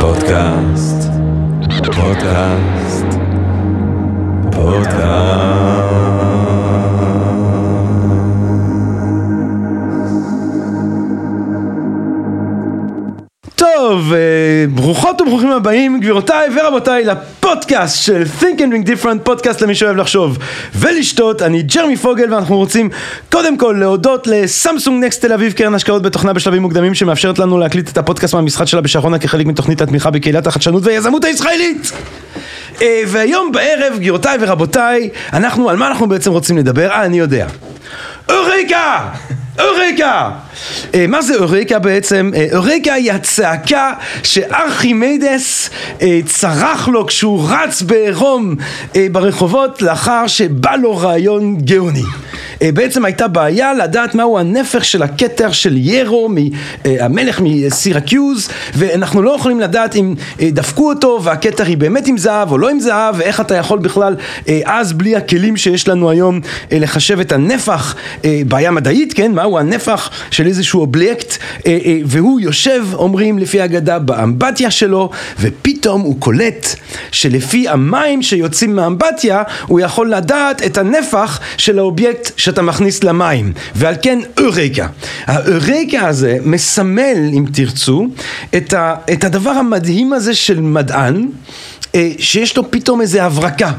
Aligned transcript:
פודקאסט, 0.00 1.10
פודקאסט, 1.84 3.06
פודקאסט. 4.52 5.10
טוב, 13.54 14.12
אה, 14.12 14.49
ברוכות 14.80 15.20
וברוכים 15.20 15.50
הבאים, 15.50 16.00
גבירותיי 16.00 16.48
ורבותיי, 16.56 17.04
לפודקאסט 17.04 18.02
של 18.02 18.22
Think 18.40 18.58
and 18.58 18.72
Drink 18.72 18.88
Different, 18.88 19.18
פודקאסט 19.22 19.60
למי 19.60 19.74
שאוהב 19.74 19.96
לחשוב 19.96 20.38
ולשתות. 20.74 21.42
אני 21.42 21.62
ג'רמי 21.62 21.96
פוגל 21.96 22.34
ואנחנו 22.34 22.56
רוצים 22.56 22.90
קודם 23.32 23.56
כל 23.56 23.76
להודות 23.78 24.26
לסמסונג 24.26 25.04
נקסט 25.04 25.24
תל 25.24 25.32
אביב, 25.32 25.52
קרן 25.52 25.74
השקעות 25.74 26.02
בתוכנה 26.02 26.32
בשלבים 26.32 26.62
מוקדמים 26.62 26.94
שמאפשרת 26.94 27.38
לנו 27.38 27.58
להקליט 27.58 27.88
את 27.88 27.98
הפודקאסט 27.98 28.34
מהמשחק 28.34 28.66
שלה 28.66 28.80
בשרונה 28.80 29.18
כחלק 29.18 29.46
מתוכנית 29.46 29.80
התמיכה 29.80 30.10
בקהילת 30.10 30.46
החדשנות 30.46 30.84
והיזמות 30.86 31.24
הישראלית. 31.24 31.92
אה, 32.82 33.02
והיום 33.06 33.52
בערב, 33.52 33.92
גבירותיי 33.96 34.38
ורבותיי, 34.40 35.08
אנחנו, 35.32 35.70
על 35.70 35.76
מה 35.76 35.86
אנחנו 35.88 36.08
בעצם 36.08 36.30
רוצים 36.30 36.58
לדבר? 36.58 36.90
אה, 36.90 37.04
אני 37.04 37.18
יודע. 37.18 37.46
אוריקה! 38.28 39.08
אוריקה! 39.58 40.30
אה, 40.94 41.06
מה 41.06 41.22
זה 41.22 41.36
אוריקה 41.36 41.78
בעצם? 41.78 42.30
אה, 42.34 42.46
אוריקה 42.56 42.92
היא 42.92 43.12
הצעקה 43.12 43.92
שארכימדס 44.22 45.70
אה, 46.02 46.20
צרח 46.26 46.88
לו 46.88 47.06
כשהוא 47.06 47.48
רץ 47.48 47.82
בעירום 47.82 48.56
ברחובות 49.12 49.82
לאחר 49.82 50.26
שבא 50.26 50.76
לו 50.76 50.96
רעיון 50.96 51.56
גאוני. 51.56 52.02
בעצם 52.62 53.04
הייתה 53.04 53.28
בעיה 53.28 53.74
לדעת 53.74 54.14
מהו 54.14 54.38
הנפח 54.38 54.82
של 54.82 55.02
הכתר 55.02 55.52
של 55.52 55.76
ירו, 55.76 56.28
המלך 56.84 57.40
מסירקיוז, 57.40 58.48
ואנחנו 58.74 59.22
לא 59.22 59.30
יכולים 59.30 59.60
לדעת 59.60 59.96
אם 59.96 60.14
דפקו 60.40 60.88
אותו 60.88 61.20
והכתר 61.22 61.64
היא 61.64 61.76
באמת 61.76 62.06
עם 62.06 62.18
זהב 62.18 62.52
או 62.52 62.58
לא 62.58 62.68
עם 62.68 62.80
זהב, 62.80 63.14
ואיך 63.18 63.40
אתה 63.40 63.54
יכול 63.54 63.78
בכלל 63.78 64.16
אז 64.64 64.92
בלי 64.92 65.16
הכלים 65.16 65.56
שיש 65.56 65.88
לנו 65.88 66.10
היום 66.10 66.40
לחשב 66.70 67.20
את 67.20 67.32
הנפח, 67.32 67.96
בעיה 68.48 68.70
מדעית, 68.70 69.12
כן, 69.12 69.32
מהו 69.40 69.58
הנפח 69.58 70.10
של 70.30 70.46
איזשהו 70.46 70.80
אובייקט, 70.80 71.36
אה, 71.66 71.78
אה, 71.84 71.98
והוא 72.04 72.40
יושב, 72.40 72.84
אומרים 72.92 73.38
לפי 73.38 73.60
האגדה, 73.60 73.98
באמבטיה 73.98 74.70
שלו, 74.70 75.10
ופתאום 75.40 76.00
הוא 76.00 76.20
קולט 76.20 76.66
שלפי 77.12 77.68
המים 77.68 78.22
שיוצאים 78.22 78.76
מהאמבטיה, 78.76 79.42
הוא 79.66 79.80
יכול 79.80 80.14
לדעת 80.14 80.66
את 80.66 80.78
הנפח 80.78 81.40
של 81.56 81.78
האובייקט 81.78 82.30
שאתה 82.36 82.62
מכניס 82.62 83.04
למים, 83.04 83.52
ועל 83.74 83.94
כן 84.02 84.18
אורקה. 84.40 84.86
האורקה 85.26 86.08
הזה 86.08 86.38
מסמל, 86.44 87.30
אם 87.32 87.44
תרצו, 87.52 88.06
את, 88.56 88.72
ה, 88.72 88.94
את 89.12 89.24
הדבר 89.24 89.50
המדהים 89.50 90.12
הזה 90.12 90.34
של 90.34 90.60
מדען, 90.60 91.28
אה, 91.94 92.10
שיש 92.18 92.56
לו 92.56 92.70
פתאום 92.70 93.00
איזה 93.00 93.24
הברקה, 93.24 93.72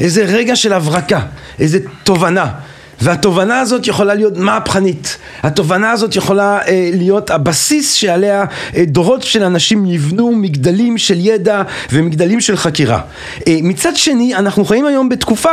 איזה 0.00 0.24
רגע 0.24 0.56
של 0.56 0.72
הברקה, 0.72 1.20
איזה 1.58 1.78
תובנה. 2.04 2.50
והתובנה 3.00 3.60
הזאת 3.60 3.86
יכולה 3.86 4.14
להיות 4.14 4.36
מהפכנית, 4.36 5.16
התובנה 5.42 5.90
הזאת 5.90 6.16
יכולה 6.16 6.58
אה, 6.66 6.90
להיות 6.94 7.30
הבסיס 7.30 7.92
שעליה 7.92 8.44
אה, 8.76 8.84
דורות 8.86 9.22
של 9.22 9.42
אנשים 9.42 9.86
יבנו 9.86 10.32
מגדלים 10.32 10.98
של 10.98 11.16
ידע 11.18 11.62
ומגדלים 11.92 12.40
של 12.40 12.56
חקירה. 12.56 13.00
אה, 13.48 13.58
מצד 13.62 13.96
שני, 13.96 14.34
אנחנו 14.34 14.64
חיים 14.64 14.86
היום 14.86 15.08
בתקופה 15.08 15.50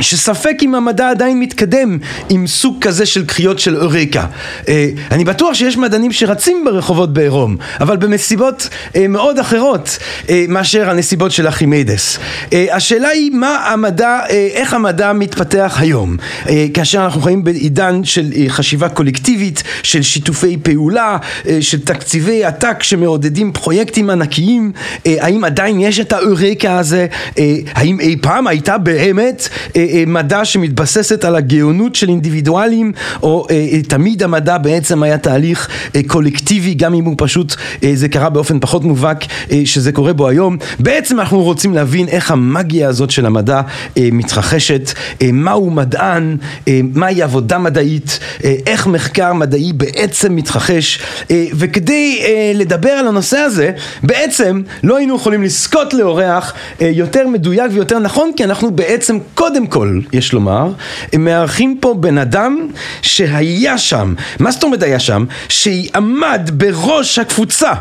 שספק 0.00 0.56
אם 0.62 0.74
המדע 0.74 1.10
עדיין 1.10 1.40
מתקדם 1.40 1.98
עם 2.28 2.46
סוג 2.46 2.76
כזה 2.80 3.06
של 3.06 3.26
קריאות 3.26 3.58
של 3.58 3.76
אוריקה. 3.76 4.26
אה, 4.68 4.88
אני 5.10 5.24
בטוח 5.24 5.54
שיש 5.54 5.76
מדענים 5.76 6.12
שרצים 6.12 6.64
ברחובות 6.64 7.12
בעירום, 7.12 7.56
אבל 7.80 7.96
במסיבות 7.96 8.68
אה, 8.96 9.08
מאוד 9.08 9.38
אחרות 9.38 9.98
אה, 10.28 10.44
מאשר 10.48 10.90
הנסיבות 10.90 11.32
של 11.32 11.46
ארכימדס. 11.46 12.18
אה, 12.52 12.66
השאלה 12.76 13.08
היא 13.08 13.30
מה 13.30 13.56
המדע, 13.56 14.20
אה, 14.30 14.48
איך 14.52 14.74
המדע 14.74 15.12
מתפתח 15.12 15.76
היום, 15.80 16.16
אה, 16.48 16.66
כאשר 16.74 17.04
אנחנו 17.04 17.20
חיים 17.20 17.44
בעידן 17.44 18.04
של 18.04 18.32
אה, 18.36 18.44
חשיבה 18.48 18.88
קולקטיבית, 18.88 19.62
של 19.82 20.02
שיתופי 20.02 20.56
פעולה, 20.62 21.16
אה, 21.48 21.58
של 21.60 21.80
תקציבי 21.80 22.44
עתק 22.44 22.82
שמעודדים 22.82 23.52
פרויקטים 23.52 24.10
ענקיים, 24.10 24.72
אה, 25.06 25.16
האם 25.20 25.44
עדיין 25.44 25.80
יש 25.80 26.00
את 26.00 26.12
האוריקה 26.12 26.78
הזה, 26.78 27.06
אה, 27.38 27.54
האם 27.74 28.00
אי 28.00 28.16
פעם 28.20 28.46
הייתה 28.46 28.78
באמת 28.78 29.48
אה, 29.76 29.79
מדע 30.06 30.44
שמתבססת 30.44 31.24
על 31.24 31.36
הגאונות 31.36 31.94
של 31.94 32.08
אינדיבידואלים, 32.08 32.92
או 33.22 33.46
אה, 33.50 33.68
אה, 33.72 33.82
תמיד 33.82 34.22
המדע 34.22 34.58
בעצם 34.58 35.02
היה 35.02 35.18
תהליך 35.18 35.68
אה, 35.96 36.00
קולקטיבי, 36.06 36.74
גם 36.74 36.94
אם 36.94 37.04
הוא 37.04 37.14
פשוט, 37.18 37.54
אה, 37.84 37.90
זה 37.94 38.08
קרה 38.08 38.30
באופן 38.30 38.60
פחות 38.60 38.84
מובהק 38.84 39.24
אה, 39.50 39.62
שזה 39.64 39.92
קורה 39.92 40.12
בו 40.12 40.28
היום. 40.28 40.56
בעצם 40.78 41.20
אנחנו 41.20 41.42
רוצים 41.42 41.74
להבין 41.74 42.08
איך 42.08 42.30
המאגיה 42.30 42.88
הזאת 42.88 43.10
של 43.10 43.26
המדע 43.26 43.60
אה, 43.96 44.08
מתרחשת, 44.12 44.92
אה, 45.22 45.28
מהו 45.32 45.70
מדען, 45.70 46.36
אה, 46.68 46.80
מהי 46.94 47.22
עבודה 47.22 47.58
מדעית, 47.58 48.18
אה, 48.44 48.54
איך 48.66 48.86
מחקר 48.86 49.32
מדעי 49.32 49.72
בעצם 49.72 50.36
מתרחש, 50.36 50.98
אה, 51.30 51.44
וכדי 51.54 52.22
אה, 52.24 52.52
לדבר 52.54 52.90
על 52.90 53.08
הנושא 53.08 53.38
הזה, 53.38 53.70
בעצם 54.02 54.62
לא 54.82 54.96
היינו 54.96 55.16
יכולים 55.16 55.42
לזכות 55.42 55.94
לאורח 55.94 56.54
אה, 56.80 56.90
יותר 56.94 57.28
מדויק 57.28 57.70
ויותר 57.72 57.98
נכון, 57.98 58.30
כי 58.36 58.44
אנחנו 58.44 58.70
בעצם 58.70 59.18
קודם 59.34 59.66
כל, 59.70 60.00
יש 60.12 60.32
לומר, 60.32 60.72
מארחים 61.18 61.78
פה 61.80 61.94
בן 61.94 62.18
אדם 62.18 62.68
שהיה 63.02 63.78
שם. 63.78 64.14
מה 64.38 64.50
זאת 64.50 64.62
אומרת 64.62 64.82
היה 64.82 65.00
שם? 65.00 65.24
שעמד 65.48 66.50
בראש 66.52 67.18
הקבוצה 67.18 67.72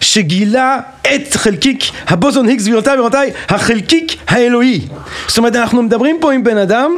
שגילה 0.00 0.78
את 1.14 1.34
חלקיק 1.34 1.84
הבוזון 2.06 2.48
היגס, 2.48 2.64
גבירותיי 2.64 2.98
ורבותיי, 2.98 3.30
החלקיק 3.48 4.12
האלוהי. 4.28 4.80
זאת 5.28 5.38
אומרת, 5.38 5.56
אנחנו 5.56 5.82
מדברים 5.82 6.16
פה 6.20 6.32
עם 6.32 6.44
בן 6.44 6.58
אדם 6.58 6.92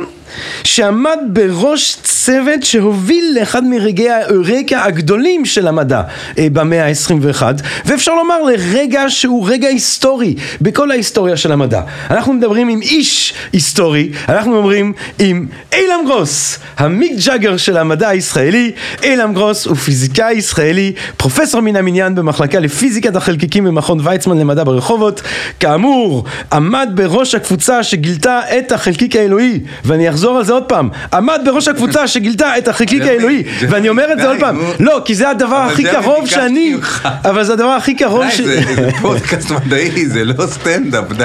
שעמד 0.64 1.18
בראש 1.26 1.96
צוות 2.02 2.62
שהוביל 2.62 3.24
לאחד 3.40 3.64
מרגעי 3.64 4.10
האורקה 4.10 4.84
הגדולים 4.84 5.44
של 5.44 5.68
המדע 5.68 6.02
אה, 6.38 6.46
במאה 6.52 6.86
ה-21 6.86 7.42
ואפשר 7.84 8.14
לומר 8.14 8.42
לרגע 8.42 9.04
שהוא 9.08 9.48
רגע 9.48 9.68
היסטורי 9.68 10.34
בכל 10.60 10.90
ההיסטוריה 10.90 11.36
של 11.36 11.52
המדע. 11.52 11.80
אנחנו 12.10 12.32
מדברים 12.32 12.68
עם 12.68 12.82
איש 12.82 13.34
היסטורי, 13.52 14.10
אנחנו 14.28 14.56
אומרים 14.56 14.92
עם 15.18 15.46
אילם 15.72 16.00
גרוס, 16.06 16.58
המיק 16.78 17.12
ג'אגר 17.26 17.56
של 17.56 17.76
המדע 17.76 18.08
הישראלי. 18.08 18.72
אילם 19.02 19.34
גרוס 19.34 19.66
הוא 19.66 19.76
פיזיקאי 19.76 20.34
ישראלי, 20.34 20.92
פרופסור 21.16 21.60
מן 21.60 21.76
המניין 21.76 22.14
במחלקה 22.14 22.60
לפיזיקת 22.60 23.16
החלקיקים 23.16 23.64
במכון 23.64 23.98
ויצמן 24.02 24.38
למדע 24.38 24.64
ברחובות. 24.64 25.22
כאמור, 25.60 26.24
עמד 26.52 26.88
בראש 26.94 27.34
הקבוצה 27.34 27.82
שגילתה 27.82 28.40
את 28.58 28.72
החלקיק 28.72 29.16
האלוהי 29.16 29.60
ואני 29.84 30.10
אחזור 30.10 30.25
על 30.34 30.44
זה 30.44 30.52
עוד 30.52 30.62
פעם, 30.62 30.88
עמד 31.12 31.40
בראש 31.44 31.68
הקבוצה 31.68 32.08
שגילתה 32.08 32.58
את 32.58 32.68
החלקיק 32.68 33.02
האלוהי 33.02 33.42
ואני 33.68 33.88
אומר 33.88 34.12
את 34.12 34.18
זה 34.18 34.22
די, 34.22 34.28
עוד 34.28 34.40
פעם. 34.40 34.60
לא, 34.80 35.02
כי 35.04 35.14
זה 35.14 35.30
הדבר 35.30 35.56
הכי 35.56 35.84
קרוב 35.84 36.26
שאני. 36.26 36.74
אבל 37.04 37.44
זה 37.44 37.52
הדבר 37.52 37.68
הכי 37.68 37.94
קרוב 37.94 38.24
די, 38.24 38.30
ש... 38.30 38.40
זה 38.40 38.60
זה 38.76 38.90
פודקאסט 39.02 39.50
מדעי, 39.50 40.06
זה 40.06 40.24
לא 40.24 40.46
סטנדאפ, 40.46 41.12
די. 41.12 41.24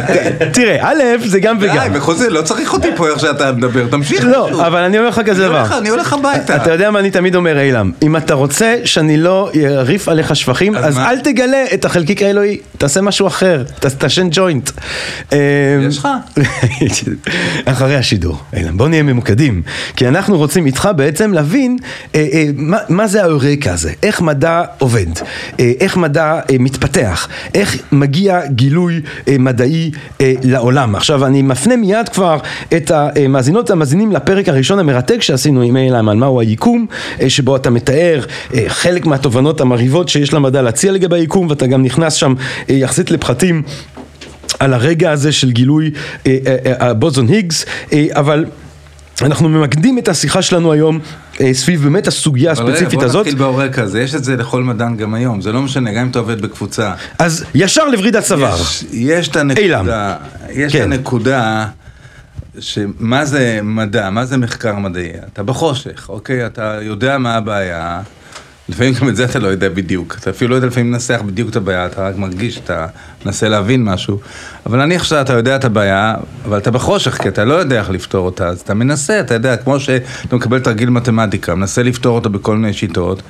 תראה, 0.54 0.78
א', 0.82 1.04
זה 1.26 1.40
גם 1.40 1.60
די, 1.60 1.70
וגם. 1.70 1.94
בחוזה, 1.94 2.30
לא 2.30 2.42
צריך 2.42 2.74
אותי 2.74 2.88
פה 2.96 3.08
איך 3.10 3.20
שאתה 3.20 3.52
מדבר, 3.52 3.88
תמשיך. 3.88 4.26
לא, 4.26 4.68
אבל 4.68 4.80
אני 4.82 4.98
אומר 4.98 5.10
לך 5.10 5.22
כזה 5.26 5.48
דבר. 5.48 5.78
אני 5.78 5.90
הולך 5.90 6.14
הביתה. 6.14 6.56
אתה 6.56 6.72
יודע 6.72 6.92
מה 6.92 7.00
אני 7.00 7.12
תמיד 7.12 7.36
אומר, 7.36 7.60
אילם? 7.60 7.92
אם 8.02 8.18
אתה 8.18 8.34
רוצה 8.34 8.76
שאני 8.86 9.18
לא 9.18 9.52
אריף 9.66 10.10
עליך 10.10 10.36
שבחים, 10.36 10.76
אז? 10.76 10.98
אל 10.98 11.20
תגלה 11.20 11.64
את 11.74 11.86
החלקיק 11.86 12.22
האלוהי, 12.22 12.58
תעשה 12.78 13.02
משהו 13.02 13.28
אחר, 13.28 13.64
תעשן 13.98 14.28
ג'וינט. 14.32 14.70
יש 15.88 15.98
לך? 15.98 16.08
אחרי 17.66 17.96
השידור, 17.96 18.38
אילם, 18.54 18.78
בוא 18.82 18.90
נהיה 18.90 19.04
ממוקדים, 19.04 19.62
כי 19.96 20.08
אנחנו 20.08 20.38
רוצים 20.38 20.66
איתך 20.66 20.90
בעצם 20.96 21.34
להבין 21.34 21.78
אה, 22.16 22.28
אה, 22.34 22.46
מה, 22.56 22.78
מה 22.90 23.08
זה 23.08 23.24
האורקה 23.24 23.74
הזה, 23.74 23.92
איך 24.04 24.22
מדע 24.22 24.64
עובד, 24.78 25.06
אה, 25.60 25.72
איך 25.80 25.98
מדע 25.98 26.40
אה, 26.50 26.56
מתפתח, 26.60 27.28
איך 27.54 27.78
מגיע 27.92 28.48
גילוי 28.48 29.02
אה, 29.28 29.36
מדעי 29.40 29.92
אה, 30.22 30.34
לעולם. 30.44 30.96
עכשיו 30.96 31.26
אני 31.26 31.42
מפנה 31.42 31.76
מיד 31.76 32.10
כבר 32.10 32.38
את 32.78 32.92
המאזינות 32.92 33.70
והמאזינים 33.70 34.12
לפרק 34.12 34.50
הראשון 34.50 34.80
המרתק 34.80 35.22
שעשינו 35.22 35.62
עם 35.62 35.78
אילם 35.78 36.10
על 36.10 36.18
מהו 36.18 36.40
היקום, 36.40 36.86
אה, 37.22 37.30
שבו 37.30 37.56
אתה 37.56 37.70
מתאר 37.70 38.26
אה, 38.54 38.64
חלק 38.68 39.06
מהתובנות 39.06 39.62
המרהיבות 39.62 40.10
שיש 40.10 40.34
למדע 40.34 40.62
להציע 40.62 40.92
לגבי 40.92 41.20
היקום, 41.20 41.48
ואתה 41.50 41.68
גם 41.68 41.84
נכנס 41.84 42.14
שם 42.14 42.34
אה, 42.70 42.76
יחסית 42.76 43.12
לפחתים. 43.12 43.64
על 44.62 44.74
הרגע 44.74 45.12
הזה 45.12 45.32
של 45.32 45.52
גילוי 45.52 45.92
אה, 46.28 46.38
אה, 46.48 46.56
אה, 46.66 46.90
הבוזון 46.90 47.28
היגס, 47.28 47.66
אה, 47.94 48.06
אבל 48.12 48.46
אנחנו 49.24 49.50
ממקדים 49.50 49.98
את 49.98 50.08
השיחה 50.08 50.42
שלנו 50.42 50.72
היום 50.72 51.00
אה, 51.42 51.54
סביב 51.54 51.84
באמת 51.84 52.08
הסוגיה 52.08 52.52
הספציפית 52.52 52.94
בוא 53.00 53.04
הזאת. 53.04 53.26
נתחיל 53.28 53.40
ברקע 53.40 53.82
הזה, 53.84 54.02
יש 54.02 54.16
את 54.16 54.24
זה 54.24 54.36
לכל 54.36 54.64
מדען 54.64 54.98
גם 54.98 55.14
היום, 55.14 55.42
זה 55.42 55.52
לא 55.52 55.62
משנה, 55.62 55.92
גם 55.92 56.02
אם 56.02 56.08
אתה 56.12 56.20
עובד 56.20 56.42
בקבוצה. 56.42 56.94
אז 57.20 57.46
ישר 57.56 57.88
לווריד 57.88 58.20
צוואר. 58.20 58.56
יש- 58.62 58.84
יש 58.92 59.28
את 59.28 59.38
אילם. 59.58 59.80
הנקודה, 59.80 60.16
יש 60.50 60.76
את 60.76 60.78
כן. 60.82 60.92
הנקודה 60.92 61.66
שמה 62.60 63.26
זה 63.26 63.60
מדע, 63.64 64.10
מה 64.10 64.26
זה 64.26 64.38
מחקר 64.38 64.76
מדעי? 64.76 65.10
אתה 65.34 65.44
בחושך, 65.44 66.06
אוקיי? 66.10 66.46
אתה 66.46 66.78
יודע 66.82 67.18
מה 67.18 67.36
הבעיה, 67.36 68.02
לפעמים 68.72 68.94
גם 68.94 69.10
את 69.10 69.16
זה 69.16 69.26
אתה 69.26 69.40
לא 69.40 69.48
יודע 69.48 69.70
בדיוק. 69.70 70.16
אתה 70.20 70.30
אפילו 70.30 70.52
לא 70.52 70.56
יודע 70.56 70.68
לפעמים 70.68 70.94
לנסח 70.94 71.22
בדיוק 71.26 71.50
את 71.50 71.56
הבעיה, 71.56 71.86
אתה 71.86 72.08
רק 72.08 72.18
מרגיש 72.18 72.56
שאתה 72.56 72.88
מנסה 73.26 73.50
להבין 73.50 73.84
משהו. 73.84 74.20
אבל 74.66 74.86
נניח 74.86 75.04
שאתה 75.04 75.34
יודע 75.34 75.56
את 75.56 75.66
הבעיה, 75.66 76.16
אבל 76.46 76.58
אתה 76.58 76.72
בחושך, 76.72 77.22
כי 77.22 77.28
אתה 77.28 77.46
לא 77.46 77.54
יודע 77.54 77.80
איך 77.80 77.90
לפתור 77.90 78.26
אותה, 78.26 78.48
אז 78.48 78.60
אתה 78.60 78.74
מנסה, 78.74 79.20
אתה 79.20 79.34
יודע, 79.34 79.58
כמו 79.58 79.80
שאתה 79.80 80.36
מקבל 80.36 80.60
תרגיל 80.60 80.90
מתמטיקה, 80.90 81.56
מנסה 81.56 81.84
לפתור 81.84 82.16
אותו 82.16 82.30
בכל 82.30 82.58
מיני 82.58 82.74
שיטות. 82.74 83.22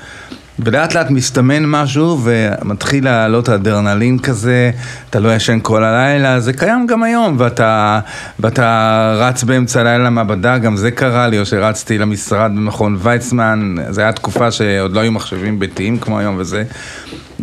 ולאט 0.65 0.95
לאט 0.95 1.09
מסתמן 1.09 1.63
משהו 1.65 2.19
ומתחיל 2.23 3.05
לעלות 3.05 3.49
אדרנלין 3.49 4.19
כזה, 4.19 4.71
אתה 5.09 5.19
לא 5.19 5.35
ישן 5.35 5.59
כל 5.61 5.83
הלילה, 5.83 6.39
זה 6.39 6.53
קיים 6.53 6.87
גם 6.87 7.03
היום, 7.03 7.35
ואתה, 7.37 7.99
ואתה 8.39 9.15
רץ 9.17 9.43
באמצע 9.43 9.79
הלילה 9.79 10.03
למעבדה, 10.03 10.57
גם 10.57 10.77
זה 10.77 10.91
קרה 10.91 11.27
לי, 11.27 11.39
או 11.39 11.45
שרצתי 11.45 11.97
למשרד 11.97 12.51
במכון 12.55 12.97
ויצמן, 12.99 13.75
זו 13.89 14.01
הייתה 14.01 14.15
תקופה 14.15 14.51
שעוד 14.51 14.93
לא 14.93 14.99
היו 14.99 15.11
מחשבים 15.11 15.59
ביתיים 15.59 15.97
כמו 15.97 16.19
היום 16.19 16.35
וזה. 16.39 16.63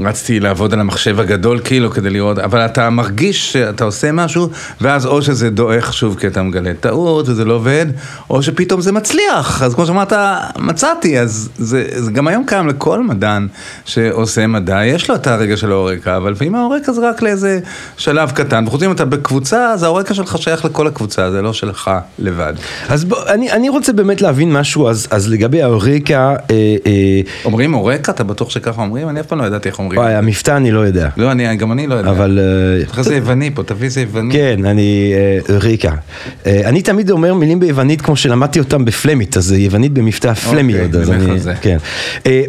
רצתי 0.05 0.41
לעבוד 0.41 0.73
על 0.73 0.81
המחשב 0.81 1.21
הגדול 1.21 1.61
כאילו 1.65 1.91
כדי 1.91 2.11
לראות, 2.11 2.39
אבל 2.39 2.59
אתה 2.59 2.91
מרגיש 2.91 3.53
שאתה 3.53 3.85
עושה 3.85 4.13
משהו, 4.13 4.49
ואז 4.81 5.07
או 5.07 5.23
שזה 5.23 5.51
דועך 5.51 5.93
שוב 5.93 6.17
כי 6.21 6.27
אתה 6.27 6.43
מגלה 6.43 6.73
טעות 6.81 7.29
וזה 7.29 7.45
לא 7.45 7.55
עובד, 7.55 7.87
או 8.31 8.43
שפתאום 8.43 8.81
זה 8.81 8.93
מצליח. 8.93 9.63
אז 9.63 9.75
כמו 9.75 9.87
שאמרת, 9.87 10.13
מצאתי, 10.59 11.19
אז 11.19 11.49
זה, 11.59 11.85
זה 11.97 12.11
גם 12.11 12.29
היום 12.29 12.45
קיים 12.47 12.69
לכל 12.69 13.03
מדען 13.03 13.49
שעושה 13.85 14.47
מדע, 14.47 14.85
יש 14.85 15.11
לו 15.11 15.15
את 15.15 15.27
הרגע 15.27 15.57
של 15.57 15.73
האורקה, 15.73 16.17
אבל 16.17 16.33
לפעמים 16.33 16.55
האורקה 16.55 16.93
זה 16.93 17.09
רק 17.11 17.23
לאיזה 17.23 17.61
שלב 17.97 18.31
קטן, 18.31 18.65
וחוץ 18.67 18.83
אם 18.83 18.93
אתה 18.93 19.05
בקבוצה, 19.05 19.73
אז 19.73 19.83
האורקה 19.83 20.15
שלך 20.15 20.39
שייך 20.39 20.65
לכל 20.65 20.87
הקבוצה, 20.87 21.31
זה 21.31 21.43
לא 21.43 21.53
שלך 21.53 21.91
לבד. 22.19 22.55
אז 22.89 23.05
בוא, 23.05 23.19
אני, 23.27 23.53
אני 23.53 23.69
רוצה 23.69 23.93
באמת 23.93 24.23
להבין 24.23 24.53
משהו, 24.53 24.89
אז, 24.89 25.09
אז 25.11 25.29
לגבי 25.29 25.63
האורקה, 25.63 26.35
אה, 26.51 26.77
אה, 26.87 27.21
אומרים 27.45 27.75
אורקה? 27.75 28.13
אתה 28.13 28.25
בטוח 28.25 28.51
שככה 28.51 28.83
אומרים? 28.83 29.09
אני 29.09 29.21
אף 29.21 29.27
פעם 29.27 29.39
לא 29.39 29.45
ידעתי 29.45 29.69
איך 29.69 29.79
אומרים. 29.79 29.88
וואי, 29.97 30.15
המבטא 30.15 30.57
אני 30.57 30.71
לא 30.71 30.81
יודע. 30.81 31.09
לא, 31.17 31.33
אני, 31.33 31.57
גם 31.57 31.73
אני 31.73 31.87
לא 31.87 31.95
יודע. 31.95 32.11
אבל... 32.11 32.39
אה, 32.43 32.87
צריך 32.87 33.01
זה 33.01 33.15
יווני 33.15 33.51
פה, 33.55 33.63
תביא 33.63 33.89
זה 33.89 34.01
יווני. 34.01 34.35
כן, 34.35 34.65
אני 34.65 35.13
אה, 35.15 35.57
ריקה. 35.57 35.93
אה, 36.47 36.61
אני 36.65 36.83
תמיד 36.83 37.11
אומר 37.11 37.35
מילים 37.35 37.61
ביוונית 37.61 38.01
כמו 38.01 38.17
שלמדתי 38.17 38.59
אותם 38.59 38.85
בפלמית, 38.85 39.37
אז 39.37 39.53
יוונית 39.53 39.93
במבטא 39.93 40.35
פלמי 40.35 40.73
אוקיי, 40.73 40.87
עוד, 40.87 40.97
אז 40.97 41.11
נלך 41.11 41.23
אני... 41.23 41.31
על 41.31 41.39
זה. 41.39 41.55
כן. 41.61 41.77
אה, 42.27 42.43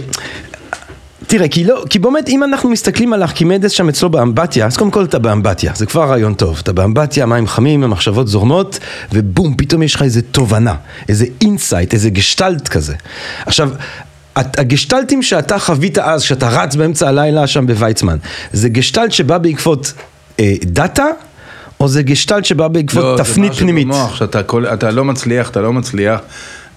תראה, 1.30 1.48
כי 1.48 1.64
לא, 1.64 1.84
כי 1.90 2.00
באמת 2.00 2.30
אם 2.30 2.44
אנחנו 2.44 2.70
מסתכלים 2.70 3.14
על 3.14 3.22
ארכימדס 3.24 3.72
שם 3.72 3.90
אצלו 3.90 4.10
באמבטיה, 4.10 4.66
אז 4.66 4.78
קודם 4.78 4.92
כל 4.92 5.04
אתה 5.04 5.20
באמבטיה, 5.20 5.72
זה 5.76 5.86
כבר 5.86 6.04
רעיון 6.04 6.34
טוב, 6.34 6.60
אתה 6.64 6.74
באמבטיה, 6.74 7.26
מים 7.26 7.48
חמים, 7.48 7.84
המחשבות 7.84 8.28
זורמות, 8.28 8.80
ובום, 9.14 9.54
פתאום 9.58 9.84
יש 9.84 9.96
לך 9.96 10.02
איזה 10.02 10.22
תובנה, 10.22 10.76
איזה 11.10 11.26
insight, 11.42 11.94
איזה 11.94 12.10
גשטלט 12.10 12.68
כזה. 12.68 12.96
עכשיו, 13.46 13.70
הגשטלטים 14.58 15.24
שאתה 15.24 15.60
חווית 15.60 15.98
אז, 15.98 16.24
כשאתה 16.24 16.50
רץ 16.50 16.76
באמצע 16.76 17.08
הלילה 17.08 17.48
שם 17.48 17.68
בוויצמן, 17.68 18.18
זה 18.54 18.70
גשטלט 18.70 19.12
שבא 19.12 19.38
בעקבות 19.38 19.94
אה, 20.40 20.54
דאטה, 20.64 21.06
או 21.80 21.88
זה 21.88 22.04
גשטלט 22.04 22.46
שבא 22.46 22.68
בעקבות 22.68 23.04
לא, 23.04 23.18
זה 23.18 23.24
תפנית 23.24 23.52
משהו 23.52 23.62
פנימית? 23.64 23.88
במוח, 23.88 24.16
שאתה 24.16 24.44
כל, 24.44 24.66
אתה 24.66 24.92
לא 24.92 25.06
מצליח, 25.06 25.50
אתה 25.50 25.62
לא 25.62 25.74
מצליח, 25.74 26.20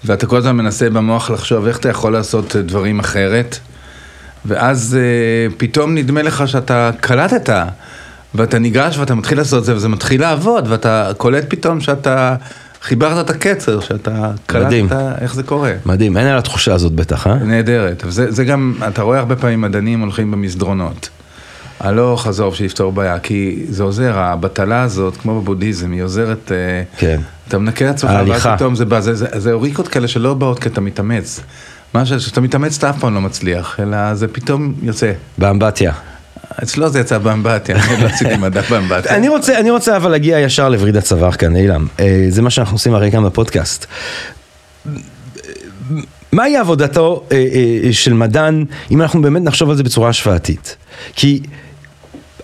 ואתה 0.05 0.25
כל 0.25 0.37
הזמן 0.37 0.55
מנסה 0.55 0.89
במוח 0.89 1.29
לחשוב 1.29 1.67
איך 1.67 1.77
אתה 1.77 1.89
יכול 1.89 2.13
לעשות 2.13 2.55
דברים 2.55 2.99
אחרת, 2.99 3.57
ואז 4.45 4.97
אה, 4.99 5.55
פתאום 5.57 5.95
נדמה 5.95 6.21
לך 6.21 6.47
שאתה 6.47 6.91
קלטת, 6.99 7.49
ואתה 8.35 8.59
ניגש 8.59 8.97
ואתה 8.97 9.15
מתחיל 9.15 9.37
לעשות 9.37 9.59
את 9.59 9.65
זה, 9.65 9.75
וזה 9.75 9.89
מתחיל 9.89 10.21
לעבוד, 10.21 10.65
ואתה 10.69 11.11
קולט 11.17 11.45
פתאום 11.47 11.81
שאתה 11.81 12.35
חיברת 12.83 13.25
את 13.25 13.29
הקצר, 13.29 13.79
שאתה 13.79 14.31
מדהים. 14.53 14.89
קלטת 14.89 15.21
איך 15.21 15.35
זה 15.35 15.43
קורה. 15.43 15.73
מדהים, 15.85 16.17
אין 16.17 16.27
על 16.27 16.37
התחושה 16.37 16.73
הזאת 16.73 16.91
בטח, 16.91 17.27
אה? 17.27 17.35
נהדרת. 17.35 18.03
וזה 18.05 18.31
זה 18.31 18.43
גם, 18.45 18.73
אתה 18.87 19.01
רואה 19.01 19.19
הרבה 19.19 19.35
פעמים 19.35 19.61
מדענים 19.61 20.01
הולכים 20.01 20.31
במסדרונות. 20.31 21.09
הלוך 21.79 22.23
חזור 22.23 22.53
שיפתור 22.55 22.91
בעיה, 22.91 23.19
כי 23.19 23.65
זה 23.69 23.83
עוזר, 23.83 24.17
הבטלה 24.17 24.81
הזאת, 24.81 25.17
כמו 25.17 25.41
בבודהיזם, 25.41 25.91
היא 25.91 26.03
עוזרת, 26.03 26.51
אה, 26.51 26.83
כן. 26.97 27.19
אתה 27.47 27.57
מנקה 27.57 27.89
את 27.89 27.95
עצמך, 27.95 28.11
ואז. 28.27 28.47
פתאום 28.47 28.75
זה 28.75 28.85
בא, 28.85 28.99
זה, 28.99 29.13
זה, 29.13 29.27
זה 29.35 29.51
אוריקות 29.51 29.87
כאלה 29.87 30.07
שלא 30.07 30.33
באות 30.33 30.59
כי 30.59 30.69
אתה 30.69 30.81
מתאמץ. 30.81 31.39
מה 31.93 32.05
שאתה 32.05 32.41
מתאמץ 32.41 32.77
אתה 32.77 32.89
אף 32.89 32.99
פעם 32.99 33.13
לא 33.13 33.21
מצליח, 33.21 33.79
אלא 33.79 34.13
זה 34.13 34.27
פתאום 34.27 34.73
יוצא. 34.81 35.11
באמבטיה. 35.37 35.93
אצלו 36.63 36.89
זה 36.89 36.99
יצא 36.99 37.17
באמבטיה, 37.17 37.75
אני 37.75 38.03
לא 38.03 38.07
עשיתי 38.07 38.37
מדע 38.37 38.61
באמבטיה. 38.61 39.15
אני 39.15 39.29
רוצה, 39.29 39.59
אני 39.59 39.71
רוצה 39.71 39.97
אבל 39.97 40.11
להגיע 40.11 40.39
ישר 40.39 40.69
לווריד 40.69 40.97
הצוואר 40.97 41.31
כאן, 41.31 41.55
אילם. 41.55 41.87
אה, 41.99 42.25
זה 42.29 42.41
מה 42.41 42.49
שאנחנו 42.49 42.75
עושים 42.75 42.93
הרי 42.93 43.11
כאן 43.11 43.25
בפודקאסט. 43.25 43.85
מהי 46.31 46.57
עבודתו 46.57 47.23
אה, 47.31 47.37
אה, 47.83 47.93
של 47.93 48.13
מדען, 48.13 48.65
אם 48.91 49.01
אנחנו 49.01 49.21
באמת 49.21 49.41
נחשוב 49.41 49.69
על 49.69 49.75
זה 49.75 49.83
בצורה 49.83 50.09
השוואתית? 50.09 50.75
כי 51.15 51.41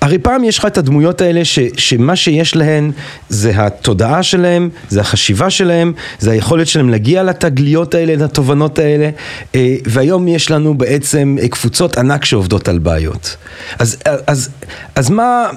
הרי 0.02 0.18
פעם 0.20 0.44
יש 0.44 0.58
לך 0.58 0.66
את 0.66 0.78
הדמויות 0.78 1.22
האלה 1.22 1.46
ש, 1.46 1.60
שמה 1.78 2.16
שיש 2.16 2.56
להן 2.56 2.92
זה 3.30 3.52
התודעה 3.66 4.24
שלהם, 4.24 4.70
זה 4.90 5.02
החשיבה 5.02 5.50
שלהם, 5.50 5.94
זה 6.20 6.32
היכולת 6.32 6.68
שלהם 6.68 6.90
להגיע 6.90 7.24
לתגליות 7.24 7.96
האלה, 7.96 8.26
לתובנות 8.26 8.80
האלה, 8.80 9.10
אה, 9.56 9.76
והיום 9.86 10.28
יש 10.28 10.52
לנו 10.52 10.74
בעצם 10.74 11.36
אה, 11.42 11.48
קבוצות 11.48 11.98
ענק 11.98 12.26
שעובדות 12.26 12.68
על 12.68 12.80
בעיות. 12.80 13.36
אז, 13.80 13.98
אז, 14.28 14.50
אז 14.96 15.10
מה, 15.10 15.50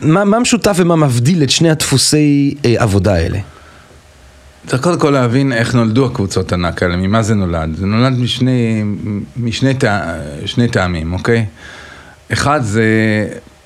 מה, 0.00 0.24
מה 0.24 0.38
משותף 0.38 0.76
ומה 0.76 0.96
מבדיל 0.96 1.42
את 1.42 1.50
שני 1.50 1.70
הדפוסי 1.70 2.54
אה, 2.64 2.74
עבודה 2.78 3.14
האלה? 3.14 3.38
צריך 4.66 4.82
קודם 4.82 5.00
כל 5.00 5.10
להבין 5.10 5.52
איך 5.52 5.74
נולדו 5.74 6.06
הקבוצות 6.06 6.52
ענק 6.52 6.82
האלה, 6.82 6.96
ממה 6.96 7.22
זה 7.22 7.34
נולד. 7.34 7.76
זה 7.76 7.86
נולד 7.86 8.18
משני, 8.18 8.84
משני 9.36 9.74
טע, 9.74 10.14
טעמים, 10.72 11.12
אוקיי? 11.12 11.46
אחד 12.32 12.60
זה 12.62 12.84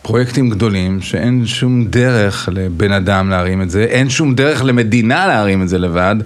פרויקטים 0.06 0.50
גדולים 0.50 1.00
שאין 1.00 1.46
שום 1.46 1.84
דרך 1.84 2.48
לבן 2.52 2.92
אדם 2.92 3.30
להרים 3.30 3.62
את 3.62 3.70
זה, 3.70 3.84
אין 3.84 4.10
שום 4.10 4.34
דרך 4.34 4.64
למדינה 4.64 5.26
להרים 5.26 5.62
את 5.62 5.68
זה 5.68 5.78
לבד. 5.78 6.16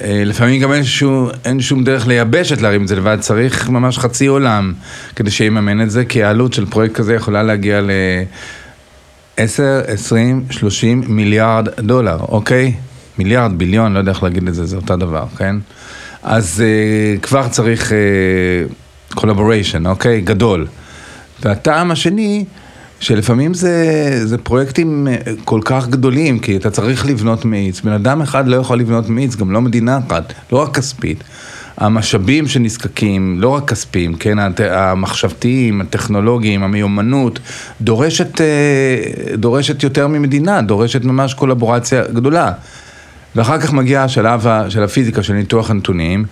אה, 0.00 0.22
לפעמים 0.26 0.60
גם 0.60 0.72
אין 0.72 0.84
שום, 0.84 1.28
אין 1.44 1.60
שום 1.60 1.84
דרך 1.84 2.06
לייבשת 2.06 2.60
להרים 2.60 2.82
את 2.82 2.88
זה 2.88 2.96
לבד, 2.96 3.16
צריך 3.20 3.68
ממש 3.68 3.98
חצי 3.98 4.26
עולם 4.26 4.72
כדי 5.16 5.30
שיממן 5.30 5.80
את 5.80 5.90
זה, 5.90 6.04
כי 6.04 6.22
העלות 6.22 6.52
של 6.52 6.66
פרויקט 6.66 6.94
כזה 6.94 7.14
יכולה 7.14 7.42
להגיע 7.42 7.80
ל... 7.80 7.90
10, 9.36 9.80
20, 9.86 10.44
30 10.50 11.02
מיליארד 11.08 11.68
דולר, 11.80 12.18
אוקיי? 12.20 12.72
מיליארד, 13.18 13.58
ביליון, 13.58 13.92
לא 13.92 13.98
יודע 13.98 14.12
איך 14.12 14.22
להגיד 14.22 14.48
את 14.48 14.54
זה, 14.54 14.66
זה 14.66 14.76
אותו 14.76 14.96
דבר, 14.96 15.24
כן? 15.36 15.56
אז 16.22 16.64
uh, 16.64 17.20
כבר 17.20 17.48
צריך 17.48 17.92
uh, 17.92 19.14
collaboration, 19.16 19.86
אוקיי? 19.88 20.20
גדול. 20.20 20.66
והטעם 21.42 21.90
השני, 21.90 22.44
שלפעמים 23.00 23.54
זה, 23.54 24.20
זה 24.26 24.38
פרויקטים 24.38 25.08
אה, 25.08 25.16
כל 25.44 25.60
כך 25.64 25.88
גדולים, 25.88 26.38
כי 26.38 26.56
אתה 26.56 26.70
צריך 26.70 27.06
לבנות 27.06 27.44
מאיץ. 27.44 27.80
בן 27.80 27.92
אדם 27.92 28.20
אחד 28.20 28.48
לא 28.48 28.56
יכול 28.56 28.78
לבנות 28.78 29.08
מאיץ, 29.08 29.36
גם 29.36 29.50
לא 29.50 29.60
מדינה 29.60 29.98
אחת, 30.08 30.32
לא 30.52 30.58
רק 30.58 30.76
כספית. 30.76 31.24
המשאבים 31.76 32.48
שנזקקים, 32.48 33.40
לא 33.40 33.48
רק 33.48 33.70
כספיים, 33.70 34.14
כן, 34.14 34.38
המחשבתיים, 34.70 35.80
הטכנולוגיים, 35.80 36.62
המיומנות, 36.62 37.38
דורשת, 37.80 38.40
אה, 38.40 39.34
דורשת 39.34 39.82
יותר 39.82 40.06
ממדינה, 40.06 40.62
דורשת 40.62 41.04
ממש 41.04 41.34
קולבורציה 41.34 42.02
גדולה. 42.12 42.52
ואחר 43.36 43.60
כך 43.60 43.72
מגיע 43.72 44.02
השלב 44.02 44.46
של 44.68 44.82
הפיזיקה, 44.82 45.22
של 45.22 45.32
ניתוח 45.32 45.70
הנתונים. 45.70 46.24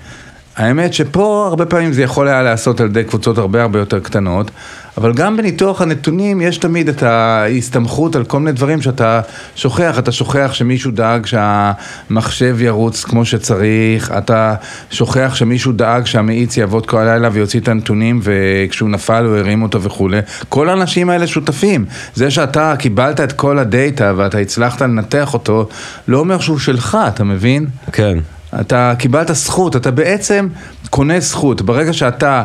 האמת 0.57 0.95
שפה 0.95 1.47
הרבה 1.49 1.67
פעמים 1.67 1.93
זה 1.93 2.02
יכול 2.02 2.29
היה 2.29 2.43
להיעשות 2.43 2.81
על 2.81 2.87
ידי 2.87 3.05
קבוצות 3.05 3.38
הרבה 3.38 3.62
הרבה 3.62 3.79
יותר 3.79 4.00
קטנות, 4.00 4.50
אבל 4.99 5.12
גם 5.12 5.37
בניתוח 5.37 5.83
הנתונים 5.83 6.41
יש 6.41 6.59
תמיד 6.59 6.88
את 6.88 7.03
ההסתמכות 7.03 8.17
על 8.17 8.25
כל 8.25 8.38
מיני 8.38 8.53
דברים 8.53 8.83
שאתה 8.83 9.21
שוכח, 9.57 9.99
אתה 9.99 10.12
שוכח 10.12 10.50
שמישהו 10.53 10.91
דאג 10.91 11.26
שהמחשב 11.26 12.57
ירוץ 12.61 13.05
כמו 13.05 13.25
שצריך, 13.25 14.12
אתה 14.19 14.55
שוכח 14.91 15.35
שמישהו 15.35 15.73
דאג 15.73 16.07
שהמאיץ 16.07 16.57
יעבוד 16.57 16.87
כל 16.87 16.99
הלילה 16.99 17.29
ויוציא 17.33 17.61
את 17.61 17.69
הנתונים 17.69 18.21
וכשהוא 18.23 18.88
נפל 18.88 19.25
הוא 19.25 19.37
הרים 19.37 19.62
אותו 19.62 19.83
וכולי. 19.83 20.21
כל 20.49 20.69
האנשים 20.69 21.11
האלה 21.11 21.26
שותפים. 21.26 21.85
זה 22.15 22.31
שאתה 22.31 22.75
קיבלת 22.79 23.21
את 23.21 23.33
כל 23.33 23.59
הדאטה 23.59 24.12
ואתה 24.17 24.38
הצלחת 24.38 24.81
לנתח 24.81 25.35
אותו, 25.35 25.69
לא 26.09 26.19
אומר 26.19 26.41
שהוא 26.41 26.59
שלך, 26.59 26.99
אתה 27.09 27.25
מבין? 27.25 27.67
כן. 27.93 28.19
אתה 28.61 28.93
קיבלת 28.99 29.35
זכות, 29.35 29.76
אתה 29.76 29.91
בעצם 29.91 30.49
קונה 30.91 31.21
זכות. 31.21 31.62
ברגע 31.62 31.93
שאתה... 31.93 32.43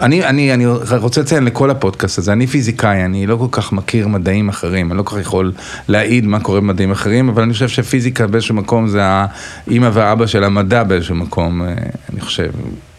אני, 0.00 0.24
אני, 0.24 0.54
אני 0.54 0.66
רוצה 0.98 1.20
לציין 1.20 1.44
לכל 1.44 1.70
הפודקאסט 1.70 2.18
הזה, 2.18 2.32
אני 2.32 2.46
פיזיקאי, 2.46 3.04
אני 3.04 3.26
לא 3.26 3.36
כל 3.36 3.46
כך 3.50 3.72
מכיר 3.72 4.08
מדעים 4.08 4.48
אחרים, 4.48 4.90
אני 4.90 4.98
לא 4.98 5.02
כל 5.02 5.16
כך 5.16 5.20
יכול 5.20 5.52
להעיד 5.88 6.26
מה 6.26 6.40
קורה 6.40 6.60
במדעים 6.60 6.90
אחרים, 6.90 7.28
אבל 7.28 7.42
אני 7.42 7.52
חושב 7.52 7.68
שפיזיקה 7.68 8.26
באיזשהו 8.26 8.54
מקום 8.54 8.88
זה 8.88 9.00
האימא 9.02 9.90
והאבא 9.92 10.26
של 10.26 10.44
המדע 10.44 10.82
באיזשהו 10.84 11.14
מקום, 11.14 11.62
אה, 11.62 11.74
אני 12.12 12.20
חושב, 12.20 12.50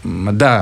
מדע. 0.05 0.61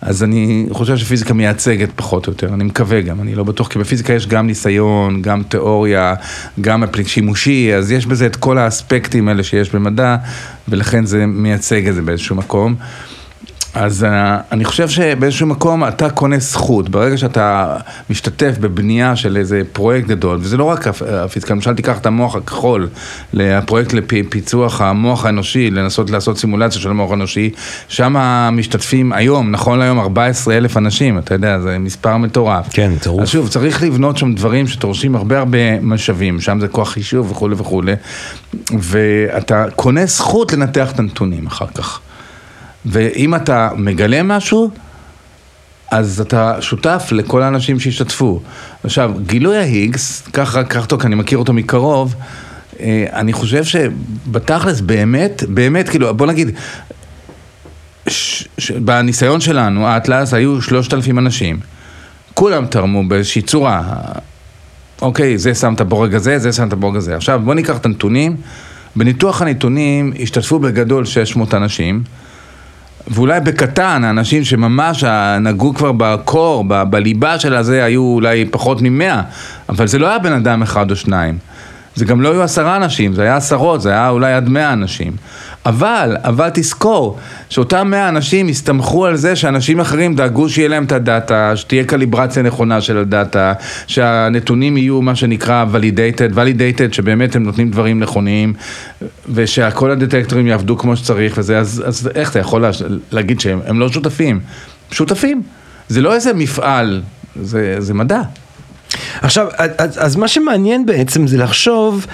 אז 0.00 0.22
אני 0.22 0.66
חושב 0.70 0.96
שפיזיקה 0.96 1.34
מייצגת 1.34 1.88
פחות 1.96 2.26
או 2.26 2.32
יותר, 2.32 2.54
אני 2.54 2.64
מקווה 2.64 3.00
גם, 3.00 3.20
אני 3.20 3.34
לא 3.34 3.44
בטוח, 3.44 3.68
כי 3.68 3.78
בפיזיקה 3.78 4.12
יש 4.12 4.26
גם 4.26 4.46
ניסיון, 4.46 5.22
גם 5.22 5.42
תיאוריה, 5.42 6.14
גם 6.60 6.84
שימושי, 7.06 7.74
אז 7.74 7.92
יש 7.92 8.06
בזה 8.06 8.26
את 8.26 8.36
כל 8.36 8.58
האספקטים 8.58 9.28
האלה 9.28 9.42
שיש 9.42 9.74
במדע, 9.74 10.16
ולכן 10.68 11.06
זה 11.06 11.26
מייצג 11.26 11.88
את 11.88 11.94
זה 11.94 12.02
באיזשהו 12.02 12.36
מקום. 12.36 12.74
אז 13.74 14.02
uh, 14.02 14.06
אני 14.52 14.64
חושב 14.64 14.88
שבאיזשהו 14.88 15.46
מקום 15.46 15.84
אתה 15.88 16.10
קונה 16.10 16.38
זכות, 16.38 16.88
ברגע 16.88 17.16
שאתה 17.16 17.76
משתתף 18.10 18.58
בבנייה 18.60 19.16
של 19.16 19.36
איזה 19.36 19.62
פרויקט 19.72 20.08
גדול, 20.08 20.38
וזה 20.40 20.56
לא 20.56 20.64
רק 20.64 20.86
הפ- 20.86 21.02
הפיזיקה, 21.02 21.54
למשל 21.54 21.74
תיקח 21.74 21.98
את 21.98 22.06
המוח 22.06 22.36
הכחול, 22.36 22.88
הפרויקט 23.34 23.92
לפיצוח 23.92 24.80
המוח 24.80 25.24
האנושי, 25.24 25.70
לנסות 25.70 26.10
לעשות 26.10 26.38
סימולציה 26.38 26.80
של 26.80 26.90
המוח 26.90 27.10
האנושי, 27.10 27.50
שם 27.88 28.16
משתתפים 28.52 29.12
היום, 29.12 29.50
נכון 29.50 29.78
להיום 29.78 29.98
14 30.00 30.56
אלף 30.56 30.76
אנשים, 30.76 31.18
אתה 31.18 31.34
יודע, 31.34 31.60
זה 31.60 31.78
מספר 31.78 32.16
מטורף. 32.16 32.66
כן, 32.70 32.92
טירוף. 33.02 33.22
אז 33.22 33.28
שוב, 33.28 33.48
צריך 33.48 33.82
לבנות 33.82 34.16
שם 34.18 34.34
דברים 34.34 34.66
שדורשים 34.66 35.16
הרבה 35.16 35.38
הרבה 35.38 35.80
משאבים, 35.80 36.40
שם 36.40 36.60
זה 36.60 36.68
כוח 36.68 36.90
חישוב 36.92 37.30
וכולי 37.30 37.54
וכולי, 37.58 37.92
ואתה 38.78 39.64
קונה 39.76 40.06
זכות 40.06 40.52
לנתח 40.52 40.90
את 40.92 40.98
הנתונים 40.98 41.46
אחר 41.46 41.66
כך. 41.74 42.00
ואם 42.88 43.34
אתה 43.34 43.70
מגלה 43.76 44.22
משהו, 44.22 44.70
אז 45.90 46.20
אתה 46.20 46.56
שותף 46.60 47.08
לכל 47.12 47.42
האנשים 47.42 47.80
שהשתתפו. 47.80 48.40
עכשיו, 48.84 49.12
גילוי 49.26 49.56
ההיגס, 49.56 50.22
ככה, 50.32 50.64
קח 50.64 50.82
אותו, 50.82 50.98
כי 50.98 51.06
אני 51.06 51.14
מכיר 51.14 51.38
אותו 51.38 51.52
מקרוב, 51.52 52.14
אה, 52.80 53.06
אני 53.12 53.32
חושב 53.32 53.64
שבתכלס 53.64 54.80
באמת, 54.80 55.44
באמת, 55.48 55.88
כאילו, 55.88 56.14
בוא 56.14 56.26
נגיד, 56.26 56.50
ש, 58.06 58.48
ש, 58.58 58.70
בניסיון 58.70 59.40
שלנו, 59.40 59.86
האטלס 59.86 60.34
היו 60.34 60.62
שלושת 60.62 60.94
אלפים 60.94 61.18
אנשים. 61.18 61.60
כולם 62.34 62.66
תרמו 62.66 63.08
באיזושהי 63.08 63.42
צורה. 63.42 63.82
אוקיי, 65.02 65.38
זה 65.38 65.54
שם 65.54 65.74
את 65.74 65.80
הבורג 65.80 66.14
הזה, 66.14 66.38
זה 66.38 66.52
שם 66.52 66.68
את 66.68 66.72
הבורג 66.72 66.96
הזה. 66.96 67.16
עכשיו, 67.16 67.40
בוא 67.44 67.54
ניקח 67.54 67.76
את 67.76 67.86
הנתונים. 67.86 68.36
בניתוח 68.96 69.42
הנתונים 69.42 70.12
השתתפו 70.22 70.58
בגדול 70.58 71.04
600 71.04 71.54
אנשים. 71.54 72.02
ואולי 73.10 73.40
בקטן, 73.40 74.04
האנשים 74.04 74.44
שממש 74.44 75.04
נגעו 75.40 75.74
כבר 75.74 75.92
בקור, 75.92 76.64
ב- 76.68 76.82
בליבה 76.82 77.38
של 77.38 77.54
הזה, 77.54 77.84
היו 77.84 78.02
אולי 78.02 78.44
פחות 78.44 78.78
ממאה, 78.82 79.22
אבל 79.68 79.86
זה 79.86 79.98
לא 79.98 80.08
היה 80.08 80.18
בן 80.18 80.32
אדם 80.32 80.62
אחד 80.62 80.90
או 80.90 80.96
שניים. 80.96 81.38
זה 81.94 82.04
גם 82.04 82.20
לא 82.20 82.32
היו 82.32 82.42
עשרה 82.42 82.76
אנשים, 82.76 83.14
זה 83.14 83.22
היה 83.22 83.36
עשרות, 83.36 83.82
זה 83.82 83.90
היה 83.90 84.08
אולי 84.08 84.32
עד 84.32 84.48
מאה 84.48 84.72
אנשים. 84.72 85.12
אבל, 85.66 86.16
אבל 86.24 86.50
תזכור, 86.54 87.18
שאותם 87.48 87.90
מאה 87.90 88.08
אנשים 88.08 88.48
הסתמכו 88.48 89.06
על 89.06 89.16
זה 89.16 89.36
שאנשים 89.36 89.80
אחרים 89.80 90.14
דאגו 90.14 90.48
שיהיה 90.48 90.68
להם 90.68 90.84
את 90.84 90.92
הדאטה, 90.92 91.56
שתהיה 91.56 91.84
קליברציה 91.84 92.42
נכונה 92.42 92.80
של 92.80 92.98
הדאטה, 92.98 93.52
שהנתונים 93.86 94.76
יהיו 94.76 95.02
מה 95.02 95.14
שנקרא 95.14 95.64
validated, 95.72 96.34
validated, 96.34 96.92
שבאמת 96.92 97.36
הם 97.36 97.42
נותנים 97.42 97.70
דברים 97.70 98.00
נכונים, 98.00 98.54
ושכל 99.28 99.90
הדטקטורים 99.90 100.46
יעבדו 100.46 100.78
כמו 100.78 100.96
שצריך 100.96 101.34
וזה, 101.38 101.58
אז, 101.58 101.82
אז 101.86 102.10
איך 102.14 102.30
אתה 102.30 102.38
יכול 102.38 102.62
לה, 102.62 102.70
להגיד 103.12 103.40
שהם 103.40 103.60
הם 103.66 103.80
לא 103.80 103.88
שותפים? 103.88 104.40
שותפים. 104.90 105.42
זה 105.88 106.00
לא 106.00 106.14
איזה 106.14 106.34
מפעל, 106.34 107.02
זה, 107.42 107.76
זה 107.78 107.94
מדע. 107.94 108.20
עכשיו, 109.22 109.46
אז, 109.58 109.98
אז 109.98 110.16
מה 110.16 110.28
שמעניין 110.28 110.86
בעצם 110.86 111.26
זה 111.26 111.38
לחשוב, 111.38 112.06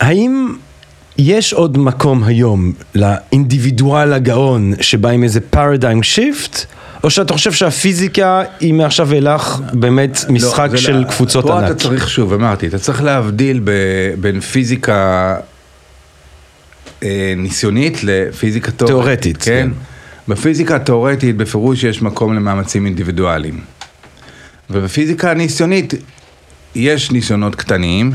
האם 0.00 0.54
יש 1.18 1.52
עוד 1.52 1.78
מקום 1.78 2.24
היום 2.24 2.72
לאינדיבידואל 2.94 4.12
הגאון 4.12 4.72
שבא 4.80 5.08
עם 5.08 5.22
איזה 5.22 5.40
פרדייים 5.40 6.02
שיפט, 6.02 6.66
או 7.04 7.10
שאתה 7.10 7.32
חושב 7.32 7.52
שהפיזיקה 7.52 8.42
היא 8.60 8.74
מעכשיו 8.74 9.08
ואילך 9.08 9.60
באמת 9.72 10.24
משחק 10.28 10.68
לא, 10.72 10.76
של 10.76 10.96
לא, 10.96 11.04
קבוצות 11.04 11.46
פה 11.46 11.58
ענק? 11.58 11.70
אתה 11.70 11.74
צריך, 11.74 12.08
שוב, 12.08 12.32
אמרתי, 12.32 12.66
אתה 12.66 12.78
צריך 12.78 13.02
להבדיל 13.02 13.60
ב, 13.64 13.70
בין 14.20 14.40
פיזיקה 14.40 15.36
אה, 17.02 17.34
ניסיונית 17.36 17.98
לפיזיקה 18.02 18.70
תיאורטית. 18.70 18.88
תיאורטית, 18.88 19.36
כן. 19.36 19.68
כן. 19.74 20.32
בפיזיקה 20.32 20.76
התיאורטית 20.76 21.36
בפירוש 21.36 21.84
יש 21.84 22.02
מקום 22.02 22.34
למאמצים 22.34 22.86
אינדיבידואליים. 22.86 23.60
ובפיזיקה 24.70 25.30
הניסיונית 25.30 25.94
יש 26.74 27.10
ניסיונות 27.10 27.54
קטנים, 27.54 28.12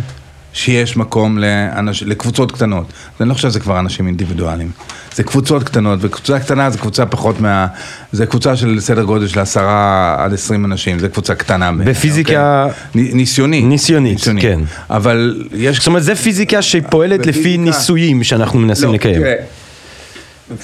שיש 0.54 0.98
מקום 0.98 1.38
לאנש, 1.38 2.04
לקבוצות 2.04 2.52
קטנות. 2.52 2.86
אני 3.22 3.30
לא 3.30 3.34
חושב 3.34 3.50
שזה 3.50 3.60
כבר 3.60 3.80
אנשים 3.80 4.08
אינדיבידואליים. 4.08 4.72
זה 5.16 5.24
קבוצות 5.24 5.64
קטנות, 5.64 6.00
וקבוצה 6.02 6.40
קטנה 6.40 6.70
זה 6.70 6.78
קבוצה 6.78 7.06
פחות 7.06 7.40
מה... 7.42 7.68
זה 8.12 8.26
קבוצה 8.26 8.56
של 8.56 8.80
סדר 8.80 9.04
גודל 9.04 9.28
של 9.28 9.40
עשרה 9.40 10.16
עד 10.20 10.34
עשרים 10.34 10.66
אנשים, 10.66 11.00
זה 11.00 11.10
קבוצה 11.10 11.36
קטנה. 11.36 11.72
בפיזיקה- 11.72 12.66
אוקיי? 12.68 12.72
נ- 13.14 13.18
ניסיונית. 13.18 13.66
ניסיונית, 13.66 14.18
כן. 14.40 14.60
אבל 14.90 15.44
יש... 15.54 15.78
זאת 15.78 15.88
אומרת, 15.88 16.04
זה 16.04 16.16
פיזיקה 16.16 16.62
שפועלת 16.62 17.26
לפי 17.26 17.40
בפיזיקה- 17.58 17.58
ניסויים 17.62 18.24
שאנחנו 18.24 18.60
מנסים 18.60 18.88
לא, 18.90 18.94
לקיים. 18.94 19.22
תראה, 19.22 19.36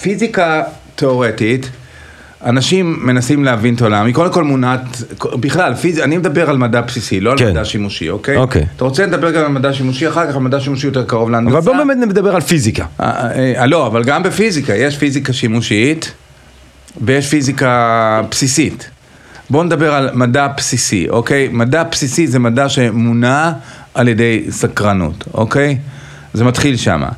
פיזיקה 0.01 0.63
תיאורטית, 0.96 1.69
אנשים 2.46 3.00
מנסים 3.01 3.43
להבין 3.43 3.75
את 3.75 3.81
העולם, 3.81 4.05
היא 4.05 4.13
קודם 4.13 4.34
כל 4.34 4.43
מונעת, 4.43 5.03
בכלל, 5.39 5.75
פיז... 5.75 6.00
אני 6.00 6.17
מדבר 6.17 6.50
על 6.50 6.58
מדע 6.58 6.81
בסיסי, 6.81 7.19
לא 7.19 7.31
על 7.31 7.38
כן. 7.38 7.50
מדע 7.50 7.65
שימושי, 7.65 8.10
אוקיי? 8.10 8.38
אוקיי. 8.38 8.65
אתה 8.75 8.84
רוצה 8.84 9.05
לדבר 9.05 9.31
גם 9.31 9.41
על 9.41 9.48
מדע 9.48 9.74
שימושי, 9.74 10.08
אחר 10.08 10.27
כך 10.27 10.36
על 10.36 10.41
מדע 10.41 10.60
שימושי 10.60 10.88
יותר 10.88 11.03
קרוב 11.03 11.29
להנדסה. 11.29 11.58
אבל 11.58 11.65
בואו 11.65 11.77
באמת 11.77 11.98
נדבר 11.98 12.36
על 12.36 12.41
פיזיקה. 12.41 12.86
אה, 13.00 13.05
אה, 13.05 13.62
אה, 13.62 13.65
לא, 13.65 13.88
אבל 13.88 14.03
גם 14.03 14.24
בפיזיקה, 14.24 14.75
יש 14.75 14.98
פיזיקה 14.98 15.34
שימושית 15.34 16.12
ויש 17.01 17.27
פיזיקה 17.27 18.22
בסיסית. 18.31 18.89
בואו 19.50 19.63
נדבר 19.63 19.93
על 19.93 20.10
מדע 20.13 20.48
בסיסי, 20.58 21.10
אוקיי? 21.10 21.50
מדע 21.51 21.84
בסיסי 21.84 22.27
זה 22.27 22.39
מדע 22.39 22.69
שמונע 22.69 23.51
על 23.93 24.08
ידי 24.08 24.46
סקרנות, 24.50 25.25
אוקיי? 25.34 25.77
זה 26.34 26.43
מתחיל 26.43 26.77
שמה. 26.77 27.10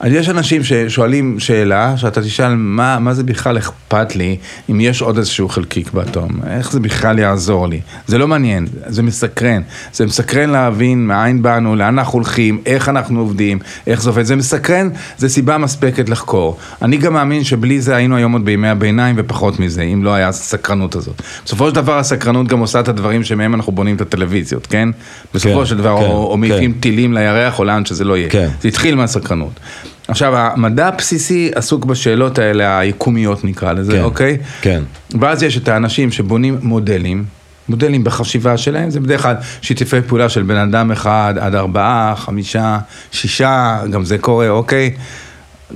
אז 0.00 0.12
יש 0.12 0.28
אנשים 0.28 0.64
ששואלים 0.64 1.40
שאלה, 1.40 1.96
שאתה 1.96 2.22
תשאל, 2.22 2.54
מה, 2.54 2.98
מה 2.98 3.14
זה 3.14 3.22
בכלל 3.22 3.58
אכפת 3.58 4.16
לי 4.16 4.36
אם 4.70 4.80
יש 4.80 5.02
עוד 5.02 5.18
איזשהו 5.18 5.48
חלקיק 5.48 5.92
באטום? 5.92 6.28
איך 6.50 6.72
זה 6.72 6.80
בכלל 6.80 7.18
יעזור 7.18 7.68
לי? 7.68 7.80
זה 8.06 8.18
לא 8.18 8.28
מעניין, 8.28 8.66
זה 8.86 9.02
מסקרן. 9.02 9.62
זה 9.92 10.06
מסקרן 10.06 10.50
להבין 10.50 11.06
מאין 11.06 11.42
באנו, 11.42 11.76
לאן 11.76 11.98
אנחנו 11.98 12.12
הולכים, 12.12 12.60
איך 12.66 12.88
אנחנו 12.88 13.20
עובדים, 13.20 13.58
איך 13.86 14.02
זה 14.02 14.10
עובד. 14.10 14.22
זה 14.22 14.36
מסקרן, 14.36 14.88
זה 15.18 15.28
סיבה 15.28 15.58
מספקת 15.58 16.08
לחקור. 16.08 16.56
אני 16.82 16.96
גם 16.96 17.12
מאמין 17.12 17.44
שבלי 17.44 17.80
זה 17.80 17.96
היינו 17.96 18.16
היום 18.16 18.32
עוד 18.32 18.44
בימי 18.44 18.68
הביניים 18.68 19.16
ופחות 19.18 19.60
מזה, 19.60 19.82
אם 19.82 20.04
לא 20.04 20.14
היה 20.14 20.28
הסקרנות 20.28 20.94
הזאת. 20.94 21.22
בסופו 21.44 21.68
של 21.68 21.74
דבר 21.74 21.98
הסקרנות 21.98 22.46
גם 22.46 22.58
עושה 22.58 22.80
את 22.80 22.88
הדברים 22.88 23.24
שמהם 23.24 23.54
אנחנו 23.54 23.72
בונים 23.72 23.96
את 23.96 24.00
הטלוויזיות, 24.00 24.66
כן? 24.66 24.88
בסופו 25.34 25.58
כן, 25.58 25.66
של 25.66 25.76
דבר, 25.76 25.98
כן, 25.98 26.04
או, 26.04 26.26
או 26.26 26.34
כן. 26.34 26.40
מעיפים 26.40 26.72
טילים 26.80 27.14
לירח 27.14 27.58
או 27.58 27.64
לאן 27.64 27.84
שזה 27.84 28.04
לא 28.04 28.16
יהיה. 28.16 28.30
כן. 28.30 28.48
זה 28.62 28.68
התחיל 28.68 28.94
מהסקרנות. 28.94 29.60
עכשיו, 30.08 30.36
המדע 30.36 30.88
הבסיסי 30.88 31.50
עסוק 31.54 31.84
בשאלות 31.84 32.38
האלה, 32.38 32.78
היקומיות 32.78 33.44
נקרא 33.44 33.72
לזה, 33.72 33.92
כן, 33.92 34.02
אוקיי? 34.02 34.38
כן. 34.60 34.82
ואז 35.20 35.42
יש 35.42 35.56
את 35.56 35.68
האנשים 35.68 36.12
שבונים 36.12 36.58
מודלים, 36.62 37.24
מודלים 37.68 38.04
בחשיבה 38.04 38.56
שלהם, 38.56 38.90
זה 38.90 39.00
בדרך 39.00 39.22
כלל 39.22 39.36
שיתופי 39.62 40.00
פעולה 40.06 40.28
של 40.28 40.42
בן 40.42 40.56
אדם 40.56 40.90
אחד 40.90 41.34
עד 41.40 41.54
ארבעה, 41.54 42.14
חמישה, 42.16 42.78
שישה, 43.12 43.80
גם 43.90 44.04
זה 44.04 44.18
קורה, 44.18 44.48
אוקיי? 44.48 44.94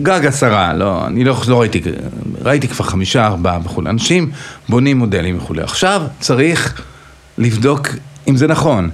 גג 0.02 0.26
עשרה, 0.26 0.74
לא, 0.74 1.06
אני 1.06 1.24
לא, 1.24 1.36
לא 1.48 1.60
ראיתי, 1.60 1.80
ראיתי 2.42 2.68
כבר 2.68 2.84
חמישה, 2.84 3.26
ארבעה 3.26 3.58
וכולי. 3.64 3.90
אנשים 3.90 4.30
בונים 4.68 4.98
מודלים 4.98 5.38
וכולי. 5.38 5.62
עכשיו 5.62 6.02
צריך 6.20 6.82
לבדוק 7.38 7.88
אם 8.28 8.36
זה 8.36 8.46
נכון. 8.46 8.90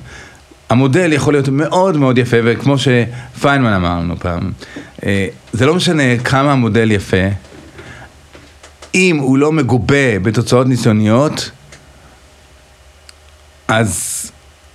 המודל 0.71 1.13
יכול 1.13 1.35
להיות 1.35 1.49
מאוד 1.49 1.97
מאוד 1.97 2.19
יפה, 2.19 2.37
וכמו 2.45 2.75
שפיינמן 2.79 3.73
אמר 3.73 3.89
לנו 4.01 4.17
פעם, 4.19 4.53
אה, 5.07 5.27
זה 5.53 5.67
לא 5.67 5.75
משנה 5.75 6.19
כמה 6.25 6.53
המודל 6.53 6.91
יפה, 6.91 7.27
אם 8.95 9.17
הוא 9.21 9.39
לא 9.39 9.53
מגובה 9.53 10.19
בתוצאות 10.23 10.67
ניסיוניות, 10.67 11.51
אז 13.69 14.15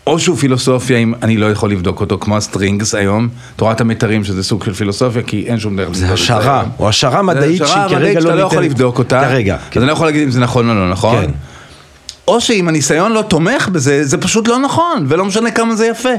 או 0.08 0.20
שהוא 0.20 0.38
פילוסופיה, 0.38 0.98
אם 0.98 1.14
אני 1.22 1.38
לא 1.38 1.52
יכול 1.52 1.72
לבדוק 1.72 2.02
אותו, 2.02 2.18
כמו 2.18 2.38
ה 2.38 2.45
strings 2.45 2.96
היום, 2.96 3.28
תורת 3.56 3.82
המיתרים 3.82 4.24
שזה 4.24 4.44
סוג 4.44 4.64
של 4.64 4.74
פילוסופיה, 4.74 5.22
כי 5.24 5.44
אין 5.48 5.60
שום 5.60 5.76
דרך 5.78 5.88
לבדוק 5.88 6.00
זה 6.00 6.08
את 6.08 6.12
השערה. 6.12 6.64
או 6.80 6.90
השערה 6.90 7.22
מדעית 7.22 7.58
זה 7.58 7.68
שהיא 7.68 7.78
השערה 7.84 7.90
כרגע 7.90 8.00
מדעית 8.00 8.16
לא 8.16 8.22
שאתה 8.22 8.36
לא 8.36 8.42
יכול 8.42 8.58
ניתנת- 8.60 8.72
לבדוק 8.72 9.00
אותה, 9.00 9.22
כרגע, 9.24 9.58
כן. 9.72 9.80
אז 9.80 9.84
אני 9.84 9.88
לא 9.88 9.94
יכול 9.94 10.08
להגיד 10.08 10.24
אם 10.24 10.32
זה 10.32 10.40
נכון 10.40 10.70
או 10.70 10.76
לא 10.76 10.90
נכון. 10.90 11.26
כן. 11.26 11.32
או 12.28 12.42
שאם 12.42 12.68
הניסיון 12.68 13.12
לא 13.12 13.22
תומך 13.22 13.70
בזה, 13.70 14.04
זה 14.04 14.18
פשוט 14.18 14.48
לא 14.48 14.60
נכון, 14.60 15.06
ולא 15.08 15.26
משנה 15.26 15.52
כמה 15.52 15.76
זה 15.76 15.88
יפה, 15.88 16.10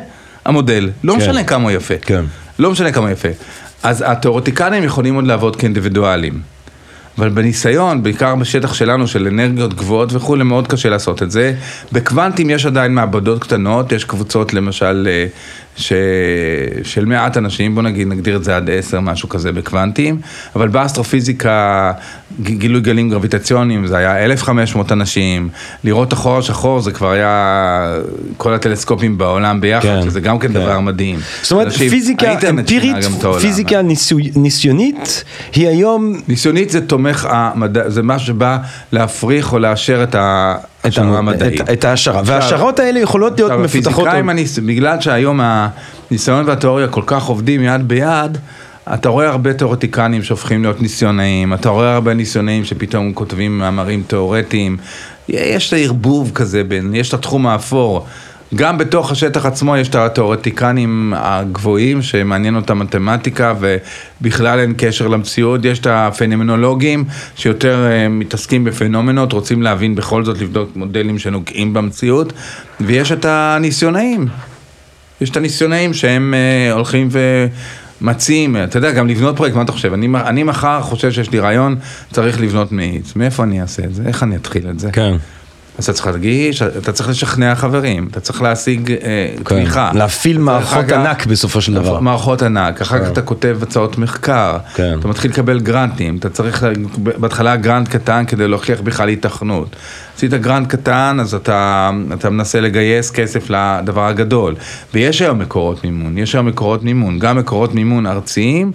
המודל. 0.45 0.91
לא 1.05 1.13
כן. 1.13 1.19
משנה 1.19 1.45
כמה 1.45 1.63
הוא 1.63 1.71
יפה. 1.71 1.95
כן. 2.03 2.25
לא 2.59 2.71
משנה 2.71 2.93
כמה 2.93 3.11
יפה. 3.11 3.29
אז 3.83 4.05
התיאורטיקנים 4.07 4.85
יכולים 4.85 5.15
עוד 5.15 5.27
לעבוד 5.27 5.57
כאינדיבידואלים. 5.57 6.41
אבל 7.19 7.29
בניסיון, 7.29 8.03
בעיקר 8.03 8.35
בשטח 8.35 8.75
שלנו 8.75 9.07
של 9.09 9.27
אנרגיות 9.27 9.75
גבוהות 9.75 10.13
וכולי, 10.13 10.45
מאוד 10.45 10.69
קשה 10.69 10.89
לעשות 10.89 11.23
את 11.23 11.31
זה. 11.31 11.55
בקוונטים 11.93 12.51
יש 12.51 12.67
עדיין 12.67 12.95
מעבדות 12.95 13.43
קטנות, 13.43 13.93
יש 13.93 14.05
קבוצות 14.05 14.55
למשל, 14.55 15.09
אה, 15.11 15.27
ש... 15.77 15.93
של 16.83 17.05
מעט 17.05 17.37
אנשים, 17.37 17.75
בוא 17.75 17.83
נגיד, 17.83 18.09
נגדיר 18.09 18.37
את 18.37 18.45
זה 18.45 18.57
עד 18.57 18.71
עשר, 18.71 19.01
משהו 19.01 19.29
כזה 19.29 19.53
בקוונטים, 19.53 20.21
אבל 20.57 20.69
באסטרופיזיקה, 20.69 21.93
גילוי 22.43 22.81
גלים 22.81 23.11
גרביטציוניים, 23.11 23.87
זה 23.87 23.97
היה 23.97 24.25
1,500 24.25 24.93
אנשים, 24.93 25.49
לראות 25.85 26.13
החור 26.13 26.39
השחור 26.39 26.81
זה 26.81 26.93
כבר 26.93 27.11
היה 27.11 27.97
כל 28.37 28.55
הטלסקופים 28.55 29.19
בעולם 29.19 29.61
ביחד, 29.61 29.89
כן, 29.89 30.03
שזה 30.03 30.21
גם 30.21 30.39
כן 30.39 30.49
כן. 30.49 30.55
דבר 30.55 30.81
מדהים. 30.81 31.19
זאת 31.43 31.53
אומרת, 31.53 31.67
אנשים- 31.67 31.91
פיזיקה 31.91 32.33
אמפירית. 32.51 32.97
פיזיקה 33.41 33.83
ניסוי- 33.83 34.31
ניסיונית, 34.37 35.25
היא 35.55 35.69
היום 35.69 36.21
ניסיונית 36.29 36.71
זה 36.71 36.87
תומך 36.87 37.29
המדע, 37.31 37.89
זה 37.91 38.03
משהו 38.03 38.27
שבא 38.27 38.59
להפריך 38.93 39.53
או 39.53 39.59
לאשר 39.59 40.03
את 40.03 40.15
את 40.87 40.99
ההשערה 40.99 41.15
ה- 41.15 41.19
המדעית. 41.19 41.61
את- 41.61 41.71
את 41.71 41.85
ההשערה, 41.85 42.23
וההשערות 42.25 42.79
האלה 42.79 43.01
יכולות 43.01 43.39
להיות 43.39 43.51
עכשיו, 43.51 43.65
מפותחות. 43.65 43.93
הפיזיקאים, 44.07 44.29
הניס- 44.29 44.59
בגלל 44.59 45.01
שהיום 45.01 45.41
הניסיון 45.43 46.45
והתיאוריה 46.49 46.89
כל 46.89 47.03
כך 47.07 47.25
עובדים 47.25 47.63
יד 47.63 47.89
ביד, 47.89 48.39
אתה 48.95 49.09
רואה 49.09 49.29
הרבה 49.29 49.53
תיאורטיקנים 49.53 50.23
שהופכים 50.23 50.63
להיות 50.63 50.83
ניסיונאים, 50.83 51.55
אתה 51.55 51.69
רואה 51.69 51.95
הרבה 51.95 52.15
ניסיונאים 52.15 52.65
שפתאום 52.65 53.13
כותבים 53.13 53.59
מאמרים 53.59 54.03
תיאורטיים, 54.07 54.77
יש 55.29 55.69
את 55.69 55.73
הערבוב 55.73 56.31
כזה 56.35 56.65
בין, 56.65 56.95
יש 56.95 57.09
את 57.09 57.15
התחום 57.15 57.47
האפור. 57.47 58.07
גם 58.55 58.79
בתוך 58.79 59.13
השטח 59.13 59.47
עצמו 59.47 59.77
יש 59.77 59.89
את 59.89 59.95
התיאורטיקנים 59.95 61.15
הגבוהים 61.17 62.03
שמעניין 62.03 62.57
אותם 62.57 62.79
מתמטיקה 62.79 63.55
ובכלל 63.61 64.59
אין 64.59 64.75
קשר 64.77 65.09
למציאות, 65.09 65.65
יש 65.65 65.79
את 65.79 65.87
הפנומנולוגים 65.91 67.05
שיותר 67.37 67.87
אה, 67.91 68.09
מתעסקים 68.09 68.65
בפנומנות, 68.65 69.33
רוצים 69.33 69.63
להבין 69.63 69.95
בכל 69.95 70.25
זאת, 70.25 70.41
לבדוק 70.41 70.71
מודלים 70.77 71.19
שנוגעים 71.19 71.75
במציאות, 71.75 72.33
ויש 72.81 73.13
את 73.13 73.25
הניסיונאים, 73.25 74.27
יש 75.21 75.31
את 75.31 75.37
הניסיונאים 75.37 75.95
שהם 75.95 76.35
אה, 76.35 76.73
הולכים 76.73 77.09
ומציעים, 78.01 78.57
אתה 78.65 78.79
יודע, 78.79 78.93
גם 78.93 79.09
לבנות 79.09 79.37
פרויקט, 79.37 79.57
מה 79.57 79.63
אתה 79.63 79.73
חושב? 79.73 79.93
אני, 79.93 80.09
אני 80.27 80.43
מחר 80.43 80.81
חושב 80.81 81.13
שיש 81.13 81.31
לי 81.31 81.39
רעיון, 81.39 81.77
צריך 82.13 82.41
לבנות 82.41 82.73
מאיץ, 82.73 83.17
מאיפה 83.17 83.43
אני 83.43 83.63
אעשה 83.63 83.85
את 83.85 83.95
זה? 83.95 84.03
איך 84.07 84.23
אני 84.23 84.37
אתחיל 84.37 84.71
את 84.71 84.79
זה? 84.79 84.91
כן. 84.93 85.17
אז 85.79 85.85
אתה 85.85 85.93
צריך 85.93 86.07
להרגיש, 86.07 86.63
אתה 86.63 86.93
צריך 86.93 87.09
לשכנע 87.09 87.55
חברים, 87.55 88.09
אתה 88.11 88.21
צריך 88.21 88.43
להשיג 88.43 88.91
אה, 88.93 88.97
כן. 89.37 89.43
תמיכה. 89.45 89.91
להפעיל 89.95 90.39
מערכות 90.39 90.85
אחר 90.85 90.95
ענק 91.01 91.27
בסופו 91.27 91.61
של 91.61 91.75
דבר. 91.75 92.01
מערכות 92.01 92.43
ענק, 92.43 92.81
אחר 92.81 93.05
כך 93.05 93.11
אתה 93.13 93.23
כותב 93.23 93.59
הצעות 93.63 93.99
מחקר, 93.99 94.57
כן. 94.75 94.97
אתה 95.01 95.09
מתחיל 95.09 95.31
לקבל 95.31 95.61
גרנטים, 95.61 96.17
אתה 96.17 96.29
צריך, 96.29 96.63
לה- 96.63 96.71
בהתחלה 97.19 97.57
גרנט 97.57 97.89
קטן 97.89 98.25
כדי 98.27 98.49
להוכיח 98.49 98.81
בכלל 98.81 99.09
היתכנות. 99.09 99.77
עשית 100.17 100.35
גרנט 100.35 100.69
קטן, 100.69 101.17
אז 101.21 101.35
אתה, 101.35 101.91
אתה 102.15 102.31
מנסה 102.31 102.61
לגייס 102.61 103.11
כסף 103.11 103.51
לדבר 103.51 104.07
הגדול. 104.07 104.55
ויש 104.95 105.23
היום 105.23 105.39
מקורות 105.39 105.85
מימון, 105.85 106.19
יש 106.19 106.35
היום 106.35 106.47
מקורות 106.47 106.83
מימון, 106.83 107.19
גם 107.19 107.37
מקורות 107.39 107.75
מימון 107.75 108.07
ארציים, 108.07 108.73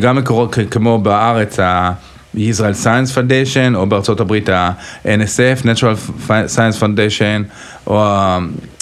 גם 0.00 0.16
מקורות 0.16 0.58
כמו 0.70 0.98
בארץ, 0.98 1.60
ה... 1.60 1.92
Israel 2.36 2.84
Science 2.84 3.14
Foundation, 3.14 3.74
או 3.76 3.86
בארצות 3.86 4.20
הברית 4.20 4.48
ה-NSF, 4.48 5.62
Natural 5.64 6.26
Science 6.28 6.80
Foundation, 6.82 7.42
או 7.86 8.04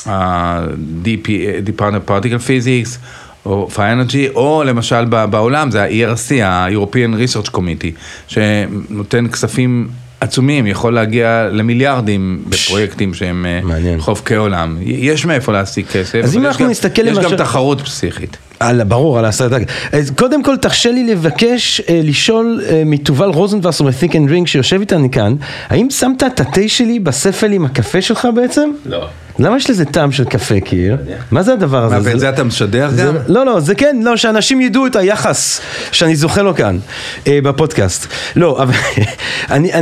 ה-DP, 0.06 1.28
Department 1.66 1.80
of 2.06 2.10
Particle 2.10 2.46
Physics, 2.48 2.98
או 3.46 3.68
Fire-Energy, 3.76 4.34
או 4.34 4.62
למשל 4.66 5.04
בעולם 5.04 5.70
זה 5.70 5.82
ה-ERC, 5.82 6.42
ה-European 6.44 7.14
Research 7.36 7.50
Committee, 7.50 7.92
שנותן 8.28 9.28
כספים 9.28 9.88
עצומים, 10.20 10.66
יכול 10.66 10.94
להגיע 10.94 11.48
למיליארדים 11.52 12.42
בפרויקטים 12.48 13.14
שהם 13.14 13.46
אה, 13.46 13.60
מעניין. 13.64 14.00
חובקי 14.00 14.34
עולם. 14.34 14.76
יש 14.80 15.24
מאיפה 15.26 15.52
להשיג 15.52 15.86
כסף, 15.86 16.20
אז 16.24 16.36
אם 16.36 16.40
יש 16.40 16.46
אנחנו 16.46 16.66
נסתכל 16.68 17.02
יש 17.06 17.16
למשל- 17.16 17.30
גם 17.30 17.36
תחרות 17.36 17.80
פסיכית. 17.80 18.36
על, 18.60 18.84
ברור, 18.84 19.18
על 19.18 19.24
הסרט. 19.24 19.52
אז 19.92 20.10
קודם 20.10 20.42
כל 20.42 20.56
תרשה 20.56 20.90
לי 20.90 21.04
לבקש 21.04 21.80
אה, 21.80 22.00
לשאול 22.04 22.62
אה, 22.68 22.82
מתובל 22.86 23.28
רוזנבסר 23.28 23.84
מ-Think 23.84 24.12
and 24.12 24.30
Drink 24.30 24.46
שיושב 24.46 24.80
איתנו 24.80 25.10
כאן, 25.10 25.34
האם 25.68 25.90
שמת 25.90 26.22
את 26.22 26.40
התה 26.40 26.68
שלי 26.68 26.98
בספל 26.98 27.52
עם 27.52 27.64
הקפה 27.64 28.02
שלך 28.02 28.28
בעצם? 28.34 28.70
לא. 28.86 29.06
למה 29.38 29.56
יש 29.56 29.70
לזה 29.70 29.84
טעם 29.84 30.12
של 30.12 30.24
קפה 30.24 30.60
קיר? 30.60 30.96
מה 31.30 31.42
זה 31.42 31.52
הדבר 31.52 31.84
הזה? 31.84 31.94
מה, 31.94 32.00
ואת 32.04 32.14
לא- 32.14 32.20
זה 32.20 32.28
אתה 32.28 32.44
משדר 32.44 32.90
גם? 32.98 33.16
לא, 33.26 33.46
לא, 33.46 33.60
זה 33.60 33.74
כן, 33.74 34.00
לא, 34.02 34.16
שאנשים 34.16 34.60
ידעו 34.60 34.86
את 34.86 34.96
היחס 34.96 35.60
שאני 35.92 36.16
זוכה 36.16 36.42
לו 36.42 36.54
כאן, 36.54 36.78
אה, 37.26 37.38
בפודקאסט. 37.42 38.06
לא, 38.36 38.62
אבל 38.62 38.74
אני, 39.50 39.72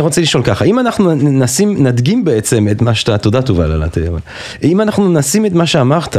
רוצה 0.00 0.20
לשאול 0.20 0.42
ככה, 0.42 0.64
אם 0.64 0.78
אנחנו 0.78 1.14
נשים, 1.14 1.86
נדגים 1.86 2.24
בעצם 2.24 2.68
את 2.70 2.82
מה 2.82 2.94
שאתה, 2.94 3.18
תודה 3.18 3.42
תובל 3.42 3.72
על 3.72 3.82
אבל 4.08 4.18
אם 4.62 4.80
אנחנו 4.80 5.12
נשים 5.12 5.46
את 5.46 5.52
מה 5.52 5.66
שאמרת 5.66 6.16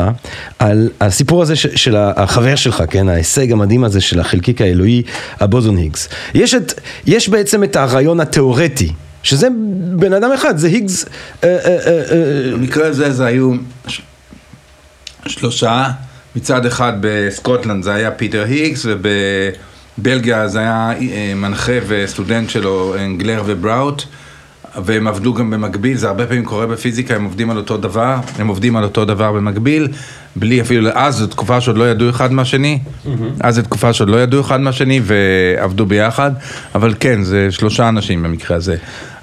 על 0.59 0.89
הסיפור 1.01 1.41
הזה 1.41 1.55
של 1.55 1.95
החבר 1.97 2.55
שלך, 2.55 2.83
כן, 2.89 3.09
ההישג 3.09 3.51
המדהים 3.51 3.83
הזה 3.83 4.01
של 4.01 4.19
החלקיק 4.19 4.61
האלוהי, 4.61 5.03
הבוזון 5.39 5.77
היגס. 5.77 6.09
יש 7.05 7.29
בעצם 7.29 7.63
את 7.63 7.75
הרעיון 7.75 8.19
התיאורטי. 8.19 8.91
שזה 9.23 9.47
בן 9.95 10.13
אדם 10.13 10.31
אחד, 10.31 10.57
זה 10.57 10.67
היגס, 10.67 11.05
אה, 11.43 11.57
אה, 11.65 11.77
אה, 11.77 12.51
במקרה 12.53 12.87
הזה 12.87 13.11
זה 13.11 13.25
היו 13.25 13.53
שלושה, 15.27 15.87
מצד 16.35 16.65
אחד 16.65 16.93
בסקוטלנד 16.99 17.83
זה 17.83 17.93
היה 17.93 18.11
פיטר 18.11 18.43
היגס 18.43 18.85
ובבלגיה 19.97 20.47
זה 20.47 20.59
היה 20.59 20.93
מנחה 21.35 21.73
וסטודנט 21.87 22.49
שלו 22.49 22.95
אנגלר 23.17 23.43
ובראוט 23.45 24.03
והם 24.75 25.07
עבדו 25.07 25.33
גם 25.33 25.49
במקביל, 25.49 25.97
זה 25.97 26.07
הרבה 26.07 26.27
פעמים 26.27 26.45
קורה 26.45 26.67
בפיזיקה, 26.67 27.15
הם 27.15 27.23
עובדים 27.23 27.49
על 27.49 27.57
אותו 27.57 27.77
דבר, 27.77 28.15
הם 28.39 28.47
עובדים 28.47 28.75
על 28.75 28.83
אותו 28.83 29.05
דבר 29.05 29.31
במקביל, 29.31 29.87
בלי 30.35 30.61
אפילו, 30.61 30.89
אז 30.93 31.15
זו 31.15 31.27
תקופה 31.27 31.61
שעוד 31.61 31.77
לא 31.77 31.91
ידעו 31.91 32.09
אחד 32.09 32.31
מהשני, 32.31 32.79
אז 33.41 33.55
זו 33.55 33.61
תקופה 33.61 33.93
שעוד 33.93 34.09
לא 34.09 34.23
ידעו 34.23 34.41
אחד 34.41 34.61
מהשני 34.61 35.01
ועבדו 35.03 35.85
ביחד, 35.85 36.31
אבל 36.75 36.93
כן, 36.99 37.23
זה 37.23 37.47
שלושה 37.51 37.89
אנשים 37.89 38.23
במקרה 38.23 38.57
הזה. 38.57 38.75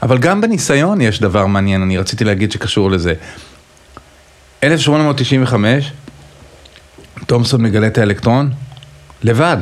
אבל 0.02 0.18
גם 0.18 0.40
בניסיון 0.40 1.00
יש 1.00 1.20
דבר 1.20 1.46
מעניין, 1.46 1.82
אני 1.82 1.98
רציתי 1.98 2.24
להגיד 2.24 2.52
שקשור 2.52 2.90
לזה. 2.90 3.14
1895, 4.64 5.92
תומסון 7.26 7.62
מגלה 7.62 7.86
את 7.86 7.98
האלקטרון, 7.98 8.50
לבד. 9.22 9.56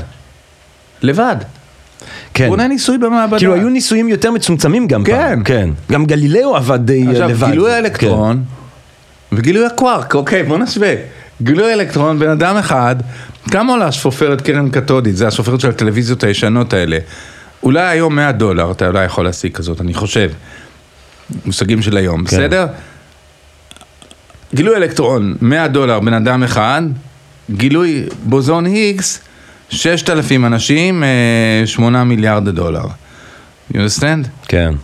לבד. 1.03 1.37
כן. 2.35 2.44
הוא 2.44 2.53
עונה 2.53 2.68
ניסוי 2.68 2.99
במעבדה. 2.99 3.38
כאילו 3.38 3.55
היו 3.55 3.68
ניסויים 3.68 4.09
יותר 4.09 4.31
מצומצמים 4.31 4.87
גם 4.87 5.05
כן. 5.05 5.12
פעם. 5.12 5.44
כן. 5.44 5.70
גם 5.92 6.07
גלילאו 6.07 6.57
עבד 6.57 6.87
די 6.87 7.07
אה, 7.07 7.11
עכשיו, 7.11 7.29
לבד. 7.29 7.51
גילוי 7.51 7.73
האלקטרון 7.73 8.44
וגילוי 9.33 9.66
הקווארק, 9.66 10.14
אוקיי, 10.14 10.42
בוא 10.42 10.59
נשווה. 10.59 10.94
גילוי 11.42 11.70
האלקטרון, 11.70 12.18
בן 12.18 12.31
אדם 12.31 12.57
אחד, 12.57 12.97
כמה 13.51 13.73
עולה 13.73 13.92
שפופרת 13.92 14.40
קרן 14.40 14.70
קתודית? 14.70 15.16
זה 15.16 15.27
השפופרת 15.27 15.61
של 15.61 15.68
הטלוויזיות 15.68 16.25
הישנות 16.25 16.73
האלה. 16.73 16.99
אולי 17.62 17.88
היום 17.88 18.16
100 18.16 18.33
דולר, 18.33 18.70
אתה 18.70 18.87
אולי 18.87 19.05
יכול 19.05 19.25
להשיג 19.25 19.53
כזאת, 19.53 19.81
אני 19.81 19.94
חושב. 19.94 20.31
מושגים 21.47 21.83
של 21.83 21.97
היום, 21.97 22.25
כן. 22.25 22.37
בסדר? 22.37 22.66
גילוי 24.55 24.77
אלקטרון, 24.77 25.35
100 25.40 25.68
דולר, 25.68 26.01
בן 26.01 26.14
אדם 26.14 26.42
אחד, 26.42 26.83
גילוי 27.51 28.05
בוזון 28.25 28.66
היגס, 28.66 29.20
6,000 29.74 30.44
אנשים, 30.44 31.04
אה, 31.04 31.08
8 31.66 32.04
מיליארד 32.04 32.48
דולר. 32.48 32.84
You 33.72 33.76
understand? 33.76 34.28
כן. 34.48 34.74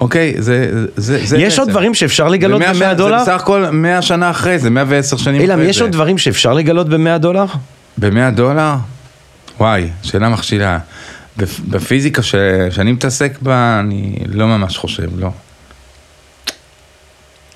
אוקיי, 0.00 0.34
זה, 0.38 0.70
זה, 0.96 1.26
זה 1.26 1.38
יש 1.38 1.58
עוד 1.58 1.66
בעצם. 1.68 1.70
דברים 1.78 1.94
שאפשר 1.94 2.28
לגלות 2.28 2.56
ומאה 2.56 2.72
ב-100 2.72 2.78
שנה- 2.78 2.94
דולר? 2.94 3.18
זה 3.18 3.24
בסך 3.32 3.40
הכל 3.42 3.66
100 3.72 4.02
שנה 4.02 4.30
אחרי 4.30 4.58
זה, 4.58 4.70
110 4.70 5.16
שנים 5.16 5.40
אילם, 5.40 5.52
אחרי 5.52 5.64
זה. 5.64 5.70
יש 5.70 5.80
עוד 5.82 5.92
דברים 5.92 6.18
שאפשר 6.18 6.52
לגלות 6.52 6.88
ב-100 6.88 7.18
דולר? 7.18 7.44
ב-100 7.98 8.30
דולר? 8.34 8.74
וואי, 9.60 9.88
שאלה 10.02 10.28
מכשילה. 10.28 10.78
בפ- 11.38 11.60
בפיזיקה 11.68 12.22
ש... 12.22 12.34
שאני 12.70 12.92
מתעסק 12.92 13.38
בה, 13.42 13.80
אני 13.80 14.14
לא 14.26 14.46
ממש 14.46 14.78
חושב, 14.78 15.20
לא. 15.20 15.30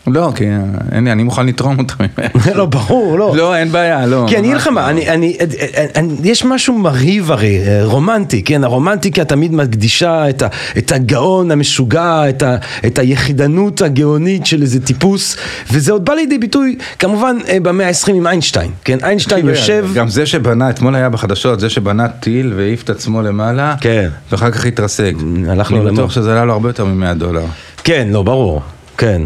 לא, 0.06 0.32
כי 0.36 0.44
אין 0.92 1.04
לי, 1.04 1.12
אני 1.12 1.22
מוכן 1.22 1.46
לתרום 1.46 1.76
ממך. 1.76 1.96
לא, 2.54 2.66
ברור, 2.66 3.18
לא. 3.18 3.32
לא, 3.36 3.56
אין 3.56 3.72
בעיה, 3.72 4.06
לא. 4.06 4.26
כי 4.28 4.36
אני 4.38 4.46
אגיד 4.46 4.56
לך 4.56 4.66
מה, 4.66 4.80
לא. 4.80 4.90
אני, 4.90 5.08
אני, 5.08 5.36
אני, 5.40 5.86
אני, 5.96 6.14
יש 6.22 6.44
משהו 6.44 6.78
מרהיב 6.78 7.32
הרי, 7.32 7.58
אה, 7.66 7.84
רומנטי, 7.84 8.42
כן, 8.42 8.64
הרומנטיקה 8.64 9.24
תמיד 9.24 9.54
מקדישה 9.54 10.28
את, 10.28 10.42
ה, 10.42 10.48
את 10.78 10.92
הגאון 10.92 11.50
המשוגע, 11.50 12.28
את, 12.28 12.42
ה, 12.42 12.56
את 12.86 12.98
היחידנות 12.98 13.82
הגאונית 13.82 14.46
של 14.46 14.62
איזה 14.62 14.80
טיפוס, 14.80 15.36
וזה 15.72 15.92
עוד 15.92 16.04
בא 16.04 16.12
לידי 16.12 16.38
ביטוי, 16.38 16.76
כמובן, 16.98 17.36
אה, 17.48 17.60
במאה 17.60 17.88
ה-20 17.88 18.10
עם 18.10 18.26
איינשטיין, 18.26 18.70
כן, 18.84 18.98
איינשטיין 19.02 19.48
יושב, 19.48 19.86
גם 19.94 20.08
זה 20.08 20.26
שבנה, 20.26 20.70
אתמול 20.70 20.94
היה 20.94 21.10
בחדשות, 21.10 21.60
זה 21.60 21.70
שבנה 21.70 22.08
טיל 22.08 22.52
והעיף 22.56 22.82
את 22.82 22.90
עצמו 22.90 23.22
למעלה, 23.22 23.74
כן. 23.80 24.08
ואחר 24.32 24.50
כך 24.50 24.66
התרסק. 24.66 25.12
הלך 25.48 25.70
אני 25.70 25.78
לעולמו. 25.78 25.96
בטוח 25.96 26.10
שזה 26.10 26.32
עלה 26.32 26.44
לו 26.44 26.52
הרבה 26.52 26.68
יותר 26.68 26.84
מ-100 26.84 27.14
דולר. 27.14 27.44
כן, 27.84 28.08
לא, 28.10 28.22
ברור, 28.22 28.62
כן. 28.98 29.22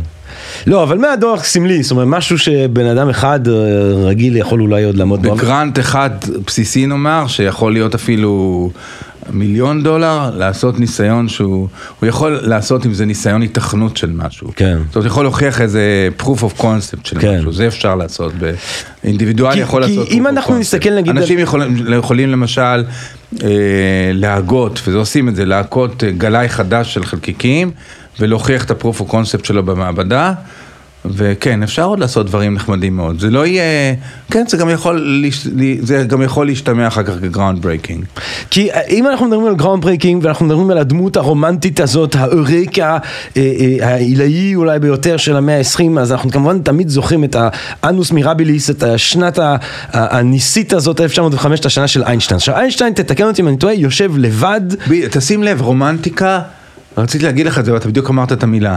לא, 0.67 0.83
אבל 0.83 0.99
100 0.99 1.17
דולר 1.17 1.39
סמלי, 1.41 1.83
זאת 1.83 1.91
אומרת, 1.91 2.07
משהו 2.09 2.39
שבן 2.39 2.87
אדם 2.87 3.09
אחד 3.09 3.49
אה, 3.49 3.53
רגיל 4.05 4.37
יכול 4.37 4.61
אולי 4.61 4.85
עוד 4.85 4.97
לעמוד 4.97 5.23
בו. 5.27 5.35
בגרנט 5.35 5.79
אחד 5.79 6.11
בסיסי 6.47 6.87
נאמר, 6.87 7.27
שיכול 7.27 7.73
להיות 7.73 7.95
אפילו 7.95 8.71
מיליון 9.33 9.83
דולר, 9.83 10.31
לעשות 10.37 10.81
ניסיון 10.81 11.29
שהוא, 11.29 11.69
הוא 12.01 12.09
יכול 12.09 12.39
לעשות 12.43 12.85
עם 12.85 12.95
זה 12.95 13.05
ניסיון 13.05 13.43
היתכנות 13.43 13.97
של 13.97 14.11
משהו. 14.11 14.49
כן. 14.57 14.79
זאת 14.87 14.97
אומרת, 14.97 15.07
יכול 15.11 15.25
להוכיח 15.25 15.61
איזה 15.61 16.09
proof 16.21 16.25
of 16.39 16.61
concept 16.61 17.01
של 17.05 17.21
כן. 17.21 17.39
משהו, 17.39 17.53
זה 17.53 17.67
אפשר 17.67 17.95
לעשות, 17.95 18.33
אינדיבידואל 19.05 19.53
כי- 19.53 19.61
יכול 19.61 19.87
כי 19.87 19.97
לעשות 19.97 20.09
אם 20.13 20.27
proof 20.27 20.29
of 20.29 20.33
אנחנו. 20.33 20.59
נסתכל, 20.59 20.91
נגיד, 20.97 21.17
אנשים 21.17 21.39
יכולים, 21.39 21.77
יכולים 21.99 22.29
למשל 22.29 22.61
אה, 23.43 23.49
להגות, 24.13 24.81
וזה 24.87 24.99
עושים 24.99 25.29
את 25.29 25.37
זה, 25.37 25.45
להגות 25.45 26.05
אה, 26.05 26.11
גלאי 26.11 26.49
חדש 26.49 26.95
של 26.95 27.05
חלקיקים, 27.05 27.71
ולהוכיח 28.21 28.65
את 28.65 28.67
proof 28.67 28.71
of 28.71 29.11
concept 29.11 29.45
שלו 29.47 29.63
במעבדה. 29.63 30.33
וכן, 31.05 31.63
אפשר 31.63 31.85
עוד 31.85 31.99
לעשות 31.99 32.27
דברים 32.27 32.55
נחמדים 32.55 32.97
מאוד. 32.97 33.21
זה 33.21 33.31
לא 33.31 33.47
יהיה, 33.47 33.95
כן, 34.31 34.45
זה 34.49 34.57
גם 34.57 34.71
יכול, 34.71 35.21
להש- 35.23 35.47
זה 35.83 36.05
גם 36.05 36.23
יכול 36.23 36.47
להשתמע 36.47 36.87
אחר 36.89 37.03
כך 37.03 37.13
כ 37.23 37.33
ground 37.33 37.63
breaking. 37.63 38.05
כי 38.51 38.71
אה, 38.73 38.81
אם 38.89 39.07
אנחנו 39.07 39.27
מדברים 39.27 39.47
על 39.47 39.55
ground 39.57 39.83
breaking 39.83 40.25
ואנחנו 40.25 40.47
מדברים 40.47 40.71
על 40.71 40.79
הדמות 40.79 41.17
הרומנטית 41.17 41.81
הזאת, 41.81 42.15
האורקה 42.19 42.99
אה, 43.37 43.43
אה, 43.81 43.89
העילאי 43.89 44.55
אולי 44.55 44.79
ביותר 44.79 45.17
של 45.17 45.37
המאה 45.37 45.59
ה-20, 45.59 46.01
אז 46.01 46.13
אנחנו 46.13 46.31
כמובן 46.31 46.59
תמיד 46.63 46.89
זוכרים 46.89 47.25
את 47.25 47.37
ה 47.83 47.88
annus 47.88 48.13
mirabilis, 48.13 48.71
את 48.71 48.83
השנת 48.83 49.39
הניסית 49.93 50.73
הזאת, 50.73 51.01
1905, 51.01 51.61
את 51.61 51.67
השנה 51.67 51.89
של 51.89 52.03
איינשטיין. 52.03 52.37
עכשיו 52.37 52.57
איינשטיין, 52.57 52.93
תתקן 52.93 53.25
אותי 53.25 53.43
אם 53.43 53.49
אני 53.49 53.57
טועה, 53.57 53.75
יושב 53.75 54.13
לבד, 54.17 54.61
תשים 55.11 55.43
לב, 55.43 55.61
רומנטיקה, 55.61 56.41
רציתי 57.03 57.25
להגיד 57.25 57.47
לך 57.47 57.59
את 57.59 57.65
זה, 57.65 57.75
ואתה 57.75 57.89
בדיוק 57.89 58.11
אמרת 58.11 58.33
את 58.33 58.43
המילה. 58.43 58.77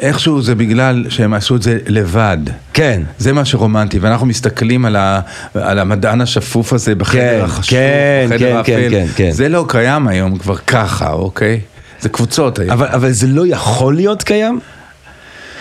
איכשהו 0.00 0.42
זה 0.42 0.54
בגלל 0.54 1.04
שהם 1.08 1.34
עשו 1.34 1.56
את 1.56 1.62
זה 1.62 1.78
לבד. 1.86 2.38
כן. 2.72 3.02
זה 3.18 3.32
מה 3.32 3.44
שרומנטי, 3.44 3.98
ואנחנו 3.98 4.26
מסתכלים 4.26 4.84
על, 4.84 4.96
ה, 4.96 5.20
על 5.54 5.78
המדען 5.78 6.20
השפוף 6.20 6.72
הזה 6.72 6.94
בחדר 6.94 7.38
כן, 7.38 7.44
החשוך, 7.44 7.70
כן, 7.70 8.26
בחדר 8.26 8.50
כן, 8.50 8.56
האפל. 8.56 8.90
כן, 8.90 9.06
כן, 9.06 9.12
כן. 9.16 9.30
זה 9.30 9.48
לא 9.48 9.64
קיים 9.68 10.08
היום 10.08 10.38
כבר 10.38 10.56
ככה, 10.56 11.12
אוקיי? 11.12 11.60
זה 12.00 12.08
קבוצות 12.08 12.58
היום. 12.58 12.70
אבל, 12.70 12.86
אבל 12.86 13.10
זה 13.10 13.26
לא 13.26 13.46
יכול 13.46 13.94
להיות 13.94 14.22
קיים? 14.22 14.60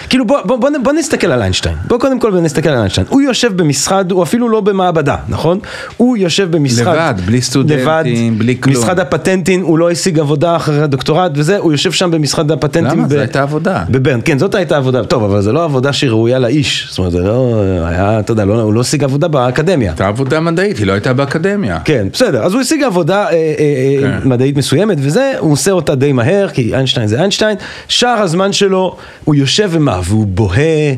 כאילו 0.10 0.26
בוא, 0.26 0.42
בוא, 0.46 0.58
בוא, 0.58 0.70
בוא 0.84 0.94
נסתכל 0.94 1.28
על 1.32 1.42
איינשטיין, 1.42 1.76
בוא 1.88 2.00
קודם 2.00 2.20
כל 2.20 2.40
נסתכל 2.40 2.70
על 2.70 2.78
איינשטיין, 2.78 3.08
הוא 3.10 3.22
יושב 3.22 3.58
במשרד, 3.58 4.12
הוא 4.12 4.24
אפילו 4.24 4.50
לא 4.50 4.62
במעבדה, 4.62 5.16
נכון? 5.30 5.60
הוא 5.98 6.18
יושב 6.18 6.52
במשרד, 6.52 6.88
לבד, 6.88 7.14
בלי 7.26 7.42
סטודנטים, 7.42 8.40
בלי 8.40 8.58
כלום. 8.60 8.76
משרד 8.76 9.00
הפטנטים, 9.00 9.62
הוא 9.62 9.80
לא 9.80 9.92
השיג 9.92 10.20
עבודה 10.20 10.56
אחרי 10.56 10.82
הדוקטורט 10.82 11.32
וזה, 11.36 11.58
הוא 11.58 11.72
יושב 11.72 11.92
שם 11.92 12.12
במשרד 12.12 12.52
הפטנטים, 12.52 13.00
למה? 13.00 13.08
זו 13.08 13.20
הייתה 13.20 13.42
עבודה. 13.42 13.84
בברן, 13.90 14.20
כן 14.26 14.40
זאת 14.40 14.56
הייתה 14.56 14.78
עבודה, 14.78 15.04
טוב 15.04 15.24
אבל 15.24 15.42
זו 15.42 15.54
לא 15.54 15.64
עבודה 15.64 15.94
שהיא 15.94 16.10
ראויה 16.10 16.40
לאיש, 16.40 16.88
זאת 16.90 16.98
אומרת 16.98 17.12
זה 17.12 17.20
לא 17.20 17.64
היה, 17.86 18.20
אתה 18.20 18.32
יודע, 18.32 18.46
לא, 18.46 18.62
הוא 18.62 18.74
לא 18.74 18.82
השיג 18.82 19.04
עבודה 19.04 19.28
באקדמיה. 19.28 19.92
הייתה 19.92 20.08
עבודה 20.08 20.40
מדעית, 20.40 20.78
היא 20.78 20.88
לא 20.88 20.94
הייתה 20.94 21.14
באקדמיה. 21.14 21.80
כן, 21.86 22.08
בסדר, 22.14 22.44
אז 22.44 22.54
הוא 22.54 22.62
השיג 22.62 22.84
עבודה 22.84 23.26
אה, 23.26 23.32
אה, 23.32 23.34
אה, 23.34 24.20
כן. 24.22 24.30
מדעית 24.30 24.58
מסוימת 24.58 24.98
וזה, 25.02 25.34
הוא 25.40 25.52
עושה 25.52 25.72
אותה 25.72 25.96
די 25.96 26.12
מהר, 26.12 26.50
כי 26.50 26.76
איינשטיין 26.76 27.08
זה 27.08 27.20
איינשטיין, 27.20 27.58
שאר 27.88 28.10
הזמן 28.22 28.54
שלו, 28.54 28.98
הוא 29.26 29.36
יושב 29.36 29.72
ומה, 29.90 30.00
והוא 30.04 30.28
בוהה, 30.28 30.94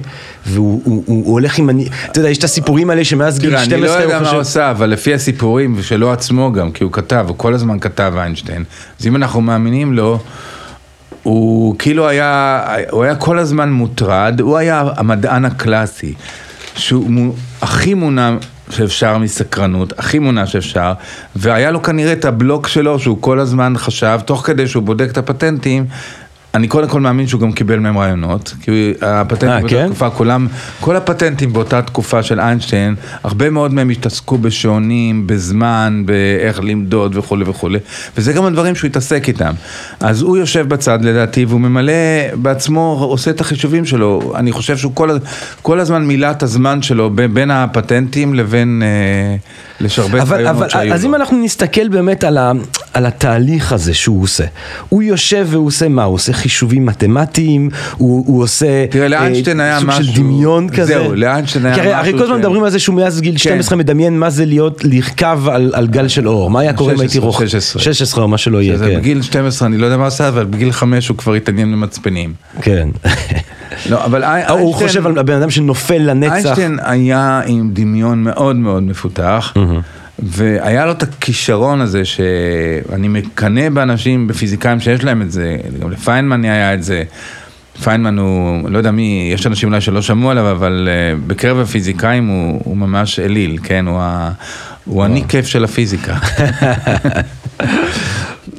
והוא 0.45 0.81
הוא, 0.85 1.03
הוא, 1.05 1.25
הוא 1.25 1.33
הולך 1.33 1.57
עם, 1.57 1.69
אני, 1.69 1.87
אתה 2.11 2.19
יודע, 2.19 2.29
יש 2.29 2.37
את 2.37 2.43
הסיפורים 2.43 2.89
האלה 2.89 3.03
שמאז 3.05 3.39
גיל 3.39 3.49
תראה, 3.49 3.65
12 3.65 3.77
אני 3.77 3.85
לא 3.85 3.91
יודע 3.91 4.05
הוא 4.05 4.13
מה 4.13 4.19
חושב... 4.19 4.33
הוא 4.33 4.41
עשה, 4.41 4.71
אבל 4.71 4.89
לפי 4.89 5.13
הסיפורים, 5.13 5.73
ושלו 5.77 6.11
עצמו 6.11 6.51
גם, 6.51 6.71
כי 6.71 6.83
הוא 6.83 6.91
כתב, 6.91 7.25
הוא 7.27 7.37
כל 7.37 7.53
הזמן 7.53 7.79
כתב 7.79 8.13
איינשטיין, 8.17 8.63
אז 8.99 9.07
אם 9.07 9.15
אנחנו 9.15 9.41
מאמינים 9.41 9.93
לו, 9.93 10.19
הוא 11.23 11.75
כאילו 11.79 12.07
היה, 12.07 12.63
הוא 12.89 13.03
היה 13.03 13.15
כל 13.15 13.39
הזמן 13.39 13.71
מוטרד, 13.71 14.39
הוא 14.39 14.57
היה 14.57 14.83
המדען 14.95 15.45
הקלאסי, 15.45 16.13
שהוא 16.75 17.09
מו- 17.09 17.33
הכי 17.61 17.93
מונע 17.93 18.35
שאפשר 18.69 19.17
מסקרנות, 19.17 19.99
הכי 19.99 20.19
מונע 20.19 20.45
שאפשר, 20.45 20.93
והיה 21.35 21.71
לו 21.71 21.83
כנראה 21.83 22.13
את 22.13 22.25
הבלוק 22.25 22.67
שלו, 22.67 22.99
שהוא 22.99 23.17
כל 23.21 23.39
הזמן 23.39 23.73
חשב, 23.77 24.19
תוך 24.25 24.45
כדי 24.45 24.67
שהוא 24.67 24.83
בודק 24.83 25.07
את 25.11 25.17
הפטנטים, 25.17 25.85
אני 26.53 26.67
קודם 26.67 26.87
כל 26.87 27.01
מאמין 27.01 27.27
שהוא 27.27 27.41
גם 27.41 27.51
קיבל 27.51 27.79
מהם 27.79 27.97
רעיונות, 27.97 28.53
כי 28.61 28.93
הפטנטים 29.01 29.49
אה, 29.49 29.59
באותה 29.59 29.75
כן? 29.75 29.85
תקופה, 29.85 30.09
כולם, 30.09 30.47
כל 30.79 30.95
הפטנטים 30.95 31.53
באותה 31.53 31.81
תקופה 31.81 32.23
של 32.23 32.39
איינשטיין, 32.39 32.95
הרבה 33.23 33.49
מאוד 33.49 33.73
מהם 33.73 33.89
התעסקו 33.89 34.37
בשעונים, 34.37 35.27
בזמן, 35.27 36.03
באיך 36.05 36.59
למדוד 36.63 37.17
וכולי 37.17 37.43
וכולי, 37.47 37.79
וזה 38.17 38.33
גם 38.33 38.45
הדברים 38.45 38.75
שהוא 38.75 38.87
התעסק 38.87 39.27
איתם. 39.27 39.53
אז 39.99 40.21
הוא 40.21 40.37
יושב 40.37 40.67
בצד 40.67 40.99
לדעתי, 41.05 41.45
והוא 41.45 41.61
ממלא 41.61 41.93
בעצמו, 42.33 42.97
עושה 43.01 43.31
את 43.31 43.41
החישובים 43.41 43.85
שלו. 43.85 44.33
אני 44.35 44.51
חושב 44.51 44.77
שהוא 44.77 44.91
כל, 44.95 45.17
כל 45.61 45.79
הזמן 45.79 46.05
מילא 46.05 46.31
את 46.31 46.43
הזמן 46.43 46.81
שלו 46.81 47.09
ב- 47.09 47.21
בין 47.25 47.51
הפטנטים 47.51 48.33
לבין 48.33 48.83
אה, 48.85 49.35
לשרבט 49.85 50.27
רעיונות 50.27 50.69
שהיו 50.69 50.93
אז 50.93 51.03
לו. 51.03 51.09
אם 51.09 51.15
אנחנו 51.15 51.37
נסתכל 51.37 51.87
באמת 51.87 52.23
על, 52.23 52.37
ה, 52.37 52.51
על 52.93 53.05
התהליך 53.05 53.73
הזה 53.73 53.93
שהוא 53.93 54.23
עושה, 54.23 54.43
הוא 54.89 55.03
יושב 55.03 55.47
והוא 55.49 55.67
עושה 55.67 55.87
מה? 55.89 56.03
הוא 56.03 56.13
עושה 56.15 56.33
חישובים 56.33 56.85
מתמטיים, 56.85 57.69
הוא, 57.97 58.23
הוא 58.27 58.43
עושה 58.43 58.85
תראה, 58.89 59.07
לאיינשטיין 59.07 59.59
היה 59.59 59.79
סוג 59.79 59.91
של 59.91 59.99
משהו- 60.01 60.13
דמיון 60.15 60.69
כזה. 60.69 60.85
זהו, 60.85 61.15
לאיינשטיין 61.15 61.65
היה 61.65 61.75
כי 61.75 61.81
הרי, 61.81 62.01
משהו 62.01 62.17
כל 62.17 62.23
הזמן 62.23 62.35
ש- 62.35 62.39
מדברים 62.39 62.63
על 62.63 62.69
זה 62.69 62.79
שהוא 62.79 62.95
מאז 62.95 63.21
גיל 63.21 63.37
12 63.37 63.77
מדמיין 63.77 64.19
מה 64.19 64.29
זה 64.29 64.45
להיות, 64.45 64.83
לרכב 64.83 65.41
על, 65.51 65.71
על 65.75 65.87
גל 65.87 66.07
של 66.07 66.27
אור, 66.27 66.49
מה 66.49 66.59
היה 66.59 66.73
קורה 66.73 66.93
אם 66.93 66.99
הייתי 66.99 67.13
16, 67.13 67.25
רוכב? 67.27 67.47
16. 67.47 67.81
16 67.81 68.23
או 68.23 68.27
מה 68.27 68.37
שלא 68.37 68.61
יהיה, 68.61 68.79
כן. 68.79 68.97
בגיל 68.99 69.21
12, 69.21 69.67
אני 69.67 69.77
לא 69.77 69.85
יודע 69.85 69.97
מה 69.97 70.07
עשה, 70.07 70.27
אבל 70.27 70.45
בגיל 70.45 70.71
5 70.71 71.07
הוא 71.07 71.17
כבר 71.17 71.33
התעניין 71.33 71.71
במצפנים. 71.71 72.33
כן. 72.61 72.89
לא, 73.89 74.05
אבל 74.05 74.23
איי- 74.23 74.43
הוא 74.49 74.57
איינשטיין- 74.59 74.87
חושב 74.87 75.05
על 75.07 75.17
הבן 75.17 75.33
אדם 75.35 75.49
שנופל 75.49 75.97
לנצח. 75.97 76.33
איינשטיין 76.33 76.79
היה 76.83 77.41
עם 77.47 77.69
דמיון 77.73 78.23
מאוד 78.23 78.55
מאוד 78.55 78.83
מפותח, 78.83 79.53
והיה 80.21 80.85
לו 80.85 80.91
את 80.91 81.03
הכישרון 81.03 81.81
הזה 81.81 82.05
שאני 82.05 83.07
מקנא 83.07 83.69
באנשים, 83.69 84.27
בפיזיקאים 84.27 84.79
שיש 84.79 85.03
להם 85.03 85.21
את 85.21 85.31
זה, 85.31 85.57
גם 85.79 85.91
לפיינמן 85.91 86.43
היה 86.43 86.73
את 86.73 86.83
זה. 86.83 87.03
פיינמן 87.83 88.17
הוא, 88.17 88.69
לא 88.69 88.77
יודע 88.77 88.91
מי, 88.91 89.31
יש 89.33 89.47
אנשים 89.47 89.69
אולי 89.69 89.81
שלא 89.81 90.01
שמעו 90.01 90.31
עליו, 90.31 90.51
אבל 90.51 90.89
uh, 90.89 91.27
בקרב 91.27 91.59
הפיזיקאים 91.59 92.27
הוא, 92.27 92.61
הוא 92.63 92.77
ממש 92.77 93.19
אליל, 93.19 93.57
כן? 93.63 93.87
הוא, 93.87 93.99
ה, 93.99 94.31
הוא 94.85 95.05
אני 95.05 95.23
כיף 95.27 95.47
של 95.47 95.63
הפיזיקה. 95.63 96.17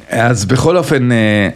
אז 0.09 0.45
בכל 0.45 0.77
אופן, 0.77 1.11
אה, 1.11 1.49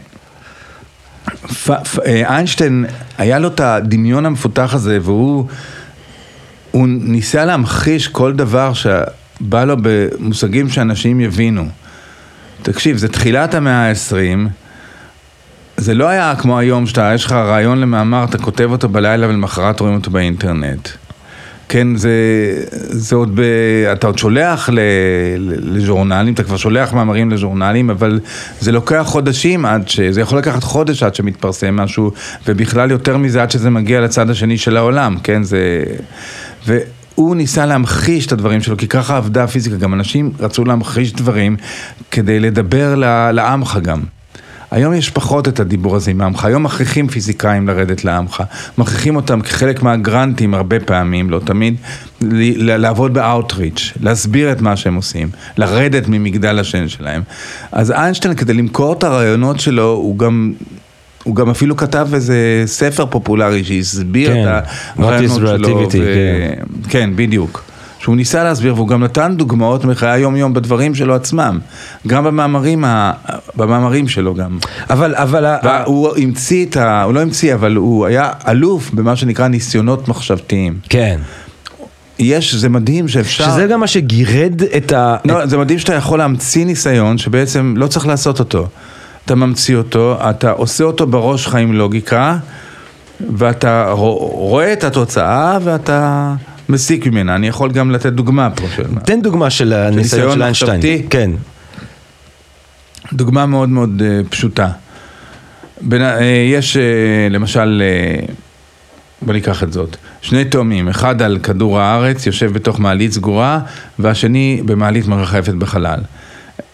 פ, 1.64 1.72
פ, 1.72 2.00
אה, 2.00 2.36
איינשטיין, 2.36 2.86
היה 3.18 3.40
לו 3.40 3.48
את 3.48 3.60
הדמיון 3.60 4.26
המפותח 4.26 4.74
הזה, 4.74 4.98
והוא 5.02 5.48
הוא 6.72 6.88
ניסה 6.88 7.46
להמחיש 7.46 8.08
כל 8.08 8.34
דבר 8.34 8.72
שבא 9.40 9.64
לו 9.64 9.76
במושגים 9.82 10.70
שאנשים 10.70 11.22
יבינו. 11.22 11.66
תקשיב, 12.62 12.98
זה 12.98 13.08
תחילת 13.08 13.54
המאה 13.54 13.90
ה-20, 13.90 14.50
זה 15.78 15.94
לא 15.94 16.08
היה 16.08 16.34
כמו 16.38 16.60
היום 16.60 16.88
שאתה, 16.88 17.12
יש 17.16 17.26
לך 17.26 17.32
רעיון 17.32 17.80
למאמר, 17.80 18.24
אתה 18.24 18.38
כותב 18.38 18.72
אותו 18.72 18.90
בלילה 18.90 19.28
ולמחרת 19.28 19.80
רואים 19.80 19.96
אותו 19.96 20.12
באינטרנט. 20.12 20.90
כן, 21.70 21.96
זה, 21.96 22.12
זה 22.72 23.16
עוד 23.16 23.32
ב... 23.36 23.42
אתה 23.92 24.08
עוד 24.08 24.18
שולח 24.18 24.70
ל, 24.70 24.80
לז'ורנלים, 25.62 26.34
אתה 26.34 26.44
כבר 26.44 26.58
שולח 26.58 26.94
מאמרים 26.94 27.32
לז'ורנלים, 27.32 27.90
אבל 27.90 28.20
זה 28.60 28.72
לוקח 28.72 29.04
חודשים 29.06 29.66
עד 29.66 29.88
ש... 29.90 30.00
זה 30.00 30.22
יכול 30.22 30.38
לקחת 30.38 30.64
חודש 30.64 31.04
עד 31.04 31.16
שמתפרסם 31.16 31.76
משהו, 31.76 32.12
ובכלל 32.48 32.92
יותר 32.92 33.18
מזה 33.18 33.42
עד 33.42 33.52
שזה 33.52 33.70
מגיע 33.70 34.02
לצד 34.02 34.30
השני 34.30 34.58
של 34.58 34.78
העולם, 34.78 35.18
כן, 35.24 35.44
זה... 35.44 35.84
והוא 37.18 37.36
ניסה 37.36 37.66
להמחיש 37.66 38.26
את 38.28 38.32
הדברים 38.32 38.62
שלו, 38.62 38.78
כי 38.78 38.88
ככה 38.88 39.18
עבדה 39.18 39.44
הפיזיקה, 39.44 39.76
גם 39.76 39.94
אנשים 39.94 40.32
רצו 40.40 40.66
להמחיש 40.66 41.14
דברים 41.14 41.56
כדי 42.12 42.40
לדבר 42.40 42.96
לעמך 43.32 43.80
גם. 43.84 44.02
היום 44.72 44.94
יש 44.94 45.10
פחות 45.10 45.48
את 45.48 45.60
הדיבור 45.60 45.96
הזה 45.96 46.12
עם 46.12 46.22
העמך, 46.22 46.46
היום 46.46 46.64
מכריחים 46.64 47.08
פיזיקאים 47.08 47.68
לרדת 47.68 48.06
לעמך, 48.06 48.44
מכריחים 48.78 49.16
אותם 49.16 49.42
כחלק 49.42 49.84
מהגרנטים 49.84 50.54
הרבה 50.54 50.80
פעמים, 50.80 51.30
לא 51.30 51.40
תמיד, 51.40 51.76
לעבוד 52.22 53.14
באאוטריץ', 53.14 53.94
להסביר 54.02 54.52
את 54.52 54.62
מה 54.62 54.78
שהם 54.78 54.96
עושים, 54.96 55.30
לרדת 55.58 56.04
ממגדל 56.08 56.60
השן 56.60 56.88
שלהם. 56.88 57.22
אז 57.72 57.92
איינשטיין 57.92 58.36
כדי 58.36 58.54
למכור 58.54 58.94
את 58.94 59.04
הרעיונות 59.04 59.60
שלו, 59.60 59.90
הוא 59.90 60.18
גם... 60.18 60.54
הוא 61.28 61.36
גם 61.36 61.50
אפילו 61.50 61.78
כתב 61.78 62.08
איזה 62.14 62.64
ספר 62.66 63.06
פופולרי 63.06 63.64
שהסביר 63.64 64.34
כן, 64.34 64.46
את 64.48 64.64
הרעיונות 64.98 65.58
שלו. 65.60 65.90
ו- 65.94 66.90
כן, 66.90 67.10
בדיוק. 67.16 67.64
שהוא 68.00 68.16
ניסה 68.16 68.44
להסביר, 68.44 68.76
והוא 68.76 68.88
גם 68.88 69.04
נתן 69.04 69.34
דוגמאות 69.38 69.86
מחיי 69.86 70.10
היום-יום 70.10 70.54
בדברים 70.54 70.96
שלו 70.96 71.16
עצמם. 71.16 71.60
גם 72.08 72.24
במאמרים, 72.24 72.86
ה... 72.86 73.12
במאמרים 73.56 74.08
שלו 74.08 74.36
גם. 74.36 74.58
אבל, 74.90 75.16
אבל, 75.16 75.46
ה- 75.46 75.58
והוא 75.64 76.10
המציא 76.18 76.66
את 76.66 76.78
ה... 76.78 77.04
הוא 77.04 77.14
לא 77.14 77.22
המציא, 77.22 77.54
אבל 77.54 77.76
הוא 77.76 78.06
היה 78.06 78.30
אלוף 78.48 78.92
במה 78.94 79.16
שנקרא 79.16 79.48
ניסיונות 79.48 80.08
מחשבתיים. 80.08 80.80
כן. 80.90 81.20
יש, 82.20 82.56
זה 82.56 82.70
מדהים 82.70 83.08
שאפשר... 83.08 83.46
שזה 83.46 83.68
גם 83.68 83.80
מה 83.80 83.88
שגירד 83.88 84.62
את 84.78 84.92
ה... 84.92 85.16
לא, 85.26 85.46
זה 85.46 85.58
מדהים 85.58 85.80
שאתה 85.80 85.94
יכול 85.94 86.20
להמציא 86.20 86.66
ניסיון 86.66 87.18
שבעצם 87.18 87.74
לא 87.78 87.88
צריך 87.88 88.08
לעשות 88.08 88.40
אותו. 88.40 88.68
אתה 89.28 89.36
ממציא 89.36 89.76
אותו, 89.76 90.18
אתה 90.30 90.52
עושה 90.52 90.84
אותו 90.84 91.08
בראש 91.08 91.44
שלך 91.44 91.56
עם 91.56 91.74
לוגיקה, 91.74 92.38
ואתה 93.38 93.92
רו- 93.92 94.28
רואה 94.28 94.74
את 94.74 94.84
התוצאה 94.84 95.58
ואתה 95.64 96.34
מסיק 96.70 97.08
ממנה. 97.08 97.36
אני 97.36 97.48
יכול 97.48 97.72
גם 97.72 97.92
לתת 97.92 98.14
דוגמה 98.14 98.50
פה 98.50 98.64
של... 98.76 98.84
תן 99.06 99.22
דוגמה 99.22 99.50
של 99.50 99.74
הניסיון 99.74 99.98
ניסיון 100.02 100.34
של 100.34 100.42
איינשטיין. 100.42 101.08
כן. 101.10 101.32
דוגמה 103.14 103.46
מאוד 103.46 103.70
מאוד 103.70 104.02
אה, 104.06 104.22
פשוטה. 104.30 104.70
בין, 105.82 106.02
אה, 106.02 106.24
יש 106.52 106.78
אה, 106.78 106.84
למשל, 107.30 107.84
בוא 109.22 109.34
ניקח 109.34 109.64
את 109.64 109.74
זאת, 109.74 109.96
שני 110.22 110.46
תאומים, 110.46 110.90
אחד 110.90 111.22
על 111.22 111.38
כדור 111.44 111.80
הארץ, 111.80 112.26
יושב 112.26 112.54
בתוך 112.54 112.80
מעלית 112.80 113.12
סגורה, 113.12 113.60
והשני 114.00 114.62
במעלית 114.66 115.08
מרחפת 115.08 115.54
בחלל. 115.54 116.00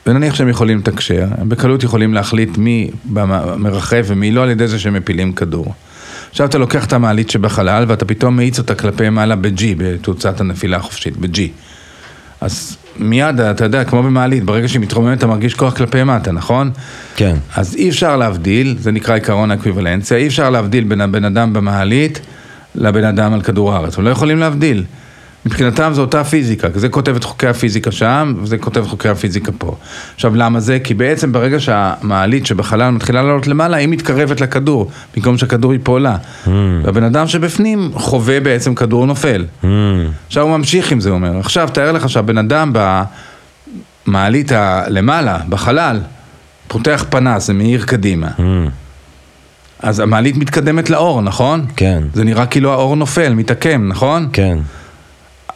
ונניח 0.08 0.36
שהם 0.36 0.50
יכולים 0.50 0.78
לתקשר, 0.78 1.28
הם 1.38 1.50
בקלות 1.50 1.84
יכולים 1.84 2.14
להחליט 2.14 2.58
מי 2.58 2.90
מרחף 3.58 4.06
ומי 4.08 4.32
לא 4.32 4.44
על 4.44 4.50
ידי 4.50 4.68
זה 4.68 4.80
שהם 4.80 4.94
מפילים 4.94 5.34
כדור. 5.34 5.74
עכשיו 6.30 6.48
אתה 6.48 6.58
לוקח 6.58 6.86
את 6.86 6.94
המעלית 6.94 7.30
שבחלל 7.30 7.86
ואתה 7.88 8.06
פתאום 8.06 8.36
מאיץ 8.36 8.60
אותה 8.60 8.76
כלפי 8.76 9.10
מעלה 9.10 9.36
ב-G, 9.36 9.62
בתאוצת 9.78 10.40
הנפילה 10.40 10.78
החופשית, 10.78 11.18
ב-G. 11.18 11.40
אז 12.42 12.78
מיד, 13.00 13.40
אתה 13.40 13.64
יודע, 13.64 13.84
כמו 13.84 14.04
במעלית, 14.04 14.44
ברגע 14.44 14.68
שהיא 14.68 14.82
מתרוממת 14.82 15.18
אתה 15.18 15.28
מרגיש 15.28 15.54
כוח 15.54 15.74
כלפי 15.74 16.04
מטה, 16.04 16.32
נכון? 16.32 16.72
כן. 17.16 17.36
אז 17.56 17.76
אי 17.76 17.90
אפשר 17.90 18.18
להבדיל, 18.18 18.76
זה 18.80 18.92
נקרא 18.92 19.16
עקרון 19.16 19.52
האקוויוולנציה, 19.52 20.18
אי 20.18 20.28
אפשר 20.28 20.50
להבדיל 20.50 20.84
בין 20.84 21.02
הבן 21.02 21.26
אדם 21.26 21.54
במעלית 21.54 22.20
לבן 22.76 23.04
אדם 23.04 23.34
על 23.34 23.42
כדור 23.42 23.74
הארץ, 23.74 23.98
הם 23.98 24.04
לא 24.04 24.10
יכולים 24.10 24.40
להבדיל. 24.40 24.84
מבחינתם 25.46 25.92
זו 25.94 26.02
אותה 26.02 26.24
פיזיקה, 26.24 26.68
זה 26.76 26.90
כותב 26.90 27.16
את 27.16 27.24
חוקי 27.24 27.48
הפיזיקה 27.48 27.92
שם, 27.92 28.34
וזה 28.42 28.58
כותב 28.58 28.82
את 28.84 28.88
חוקי 28.88 29.10
הפיזיקה 29.10 29.52
פה. 29.52 29.76
עכשיו 30.16 30.36
למה 30.36 30.60
זה? 30.60 30.80
כי 30.84 30.94
בעצם 30.94 31.32
ברגע 31.32 31.60
שהמעלית 31.60 32.46
שבחלל 32.46 32.90
מתחילה 32.90 33.22
לעלות 33.22 33.48
למעלה, 33.48 33.78
היא 33.78 33.88
מתקרבת 33.88 34.42
לכדור, 34.42 34.92
במקום 35.16 35.38
שהכדור 35.38 35.74
ייפול 35.74 36.02
לה. 36.02 36.18
והבן 36.84 37.04
אדם 37.04 37.28
שבפנים 37.28 37.92
חווה 37.94 38.40
בעצם 38.40 38.76
כדור 38.76 39.06
נופל. 39.06 39.46
עכשיו 40.28 40.44
הוא 40.44 40.58
ממשיך 40.58 40.92
עם 40.92 41.00
זה, 41.00 41.10
הוא 41.10 41.16
אומר. 41.16 41.40
עכשיו 41.40 41.70
תאר 41.74 41.92
לך 41.92 42.10
שהבן 42.10 42.38
אדם 42.38 42.74
במעלית 44.08 44.52
הלמעלה, 44.52 45.38
בחלל, 45.50 46.00
פותח 46.68 47.06
פנס, 47.10 47.48
זה 47.48 47.54
מאיר 47.54 47.86
קדימה. 47.86 48.28
אז 49.80 50.00
המעלית 50.00 50.38
מתקדמת 50.38 50.90
לאור, 50.90 51.22
נכון? 51.22 51.66
כן. 51.76 52.04
זה 52.14 52.24
נראה 52.24 52.46
כאילו 52.46 52.72
האור 52.72 52.96
נופל, 52.96 53.34
מתעקם, 53.34 53.88
נכון? 53.88 54.30
כן. 54.34 54.58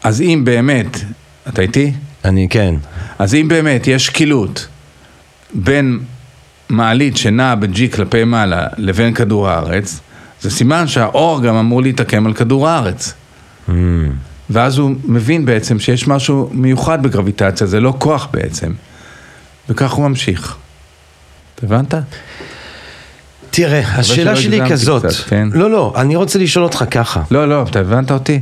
אז 0.03 0.21
אם 0.21 0.41
באמת, 0.43 0.97
אתה 1.47 1.62
איתי? 1.62 1.93
אני 2.25 2.47
כן. 2.49 2.75
אז 3.19 3.36
אם 3.36 3.47
באמת 3.47 3.88
יש 3.88 4.05
שקילות 4.05 4.67
בין 5.53 5.99
מעלית 6.69 7.17
שנעה 7.17 7.55
ב-G 7.55 7.95
כלפי 7.95 8.23
מעלה 8.23 8.67
לבין 8.77 9.13
כדור 9.13 9.49
הארץ, 9.49 9.99
זה 10.41 10.51
סימן 10.51 10.88
שהאור 10.88 11.41
גם 11.41 11.55
אמור 11.55 11.81
להתעקם 11.81 12.25
על 12.27 12.33
כדור 12.33 12.67
הארץ. 12.67 13.13
ואז 14.49 14.77
הוא 14.77 14.95
מבין 15.05 15.45
בעצם 15.45 15.79
שיש 15.79 16.07
משהו 16.07 16.49
מיוחד 16.53 17.03
בגרביטציה, 17.03 17.67
זה 17.67 17.79
לא 17.79 17.93
כוח 17.97 18.27
בעצם. 18.33 18.73
וכך 19.69 19.91
הוא 19.91 20.07
ממשיך. 20.07 20.55
הבנת? 21.63 21.93
תראה, 23.49 23.79
השאלה 23.79 24.36
שלי 24.36 24.62
היא 24.62 24.69
כזאת. 24.71 25.05
קצת, 25.05 25.23
כן. 25.27 25.47
לא, 25.53 25.71
לא, 25.71 25.93
אני 25.95 26.15
רוצה 26.15 26.39
לשאול 26.39 26.65
אותך 26.65 26.86
ככה. 26.91 27.21
לא, 27.31 27.49
לא, 27.49 27.63
אתה 27.63 27.79
הבנת 27.79 28.12
אותי? 28.12 28.39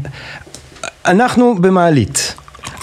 אנחנו 1.06 1.56
במעלית. 1.62 2.34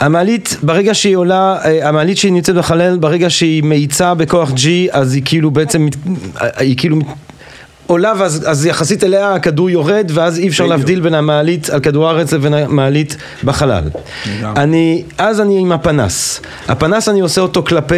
המעלית, 0.00 0.56
ברגע 0.62 0.94
שהיא 0.94 1.16
עולה, 1.16 1.56
אה, 1.64 1.88
המעלית 1.88 2.16
שהיא 2.18 2.32
נמצאת 2.32 2.54
בחלל, 2.54 2.98
ברגע 2.98 3.30
שהיא 3.30 3.62
מאיצה 3.62 4.14
בכוח 4.14 4.50
G, 4.50 4.56
אז 4.90 5.14
היא 5.14 5.22
כאילו 5.24 5.50
בעצם, 5.50 5.88
אה, 6.40 6.48
היא 6.58 6.76
כאילו 6.76 6.96
עולה, 7.86 8.12
ואז 8.18 8.44
אז 8.50 8.66
יחסית 8.66 9.04
אליה 9.04 9.34
הכדור 9.34 9.70
יורד, 9.70 10.10
ואז 10.14 10.38
אי 10.38 10.48
אפשר. 10.48 10.66
להבדיל 10.66 11.00
בין 11.00 11.14
המעלית 11.14 11.70
על 11.70 11.80
כדור 11.80 12.06
הארץ 12.08 12.32
לבין 12.32 12.54
המעלית 12.54 13.16
בחלל. 13.44 13.84
אני, 14.56 15.02
אז 15.18 15.40
אני 15.40 15.58
עם 15.58 15.72
הפנס. 15.72 16.40
הפנס 16.68 17.08
אני 17.08 17.20
עושה 17.20 17.40
אותו 17.40 17.62
כלפי, 17.62 17.94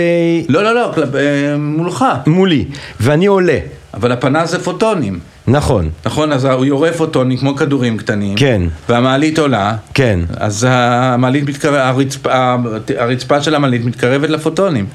לא, 0.48 0.62
לא, 0.64 0.74
לא, 0.74 0.92
כלפ- 0.94 1.14
אה, 1.16 1.56
מולך. 1.58 2.04
מולי, 2.26 2.64
ואני 3.00 3.26
עולה. 3.26 3.58
אבל 3.94 4.12
הפנס 4.12 4.50
זה 4.50 4.64
פוטונים. 4.64 5.18
נכון, 5.46 5.90
נכון, 6.07 6.33
אז 6.33 6.44
הוא 6.44 6.64
יורה 6.64 6.92
פוטונים 6.92 7.38
כמו 7.38 7.57
כדורים 7.57 7.96
קטנים. 7.96 8.37
כן. 8.37 8.62
והמעלית 8.88 9.38
עולה. 9.38 9.76
כן. 9.94 10.20
אז 10.37 10.66
המעלית 10.70 11.48
מתקרבת, 11.48 11.78
הרצפה, 11.80 12.54
הרצפה 12.98 13.42
של 13.42 13.54
המעלית 13.54 13.85
מתקרבת 13.85 14.30
לפוטונים. 14.30 14.87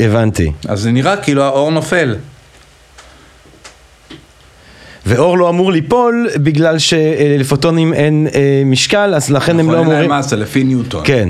הבנתי. 0.00 0.52
אז 0.68 0.80
זה 0.80 0.90
נראה 0.90 1.16
כאילו 1.16 1.42
האור 1.42 1.70
נופל. 1.70 2.16
ואור 5.06 5.38
לא 5.38 5.48
אמור 5.48 5.72
ליפול 5.72 6.28
בגלל 6.36 6.78
שלפוטונים 6.78 7.94
אין 7.94 8.26
אה, 8.34 8.62
משקל, 8.66 9.14
אז 9.14 9.30
לכן 9.30 9.60
הם 9.60 9.66
נכון, 9.66 9.74
לא 9.74 9.78
אין 9.78 9.86
אמורים... 9.86 10.10
להם 10.10 10.18
מסה, 10.18 10.36
לפי 10.36 10.64
ניוטון. 10.64 11.02
כן. 11.04 11.28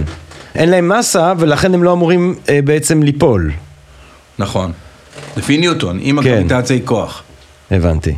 אין 0.55 0.71
להם 0.71 0.89
מסה 0.99 1.33
ולכן 1.39 1.75
הם 1.75 1.83
לא 1.83 1.93
אמורים 1.93 2.35
אה, 2.49 2.61
בעצם 2.65 3.03
ליפול. 3.03 3.53
נכון. 4.39 4.73
לפי 5.37 5.59
ניוטון, 5.59 5.99
אם 6.03 6.18
כן. 6.23 6.29
הגרביטציה 6.31 6.77
היא 6.77 6.83
כוח. 6.85 7.23
הבנתי. 7.70 8.14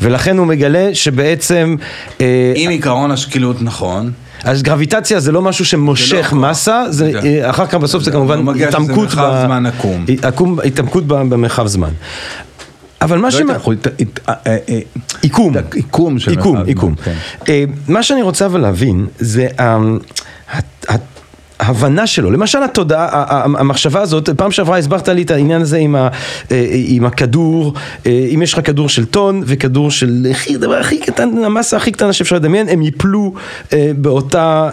ולכן 0.00 0.38
הוא 0.38 0.46
מגלה 0.46 0.90
שבעצם, 0.92 1.76
אה, 2.20 2.52
אם 2.56 2.68
עיקרון 2.70 3.10
השקילות 3.10 3.62
נכון, 3.62 4.12
אז 4.44 4.62
גרביטציה 4.62 5.20
זה 5.20 5.32
לא 5.32 5.42
משהו 5.42 5.64
שמושך 5.64 6.26
כוח. 6.30 6.32
מסה, 6.32 6.82
זה, 6.90 7.12
זה- 7.12 7.20
אה, 7.24 7.50
אחר 7.50 7.66
כך 7.66 7.74
בסוף 7.74 8.02
זה 8.02 8.10
זה- 8.10 8.10
כמובן 8.16 8.44
התעמקות, 8.68 8.96
מרחב 9.08 9.42
זמן 9.46 9.66
עקום. 9.66 10.04
עקום, 10.22 10.58
התעמקות 10.64 11.06
ב- 11.06 11.14
במרחב 11.14 11.66
זמן. 11.66 11.90
אבל 13.02 13.18
מה 13.18 13.24
לא 13.24 13.30
ש... 13.30 13.34
אה, 14.28 14.56
עיקום. 15.22 15.54
עיקום 15.74 16.18
של 16.18 16.30
עיקום, 16.30 16.54
מרחב 16.56 16.68
עיקום. 16.68 16.94
זמן, 17.04 17.14
כן. 17.44 17.64
מה 17.88 18.02
שאני 18.02 18.22
רוצה 18.22 18.46
אבל 18.46 18.60
להבין 18.60 19.06
זה 19.18 19.48
הת- 19.58 20.64
ההבנה 21.64 22.06
שלו, 22.06 22.30
למשל 22.30 22.62
התודעה, 22.62 23.08
המחשבה 23.44 24.00
הזאת, 24.00 24.30
פעם 24.30 24.50
שעברה 24.50 24.78
הסברת 24.78 25.08
לי 25.08 25.22
את 25.22 25.30
העניין 25.30 25.60
הזה 25.60 25.76
עם, 25.76 25.96
ה, 25.96 26.08
אה, 26.50 26.66
עם 26.70 27.04
הכדור, 27.06 27.74
אה, 28.06 28.28
אם 28.34 28.42
יש 28.42 28.52
לך 28.52 28.60
כדור 28.66 28.88
של 28.88 29.04
טון 29.04 29.42
וכדור 29.46 29.90
של 29.90 30.26
הכי, 30.30 30.56
דבר 30.56 30.74
הכי 30.74 30.98
קטן, 30.98 31.30
המסה 31.44 31.76
הכי 31.76 31.92
קטנה 31.92 32.12
שאפשר 32.12 32.36
לדמיין, 32.36 32.68
הם 32.68 32.82
ייפלו 32.82 33.34
אה, 33.72 33.90
באותה, 33.96 34.68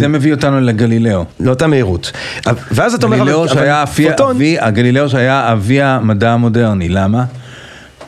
זה 0.00 0.08
מביא 0.08 0.32
אותנו 0.34 0.60
לגלילאו. 0.60 1.24
לאותה 1.40 1.66
מהירות. 1.66 2.12
ואז 2.72 2.94
אתה 2.94 3.06
אומר, 3.06 3.16
גלילאו 3.16 3.44
אבל- 3.44 3.48
שהיה 3.54 3.82
אבל 3.82 3.90
אבי, 3.92 4.10
פוטון, 4.10 4.36
אבי, 4.36 4.56
הגלילאו 4.60 5.08
שהיה 5.08 5.52
אבי 5.52 5.82
המדע 5.82 6.32
המודרני, 6.32 6.88
למה? 6.88 7.24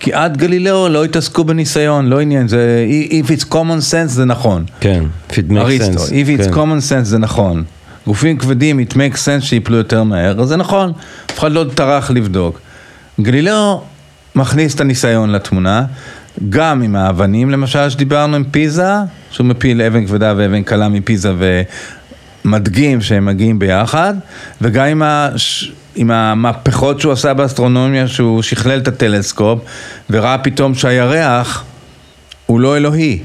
כי 0.00 0.12
עד 0.12 0.36
גלילאו 0.36 0.88
לא 0.88 1.04
התעסקו 1.04 1.44
בניסיון, 1.44 2.06
לא 2.06 2.20
עניין, 2.20 2.48
זה, 2.48 2.86
if 3.10 3.26
it's 3.30 3.44
common 3.44 3.80
sense 3.90 4.06
זה 4.06 4.24
נכון. 4.24 4.64
כן, 4.80 5.04
if 5.30 5.32
it 5.32 5.52
makes 5.52 5.58
אריסטו, 5.58 6.04
sense, 6.04 6.08
if 6.08 6.40
it's 6.40 6.44
כן. 6.44 6.54
common 6.54 6.90
sense 6.90 7.04
זה 7.04 7.18
נכון. 7.18 7.64
גופים 8.06 8.38
כבדים, 8.38 8.80
it 8.80 8.92
makes 8.92 9.16
sense 9.16 9.40
שיפלו 9.40 9.76
יותר 9.76 10.02
מהר, 10.02 10.40
אז 10.40 10.48
זה 10.48 10.56
נכון, 10.56 10.92
אף 11.30 11.38
אחד 11.38 11.52
לא 11.52 11.64
טרח 11.74 12.10
לבדוק. 12.10 12.60
גלילאו 13.20 13.82
מכניס 14.34 14.74
את 14.74 14.80
הניסיון 14.80 15.32
לתמונה, 15.32 15.84
גם 16.48 16.82
עם 16.82 16.96
האבנים 16.96 17.50
למשל 17.50 17.90
שדיברנו 17.90 18.36
עם 18.36 18.44
פיזה, 18.50 18.92
שהוא 19.30 19.46
מפיל 19.46 19.82
אבן 19.82 20.06
כבדה 20.06 20.34
ואבן 20.36 20.62
קלה 20.62 20.88
מפיזה 20.88 21.32
ומדגים 22.44 23.00
שהם 23.00 23.26
מגיעים 23.26 23.58
ביחד, 23.58 24.14
וגם 24.60 24.86
עם, 24.86 25.02
הש... 25.02 25.72
עם 25.94 26.10
המהפכות 26.10 27.00
שהוא 27.00 27.12
עשה 27.12 27.34
באסטרונומיה, 27.34 28.08
שהוא 28.08 28.42
שכלל 28.42 28.78
את 28.78 28.88
הטלסקופ, 28.88 29.60
וראה 30.10 30.38
פתאום 30.38 30.74
שהירח 30.74 31.64
הוא 32.46 32.60
לא 32.60 32.76
אלוהי. 32.76 33.18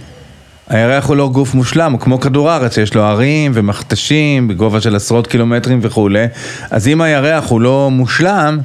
הירח 0.70 1.06
הוא 1.06 1.16
לא 1.16 1.30
גוף 1.30 1.54
מושלם, 1.54 1.92
הוא 1.92 2.00
כמו 2.00 2.20
כדור 2.20 2.50
הארץ, 2.52 2.78
יש 2.78 2.94
לו 2.94 3.04
הרים 3.04 3.52
ומכתשים 3.56 4.48
בגובה 4.48 4.82
של 4.82 4.96
עשרות 4.96 5.28
קילומטרים 5.28 5.80
וכולי. 5.82 6.26
אז 6.72 6.88
אם 6.88 7.02
הירח 7.02 7.50
הוא 7.50 7.62
לא 7.62 7.90
מושלם, 7.92 8.60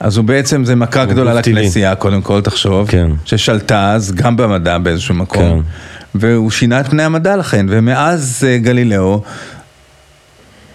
אז 0.00 0.16
הוא 0.16 0.24
בעצם, 0.24 0.64
זה 0.64 0.74
מכה 0.74 1.04
גדולה. 1.04 1.34
לכנסייה, 1.34 1.94
קודם 1.94 2.22
כל, 2.22 2.40
תחשוב. 2.40 2.88
כן. 2.88 3.10
ששלטה 3.24 3.92
אז 3.92 4.12
גם 4.12 4.36
במדע 4.36 4.78
באיזשהו 4.78 5.14
מקום. 5.14 5.62
כן. 5.62 5.68
והוא 6.14 6.50
שינה 6.50 6.80
את 6.80 6.88
פני 6.88 7.02
המדע 7.02 7.36
לכן, 7.36 7.66
ומאז 7.68 8.46
אה, 8.48 8.58
גלילאו, 8.58 9.22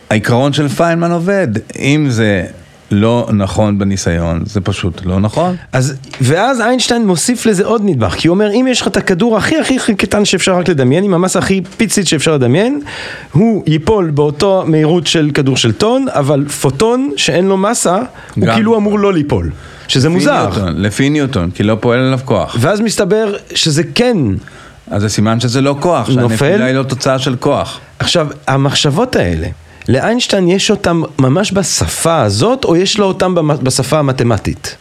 העיקרון 0.10 0.54
של 0.54 0.68
פיינמן 0.68 1.12
עובד. 1.12 1.48
אם 1.80 2.06
זה 2.10 2.46
לא 2.92 3.30
נכון 3.34 3.80
בניסיון, 3.80 4.44
זה 4.46 4.62
פשוט 4.62 5.06
לא 5.06 5.20
נכון. 5.20 5.56
אז, 5.74 5.94
ואז 6.22 6.62
איינשטיין 6.62 7.08
מוסיף 7.08 7.46
לזה 7.46 7.66
עוד 7.66 7.82
נדבך, 7.86 8.16
כי 8.18 8.28
הוא 8.28 8.34
אומר, 8.34 8.52
אם 8.52 8.66
יש 8.70 8.82
לך 8.82 8.88
את 8.88 8.98
הכדור 8.98 9.38
הכי 9.38 9.58
הכי 9.60 9.76
הכי 9.76 9.96
קטן 9.96 10.26
שאפשר 10.26 10.58
רק 10.58 10.70
לדמיין, 10.70 11.04
עם 11.04 11.14
המסה 11.14 11.40
הכי 11.40 11.62
פיצית 11.78 12.08
שאפשר 12.08 12.34
לדמיין, 12.34 12.82
הוא 13.32 13.64
ייפול 13.68 14.10
באותו 14.10 14.64
מהירות 14.68 15.08
של 15.08 15.32
כדור 15.34 15.58
של 15.58 15.72
טון, 15.72 16.06
אבל 16.10 16.46
פוטון 16.62 17.12
שאין 17.18 17.46
לו 17.46 17.58
מסה, 17.58 17.96
הוא 18.36 18.46
גם. 18.46 18.54
כאילו 18.54 18.78
אמור 18.78 19.00
לא 19.00 19.14
ליפול, 19.14 19.52
שזה 19.88 20.08
לפי 20.08 20.18
מוזר. 20.18 20.50
ניוטון, 20.50 20.82
לפי 20.82 21.10
ניוטון, 21.10 21.52
כי 21.52 21.64
לא 21.64 21.78
פועל 21.80 22.00
עליו 22.00 22.20
כוח. 22.26 22.56
ואז 22.60 22.82
מסתבר 22.82 23.34
שזה 23.56 23.84
כן. 23.96 24.18
אז 24.92 25.02
זה 25.02 25.10
סימן 25.10 25.40
שזה 25.40 25.62
לא 25.62 25.76
כוח, 25.80 26.10
נופל? 26.10 26.38
שהנפילה 26.38 26.66
היא 26.66 26.76
לא 26.76 26.84
תוצאה 26.84 27.20
של 27.20 27.36
כוח. 27.36 27.80
עכשיו, 28.00 28.28
המחשבות 28.48 29.16
האלה, 29.16 29.48
לאיינשטיין 29.90 30.48
יש 30.48 30.72
אותם 30.72 31.02
ממש 31.20 31.54
בשפה 31.54 32.22
הזאת, 32.22 32.66
או 32.66 32.76
יש 32.76 33.00
לו 33.00 33.06
אותם 33.06 33.36
בשפה 33.64 34.00
המתמטית? 34.00 34.76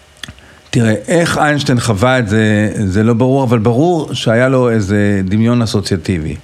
תראה, 0.71 0.95
איך 1.09 1.39
איינשטיין 1.39 1.81
חווה 1.81 2.19
את 2.19 2.29
זה, 2.29 2.71
זה 2.85 3.03
לא 3.03 3.15
ברור, 3.15 3.45
אבל 3.45 3.59
ברור 3.59 4.15
שהיה 4.15 4.49
לו 4.49 4.71
איזה 4.71 5.21
דמיון 5.25 5.63
אסוציאטיבי. 5.63 6.37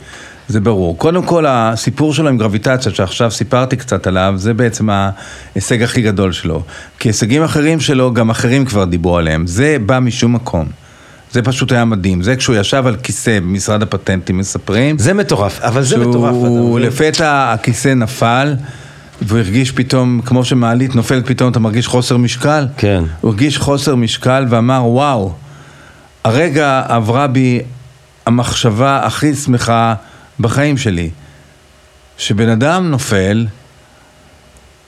זה 0.48 0.60
ברור. 0.60 0.98
קודם 0.98 1.22
כל, 1.22 1.44
הסיפור 1.48 2.14
שלו 2.14 2.28
עם 2.28 2.38
גרביטציה, 2.38 2.92
שעכשיו 2.92 3.30
סיפרתי 3.30 3.76
קצת 3.76 4.06
עליו, 4.06 4.34
זה 4.36 4.54
בעצם 4.54 4.88
ההישג 4.90 5.82
הכי 5.82 6.02
גדול 6.02 6.32
שלו. 6.32 6.62
כי 6.98 7.08
הישגים 7.08 7.42
אחרים 7.42 7.80
שלו, 7.80 8.14
גם 8.14 8.30
אחרים 8.30 8.64
כבר 8.64 8.84
דיברו 8.84 9.18
עליהם. 9.18 9.46
זה 9.46 9.76
בא 9.86 9.98
משום 9.98 10.32
מקום. 10.32 10.83
זה 11.34 11.42
פשוט 11.42 11.72
היה 11.72 11.84
מדהים. 11.84 12.22
זה 12.22 12.36
כשהוא 12.36 12.56
ישב 12.56 12.86
על 12.86 12.96
כיסא 12.96 13.40
במשרד 13.40 13.82
הפטנטים, 13.82 14.38
מספרים. 14.38 14.98
זה 14.98 15.14
מטורף, 15.14 15.60
אבל 15.60 15.82
זה 15.82 15.98
מטורף. 15.98 16.34
שהוא? 16.34 16.80
לפתע 16.80 17.52
הכיסא 17.52 17.88
נפל, 17.88 18.54
והוא 19.22 19.38
הרגיש 19.38 19.72
פתאום, 19.72 20.20
כמו 20.24 20.44
שמעלית 20.44 20.94
נופלת 20.94 21.26
פתאום, 21.26 21.50
אתה 21.50 21.58
מרגיש 21.58 21.86
חוסר 21.86 22.16
משקל? 22.16 22.66
כן. 22.76 23.04
הוא 23.20 23.30
הרגיש 23.30 23.58
חוסר 23.58 23.94
משקל 23.94 24.46
ואמר, 24.48 24.82
וואו, 24.84 25.32
הרגע 26.24 26.82
עברה 26.88 27.26
בי 27.26 27.60
המחשבה 28.26 29.06
הכי 29.06 29.34
שמחה 29.34 29.94
בחיים 30.40 30.76
שלי. 30.76 31.10
שבן 32.18 32.48
אדם 32.48 32.90
נופל, 32.90 33.46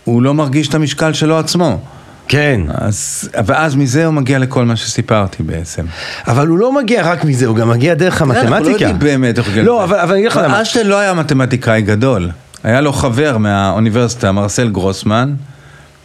הוא 0.04 0.22
לא 0.22 0.34
מרגיש 0.34 0.68
את 0.68 0.74
המשקל 0.74 1.12
שלו 1.12 1.38
עצמו. 1.38 1.80
כן. 2.28 2.60
אז, 2.74 3.28
ואז 3.46 3.76
מזה 3.76 4.06
הוא 4.06 4.14
מגיע 4.14 4.38
לכל 4.38 4.64
מה 4.64 4.76
שסיפרתי 4.76 5.42
בעצם. 5.42 5.84
אבל 6.26 6.46
הוא 6.46 6.58
לא 6.58 6.72
מגיע 6.72 7.12
רק 7.12 7.24
מזה, 7.24 7.46
הוא 7.46 7.56
גם 7.56 7.68
מגיע 7.68 7.94
דרך 7.94 8.22
אנחנו 8.22 8.34
לא 8.34 8.56
המתמטיקה. 8.56 8.70
יודעים 8.70 8.98
באמת 8.98 9.38
איך 9.38 9.46
הוא 9.46 9.52
הגיע 9.52 9.64
לא. 9.64 9.84
אבל 9.84 9.98
אבל 9.98 10.10
אני 10.10 10.20
אגיד 10.20 10.30
לך 10.30 10.40
למה. 10.44 10.62
אשטן 10.62 10.86
לא 10.86 10.98
היה 10.98 11.14
מתמטיקאי 11.14 11.82
גדול. 11.82 12.30
היה 12.64 12.80
לו 12.80 12.92
חבר 12.92 13.38
מהאוניברסיטה, 13.38 14.32
מרסל 14.32 14.68
גרוסמן, 14.68 15.34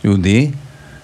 יהודי, 0.04 0.52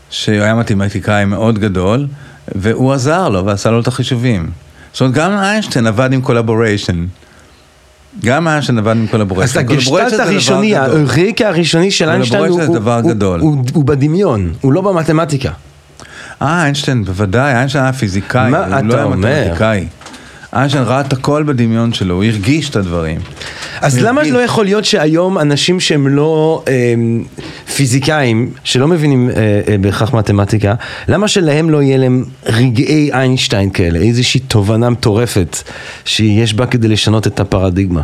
שהיה 0.09 0.55
מתמטיקאי 0.55 1.25
מאוד 1.25 1.59
גדול, 1.59 2.07
והוא 2.55 2.93
עזר 2.93 3.29
לו 3.29 3.45
ועשה 3.45 3.71
לו 3.71 3.79
את 3.79 3.87
החישובים. 3.87 4.49
זאת 4.93 5.01
אומרת, 5.01 5.13
גם 5.15 5.31
איינשטיין 5.31 5.87
עבד 5.87 6.13
עם 6.13 6.21
collaboration. 6.21 7.05
גם 8.25 8.47
איינשטיין 8.47 8.77
עבד 8.77 8.95
עם 8.97 9.07
collaboration. 9.07 9.59
אז 9.59 9.65
הגשטלט 9.65 10.19
הראשוני. 10.19 10.75
הרקע 10.77 11.47
הראשוני 11.47 11.91
של 11.91 12.09
איינשטיין 12.09 12.43
הוא- 13.73 13.85
בדמיון, 13.85 14.53
הוא 14.61 14.73
לא 14.73 14.81
במתמטיקה. 14.81 15.49
אה, 16.41 16.63
איינשטיין, 16.63 17.03
בוודאי, 17.03 17.53
איינשטיין 17.55 17.83
היה 17.83 17.93
פיזיקאי, 17.93 18.51
הוא 18.51 18.57
לא 18.83 18.95
היה? 18.95 19.05
מתמטיקאי. 19.07 19.87
איינשטיין 20.53 20.83
ראה 20.83 21.01
את 21.01 21.13
הכל 21.13 21.43
בדמיון 21.43 21.93
שלו, 21.93 22.15
הוא 22.15 22.23
הרגיש 22.23 22.69
את 22.69 22.75
הדברים. 22.75 23.19
אז 23.81 23.99
למה. 23.99 24.23
לא 24.23 24.39
יכול 24.39 24.65
להיות 24.65 24.85
שהיום 24.85 25.37
אנשים 25.39 25.79
שהם 25.79 26.07
לא 26.07 26.63
אה, 26.67 26.73
פיזיקאים, 27.75 28.51
שלא 28.63 28.87
מבינים 28.87 29.29
אה, 29.29 29.35
אה, 29.67 29.77
בהכרח 29.77 30.13
מתמטיקה, 30.13 30.73
למה 31.07 31.27
שלהם 31.27 31.69
לא 31.69 31.81
יהיה 31.81 31.97
להם 31.97 32.23
רגעי 32.45 33.11
איינשטיין 33.13 33.69
כאלה, 33.69 33.99
איזושהי 33.99 34.39
תובנה 34.39 34.89
מטורפת 34.89 35.57
שיש 36.05 36.53
בה 36.53 36.65
כדי 36.65 36.87
לשנות 36.87 37.27
את 37.27 37.39
הפרדיגמה? 37.39 38.01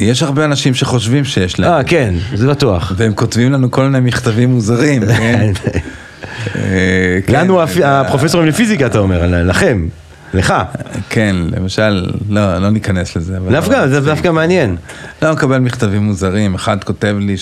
יש 0.00 0.22
הרבה 0.22 0.44
אנשים 0.44 0.74
שחושבים 0.74 1.24
שיש 1.24 1.58
להם. 1.58 1.72
אה, 1.72 1.84
כן, 1.84 2.14
זה 2.34 2.46
בטוח. 2.48 2.92
והם 2.96 3.14
כותבים 3.14 3.52
לנו 3.52 3.70
כל 3.70 3.84
מיני 3.84 4.00
מכתבים 4.06 4.50
מוזרים, 4.50 5.02
כן? 5.18 5.52
אה, 6.56 6.60
כן, 7.26 7.32
לנו 7.32 7.62
הפ- 7.62 7.80
הפרופסורים 7.84 8.48
לפיזיקה, 8.48 8.86
אתה 8.86 8.98
אומר, 8.98 9.42
לכם, 9.44 9.86
לך. 10.34 10.54
כן, 11.08 11.36
למשל, 11.56 12.06
לא, 12.28 12.58
לא 12.58 12.70
ניכנס 12.70 13.16
לזה. 13.16 13.38
דווקא, 13.50 13.86
זה 13.88 14.00
דווקא 14.00 14.28
מעניין. 14.28 14.76
לא 15.22 15.32
מקבל 15.32 15.58
מכתבים 15.58 16.02
מוזרים, 16.02 16.54
אחד 16.54 16.84
כותב 16.84 17.16
לי 17.20 17.34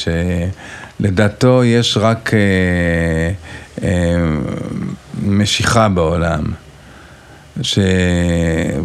שלדעתו 1.00 1.64
יש 1.64 1.96
רק 2.00 2.30
אה, 2.34 2.38
אה, 3.88 3.88
משיכה 5.26 5.88
בעולם. 5.88 6.42
ש... 7.62 7.78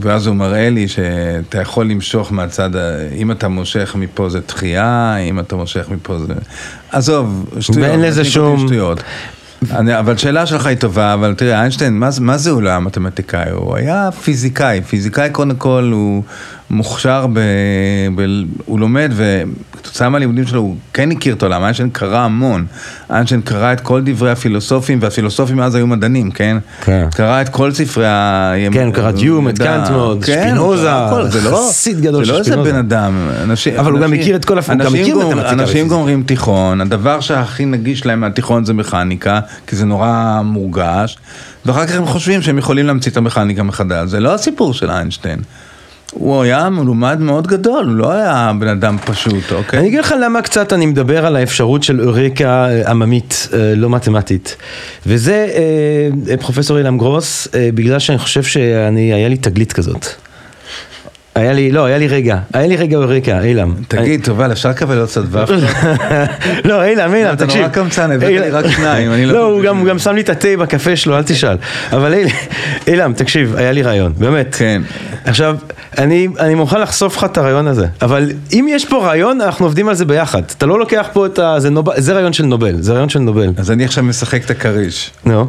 ואז 0.01 0.27
הוא 0.27 0.35
מראה 0.35 0.69
לי 0.69 0.87
שאתה 0.87 1.61
יכול 1.61 1.85
למשוך 1.89 2.31
מהצד. 2.31 2.69
אם 3.15 3.31
אתה 3.31 3.47
מושך 3.47 3.95
מפה 3.99 4.29
זה 4.29 4.39
דחייה, 4.47 5.15
אם 5.17 5.39
אתה 5.39 5.55
מושך 5.55 5.87
מפה 5.89 6.17
זה... 6.19 6.33
עזוב, 6.91 7.49
שטויות. 7.59 7.81
ואין 7.89 8.01
לזה 8.01 8.25
שום- 8.25 8.65
שטויות. 8.67 9.03
אני, 9.71 9.99
אבל 9.99 10.17
שאלה 10.17 10.45
שלך 10.45 10.65
היא 10.65 10.77
טובה, 10.77 11.13
אבל 11.13 11.33
תראה, 11.33 11.59
איינשטיין, 11.59 11.93
מה, 11.93 12.09
מה 12.21 12.37
זה 12.37 12.49
הוא 12.49 12.61
לא 12.61 12.69
היה 12.69 12.79
מתמטיקאי? 12.79 13.49
הוא 13.51 13.75
היה 13.75 14.09
פיזיקאי. 14.11 14.81
פיזיקאי 14.81 15.29
קודם 15.29 15.55
כל 15.55 15.89
הוא 15.93 16.23
מוכשר, 16.69 17.27
ב, 17.33 17.39
ב, 18.15 18.21
הוא 18.65 18.79
לומד, 18.79 19.11
וכתוצאה 19.77 20.09
מהלימודים 20.09 20.47
שלו 20.47 20.59
הוא 20.61 20.75
כן 20.93 21.11
הכיר 21.11 21.33
את 21.35 21.43
העולם, 21.43 21.63
איינשטיין 21.63 21.89
קרא 21.89 22.17
המון. 22.19 22.65
איינשטיין 23.09 23.41
קרא 23.41 23.73
את 23.73 23.81
כל 23.81 24.01
דברי 24.05 24.31
הפילוסופים, 24.31 24.99
והפילוסופים 25.01 25.59
אז 25.59 25.75
היו 25.75 25.87
מדענים, 25.87 26.31
כן? 26.31 26.57
כן. 26.81 27.07
קרא 27.11 27.41
את 27.41 27.49
כל 27.49 27.71
ספרי 27.71 28.07
ה... 28.07 28.53
כן, 28.73 28.91
קרא 28.91 29.09
את 29.09 29.19
יום, 29.19 29.49
את 29.49 29.57
קאנט 29.57 29.89
מאוד, 29.89 30.23
כן, 30.25 30.43
שפינוזה, 30.47 30.89
זה 31.29 31.49
לא, 31.49 31.67
חסיד 31.69 32.01
גדול 32.01 32.23
זה 32.23 32.27
של 32.27 32.33
לא 32.33 32.39
איזה 32.39 32.51
שפינוזה. 32.51 32.71
בן 32.71 32.77
אדם. 32.77 33.13
אנשים, 33.43 33.73
אבל 33.79 33.91
הוא 33.91 33.99
גם 34.01 34.11
מכיר 34.11 34.35
את 34.35 34.45
כל 34.45 34.57
הפ- 34.59 34.69
הוא 34.69 34.77
גם 34.79 35.39
אנשים. 35.39 35.87
גומרים 35.87 36.23
תיכון, 36.23 36.81
הדבר 36.81 37.19
שהכי 37.19 37.65
נגיש 37.65 38.05
להם 38.05 38.19
מהתיכון 38.19 38.65
זה 38.65 38.73
מכניקה, 38.73 39.39
כי 39.67 39.75
זה 39.75 39.85
נורא 39.85 40.41
מורגש, 40.43 41.17
ואחר 41.65 41.85
כך 41.87 41.95
הם 41.95 42.05
חושבים 42.05 42.41
שהם 42.41 42.57
יכולים 42.57 42.85
להמציא 42.85 43.11
את 43.11 43.17
המכניקה 43.17 43.63
מחדש. 43.63 44.09
זה 44.09 44.19
לא 44.19 44.33
הסיפור 44.33 44.73
של 44.73 44.91
איינשטיין. 44.91 45.39
הוא 46.19 46.41
היה 46.41 46.69
מלומד 46.69 47.19
מאוד 47.19 47.47
גדול, 47.47 47.85
הוא 47.85 47.95
לא 47.95 48.11
היה 48.11 48.51
בן 48.59 48.67
אדם 48.67 48.97
פשוט, 49.05 49.51
אוקיי? 49.51 49.79
אני 49.79 49.87
אגיד 49.87 49.99
לך 49.99 50.13
למה 50.21 50.41
קצת 50.41 50.73
אני 50.73 50.85
מדבר 50.85 51.25
על 51.25 51.35
האפשרות 51.35 51.83
של 51.83 52.01
אורקה 52.01 52.67
אה, 52.69 52.89
עממית, 52.91 53.47
אה, 53.53 53.73
לא 53.75 53.89
מתמטית. 53.89 54.55
וזה 55.05 55.47
אה, 56.29 56.37
פרופסור 56.37 56.77
אילם 56.77 56.97
גרוס, 56.97 57.47
בגלל 57.73 57.99
שאני 57.99 58.17
חושב 58.17 58.43
שאני, 58.43 59.13
היה 59.13 59.27
לי 59.29 59.37
תגלית 59.37 59.73
כזאת. 59.73 60.05
היה 61.35 61.53
לי, 61.53 61.71
לא, 61.71 61.85
היה 61.85 61.97
לי 61.97 62.07
רגע, 62.07 62.37
היה 62.53 62.67
לי 62.67 62.75
רגע 62.75 62.97
אורקה, 62.97 63.41
אילם. 63.43 63.73
תגיד, 63.87 64.23
תובל, 64.23 64.51
אפשר 64.51 64.69
לקבל 64.69 64.99
עוד 64.99 65.09
קצת 65.09 65.21
ופל? 65.31 65.59
לא, 66.69 66.83
אילם, 66.83 67.13
אילם, 67.15 67.33
אתה 67.33 67.45
תקשיב. 67.45 67.61
נורא 67.61 67.73
קמצן, 67.73 68.11
הבאת 68.11 68.29
לי 68.29 68.49
רק 68.49 68.67
שניים, 68.67 69.13
אני 69.13 69.25
לא 69.25 69.33
לא, 69.33 69.45
הוא. 69.45 69.63
גם- 69.85 69.99
שם 69.99 70.15
לי 70.15 70.21
את 70.21 70.29
התה 70.29 70.47
בקפה 70.59 70.95
שלו, 70.95 71.17
אל 71.17 71.23
תשאל. 71.23 71.57
אבל 71.91 72.13
אילם, 72.87 73.13
תקשיב, 73.13 73.55
היה 73.55 73.71
לי 73.71 73.81
רעיון, 73.81 74.13
באמת. 74.17 74.55
כן. 74.59 74.81
עכשיו, 75.25 75.57
אני, 75.97 76.27
אני 76.39 76.55
מוכן 76.55 76.81
לחשוף 76.81 77.17
לך 77.17 77.23
את 77.23 77.37
הרעיון 77.37 77.67
הזה, 77.67 77.87
אבל 78.01 78.31
אם 78.53 78.67
יש 78.69 78.85
פה 78.85 79.05
רעיון, 79.05 79.41
אנחנו 79.41 79.65
עובדים 79.65 79.89
על 79.89 79.95
זה 79.95 80.05
ביחד. 80.05 80.41
אתה 80.57 80.65
לא 80.65 80.79
לוקח 80.79 81.07
פה 81.13 81.25
את 81.25 81.39
ה... 81.39 81.59
זה, 81.59 81.69
נוב... 81.69 81.87
זה 81.97 82.13
רעיון 82.13 82.33
של 82.33 82.45
נובל, 82.45 82.81
זה 82.81 82.93
רעיון 82.93 83.09
של 83.09 83.19
נובל. 83.19 83.49
אז 83.57 83.71
אני 83.71 83.85
עכשיו 83.85 84.03
משחק 84.03 84.45
את 84.45 84.49
הכריש. 84.49 85.11
נו. 85.25 85.47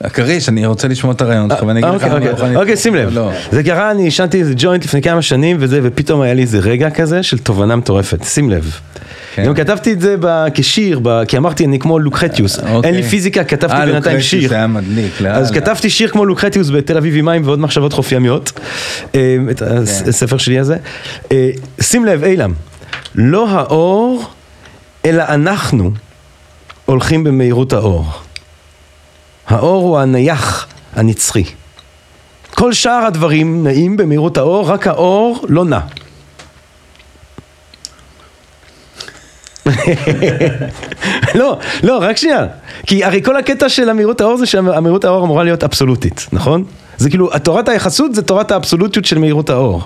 הכריש, 0.00 0.48
אני 0.48 0.66
רוצה 0.66 0.88
לשמוע 0.88 1.12
את 1.12 1.20
הרעיון 1.20 1.50
שלך, 1.50 1.62
ואני 1.62 1.80
אגיד 1.80 1.94
לך 1.94 1.94
אוקיי, 1.94 2.08
מה 2.08 2.16
אני 2.16 2.26
אוקיי, 2.26 2.32
מוכן 2.46 2.56
אוקיי, 2.56 2.72
לתת. 2.72 2.82
שים 2.82 2.94
לב. 2.94 3.08
לא. 3.12 3.30
זה 3.52 3.62
קרה, 3.62 3.90
אני 3.90 4.02
עישנתי 4.02 4.40
איזה 4.40 4.52
ג'וינט 4.56 4.84
לפני 4.84 5.02
כמה 5.02 5.22
שנים 5.22 5.56
וזה, 5.60 5.80
ופתאום 5.82 6.20
היה 6.20 6.34
לי 6.34 6.42
איזה 6.42 6.58
רגע 6.58 6.90
כזה 6.90 7.22
של 7.22 7.38
תובנה 7.38 7.76
מטורפת, 7.76 8.24
שים 8.24 8.50
לב. 8.50 8.80
כן. 9.38 9.44
גם 9.46 9.54
כתבתי 9.54 9.92
את 9.92 10.00
זה 10.00 10.16
ב- 10.20 10.46
כשיר, 10.54 11.00
ב- 11.02 11.24
כי 11.24 11.36
אמרתי 11.36 11.64
אני 11.64 11.78
כמו 11.78 11.98
לוקחטיוס, 11.98 12.58
אוקיי. 12.58 12.90
אין 12.90 12.94
לי 12.94 13.02
פיזיקה, 13.02 13.44
כתבתי 13.44 13.74
אה, 13.74 13.86
בינתיים 13.86 14.20
שיר. 14.20 14.54
היה 14.54 14.66
מדליק, 14.66 15.20
לאללה. 15.20 15.38
אז 15.38 15.50
כתבתי 15.50 15.90
שיר 15.90 16.08
כמו 16.08 16.24
לוקחטיוס 16.24 16.70
בתל 16.70 16.96
אביב 16.96 17.14
עם 17.16 17.24
מים 17.24 17.42
ועוד 17.44 17.58
מחשבות 17.58 17.92
חוף 17.92 18.12
ימיות, 18.12 18.52
אה, 19.14 19.36
את 19.50 19.58
כן. 19.58 19.76
הספר 20.08 20.36
שלי 20.38 20.58
הזה. 20.58 20.76
אה, 21.32 21.50
שים 21.80 22.04
לב, 22.04 22.24
אילם, 22.24 22.52
לא 23.14 23.48
האור, 23.50 24.24
אלא 25.04 25.24
אנחנו 25.28 25.90
הולכים 26.84 27.24
במהירות 27.24 27.72
האור. 27.72 28.06
האור 29.48 29.82
הוא 29.82 29.98
הנייח 29.98 30.66
הנצחי. 30.96 31.44
כל 32.50 32.72
שאר 32.72 33.04
הדברים 33.06 33.64
נעים 33.64 33.96
במהירות 33.96 34.38
האור, 34.38 34.68
רק 34.70 34.86
האור 34.86 35.44
לא 35.48 35.64
נע. 35.64 35.80
לא, 41.34 41.58
לא, 41.82 41.98
רק 42.02 42.16
שנייה. 42.16 42.46
כי 42.86 43.04
הרי 43.04 43.22
כל 43.22 43.36
הקטע 43.36 43.68
של 43.68 43.88
המהירות 43.88 44.20
האור 44.20 44.36
זה 44.36 44.46
שהמהירות 44.46 45.04
האור 45.04 45.24
אמורה 45.24 45.44
להיות 45.44 45.64
אבסולוטית, 45.64 46.26
נכון? 46.32 46.64
זה 46.98 47.08
כאילו, 47.10 47.30
תורת 47.42 47.68
היחסות 47.68 48.14
זה 48.14 48.22
תורת 48.22 48.50
האבסולוטיות 48.50 49.04
של 49.04 49.18
מהירות 49.18 49.50
האור. 49.50 49.82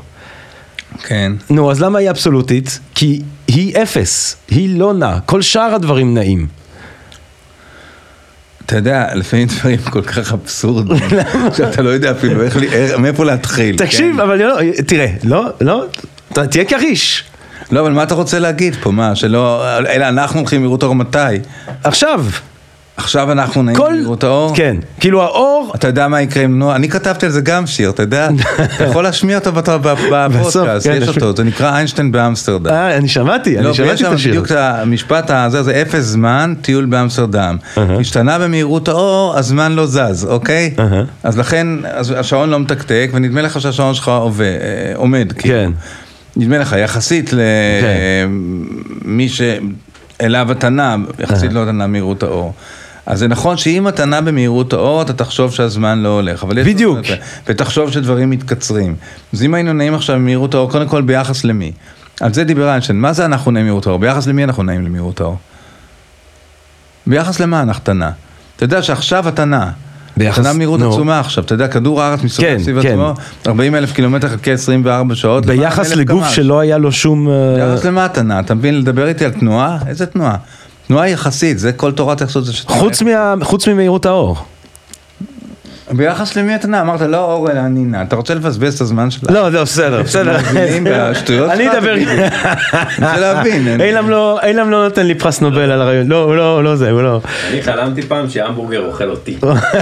כן. 1.05 1.33
נו, 1.51 1.71
אז 1.71 1.83
למה 1.83 1.99
היא 1.99 2.11
אבסולוטית? 2.11 2.79
כי 2.95 3.23
היא 3.49 3.77
אפס, 3.83 4.37
היא 4.51 4.79
לא 4.79 4.95
נעה, 4.95 5.21
כל 5.21 5.43
שאר 5.43 5.75
הדברים 5.75 6.15
נעים. 6.15 6.47
אתה 8.67 8.77
יודע, 8.77 9.15
לפעמים 9.15 9.49
דברים 9.49 9.79
כל 9.79 10.03
כך 10.03 10.33
אבסורדים, 10.33 10.97
שאתה 11.57 11.83
לא 11.83 11.91
יודע 11.91 12.11
אפילו 12.11 12.43
איך, 12.43 12.57
מאיפה 12.99 13.25
להתחיל. 13.25 13.77
תקשיב, 13.77 14.15
כן? 14.15 14.21
אבל 14.21 14.39
לא, 14.39 14.59
תראה, 14.87 15.07
לא, 15.25 15.47
לא, 15.61 15.85
תהיה 16.33 16.65
כריש. 16.65 17.25
לא, 17.73 17.81
אבל 17.81 17.93
מה 17.93 18.03
אתה 18.03 18.15
רוצה 18.15 18.39
להגיד 18.39 18.77
פה? 18.83 18.91
מה, 18.91 19.15
שלא... 19.15 19.65
אלא 19.79 20.09
אנחנו 20.09 20.41
הולכים 20.41 20.59
במהירות 20.61 20.83
האור 20.83 20.95
מתי? 20.95 21.19
עכשיו, 21.85 22.25
עכשיו 22.97 23.33
אנחנו 23.33 23.63
נעים 23.63 23.77
כל... 23.77 23.89
במהירות 23.93 24.25
האור? 24.25 24.57
כן, 24.57 24.77
כאילו 25.01 25.23
האור, 25.23 25.73
אתה 25.75 25.87
יודע 25.87 26.09
מה 26.09 26.23
יקרה 26.23 26.45
אם 26.45 26.59
נו... 26.59 26.75
אני 26.75 26.89
כתבתי 26.89 27.27
על 27.27 27.33
זה 27.33 27.41
גם 27.41 27.67
שיר, 27.67 27.91
אתה 27.91 28.03
יודע? 28.03 28.29
אתה 28.77 28.85
יכול 28.85 29.05
להשמיע 29.05 29.39
אותו 29.39 29.53
ב- 29.53 29.59
בפודקאסט, 30.11 30.87
כן, 30.87 30.99
יש. 31.03 31.09
אותו, 31.09 31.37
זה 31.37 31.45
נקרא 31.45 31.77
איינשטיין 31.77 32.13
באמסטרדם. 32.13 32.71
אה, 32.73 32.97
אני 32.97 33.09
שמעתי, 33.09 33.57
לא, 33.57 33.61
אני 33.61 33.75
שמעתי 33.75 34.07
את 34.07 34.13
השיר. 34.13 34.31
בדיוק 34.33 34.53
המשפט 34.53 35.31
הזה, 35.31 35.63
זה 35.63 35.83
אפס 35.83 36.05
זמן, 36.05 36.55
טיול 36.63 36.85
באמסטרדם. 36.85 37.57
השתנה 37.77 38.39
במהירות 38.39 38.89
האור, 38.89 39.35
הזמן 39.39 39.73
לא 39.73 39.87
זז, 39.87 40.27
אוקיי? 40.31 40.75
אז 41.23 41.39
לכן, 41.39 41.67
אז 41.93 42.15
השעון 42.17 42.51
לא 42.51 42.59
מתקתק, 42.61 43.11
ונדמה 43.13 43.43
לך 43.43 43.61
שהשעון 43.61 43.95
שלך 43.95 44.09
עובד, 44.09 44.45
אה, 44.45 44.93
עומד. 44.97 45.33
כאילו. 45.39 45.55
כן. 45.55 45.71
נדמה 46.37 46.59
לך, 46.59 46.77
יחסית 46.79 47.31
למי 49.03 49.29
שאליו 49.29 50.53
אתה 50.53 50.69
נע, 50.69 50.97
יחסית 51.19 51.53
לא 51.53 51.63
אתה 51.63 51.73
נע 51.73 51.87
מהירות 51.87 52.23
האור. 52.23 52.55
אז 53.07 53.19
זה 53.19 53.29
נכון 53.29 53.57
שאם 53.57 53.89
אתה 53.89 54.05
נע 54.05 54.21
במהירות 54.21 54.73
האור, 54.73 55.03
אתה 55.03 55.13
תחשוב 55.13 55.53
שהזמן 55.53 55.99
לא 55.99 56.09
הולך. 56.09 56.45
בדיוק. 56.45 56.99
ותחשוב 57.47 57.91
שדברים 57.93 58.31
מתקצרים. 58.31 58.95
אז 59.33 59.43
אם 59.43 59.55
היינו 59.55 59.73
נעים 59.73 59.95
עכשיו 59.95 60.17
במהירות 60.17 60.55
האור, 60.55 60.71
קודם 60.71 60.89
כל 60.89 61.03
ביחס 61.03 61.45
למי? 61.45 61.73
על 62.21 62.35
זה 62.35 62.45
דיבר 62.45 62.69
איינשטיין. 62.69 63.01
מה 63.01 63.13
זה 63.13 63.25
אנחנו 63.25 63.51
נעים 63.51 63.65
במהירות 63.65 63.87
האור? 63.87 63.99
ביחס 63.99 64.27
למי 64.27 64.45
אנחנו 64.45 64.63
נעים 64.63 64.85
למהירות 64.85 65.21
האור? 65.21 65.37
ביחס 67.07 67.41
למה 67.41 67.63
אנחנו 67.63 67.93
נע? 67.93 68.11
אתה 68.57 68.65
יודע 68.65 68.83
שעכשיו 68.83 69.29
אתה 69.29 69.45
נע. 69.45 69.69
ביחס- 70.25 70.47
במהירות 70.47 70.81
נו. 70.81 70.93
עצומה 70.95 71.21
עכשיו, 71.21 71.45
אתה 71.45 71.55
יודע, 71.55 71.69
כדור 71.69 72.03
הארץ 72.03 72.23
מסתובב 72.23 72.49
כן, 72.49 72.59
סביב 72.63 72.83
כן. 72.83 72.89
עצמו, 72.89 73.15
40 73.47 73.75
אלף 73.75 73.93
קילומטר 73.93 74.29
חלקי 74.29 74.53
24 74.53 75.15
שעות. 75.15 75.47
ביחס 75.47 75.93
לגוף 75.95 76.25
קמ"ש. 76.25 76.37
שלא 76.37 76.61
היה 76.61 76.79
לו 76.79 76.93
שום... 76.93 77.29
אה, 77.29 77.35
ביחס 77.57 77.85
למה 77.85 78.07
אתה 78.07 78.23
נע? 78.23 78.41
אתה 78.41 78.55
מבין, 78.55 78.79
לדבר 78.79 79.07
איתי 79.07 79.25
על 79.25 79.31
תנועה? 79.31 79.79
איזה 79.87 80.07
תנועה? 80.07 80.37
תנועה 80.87 81.09
יחסית, 81.09 81.59
זה 81.59 81.73
כל 81.73 81.93
תורת 81.93 82.21
היחסות. 82.21 82.45
חוץ 82.67 83.03
מה- 83.03 83.35
חוץ 83.43 83.69
ממהירות 83.69 84.07
האור. 84.07 84.37
ביחס 85.97 86.37
למי 86.37 86.55
אתה 86.55 86.69
נע? 86.69 86.81
אמרת 86.81 87.01
לא 87.01 87.33
אור 87.33 87.51
אלא 87.51 87.61
אני 87.61 87.81
נע. 87.81 88.03
אתה 88.03 88.17
רוצה 88.17 88.35
לבזבז 88.35 88.75
את 88.75 88.81
הזמן 88.81 89.11
שלך? 89.11 89.31
לא, 89.31 89.49
לא, 89.49 89.63
בסדר, 89.63 90.03
בסדר. 90.03 90.37
אני 91.51 91.69
אדבר. 91.71 91.95
אני 91.95 92.07
רוצה 92.99 93.17
להבין. 93.19 93.81
אילם 93.81 94.11
לא- 94.11 94.39
אילם 94.47 94.71
לא 94.71 94.85
נותן 94.85 95.07
לי 95.07 95.15
פרס 95.15 95.41
נובל 95.41 95.71
על 95.71 95.83
הרעיון. 95.83 96.07
לא, 96.07 96.23
הוא 96.25 96.35
לא, 96.35 96.65
לא 96.65 96.77
זה, 96.77 96.91
הוא 96.91 97.03
לא. 97.03 97.21
אני 97.51 97.63
חלמתי 97.63 98.03
פעם 98.03 98.29
שהמבורגר 98.31 98.81
אוכל 98.87 99.11
אותי. 99.11 99.39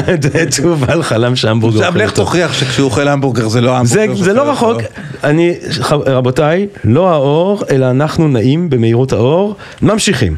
תובל 0.62 1.02
חלם 1.02 1.36
שהמבורגר 1.36 1.78
עכשיו 1.78 1.92
אוכל 1.92 2.04
לך 2.04 2.10
אותו. 2.10 2.22
תוכיח 2.22 2.52
שכשהוא 2.52 2.84
אוכל 2.84 3.08
המבורגר 3.08 3.48
זה 3.48 3.60
לא 3.60 3.76
המבורגר. 3.76 4.14
זה 4.14 4.32
לא 4.32 4.50
רחוק, 4.50 4.70
אותו. 4.76 4.84
אני, 5.24 5.54
רבותיי, 5.90 6.66
לא 6.84 7.10
האור, 7.12 7.62
אלא 7.70 7.90
אנחנו 7.90 8.28
נעים 8.28 8.70
במהירות 8.70 9.12
האור, 9.12 9.56
ממשיכים. 9.82 10.36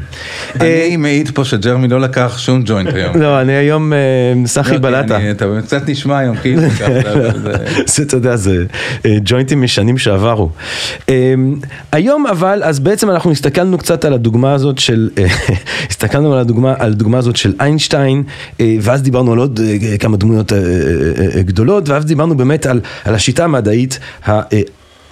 אה, 0.61 0.83
אני 0.87 0.97
מעיד 0.97 1.31
פה 1.33 1.45
שג'רמי 1.45 1.87
לא 1.87 1.99
לקח 1.99 2.37
שום 2.37 2.61
ג'וינט 2.65 2.93
היום. 2.93 3.21
לא, 3.21 3.41
אני 3.41 3.53
היום 3.53 3.93
אה, 3.93 3.97
סחי 4.45 4.73
לא, 4.73 4.77
בלטה. 4.79 5.17
קצת 5.63 5.89
נשמע 5.89 6.17
היום 6.17 6.35
כאילו 6.37 6.61
זה- 7.85 8.03
אתה 8.03 8.15
יודע, 8.17 8.35
זה 8.35 8.65
אה, 9.05 9.17
ג'וינטים 9.25 9.61
משנים 9.61 9.97
שעברו. 9.97 10.49
אה, 11.09 11.33
היום 11.91 12.27
אבל, 12.27 12.61
אז 12.63 12.79
בעצם 12.79 13.09
אנחנו 13.09 13.31
הסתכלנו 13.31 13.77
קצת 13.77 14.05
על 14.05 14.13
הדוגמה 14.13 14.53
הזאת 14.53 14.79
של, 14.79 15.09
אה, 15.17 15.25
הסתכלנו 15.89 16.33
על 16.33 16.39
הדוגמה, 16.39 16.73
על 16.79 16.91
הדוגמה 16.91 17.17
הזאת 17.17 17.35
של 17.35 17.53
איינשטיין, 17.59 18.23
ואז 18.81 19.01
דיברנו 19.01 19.31
על 19.31 19.37
עוד 19.39 19.59
כמה 19.99 20.17
דמויות 20.17 20.51
גדולות, 21.39 21.89
ואז 21.89 22.05
דיברנו 22.05 22.37
באמת 22.37 22.65
על, 22.65 22.81
על 23.05 23.15
השיטה 23.15 23.43
המדעית. 23.43 23.99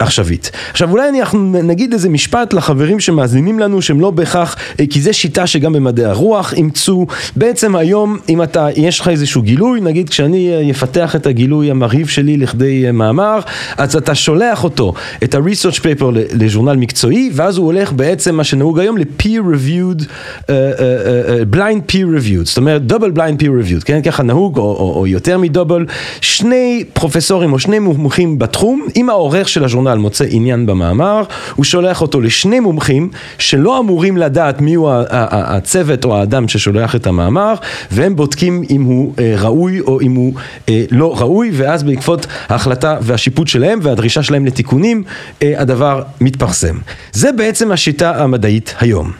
אה, 0.02 0.06
עכשווית. 0.06 0.52
עכשיו 0.72 0.92
אולי 0.92 1.10
אנחנו 1.20 1.40
נגיד 1.64 1.94
איזה 1.94 2.10
משפט 2.10 2.54
לחברים 2.54 3.00
שמאזינים 3.00 3.60
לנו 3.60 3.82
שהם 3.82 4.02
לא 4.02 4.12
בהכרח, 4.12 4.56
אה, 4.80 4.86
כי 4.90 5.02
זה 5.02 5.14
שיטה 5.14 5.48
שגם 5.48 5.74
במדעי 5.74 6.06
הרוח 6.06 6.54
אימצו, 6.54 7.06
בעצם 7.36 7.76
היום 7.76 8.18
אם 8.30 8.44
אתה, 8.44 8.68
יש 8.76 9.00
לך 9.00 9.08
איזשהו 9.08 9.42
גילוי, 9.42 9.82
נגיד 9.82 10.10
כשאני 10.10 10.50
אה, 10.50 10.72
אפתח 10.72 11.16
את 11.16 11.28
הגילוי 11.28 11.72
המרהיב 11.72 12.08
שלי 12.08 12.38
לכדי 12.38 12.86
אה, 12.86 12.92
מאמר, 12.92 13.40
אז 13.78 13.96
אתה 13.96 14.16
שולח 14.16 14.64
אותו, 14.64 14.94
את 15.24 15.36
ה-research 15.36 15.80
paper 15.80 16.06
לז'ורנל 16.34 16.76
מקצועי, 16.76 17.30
ואז 17.34 17.58
הוא 17.58 17.66
הולך 17.66 17.94
בעצם 17.94 18.36
מה 18.36 18.44
שנהוג 18.44 18.80
היום 18.80 18.98
ל-peer 18.98 19.42
reviewed, 19.42 20.04
אה, 20.50 20.56
אה, 20.56 20.72
אה, 20.80 21.38
אה, 21.38 21.44
blind 21.54 21.92
peer 21.92 22.20
reviewed, 22.20 22.46
זאת 22.46 22.58
אומרת 22.58 22.82
double 22.92 23.18
blind 23.18 23.42
peer 23.42 23.66
reviewed, 23.66 23.86
כן? 23.86 24.02
ככה 24.02 24.24
נהוג, 24.24 24.58
או, 24.58 24.64
או, 24.64 24.94
או 24.96 25.08
יותר 25.08 25.38
מדובל, 25.38 25.86
שני 26.22 26.84
פרופסורים 26.94 27.54
או 27.54 27.60
שני 27.60 27.80
מומחים 27.80 28.40
בתחום, 28.40 28.88
אם 28.96 29.10
העורך 29.10 29.50
של 29.50 29.64
הז'ורנל 29.64 29.91
מוצא 29.98 30.26
עניין 30.30 30.66
במאמר, 30.66 31.24
הוא 31.56 31.66
שולח 31.66 32.02
אותו 32.02 32.22
לשני 32.22 32.60
מומחים 32.60 33.10
שלא 33.38 33.80
אמורים 33.80 34.18
לדעת 34.18 34.62
מיהו 34.62 34.90
הצוות 35.10 36.06
או 36.06 36.18
האדם 36.18 36.48
ששולח 36.48 36.96
את 36.96 37.08
המאמר, 37.08 37.54
והם 37.92 38.16
בודקים 38.16 38.64
אם 38.70 38.82
הוא 38.82 39.14
אה, 39.20 39.36
ראוי 39.38 39.80
או 39.80 40.02
אם 40.02 40.16
הוא 40.16 40.34
אה, 40.70 40.84
לא 40.92 41.20
ראוי, 41.20 41.52
ואז 41.54 41.84
בעקבות 41.84 42.28
ההחלטה 42.50 42.98
והשיפוט 43.02 43.48
שלהם 43.48 43.80
והדרישה 43.82 44.24
שלהם 44.24 44.46
לתיקונים, 44.46 45.04
אה, 45.42 45.54
הדבר 45.58 46.04
מתפרסם. 46.22 46.78
זה 47.12 47.32
בעצם 47.32 47.72
השיטה 47.72 48.24
המדעית 48.24 48.76
היום. 48.80 49.12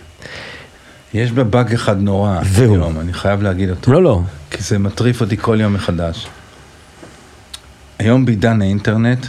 יש 1.14 1.32
בה 1.32 1.44
באג 1.44 1.74
אחד 1.74 2.02
נורא 2.02 2.40
והוא? 2.46 2.76
היום, 2.76 3.00
אני 3.00 3.14
חייב 3.14 3.42
להגיד 3.42 3.70
אותו. 3.70 3.92
לא, 3.92 4.04
לא. 4.04 4.22
כי 4.52 4.64
זה 4.64 4.80
מטריף 4.80 5.22
אותי 5.22 5.38
כל 5.38 5.58
יום 5.62 5.74
מחדש. 5.74 6.28
היום 8.00 8.26
בעידן 8.26 8.62
האינטרנט, 8.62 9.26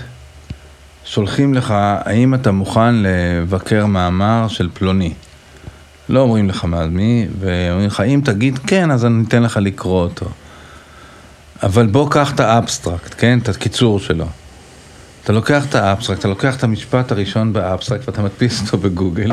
שולחים 1.15 1.55
לך, 1.55 1.75
האם 1.77 2.35
אתה 2.35 2.53
מוכן 2.53 2.95
לבקר 2.95 3.87
מאמר 3.87 4.49
של 4.49 4.69
פלוני? 4.75 5.13
לא 6.09 6.21
אומרים 6.21 6.49
לך 6.49 6.65
מה 6.65 6.87
מי, 6.87 7.27
ואומרים 7.41 7.87
לך, 7.87 8.01
אם 8.01 8.21
תגיד 8.25 8.59
כן, 8.67 8.91
אז 8.91 9.05
אני 9.05 9.25
אתן 9.29 9.43
לך 9.43 9.59
לקרוא 9.63 10.03
אותו. 10.03 10.27
אבל 11.63 11.87
בוא 11.87 12.11
קח 12.11 12.33
את 12.35 12.41
האבסטרקט, 12.41 13.15
כן? 13.19 13.39
את 13.43 13.49
הקיצור 13.49 14.01
שלו. 14.01 14.27
אתה 15.25 15.33
לוקח 15.33 15.67
את 15.67 15.75
ה 15.75 15.79
abstract, 15.79 16.21
אתה 16.21 16.29
לוקח 16.29 16.57
את 16.57 16.65
המשפט 16.65 17.13
הראשון 17.13 17.53
ב 17.53 17.59
abstract 17.59 18.09
ואתה 18.09 18.23
מדפיס 18.23 18.63
אותו 18.63 18.79
בגוגל, 18.79 19.31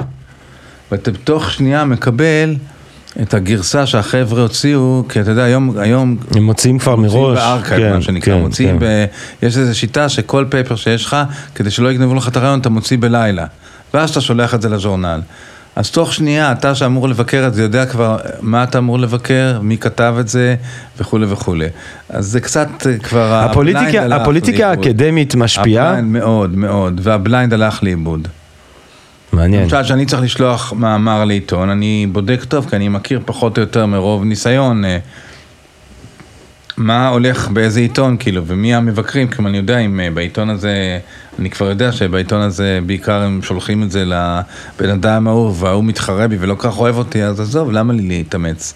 ואתה 0.92 1.12
בתוך 1.12 1.52
שנייה 1.52 1.86
מקבל 1.86 2.56
את 3.22 3.34
הגרסה 3.34 3.86
שהחבר'ה 3.86 4.42
הוציאו, 4.42 5.04
כי 5.10 5.22
אתה 5.22 5.32
יודע, 5.32 5.44
היום, 5.44 5.78
היום 5.78 6.18
הם 6.36 6.44
מוציאים 6.44 6.80
כבר 6.80 6.96
מוציאים 6.96 7.24
מראש. 7.24 7.40
ב 7.40 7.47
arXiv, 7.47 7.94
מה 7.94 8.02
שנקרא, 8.02 8.34
כן, 8.34 8.42
מוציאים, 8.42 8.80
כן. 8.80 8.86
ב... 8.86 9.06
יש 9.46 9.58
איזו 9.58 9.80
שיטה 9.80 10.10
שכל 10.10 10.46
paper 10.50 10.76
שיש 10.76 11.06
לך, 11.06 11.18
כדי 11.56 11.72
שלא 11.72 11.92
יגנבו 11.92 12.16
לך 12.16 12.28
את 12.28 12.38
הרעיון, 12.38 12.60
אתה 12.60 12.70
מוציא 12.70 12.98
בלילה, 12.98 13.46
ואז 13.94 14.10
אתה 14.10 14.22
שולח 14.22 14.54
את 14.54 14.62
זה 14.62 14.70
לז'ורנל. 14.70 15.22
אז 15.76 15.92
תוך 15.92 16.14
שנייה, 16.14 16.52
אתה 16.52 16.76
שאמור 16.76 17.10
לבקר 17.10 17.48
את 17.48 17.54
זה, 17.54 17.62
יודע 17.62 17.86
כבר 17.86 18.18
מה 18.42 18.64
אתה 18.64 18.78
אמור 18.78 19.00
לבקר, 19.00 19.60
מי 19.62 19.78
כתב 19.78 20.16
את 20.20 20.28
זה, 20.28 20.56
וכולי 21.00 21.26
וכולי. 21.30 21.68
אז 22.10 22.26
זה 22.26 22.40
קצת 22.40 22.70
כבר... 23.04 23.34
הפוליטיקה, 23.34 24.16
הפוליטיקה. 24.16 24.70
האקדמית 24.70 25.36
משפיעה. 25.36 25.88
ה 25.88 25.92
blind 25.92 26.12
מאוד 26.12 26.58
מאוד, 26.58 27.02
וה 27.04 27.18
blind 27.18 27.54
הלך 27.54 27.84
לאיבוד. 27.84 28.28
מעניין. 29.34 29.64
למשל, 29.64 29.84
כשאני 29.84 30.06
צריך 30.06 30.22
לשלוח 30.22 30.74
מאמר 30.74 31.26
לעיתון, 31.26 31.70
אני 31.70 32.08
בודק 32.12 32.44
טוב, 32.44 32.70
כי 32.70 32.76
אני 32.76 32.88
מכיר 32.88 33.22
פחות 33.26 33.58
או 33.58 33.62
יותר 33.62 33.86
מרוב 33.86 34.24
ניסיון 34.24 34.86
אה, 34.86 34.98
מה 36.78 37.08
הולך 37.08 37.48
באיזה 37.48 37.80
עיתון, 37.80 38.18
כאילו, 38.20 38.44
ומי 38.46 38.76
המבקרים, 38.76 39.28
כי 39.28 39.42
אני 39.46 39.58
יודע 39.58 39.78
אם 39.78 40.00
אה, 40.00 40.12
בעיתון 40.12 40.50
הזה, 40.50 41.00
אני 41.40 41.50
כבר 41.50 41.70
יודע 41.70 41.92
שבעיתון 41.92 42.42
הזה 42.42 42.80
בעיקר 42.86 43.22
הם 43.22 43.42
שולחים 43.42 43.84
את 43.84 43.92
זה 43.92 44.06
לבן 44.06 44.90
אדם 44.90 45.28
ההוא, 45.28 45.56
וההוא 45.60 45.84
מתחרה 45.84 46.28
בי 46.28 46.38
ולא 46.40 46.56
כך 46.60 46.80
אוהב 46.80 46.98
אותי, 46.98 47.24
אז 47.24 47.40
עזוב, 47.40 47.72
למה 47.72 47.94
לי 47.94 48.08
להתאמץ? 48.08 48.74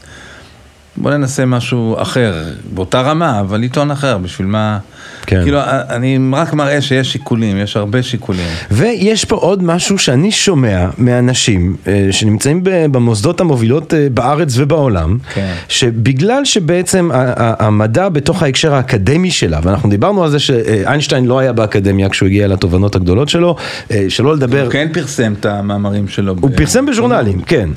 בוא 0.98 1.12
ננסה 1.12 1.46
משהו 1.46 1.96
אחר, 2.02 2.44
באותה 2.74 3.02
רמה, 3.02 3.40
אבל 3.40 3.62
עיתון 3.62 3.92
אחר, 3.92 4.18
בשביל 4.18 4.48
מה... 4.48 4.78
כן. 5.26 5.44
כאילו, 5.44 5.60
אני 5.90 6.20
רק 6.34 6.54
מראה 6.54 6.82
שיש 6.82 7.12
שיקולים, 7.12 7.58
יש 7.58 7.78
הרבה 7.78 8.04
שיקולים. 8.04 8.46
ויש 8.72 9.26
פה 9.26 9.36
עוד 9.36 9.64
משהו 9.64 9.98
שאני 9.98 10.32
שומע 10.32 10.90
מאנשים 10.98 11.76
אה, 11.88 12.08
שנמצאים 12.12 12.62
במוסדות 12.64 13.42
המובילות 13.42 13.94
אה, 13.94 14.08
בארץ 14.14 14.54
ובעולם, 14.58 15.18
כן. 15.34 15.54
שבגלל 15.70 16.46
שבעצם 16.46 17.10
המדע 17.38 18.10
בתוך 18.10 18.44
ההקשר 18.44 18.74
האקדמי 18.74 19.32
שלה, 19.32 19.60
ואנחנו 19.64 19.90
דיברנו 19.90 20.24
על 20.24 20.30
זה 20.30 20.40
שאיינשטיין 20.40 21.26
לא 21.26 21.40
היה 21.40 21.54
באקדמיה 21.54 22.10
כשהוא 22.10 22.28
הגיע 22.28 22.48
לתובנות 22.48 22.96
הגדולות 22.96 23.30
שלו, 23.30 23.56
אה, 23.92 24.06
שלא 24.10 24.36
לדבר... 24.36 24.64
הוא 24.64 24.72
כן 24.72 24.88
פרסם 24.94 25.34
את 25.40 25.46
המאמרים 25.46 26.08
שלו. 26.08 26.36
הוא 26.42 26.50
ב- 26.50 26.56
פרסם 26.56 26.86
בז'ורנלים, 26.86 27.42
כן. 27.42 27.70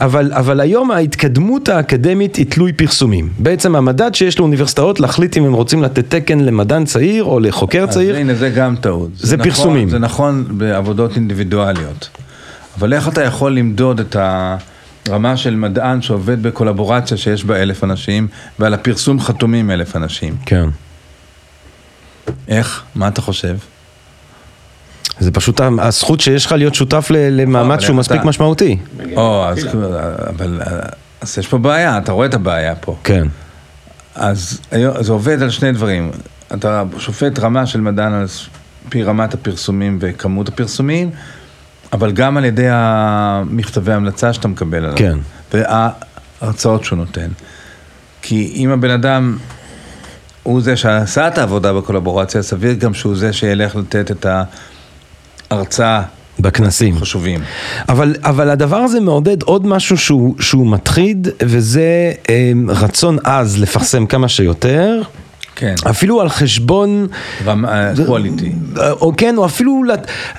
אבל, 0.00 0.32
אבל 0.32 0.60
היום 0.60 0.90
ההתקדמות 0.90 1.68
האקדמית 1.68 2.36
היא 2.36 2.46
תלוי 2.48 2.72
פרסומים. 2.72 3.28
בעצם 3.38 3.76
המדד 3.76 4.14
שיש 4.14 4.38
לאוניברסיטאות 4.38 5.00
להחליט 5.00 5.36
אם 5.36 5.44
הם 5.44 5.52
רוצים 5.52 5.82
לתת 5.82 6.14
תקן 6.14 6.40
למדען 6.40 6.84
צעיר 6.84 7.24
או 7.24 7.40
לחוקר 7.40 7.86
צעיר. 7.86 8.14
אז 8.14 8.20
הנה, 8.20 8.34
זה 8.34 8.50
גם 8.50 8.76
טעות. 8.76 9.10
זה 9.16 9.36
נכון, 9.36 9.50
פרסומים. 9.50 9.88
זה 9.88 9.98
נכון 9.98 10.44
בעבודות 10.50 11.16
אינדיבידואליות. 11.16 12.08
אבל 12.78 12.92
איך 12.92 13.08
אתה 13.08 13.22
יכול 13.22 13.52
למדוד 13.52 14.00
את 14.00 14.16
הרמה 15.08 15.36
של 15.36 15.56
מדען 15.56 16.02
שעובד 16.02 16.42
בקולבורציה 16.42 17.16
שיש 17.16 17.44
בה 17.44 17.62
אלף 17.62 17.84
אנשים, 17.84 18.28
ועל 18.58 18.74
הפרסום 18.74 19.20
חתומים 19.20 19.70
אלף 19.70 19.96
אנשים? 19.96 20.36
כן. 20.46 20.68
איך? 22.48 22.82
מה 22.94 23.08
אתה 23.08 23.20
חושב? 23.20 23.56
זה 25.20 25.30
פשוט 25.30 25.60
הזכות 25.78 26.20
שיש 26.20 26.46
לך 26.46 26.52
להיות 26.52 26.74
שותף 26.74 27.06
ל- 27.10 27.40
למאמץ 27.40 27.80
שהוא 27.80 27.96
מספיק 27.96 28.24
משמעותי. 28.24 28.76
או, 29.16 29.44
אז, 29.48 29.66
אבל, 30.28 30.60
אז 31.20 31.38
יש 31.38 31.48
פה 31.48 31.58
בעיה, 31.58 31.98
אתה 31.98 32.12
רואה 32.12 32.26
את 32.26 32.34
הבעיה 32.34 32.74
פה. 32.74 32.96
כן. 33.04 33.26
אז 34.14 34.60
זה 35.00 35.12
עובד 35.12 35.42
על 35.42 35.50
שני 35.50 35.72
דברים. 35.72 36.10
אתה 36.54 36.82
שופט 36.98 37.38
רמה 37.38 37.66
של 37.66 37.80
מדען 37.80 38.12
על 38.12 38.26
פי 38.88 39.02
רמת 39.02 39.34
הפרסומים 39.34 39.98
וכמות 40.00 40.48
הפרסומים, 40.48 41.10
אבל 41.92 42.12
גם 42.12 42.36
על 42.36 42.44
ידי 42.44 42.66
המכתבי 42.70 43.92
ההמלצה 43.92 44.32
שאתה 44.32 44.48
מקבל 44.48 44.78
עליו. 44.84 44.96
כן. 44.96 45.18
וההרצאות 45.52 46.84
שהוא 46.84 46.98
נותן. 46.98 47.28
כי 48.22 48.52
אם 48.56 48.70
הבן 48.70 48.90
אדם 48.90 49.36
הוא 50.42 50.60
זה 50.60 50.76
שעשה 50.76 51.28
את 51.28 51.38
העבודה 51.38 51.72
בקולבורציה, 51.72 52.42
סביר 52.42 52.72
גם 52.72 52.94
שהוא 52.94 53.16
זה 53.16 53.32
שילך 53.32 53.76
לתת 53.76 54.10
את 54.10 54.26
הרצאה 55.50 56.02
בכנסים. 56.40 56.98
חשובים. 56.98 57.40
אבל, 57.88 58.14
אבל 58.22 58.50
הדבר 58.50 58.76
הזה 58.76 59.00
מעודד 59.00 59.42
עוד 59.42 59.66
משהו 59.66 59.98
שהוא, 59.98 60.34
שהוא 60.40 60.66
מטריד, 60.66 61.28
וזה 61.42 62.12
אה, 62.30 62.52
רצון 62.68 63.18
עז 63.24 63.58
לפרסם 63.58 64.06
כמה 64.06 64.28
שיותר. 64.28 65.02
כן. 65.56 65.74
אפילו 65.90 66.20
על 66.20 66.28
חשבון, 66.28 67.06
קואליטי. 68.06 68.52
או 68.90 69.12
כן, 69.16 69.34
או 69.36 69.46
אפילו, 69.46 69.82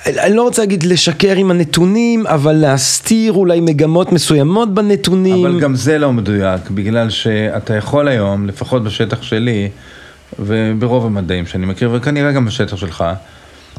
אני 0.06 0.36
לא 0.36 0.42
רוצה 0.42 0.62
להגיד 0.62 0.82
לשקר 0.82 1.36
עם 1.36 1.50
הנתונים, 1.50 2.26
אבל 2.26 2.52
להסתיר 2.52 3.32
אולי 3.32 3.60
מגמות 3.60 4.12
מסוימות 4.12 4.74
בנתונים. 4.74 5.46
אבל 5.46 5.60
גם 5.60 5.74
זה 5.74 5.98
לא 5.98 6.12
מדויק, 6.12 6.70
בגלל 6.70 7.10
שאתה 7.10 7.74
יכול 7.74 8.08
היום, 8.08 8.46
לפחות 8.46 8.84
בשטח 8.84 9.22
שלי, 9.22 9.68
וברוב 10.38 11.06
המדעים 11.06 11.46
שאני 11.46 11.66
מכיר, 11.66 11.90
וכנראה 11.92 12.32
גם 12.32 12.44
בשטח 12.44 12.76
שלך, 12.76 13.04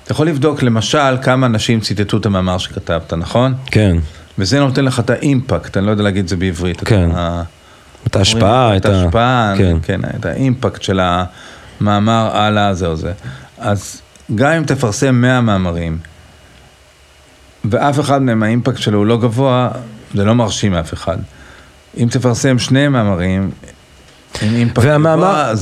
אתה 0.04 0.12
יכול 0.12 0.28
לבדוק 0.28 0.64
למשל 0.64 1.18
כמה 1.22 1.46
אנשים 1.46 1.80
ציטטו 1.80 2.18
את 2.18 2.26
המאמר 2.26 2.58
שכתבת, 2.58 3.14
נכון? 3.14 3.54
כן, 3.66 3.98
וזה 4.38 4.60
נותן 4.60 4.86
לך 4.86 5.00
את 5.00 5.10
האימפקט, 5.10 5.78
אני 5.78 5.86
לא 5.86 5.92
יודע 5.92 6.04
להגיד 6.04 6.24
את 6.24 6.30
זה 6.30 6.38
בעברית. 6.38 6.82
כן. 6.84 7.10
את 8.08 8.16
ההשפעה, 8.16 8.78
את 8.78 8.86
ההשפעה, 8.86 9.54
כן. 9.58 9.78
כן, 9.84 10.02
את 10.20 10.26
האימפקט 10.26 10.82
של 10.82 11.00
המאמר 11.00 12.30
על 12.34 12.58
הזה 12.58 12.88
או 12.88 12.96
זה. 12.96 13.12
אז 13.58 14.02
גם 14.36 14.52
אם 14.52 14.64
תפרסם 14.64 15.16
100 15.16 15.42
מאמרים, 15.42 15.98
ואף 17.66 18.00
אחד 18.00 18.22
מהם 18.22 18.44
האימפקט 18.44 18.78
שלו 18.78 18.98
הוא 18.98 19.06
לא 19.06 19.18
גבוה, 19.18 19.70
זה 20.14 20.26
לא 20.26 20.36
מרשים 20.36 20.74
אף 20.74 20.94
אחד. 20.94 21.18
אם 21.98 22.08
תפרסם 22.12 22.60
שני 22.60 22.88
מאמרים, 22.88 23.52
והמאמר. 24.76 25.54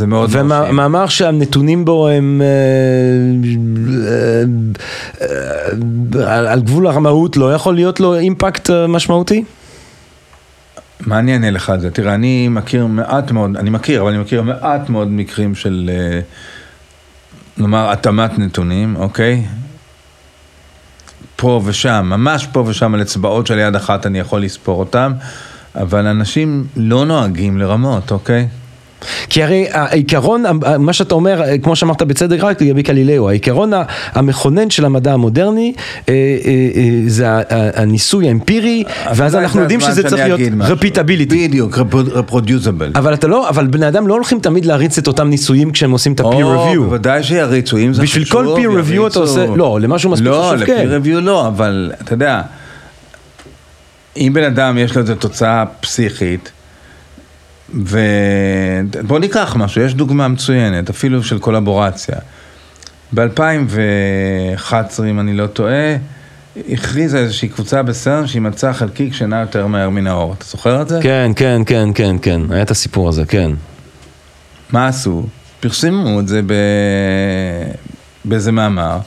ומאמר 0.69 1.07
שהנתונים 1.07 1.86
בו 1.86 2.07
הם 2.07 2.41
אה, 2.41 2.47
אה, 5.21 6.19
אה, 6.21 6.51
על, 6.51 6.61
גבול 6.61 6.88
הרמאות, 6.88 7.38
לא 7.38 7.53
יכול 7.53 7.75
להיות 7.75 7.99
לו 7.99 8.15
אימפקט 8.15 8.69
משמעותי? 8.69 9.43
מה 11.01 11.19
אני 11.19 11.34
אענה 11.34 11.51
לך 11.51 11.69
על 11.69 11.80
זה? 11.80 11.91
תראה, 11.91 12.13
אני 12.13 12.47
מכיר 12.47 12.86
מעט 12.86 13.32
מאוד, 13.32 13.57
אני 13.57 13.69
מכיר, 13.69 14.01
אבל 14.01 14.09
אני 14.09 14.19
מכיר 14.19 14.41
מעט 14.41 14.89
מאוד 14.89 15.07
מקרים 15.11 15.55
של, 15.55 15.89
נאמר, 17.57 17.91
התאמת 17.91 18.39
נתונים, 18.39 18.95
אוקיי? 18.95 19.45
פה 21.36 21.61
ושם, 21.65 22.05
ממש 22.09 22.47
פה 22.51 22.63
ושם 22.67 22.93
על 22.93 23.01
אצבעות 23.01 23.47
של 23.47 23.59
יד 23.59 23.75
אחת 23.75 24.05
אני 24.05 24.19
יכול 24.19 24.41
לספור 24.41 24.80
אותם, 24.80 25.13
אבל 25.75 26.07
אנשים 26.07 26.67
לא 26.75 27.05
נוהגים 27.05 27.57
לרמות, 27.57 28.11
אוקיי? 28.11 28.47
כי 29.29 29.43
הרי 29.43 29.65
העיקרון, 29.71 30.43
מה 30.79 30.93
שאתה 30.93 31.15
אומר, 31.15 31.41
כמו 31.63 31.75
שאמרת 31.75 32.01
בצדק 32.01 32.43
רק 32.43 32.61
לגבי 32.61 32.83
קלילאו, 32.83 33.29
העיקרון 33.29 33.71
המכונן 34.13 34.69
של 34.69 34.85
המדע 34.85 35.13
המודרני 35.13 35.73
אה, 36.09 36.13
אה, 36.13 36.51
אה, 36.75 36.89
זה 37.07 37.25
הניסוי 37.49 38.27
האמפירי, 38.27 38.83
ואז 39.15 39.35
אנחנו 39.35 39.61
יודעים 39.61 39.79
שזה 39.81 40.03
צריך 40.03 40.23
להיות. 40.23 40.39
רפיטביליטי. 40.59 41.47
בדיוק, 41.47 41.77
רפרודיוסבל. 42.13 42.91
אבל 42.95 43.13
אתה 43.13 43.27
לא, 43.27 43.49
אבל 43.49 43.67
בני 43.67 43.87
אדם 43.87 44.07
לא 44.07 44.13
הולכים 44.13 44.39
תמיד 44.39 44.65
להריץ 44.65 44.97
את 44.97 45.07
אותם 45.07 45.29
ניסויים 45.29 45.71
כשהם 45.71 45.91
עושים 45.91 46.13
את 46.13 46.19
ה-peer 46.19 46.25
review. 46.75 46.79
בוודאי 46.79 47.23
שיריצו, 47.23 47.77
אם 47.77 47.93
זה 47.93 48.01
בשביל 48.01 48.23
חשוב, 48.25 48.45
כל 48.45 48.57
peer 48.61 48.87
review. 48.89 49.07
אתה 49.07 49.19
עושה- 49.19 49.45
לא, 49.55 49.79
למשהו 49.81 50.09
מספיק 50.11 50.27
לא, 50.27 50.51
חשוב, 50.55 50.65
כן. 50.65 50.87
ל-peer 50.87 51.05
review 51.05 51.19
לא, 51.21 51.47
אבל 51.47 51.91
אתה 52.01 52.13
יודע, 52.13 52.41
אם 54.17 54.31
בן 54.33 54.43
אדם 54.43 54.77
יש 54.77 54.95
לו 54.95 55.01
איזו 55.01 55.15
תוצאה 55.15 55.63
פסיכית, 55.79 56.51
ובוא 57.74 59.20
ניקח 59.20 59.55
משהו, 59.55 59.82
יש 59.82 59.93
דוגמה 59.93 60.28
מצוינת, 60.28 60.89
אפילו 60.89 61.24
של 61.24 61.39
קולבורציה. 61.39 62.15
ב-2011, 63.13 64.74
אם 65.09 65.20
אני 65.20 65.34
לא 65.34 65.47
טועה, 65.47 65.95
הכריזה 66.70 67.18
איזושהי 67.18 67.49
קבוצה 67.49 67.84
בסרן 67.84 68.28
שהיא 68.28 68.41
מצאה 68.41 68.74
חלקיק 68.74 69.13
שנע 69.13 69.39
יותר 69.39 69.68
מהר 69.68 69.89
מן 69.89 70.07
האור. 70.07 70.34
אתה 70.34 70.45
זוכר 70.45 70.82
את 70.82 70.89
זה? 70.89 70.99
כן, 71.03 71.32
כן, 71.36 71.61
כן, 71.65 71.89
כן, 71.95 72.15
כן, 72.22 72.41
היה 72.49 72.61
את 72.61 72.72
הסיפור 72.72 73.09
הזה, 73.09 73.26
כן. 73.26 73.51
מה 74.72 74.88
עשו? 74.88 75.26
פרסמו 75.59 76.20
את 76.20 76.28
זה 76.28 76.41
ב... 76.45 76.53
באיזה 78.26 78.51
מאמר, 78.51 78.97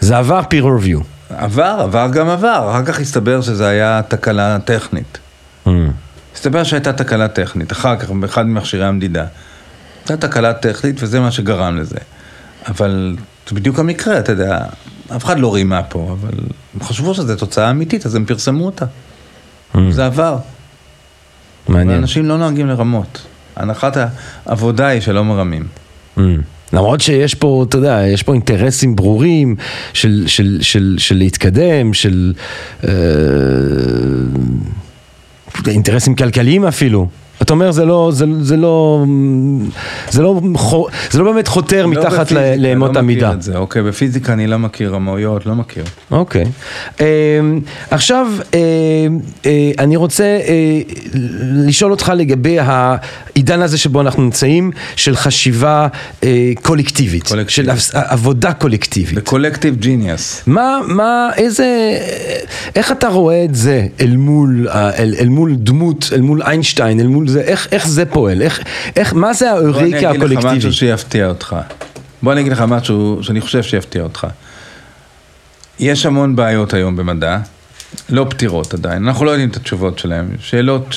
זה 0.00 0.18
עבר 0.18 0.40
peer 0.40 0.64
review. 0.64 1.04
ועבר, 1.30 1.76
עבר 1.82 2.08
גם 2.12 2.28
עבר, 2.28 2.68
אחר 2.70 2.84
כך 2.84 3.00
הסתבר 3.00 3.40
שזה 3.40 3.68
היה 3.68 4.00
תקלה 4.08 4.58
טכנית. 4.64 5.18
Mm. 5.66 5.70
הסתבר 6.34 6.64
שהייתה 6.64 6.92
תקלה 6.92 7.28
טכנית, 7.28 7.72
אחר 7.72 7.96
כך 7.96 8.10
באחד 8.10 8.46
ממכשירי 8.46 8.84
המדידה. 8.84 9.26
הייתה 10.08 10.28
תקלה 10.28 10.52
טכנית 10.52 10.96
וזה 11.02 11.20
מה 11.20 11.30
שגרם 11.30 11.76
לזה. 11.76 11.98
אבל 12.68 13.16
זה 13.48 13.54
בדיוק 13.54 13.78
המקרה, 13.78 14.18
אתה 14.18 14.32
יודע, 14.32 14.58
אף 15.16 15.24
אחד 15.24 15.38
לא 15.38 15.54
רימה 15.54 15.82
פה, 15.82 16.16
אבל 16.20 16.38
הם 16.74 16.82
חשבו 16.82 17.14
שזו 17.14 17.36
תוצאה 17.36 17.70
אמיתית, 17.70 18.06
אז 18.06 18.14
הם 18.14 18.24
פרסמו 18.24 18.66
אותה. 18.66 18.84
זה 19.90 20.06
עבר. 20.06 20.36
מעניין. 21.68 21.98
ואנשים 21.98 22.26
לא 22.26 22.38
נוהגים 22.38 22.66
לרמות. 22.66 23.26
הנחת 23.56 23.96
העבודה 24.46 24.86
היא 24.86 25.00
שלא 25.00 25.24
מרמים. 25.24 25.66
Mm. 26.18 26.20
למרות 26.72 27.00
שיש 27.00 27.34
פה, 27.34 27.64
אתה 27.68 27.76
יודע, 27.76 28.02
יש 28.06 28.22
פה 28.22 28.32
אינטרסים 28.32 28.96
ברורים 28.96 29.56
של, 29.92 30.24
של, 30.26 30.58
של, 30.60 30.94
של 30.98 31.16
להתקדם, 31.16 31.94
של 31.94 32.32
אה, 32.84 32.90
אינטרסים 35.68 36.14
כלכליים 36.14 36.64
אפילו. 36.64 37.06
אתה 37.42 37.52
אומר 37.52 37.70
זה 37.70 37.84
לא, 37.84 38.10
זה, 38.14 38.24
זה 38.40 38.56
לא, 38.56 39.04
זה 40.10 40.22
לא, 40.22 40.40
זה 41.10 41.18
לא 41.18 41.24
באמת 41.32 41.48
חותר 41.48 41.86
לא 41.86 41.90
מתחת 41.90 42.20
בפיזיקה, 42.32 42.56
לאמות 42.56 42.94
לא 42.94 42.98
המידה. 42.98 43.26
מכיר 43.26 43.36
את 43.36 43.42
זה, 43.42 43.56
אוקיי, 43.56 43.82
בפיזיקה 43.82 44.32
אני 44.32 44.46
לא 44.46 44.58
מכיר 44.58 44.94
רמאויות, 44.94 45.46
לא 45.46 45.54
מכיר. 45.54 45.84
אוקיי. 46.10 46.44
אה, 47.00 47.06
עכשיו, 47.90 48.26
אה, 48.54 48.58
אה, 49.46 49.70
אני 49.78 49.96
רוצה 49.96 50.24
אה, 50.24 50.80
לשאול 51.66 51.90
אותך 51.90 52.12
לגבי 52.16 52.56
העידן 52.60 53.62
הזה 53.62 53.78
שבו 53.78 54.00
אנחנו 54.00 54.22
נמצאים, 54.22 54.70
של 54.96 55.16
חשיבה 55.16 55.88
אה, 56.24 56.52
קולקטיבית, 56.62 57.28
קולקטיבית. 57.28 57.78
של 57.80 57.96
עבודה 57.98 58.52
קולקטיבית. 58.52 59.18
The 59.18 59.30
Collective 59.30 59.84
Genius. 59.84 60.42
מה, 60.46 60.78
מה, 60.88 61.30
איזה, 61.36 61.98
איך 62.76 62.92
אתה 62.92 63.08
רואה 63.08 63.44
את 63.44 63.54
זה 63.54 63.86
אל 64.00 64.16
מול, 64.16 64.68
אל, 64.68 65.14
אל 65.20 65.28
מול 65.28 65.54
דמות, 65.56 66.10
אל 66.14 66.20
מול 66.20 66.42
איינשטיין, 66.42 67.00
אל 67.00 67.06
מול 67.06 67.28
זה, 67.30 67.40
איך, 67.40 67.68
איך 67.72 67.88
זה 67.88 68.06
פועל? 68.06 68.42
איך, 68.42 68.60
איך, 68.96 69.14
מה 69.14 69.32
זה 69.32 69.46
בוא 69.52 69.60
אני 69.60 69.68
האוריקה 69.68 69.96
אגיד 69.98 70.08
לך 70.08 70.16
הקולקטיבית? 70.16 70.56
משהו 70.56 70.72
שיפתיע 70.72 71.26
אותך. 71.26 71.56
בוא 72.22 72.32
אני 72.32 72.40
אגיד 72.40 72.52
לך 72.52 72.60
משהו 72.60 73.18
שאני 73.22 73.40
חושב 73.40 73.62
שיפתיע 73.62 74.02
אותך. 74.02 74.26
יש 75.78 76.06
המון 76.06 76.36
בעיות 76.36 76.74
היום 76.74 76.96
במדע, 76.96 77.38
לא 78.08 78.26
פתירות 78.30 78.74
עדיין, 78.74 79.06
אנחנו 79.08 79.24
לא 79.24 79.30
יודעים 79.30 79.48
את 79.48 79.56
התשובות 79.56 79.98
שלהן. 79.98 80.26
שאלות 80.38 80.94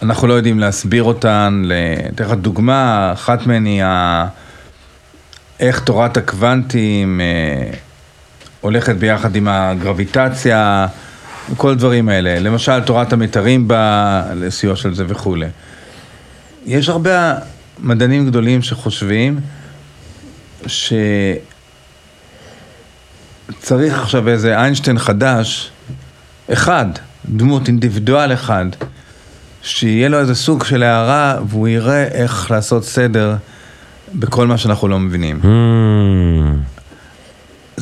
שאנחנו 0.00 0.28
לא 0.28 0.34
יודעים 0.34 0.58
להסביר 0.58 1.02
אותן, 1.02 1.62
אתן 2.14 2.24
לך 2.24 2.30
דוגמה, 2.32 3.10
אחת 3.12 3.46
מהן 3.46 3.64
היא 3.64 3.84
ה... 3.84 4.26
איך 5.60 5.80
תורת 5.80 6.16
הקוונטים 6.16 7.20
אה, 7.20 7.70
הולכת 8.60 8.96
ביחד 8.96 9.36
עם 9.36 9.48
הגרביטציה, 9.48 10.86
כל 11.56 11.70
הדברים 11.70 12.08
האלה. 12.08 12.40
למשל, 12.40 12.80
תורת 12.80 13.12
המתרים 13.12 13.68
באה 13.68 14.34
לסיוע 14.34 14.76
של 14.76 14.94
זה 14.94 15.04
וכולי. 15.08 15.46
יש 16.66 16.88
הרבה 16.88 17.34
מדענים 17.78 18.26
גדולים 18.26 18.62
שחושבים 18.62 19.40
שצריך 20.66 21.38
עכשיו 23.98 24.28
איזה 24.28 24.58
איינשטיין 24.58 24.98
חדש, 24.98 25.70
אחד, 26.52 26.86
דמות 27.26 27.68
אינדיבידואל 27.68 28.32
אחד, 28.32 28.66
שיהיה 29.62 30.08
לו 30.08 30.18
איזה 30.18 30.34
סוג 30.34 30.64
של 30.64 30.82
הערה 30.82 31.38
והוא 31.48 31.68
יראה 31.68 32.04
איך 32.04 32.50
לעשות 32.50 32.84
סדר 32.84 33.36
בכל 34.14 34.46
מה 34.46 34.58
שאנחנו 34.58 34.88
לא 34.88 34.98
מבינים. 34.98 35.40
Hmm, 35.42 36.73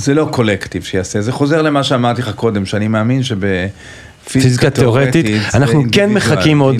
זה 0.03 0.14
לא 0.14 0.28
קולקטיב 0.30 0.82
שיעשה, 0.84 1.20
זה 1.20 1.32
חוזר 1.32 1.62
למה 1.62 1.82
שאמרתי 1.82 2.22
לך 2.22 2.30
קודם, 2.34 2.66
שאני 2.66 2.88
מאמין 2.88 3.22
שבפיזיקה 3.22 3.72
פיזיקה 4.32 4.70
תיאורטית, 4.70 5.26
אנחנו 5.55 5.84
כן 5.92 6.11
מחכים 6.11 6.59
עוד 6.59 6.76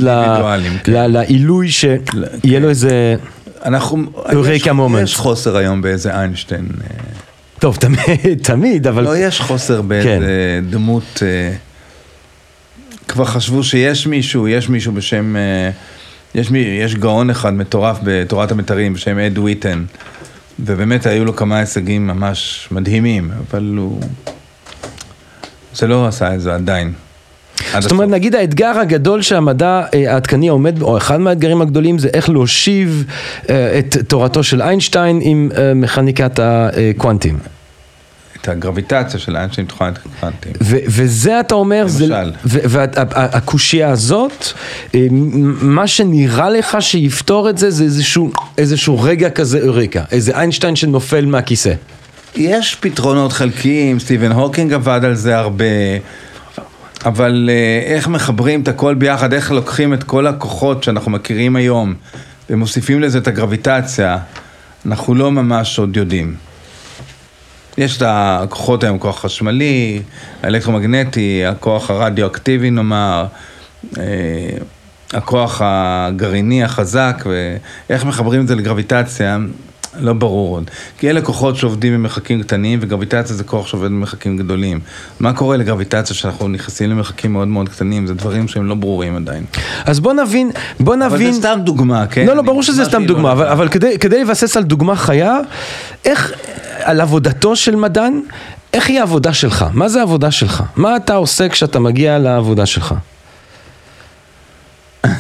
כן. 0.85 1.11
לעילוי 1.11 1.71
שיהיה 1.71 1.99
כן. 2.43 2.63
לו 2.63 2.69
איזה... 2.69 3.17
אנחנו, 3.65 4.05
אוריקה 4.35 4.71
יש- 4.71 4.77
מומנט. 4.77 5.05
יש 5.05 5.17
חוסר 5.17 5.57
היום 5.57 5.83
באיזה 5.83 6.15
איינשטיין. 6.15 6.67
אה, 6.81 6.97
טוב, 7.59 7.77
תמיד, 7.77 7.99
תמיד, 8.53 8.87
אבל... 8.87 9.03
לא, 9.05 9.17
יש 9.17 9.41
חוסר 9.41 9.83
באיזה 9.83 10.61
דמות, 10.71 11.23
אה, 11.23 11.53
כבר 13.09 13.25
חשבו 13.25 13.63
שיש 13.63 14.07
מישהו, 14.07 14.49
יש 14.49 14.69
מישהו 14.69 14.93
בשם, 14.93 15.37
אה, 15.37 15.71
יש 16.35 16.95
גאון 16.95 17.31
אחד 17.31 17.55
מטורף 17.55 17.99
בתורת 18.03 18.53
המתרים 18.53 18.95
בשם 18.95 19.19
אד 19.19 19.39
וויטן, 19.39 19.85
ובאמת 20.61 21.07
היו 21.07 21.25
לו 21.25 21.37
כמה 21.37 21.59
הישגים 21.59 22.07
ממש 22.07 22.69
מדהימים, 22.71 23.31
אבל 23.51 23.75
הוא... 23.77 24.01
זה 25.75 25.87
לא 25.87 26.07
עשה 26.07 26.35
את 26.35 26.41
זה 26.41 26.55
עדיין. 26.55 26.93
עד 27.73 27.83
זאת 27.83 27.93
אומרת. 27.93 28.09
נגיד 28.09 28.35
האתגר 28.35 28.79
הגדול 28.79 29.23
שהמדע 29.23 29.83
אה, 29.95 30.13
העדכני 30.13 30.49
עומד, 30.49 30.83
או 30.83 30.97
אחד 30.97 31.21
מהאתגרים 31.21 31.63
הגדולים, 31.63 31.99
זה 31.99 32.09
איך 32.15 32.31
להושיב 32.31 33.05
אה, 33.51 33.79
את 33.79 33.97
תורתו 34.09 34.43
של 34.43 34.63
איינשטיין 34.63 35.21
עם 35.23 35.51
אה, 35.57 35.75
מכניקת 35.75 36.39
הקוונטים. 36.43 37.39
את 38.43 38.49
הגרביטציה 38.49 39.21
של 39.21 39.37
איינשטיין 39.37 39.67
תוכנית 39.67 39.99
קוונטים. 39.99 40.53
ו- 40.63 40.77
וזה 40.87 41.41
אתה 41.41 41.55
אומר, 41.55 41.87
למשל. 42.01 42.33
והקושייה 42.45 43.91
הזאת, 43.91 44.47
אה, 44.95 45.07
מה 45.61 45.87
שנראה 45.87 46.51
לך 46.51 46.77
שיפתור 46.81 47.51
את 47.51 47.59
זה, 47.59 47.71
זה 47.71 47.85
איזשהו, 47.85 48.33
איזשהו 48.59 49.01
רגע 49.03 49.31
כזה 49.31 49.61
אוריקה, 49.69 50.05
איזה 50.11 50.33
איינשטיין 50.39 50.77
שנופל 50.77 51.25
מהכיסא. 51.27 51.73
יש 52.37 52.75
פתרונות 52.81 53.33
חלקיים, 53.33 54.01
סטיבן 54.01 54.33
הוקינג 54.33 54.73
עבד 54.73 55.01
על 55.05 55.15
זה 55.15 55.39
הרבה, 55.39 55.65
אבל 57.05 57.51
אה, 57.53 57.95
איך 57.95 58.09
מחברים 58.09 58.63
את 58.63 58.69
הכל 58.69 58.95
ביחד, 58.95 59.33
איך 59.33 59.53
לוקחים 59.53 59.95
את 59.95 60.05
כל 60.05 60.27
הכוחות 60.27 60.85
שאנחנו 60.85 61.11
מכירים 61.11 61.57
היום 61.57 61.95
ומוסיפים 62.51 63.01
לזה 63.01 63.19
את 63.19 63.29
הגרביטציה, 63.29 64.19
אנחנו 64.87 65.15
לא 65.15 65.33
ממש 65.33 65.79
עוד 65.79 65.97
יודעים. 65.97 66.52
יש 67.79 67.97
את 67.97 68.03
הכוחות 68.07 68.85
היום, 68.85 68.99
כוח 68.99 69.21
חשמלי, 69.21 70.03
האלקטרומגנטי, 70.43 71.45
הכוח 71.47 71.91
הרדיואקטיבי 71.91 72.71
נאמר, 72.71 73.27
אה, 73.99 74.05
הכוח 75.13 75.61
הגרעיני 75.65 76.65
החזק, 76.65 77.25
ואיך 77.27 78.05
מחברים 78.05 78.43
את 78.43 78.49
זה 78.49 78.55
לגרביטציה, 78.55 79.39
לא 80.01 80.13
ברור 80.13 80.55
עוד. 80.55 80.71
כי 80.99 81.11
אלה 81.11 81.21
כוחות 81.21 81.57
שעובדים 81.57 81.95
במרחקים 81.95 82.43
קטנים, 82.43 82.79
וגרביטציה 82.83 83.37
זה 83.37 83.45
כוח 83.45 83.67
שעובד 83.67 83.87
במרחקים 83.87 84.37
גדולים. 84.37 84.81
מה 85.21 85.33
קורה 85.33 85.57
לגרביטציה 85.57 86.17
שאנחנו 86.17 86.49
נכנסים 86.49 86.91
למרחקים 86.91 87.33
מאוד 87.33 87.49
מאוד 87.49 87.69
קטנים? 87.69 88.07
זה 88.07 88.15
דברים 88.15 88.49
שהם 88.49 88.67
לא 88.67 88.75
ברורים 88.75 89.17
עדיין. 89.17 89.45
אז 89.85 90.01
בוא 90.01 90.13
נבין, 90.13 90.51
בוא 90.81 90.95
אבל 90.95 91.07
נבין... 91.07 91.33
זה 91.33 91.39
סתם 91.39 91.59
דוגמה, 91.65 92.07
כן? 92.07 92.27
לא, 92.27 92.37
לא, 92.37 92.43
ברור 92.43 92.63
שזה 92.63 92.85
סתם 92.85 93.01
לא 93.01 93.07
דוגמה, 93.07 93.33
אבל. 93.33 93.47
אבל 93.47 93.69
כדי, 93.69 93.99
כדי 93.99 94.25
לבסס 94.25 94.57
על 94.57 94.63
דוגמה 94.63 94.97
חיה, 94.97 95.39
איך, 96.05 96.33
על 96.85 97.01
עבודתו 97.01 97.57
של 97.57 97.77
מדען, 97.77 98.21
איך 98.73 98.89
היא 98.89 99.01
העבודה 99.01 99.33
שלך? 99.33 99.65
מה 99.73 99.89
זה 99.89 100.01
העבודה 100.01 100.31
שלך? 100.31 100.63
מה 100.77 100.97
אתה 100.97 101.15
עושה 101.15 101.49
כשאתה 101.49 101.79
מגיע 101.79 102.19
לעבודה 102.19 102.67
שלך? 102.67 102.95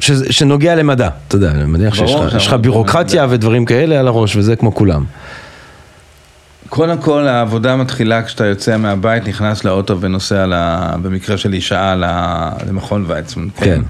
ש, 0.00 0.10
שנוגע 0.30 0.74
למדע, 0.74 1.08
אתה 1.28 1.36
יודע, 1.36 1.50
אני 1.50 1.64
מניח 1.64 1.94
שיש 1.94 2.46
לך, 2.46 2.52
בירוקרטיה. 2.52 3.26
ודברים 3.30 3.64
כאלה 3.64 4.00
על 4.00 4.08
הראש, 4.08 4.36
וזה 4.36 4.56
כמו 4.56 4.74
כולם. 4.74 5.04
קודם 6.68 6.98
כל, 6.98 7.28
העבודה 7.28 7.76
מתחילה 7.76 8.22
כשאתה 8.22 8.46
יוצא 8.46 8.76
מהבית, 8.76 9.28
נכנס 9.28 9.64
לאוטו 9.64 10.00
ונוסע, 10.00 10.46
ל... 10.46 10.54
במקרה 11.02 11.36
שלי, 11.36 11.60
שעה 11.60 11.96
ל... 11.96 12.04
למכון 12.68 13.04
ויצמן. 13.06 13.48
כן. 13.56 13.80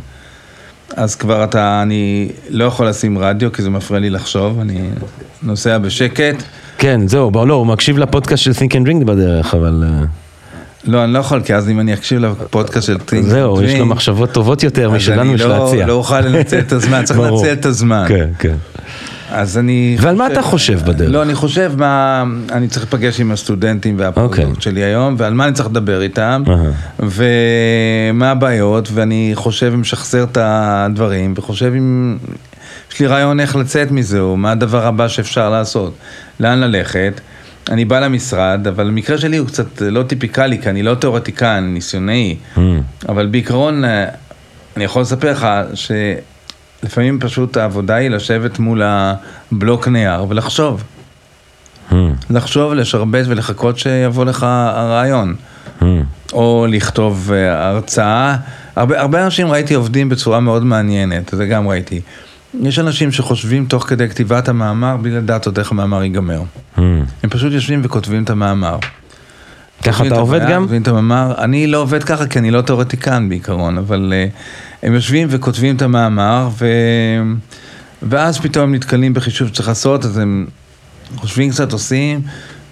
אז 0.97 1.14
כבר 1.14 1.45
אתה, 1.45 1.82
אני 1.82 2.28
לא 2.51 2.64
יכול 2.64 2.88
לשים 2.88 3.18
רדיו, 3.18 3.53
כי 3.53 3.62
זה 3.62 3.70
מפריע 3.70 4.01
לי 4.01 4.11
לחשוב, 4.11 4.61
אני 4.61 4.80
נוסע 5.43 5.78
בשקט. 5.78 6.43
כן, 6.78 7.09
זהו, 7.09 7.30
בוא, 7.30 7.47
לא, 7.47 7.55
הוא 7.55 7.66
מקשיב 7.66 7.99
לפודקאסט 7.99 8.43
של 8.43 8.51
Think 8.51 8.72
and 8.72 8.86
Drink 8.88 9.05
בדרך, 9.05 9.55
אבל... 9.55 9.84
אה, 9.86 10.05
לא, 10.84 11.05
אני 11.05 11.12
לא 11.12 11.18
יכול, 11.18 11.43
כי 11.43 11.55
אז 11.55 11.68
אם 11.68 11.80
אני 11.80 11.95
אקשיב 11.95 12.18
לפודקאסט 12.18 12.86
של 12.86 12.99
טינק, 12.99 13.26
זהו, 13.26 13.62
יש 13.62 13.74
לו 13.74 13.86
מחשבות 13.86 14.32
טובות 14.32 14.62
יותר 14.62 14.91
משלנו, 14.91 15.34
יש 15.34 15.41
להציע. 15.41 15.86
לא 15.86 15.93
אוכל 15.93 16.20
לנצל 16.20 16.59
את 16.59 16.72
הזמן, 16.72 17.05
צריך. 17.05 17.20
לנצל 17.20 17.53
את 17.53 17.66
הזמן. 17.66 18.05
כן, 18.09 18.28
כן. 18.38 18.55
אז 19.31 19.59
אני... 19.59 19.97
ועל 20.01 20.14
מה 20.16 20.26
אתה 20.26 20.43
חושב 20.43 20.81
בדרך? 20.85 21.11
לא, 21.11 21.22
אני 21.22 21.35
חושב 21.35 21.72
מה... 21.76 22.24
אני 22.53 22.68
צריך 22.68 22.83
להיפגש 22.83 23.20
עם 23.20 23.33
הסטודנטים 23.33 23.95
והפרודוקט 23.99 24.39
אוקיי. 24.39 24.55
שלי 24.61 24.85
היום, 24.85 25.14
ועל 25.18 25.35
מה 25.35 25.45
אני 25.45 25.53
צריך 25.53 25.68
לדבר 25.68 26.03
איתם. 26.03 26.43
ומה 26.99 28.31
הבעיות, 28.31 28.89
ואני 28.95 29.33
חושב 29.35 29.70
ומשחזר 29.74 30.24
את 30.24 30.39
הדברים, 30.41 31.35
וחושב 31.37 31.72
אם... 31.78 32.18
יש 32.93 33.01
לי 33.01 33.07
רעיון 33.07 33.41
איך 33.41 33.57
לצאת 33.57 33.91
מזה, 33.91 34.20
או 34.20 34.37
מה 34.37 34.51
הדבר 34.53 34.87
הבא 34.87 35.09
שאפשר 35.09 35.51
לעשות, 35.51 35.95
לאן 36.41 36.59
ללכת. 36.61 37.20
אני 37.70 37.85
בא 37.85 38.01
למשרד, 38.01 38.66
אבל 38.66 38.89
המקרה 38.89 39.18
שלי 39.18 39.37
הוא 39.37 39.47
קצת 39.47 39.83
לא 39.83 40.03
טיפיקלי, 40.03 40.59
כי 40.62 40.70
אני 40.70 40.83
לא 40.83 40.95
תיאורטיקן, 40.95 41.70
ניסיונאי, 41.74 42.37
Mm. 42.57 42.61
אבל 43.09 43.26
בעיקרון, 43.26 43.85
אה, 43.85 44.05
אני 44.76 44.85
יכול 44.85 45.03
לספר 45.03 45.33
לך 45.33 45.47
שלפעמים 46.81 47.20
פשוט 47.20 47.57
העבודה 47.57 47.95
היא 47.95 48.11
לשבת 48.11 48.59
מול 48.59 48.83
הבלוק 48.85 49.89
נייר 49.89 50.26
ולחשוב. 50.28 50.85
Mm. 51.91 51.95
לחשוב, 52.31 52.72
לשרבט 52.72 53.24
ולחכות 53.28 53.78
שיבוא 53.78 54.24
לך 54.24 54.43
הרעיון. 54.49 55.35
Mm. 55.81 55.85
או 56.33 56.66
לכתוב 56.70 57.31
אה, 57.33 57.68
הרצאה. 57.68 58.37
הרבה, 58.76 59.01
הרבה 59.01 59.24
אנשים 59.24 59.51
ראיתי 59.51 59.74
עובדים 59.74 60.09
בצורה 60.09 60.41
מאוד 60.41 60.64
מעניינת, 60.64 61.31
זה 61.37 61.47
גם 61.47 61.68
ראיתי. 61.68 62.01
יש 62.61 62.78
אנשים 62.78 63.12
שחושבים 63.12 63.66
תוך 63.66 63.89
כדי 63.89 64.09
כתיבת 64.09 64.49
המאמר 64.49 64.97
בלי 64.97 65.11
לדעת 65.11 65.47
עוד 65.47 65.59
איך 65.59 65.70
המאמר 65.70 66.03
ייגמר. 66.03 66.43
Mm. 66.76 66.81
הם 67.22 67.31
פשוט 67.31 67.53
יושבים 67.53 67.81
וכותבים 67.85 68.24
את 68.24 68.31
המאמר. 68.31 68.78
ככה 69.83 70.07
אתה 70.07 70.14
את 70.14 70.18
עובד 70.20 70.41
גם? 70.49 70.66
את 70.83 70.89
המאמר. 70.89 71.35
אני 71.39 71.66
לא 71.66 71.78
עובד 71.78 72.05
ככה 72.05 72.26
כי 72.26 72.39
אני 72.39 72.51
לא 72.51 72.61
תיאורטיקן 72.61 73.28
בעיקרון, 73.28 73.78
אבל 73.78 74.12
uh, 74.12 74.87
הם 74.87 74.95
יושבים 74.95 75.28
וכותבים 75.31 75.76
את 75.76 75.83
המאמר, 75.83 76.49
ו... 76.59 76.66
ואז 78.03 78.39
פתאום 78.39 78.64
הם 78.64 78.74
נתקלים 78.74 79.14
בחישוב 79.14 79.49
שצריך 79.49 79.68
לעשות, 79.68 80.05
אז 80.05 80.18
הם 80.18 80.47
חושבים 81.16 81.51
קצת, 81.51 81.72
עושים, 81.72 82.20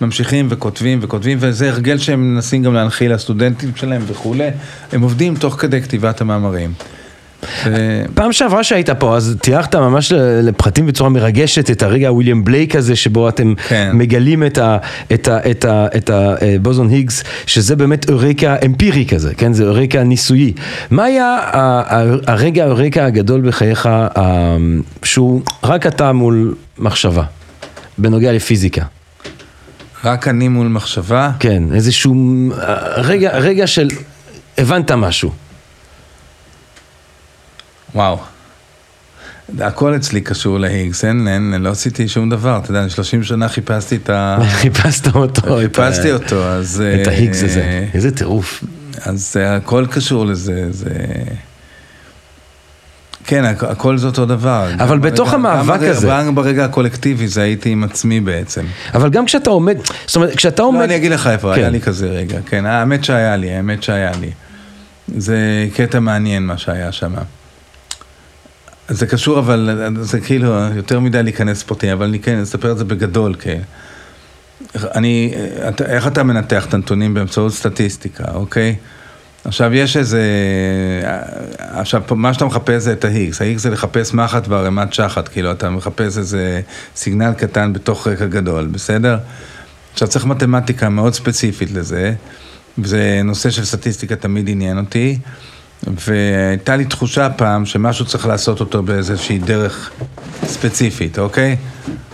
ממשיכים 0.00 0.46
וכותבים 0.50 0.98
וכותבים, 1.02 1.38
וזה 1.40 1.70
הרגל 1.70 1.98
שהם 1.98 2.34
מנסים 2.34 2.62
גם 2.62 2.74
להנחיל 2.74 3.14
לסטודנטים 3.14 3.72
שלהם 3.76 4.02
וכולי. 4.06 4.48
הם 4.92 5.02
עובדים 5.02 5.36
תוך 5.36 5.54
כדי 5.54 5.82
כתיבת 5.82 6.20
המאמרים. 6.20 6.72
פעם 8.14 8.32
שעברה 8.32 8.64
שהיית 8.64 8.90
פה, 8.90 9.16
אז 9.16 9.36
תיארת 9.40 9.74
ממש 9.74 10.12
לפרטים 10.42 10.86
בצורה 10.86 11.10
מרגשת 11.10 11.70
את 11.70 11.82
הרגע 11.82 12.08
הוויליאם 12.08 12.44
בלייק 12.44 12.76
הזה, 12.76 12.96
שבו 12.96 13.28
אתם 13.28 13.54
כן. 13.68 13.90
מגלים 13.94 14.42
את 14.46 14.58
ה- 14.58 14.76
את 15.14 15.28
ה- 15.28 15.50
את 15.50 15.64
ה- 15.64 15.86
את 15.96 16.10
הבוזון 16.10 16.88
היגס, 16.88 17.24
שזה 17.46 17.76
באמת 17.76 18.10
אוריקה 18.10 18.56
אמפירי 18.66 19.06
כזה, 19.06 19.34
כן? 19.34 19.52
זה 19.52 19.64
אוריקה 19.64 20.02
ניסויי. 20.04 20.52
מה 20.90 21.04
היה 21.04 21.38
הרגע 22.26 22.64
האוריקה 22.64 23.04
הגדול 23.06 23.48
בחייך, 23.48 23.86
ה- 23.86 24.56
שהוא 25.02 25.42
רק 25.64 25.86
אתה 25.86 26.12
מול 26.12 26.54
מחשבה, 26.78 27.22
בנוגע 27.98 28.32
לפיזיקה? 28.32 28.82
רק 30.04 30.28
אני 30.28 30.48
מול 30.48 30.66
מחשבה. 30.68 31.30
כן, 31.38 31.62
איזשהו 31.74 32.14
אה, 32.52 32.74
רגע, 33.02 33.30
רגע 33.38 33.66
של 33.66 33.88
הבנת 34.58 34.90
משהו. 34.90 35.30
וואו. 37.94 38.18
הכל 39.60 39.96
אצלי 39.96 40.20
קשור 40.20 40.60
להיגס, 40.60 41.04
אין, 41.04 41.28
אין, 41.28 41.54
לא 41.62 41.70
עשיתי 41.70 42.08
שום 42.08 42.30
דבר, 42.30 42.58
אתה 42.62 42.70
יודע, 42.70 42.80
אני 42.82 42.90
30 42.90 43.22
שנה 43.22 43.48
חיפשתי 43.48 43.96
את 43.96 44.10
ה... 44.10 44.38
חיפשת 44.60 45.14
אותו. 45.16 45.56
חיפשתי 45.58 46.12
אותו, 46.12 46.44
אז... 46.44 46.82
את 47.02 47.08
אה, 47.08 47.12
ההיגס 47.12 47.42
הזה, 47.42 47.86
איזה 47.94 48.10
טירוף. 48.16 48.64
אז 49.02 49.32
זה 49.32 49.54
הכל 49.56 49.86
קשור 49.90 50.26
לזה, 50.26 50.66
זה... 50.70 50.90
כן, 53.24 53.44
הכ- 53.44 53.66
הכל 53.66 53.98
זה 53.98 54.06
אותו 54.06 54.26
דבר. 54.26 54.68
אבל 54.78 54.94
גם 54.96 55.00
בתוך 55.00 55.28
ברגע- 55.28 55.36
המאבק 55.38 55.80
גם 55.80 55.90
הזה- 55.90 56.08
גם 56.08 56.34
ברגע 56.34 56.64
הקולקטיבי 56.64 57.28
זה 57.28 57.42
הייתי 57.42 57.70
עם 57.70 57.84
עצמי 57.84 58.20
בעצם. 58.20 58.64
אבל 58.94 59.10
גם 59.10 59.26
כשאתה 59.26 59.50
עומד, 59.50 59.76
זאת 60.06 60.16
אומרת, 60.16 60.36
כשאתה 60.36 60.62
עומד... 60.62 60.78
לא, 60.78 60.84
אני 60.84 60.96
אגיד 60.96 61.12
לך 61.12 61.26
איפה, 61.26 61.52
כן. 61.54 61.60
היה 61.60 61.68
לי 61.70 61.80
כזה 61.80 62.06
רגע, 62.08 62.38
כן, 62.46 62.66
האמת 62.66 63.04
שהיה 63.04 63.36
לי, 63.36 63.50
האמת 63.50 63.82
שהיה 63.82 64.10
לי. 64.20 64.30
זה 65.16 65.36
קטע 65.74 66.00
מעניין 66.00 66.42
מה 66.46 66.58
שהיה 66.58 66.92
שם. 66.92 67.12
זה 68.88 69.06
קשור, 69.06 69.38
אבל 69.38 69.88
זה 70.00 70.20
כאילו 70.20 70.52
יותר 70.76 71.00
מדי 71.00 71.22
להיכנס 71.22 71.62
פרטי, 71.62 71.92
אבל 71.92 72.06
אני 72.06 72.18
כן 72.18 72.40
אספר 72.40 72.72
את 72.72 72.78
זה 72.78 72.84
בגדול. 72.84 73.34
כי... 73.34 73.50
אני, 74.94 75.34
אתה, 75.68 75.84
איך 75.84 76.06
אתה 76.06 76.22
מנתח 76.22 76.66
את 76.66 76.74
הנתונים 76.74 77.14
באמצעות 77.14 77.52
סטטיסטיקה, 77.52 78.24
אוקיי? 78.34 78.76
עכשיו 79.44 79.74
יש 79.74 79.96
איזה, 79.96 80.22
עכשיו 81.58 82.02
מה 82.10 82.34
שאתה 82.34 82.44
מחפש 82.44 82.82
זה 82.82 82.92
את 82.92 83.04
ה-Higgs, 83.04 83.36
ה-Higgs 83.40 83.58
זה 83.58 83.70
לחפש 83.70 84.14
מחט 84.14 84.46
בערימת 84.46 84.92
שחת, 84.92 85.28
כאילו 85.28 85.52
אתה 85.52 85.70
מחפש 85.70 86.18
איזה 86.18 86.60
סיגנל 86.96 87.32
קטן 87.32 87.72
בתוך 87.72 88.06
רקע 88.06 88.26
גדול, 88.26 88.66
בסדר? 88.66 89.18
עכשיו 89.92 90.08
צריך 90.08 90.26
מתמטיקה 90.26 90.88
מאוד 90.88 91.14
ספציפית 91.14 91.70
לזה, 91.70 92.14
וזה 92.78 93.20
נושא 93.24 93.50
של 93.50 93.64
סטטיסטיקה 93.64 94.16
תמיד 94.16 94.48
עניין 94.48 94.78
אותי, 94.78 95.18
והייתה 95.86 96.76
לי 96.76 96.84
תחושה 96.84 97.30
פעם 97.30 97.66
שמשהו 97.66 98.04
צריך 98.04 98.26
לעשות 98.26 98.60
אותו 98.60 98.82
באיזושהי 98.82 99.38
דרך 99.38 99.90
ספציפית, 100.44 101.18
אוקיי? 101.18 101.56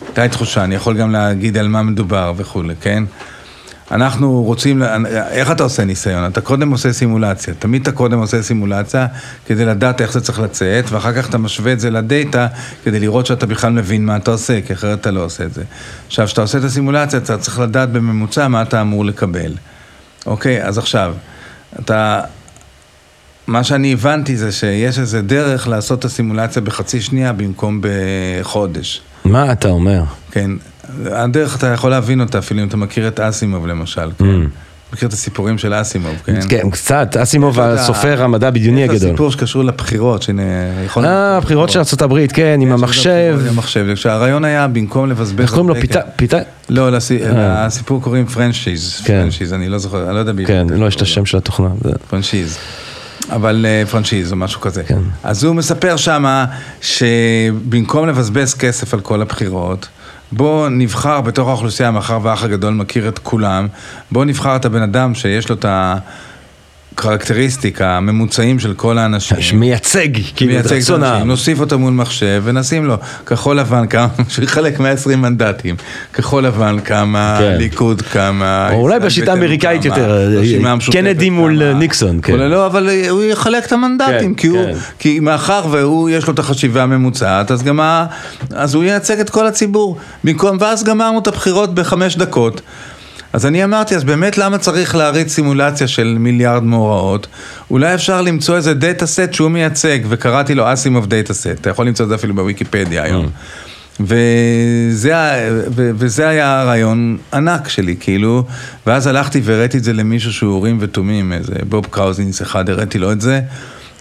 הייתה 0.07 0.23
לי 0.23 0.29
תחושה, 0.29 0.65
אני 0.65 0.75
יכול 0.75 0.97
גם 0.97 1.13
להגיד 1.13 1.57
על 1.57 1.69
מה 1.69 1.83
מדובר 1.83 2.33
וכולי, 2.37 2.75
כן? 2.81 3.05
אנחנו 3.91 4.43
רוצים, 4.43 4.83
איך 5.31 5.51
אתה 5.51 5.63
עושה 5.63 5.85
ניסיון? 5.85 6.27
אתה 6.27 6.41
קודם 6.41 6.71
עושה 6.71 6.93
סימולציה, 6.93 7.55
תמיד 7.55 7.83
אתה 7.83 7.93
קודם 7.93 8.19
עושה 8.19 8.43
סימולציה 8.43 9.07
כדי 9.47 9.65
לדעת 9.65 10.01
איך 10.01 10.13
זה 10.13 10.21
צריך 10.21 10.41
לצאת, 10.41 10.85
ואחר 10.91 11.13
כך 11.13 11.29
אתה 11.29 11.39
משווה 11.39 11.73
את 11.73 11.81
זה 11.81 11.91
לדאטה 11.91 12.47
כדי 12.85 13.01
לראות 13.01 13.27
שאתה 13.27 13.47
בכלל 13.47 13.73
מבין 13.73 14.07
מה 14.07 14.17
אתה 14.17 14.31
עושה, 14.31 14.61
כי 14.67 14.73
אחרת 14.73 15.01
אתה 15.01 15.11
לא 15.11 15.25
עושה 15.25 15.45
את 15.45 15.55
זה. 15.55 15.63
עכשיו, 16.07 16.27
כשאתה 16.27 16.41
עושה 16.41 16.59
את 16.59 16.65
הסימולציה, 16.65 17.19
אתה 17.19 17.39
צריך 17.39 17.59
לדעת 17.59 17.93
בממוצע 17.93 18.49
מה 18.49 18.63
אתה 18.63 18.81
אמור 18.81 19.05
לקבל. 19.05 19.53
אוקיי, 20.27 20.65
אז 20.65 20.79
עכשיו, 20.79 21.15
אתה... 21.81 22.21
מה 23.47 23.65
שאני 23.65 23.93
הבנתי 23.93 24.37
זה 24.37 24.53
שיש 24.53 24.99
איזה 24.99 25.23
דרך 25.23 25.69
לעשות 25.69 25.99
את 25.99 26.05
הסימולציה 26.05 26.63
בחצי 26.63 27.01
שנייה 27.01 27.33
במקום 27.33 27.81
בחודש. 27.83 29.01
מה 29.25 29.53
אתה 29.53 29.69
אומר? 29.69 30.03
כן, 30.31 30.51
הדרך 31.07 31.57
אתה 31.57 31.67
יכול 31.67 31.91
להבין 31.91 32.21
אותה 32.21 32.39
אפילו 32.39 32.63
אם 32.63 32.69
אתה 32.69 32.77
מכיר 32.77 33.09
את 33.09 33.21
אסימוב 33.21 33.67
למשל, 33.67 34.11
כן? 34.19 34.25
מכיר 34.93 35.09
את 35.09 35.13
הסיפורים 35.13 35.59
של 35.59 35.75
אסימוב, 35.81 36.15
כן? 36.27 36.41
כן, 36.49 36.71
קצת, 36.71 37.17
אסימוב 37.23 37.61
הסופר 37.61 38.23
המדע 38.23 38.49
הבדיוני 38.49 38.83
יש 38.83 38.89
לו 38.89 38.95
הגדול. 38.95 39.11
סיפור 39.11 39.31
שקשור 39.31 39.65
לבחירות, 39.65 40.23
שהנה, 40.23 40.43
יכול... 40.87 41.05
אה, 41.07 41.37
הבחירות 41.37 41.71
של 41.71 41.79
ארה"ב, 42.03 42.27
כן, 42.27 42.59
עם 42.63 42.73
המחשב. 42.73 43.39
עם 43.41 43.49
המחשב, 43.49 43.87
כשהרעיון 43.95 44.45
היה 44.45 44.67
במקום 44.69 45.11
לבזבז... 45.11 45.41
איך 45.41 45.51
קוראים 45.51 45.69
לו? 45.69 45.75
פיתה? 45.75 46.01
פיתה? 46.17 46.39
לא, 46.69 46.91
לסי- 46.93 47.21
לסיפור 47.37 48.03
קוראים 48.03 48.27
פרנצ'יז, 48.27 49.01
כן. 49.05 49.21
פרנצ'יז, 49.23 49.53
אני 49.53 49.69
לא 49.69 49.79
זוכר, 49.79 50.07
אני 50.07 50.15
לא 50.15 50.19
יודע 50.19 50.33
בדיוק. 50.33 50.49
כן, 50.49 50.67
לא, 50.71 50.87
יש 50.87 50.97
את 50.97 51.03
השם 51.03 51.25
של 51.27 51.37
התוכנה. 51.37 51.69
זה- 51.85 51.91
פרנצ'יז. 52.11 52.57
אבל 53.31 53.67
אה, 53.69 53.87
פרנצ'יז 53.91 54.33
או 54.33 54.37
משהו 54.37 54.61
כזה. 54.61 54.85
כן. 54.85 54.99
אז 55.23 55.45
הוא 55.45 55.55
מספר 55.55 55.97
שמה 55.97 56.47
שבמקום 56.81 58.09
לבזבז 58.09 58.55
כסף 58.55 58.95
על 58.95 59.01
כל 59.01 59.23
הבחירות, 59.23 59.89
בוא 60.33 60.69
נבחר 60.69 61.21
בתוך 61.21 61.49
האוכלוסייה, 61.49 61.91
מאחר 61.91 62.19
והאח 62.23 62.45
הגדול 62.45 62.75
מכיר 62.75 63.09
את 63.09 63.19
כולם, 63.19 63.69
בוא 64.11 64.25
נבחר 64.25 64.57
את 64.57 64.65
הבן 64.65 64.83
אדם 64.83 65.15
שיש 65.15 65.49
לו 65.49 65.57
את 65.57 65.65
הקרקטריסטיקה, 66.95 67.97
הממוצעים 67.97 68.59
של 68.59 68.75
כל 68.75 68.99
האנשים. 68.99 69.41
שמייצג, 69.41 70.09
כאילו, 70.37 70.61
את 70.61 70.67
רצון. 70.67 71.03
העם. 71.03 71.29
נוסיף 71.29 71.61
אותו 71.61 71.79
מול 71.79 71.93
מחשב 71.93 72.43
ונשים 72.45 72.85
לו 72.85 72.95
כחול 73.27 73.59
לבן 73.59 73.87
כמה, 73.87 74.09
שהוא 74.29 74.45
יחלק 74.45 74.81
120 74.81 75.23
מנדטים. 75.23 75.77
כחול 76.13 76.47
לבן 76.47 76.81
כמה, 76.85 77.37
כן. 77.41 77.57
ליכוד 77.59 78.03
כמה. 78.03 78.71
או 78.73 78.81
אולי 78.81 79.01
בשיטה 79.01 79.33
האמריקאית 79.33 79.85
יותר, 79.85 80.11
הרשימה 80.11 80.73
המשותפת 80.73 80.99
קנדי 80.99 81.31
מול 81.31 81.59
כמה. 81.59 81.79
ניקסון, 81.79 82.19
כן. 82.23 82.37
לא, 82.37 82.67
אבל 82.67 82.89
הוא 83.09 83.23
יחלק 83.23 83.67
את 83.67 83.73
המנדטים, 83.73 84.35
כן, 84.35 84.41
כי 84.41 84.47
הוא, 84.47 84.65
כן. 84.65 84.73
כי 84.99 85.21
מאחר 85.21 85.67
והוא 85.71 86.11
יש 86.11 86.27
לו 86.27 86.35
את 86.35 86.39
החשיבה 86.39 86.83
הממוצעת, 86.83 87.51
אז 87.51 87.63
גם 87.63 87.81
ה... 87.81 88.07
אז 88.51 88.75
הוא 88.75 88.85
ייצג 88.85 89.21
את 89.21 89.31
כל 89.31 89.47
הציבור. 89.47 89.97
במקום, 90.25 90.57
ואז 90.61 90.85
גמרנו 90.85 91.19
את 91.19 91.27
הבחירות 91.27 91.75
בחמש 91.75 92.17
דקות. 92.17 92.61
אז 93.35 93.47
אני 93.47 93.65
אמרתי, 93.65 93.97
אז 93.97 94.05
באמת 94.05 94.39
למה 94.39 94.59
צריך 94.59 94.95
להריץ 94.95 95.33
סימולציה 95.33 95.89
של 95.89 96.17
מיליארד 96.21 96.63
מאורעות? 96.63 97.27
אולי 97.71 97.95
אפשר 97.95 98.23
למצוא 98.23 98.57
איזה 98.57 98.75
data 98.75 99.07
set 99.07 99.33
שהוא 99.33 99.51
מייצג, 99.51 99.99
וקראתי 100.09 100.55
לו 100.55 100.73
Asimov 100.73 101.07
data 101.07 101.35
set, 101.35 101.47
אתה 101.47 101.71
יכול 101.71 101.87
למצוא 101.87 102.05
את 102.05 102.09
זה 102.09 102.15
אפילו 102.15 102.35
בוויקיפדיה 102.35 103.03
היום. 103.03 103.29
וזה, 104.01 105.15
ו- 105.75 105.91
וזה 105.95 106.29
היה 106.29 106.61
הרעיון 106.61 107.19
ענק 107.33 107.69
שלי, 107.69 107.97
כאילו, 108.01 108.45
ואז 108.87 109.07
הלכתי 109.07 109.41
והראיתי 109.45 109.79
את 109.79 109.85
זה 109.85 109.93
למישהו 109.93 110.33
שהוא 110.33 110.53
אורים 110.53 110.79
ותומים, 110.81 111.33
איזה 111.33 111.55
בוב 111.69 111.87
קאזינס 111.91 112.43
אחד, 112.43 112.71
הראיתי 112.71 112.99
לו 112.99 113.13
את 113.13 113.21
זה, 113.21 113.41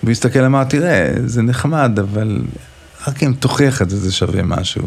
והוא 0.04 0.12
הסתכל, 0.12 0.44
אמר, 0.44 0.64
תראה, 0.64 1.10
זה 1.26 1.42
נחמד, 1.42 2.00
אבל 2.00 2.42
רק 3.08 3.24
אם 3.24 3.34
תוכיח 3.40 3.82
את 3.82 3.90
זה, 3.90 3.98
זה 3.98 4.12
שווה 4.12 4.44
משהו. 4.44 4.84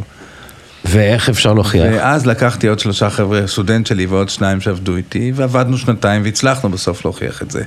ואיך 0.89 1.29
אפשר 1.29 1.55
להוכיח? 1.55 1.85
ואז 1.93 2.27
לקחתי 2.27 2.67
עוד 2.69 2.79
שלושה 2.79 3.11
חבר'ה, 3.11 3.47
סטודנט 3.47 3.87
שלי 3.87 4.07
ועוד 4.07 4.29
שניים 4.29 4.61
שעבדו 4.61 4.97
איתי, 4.97 5.33
ועבדנו 5.35 5.79
שנתיים 5.79 6.23
והצלחנו 6.25 6.71
בסוף 6.71 7.05
להוכיח 7.05 7.43
את 7.43 7.51
זה. 7.51 7.63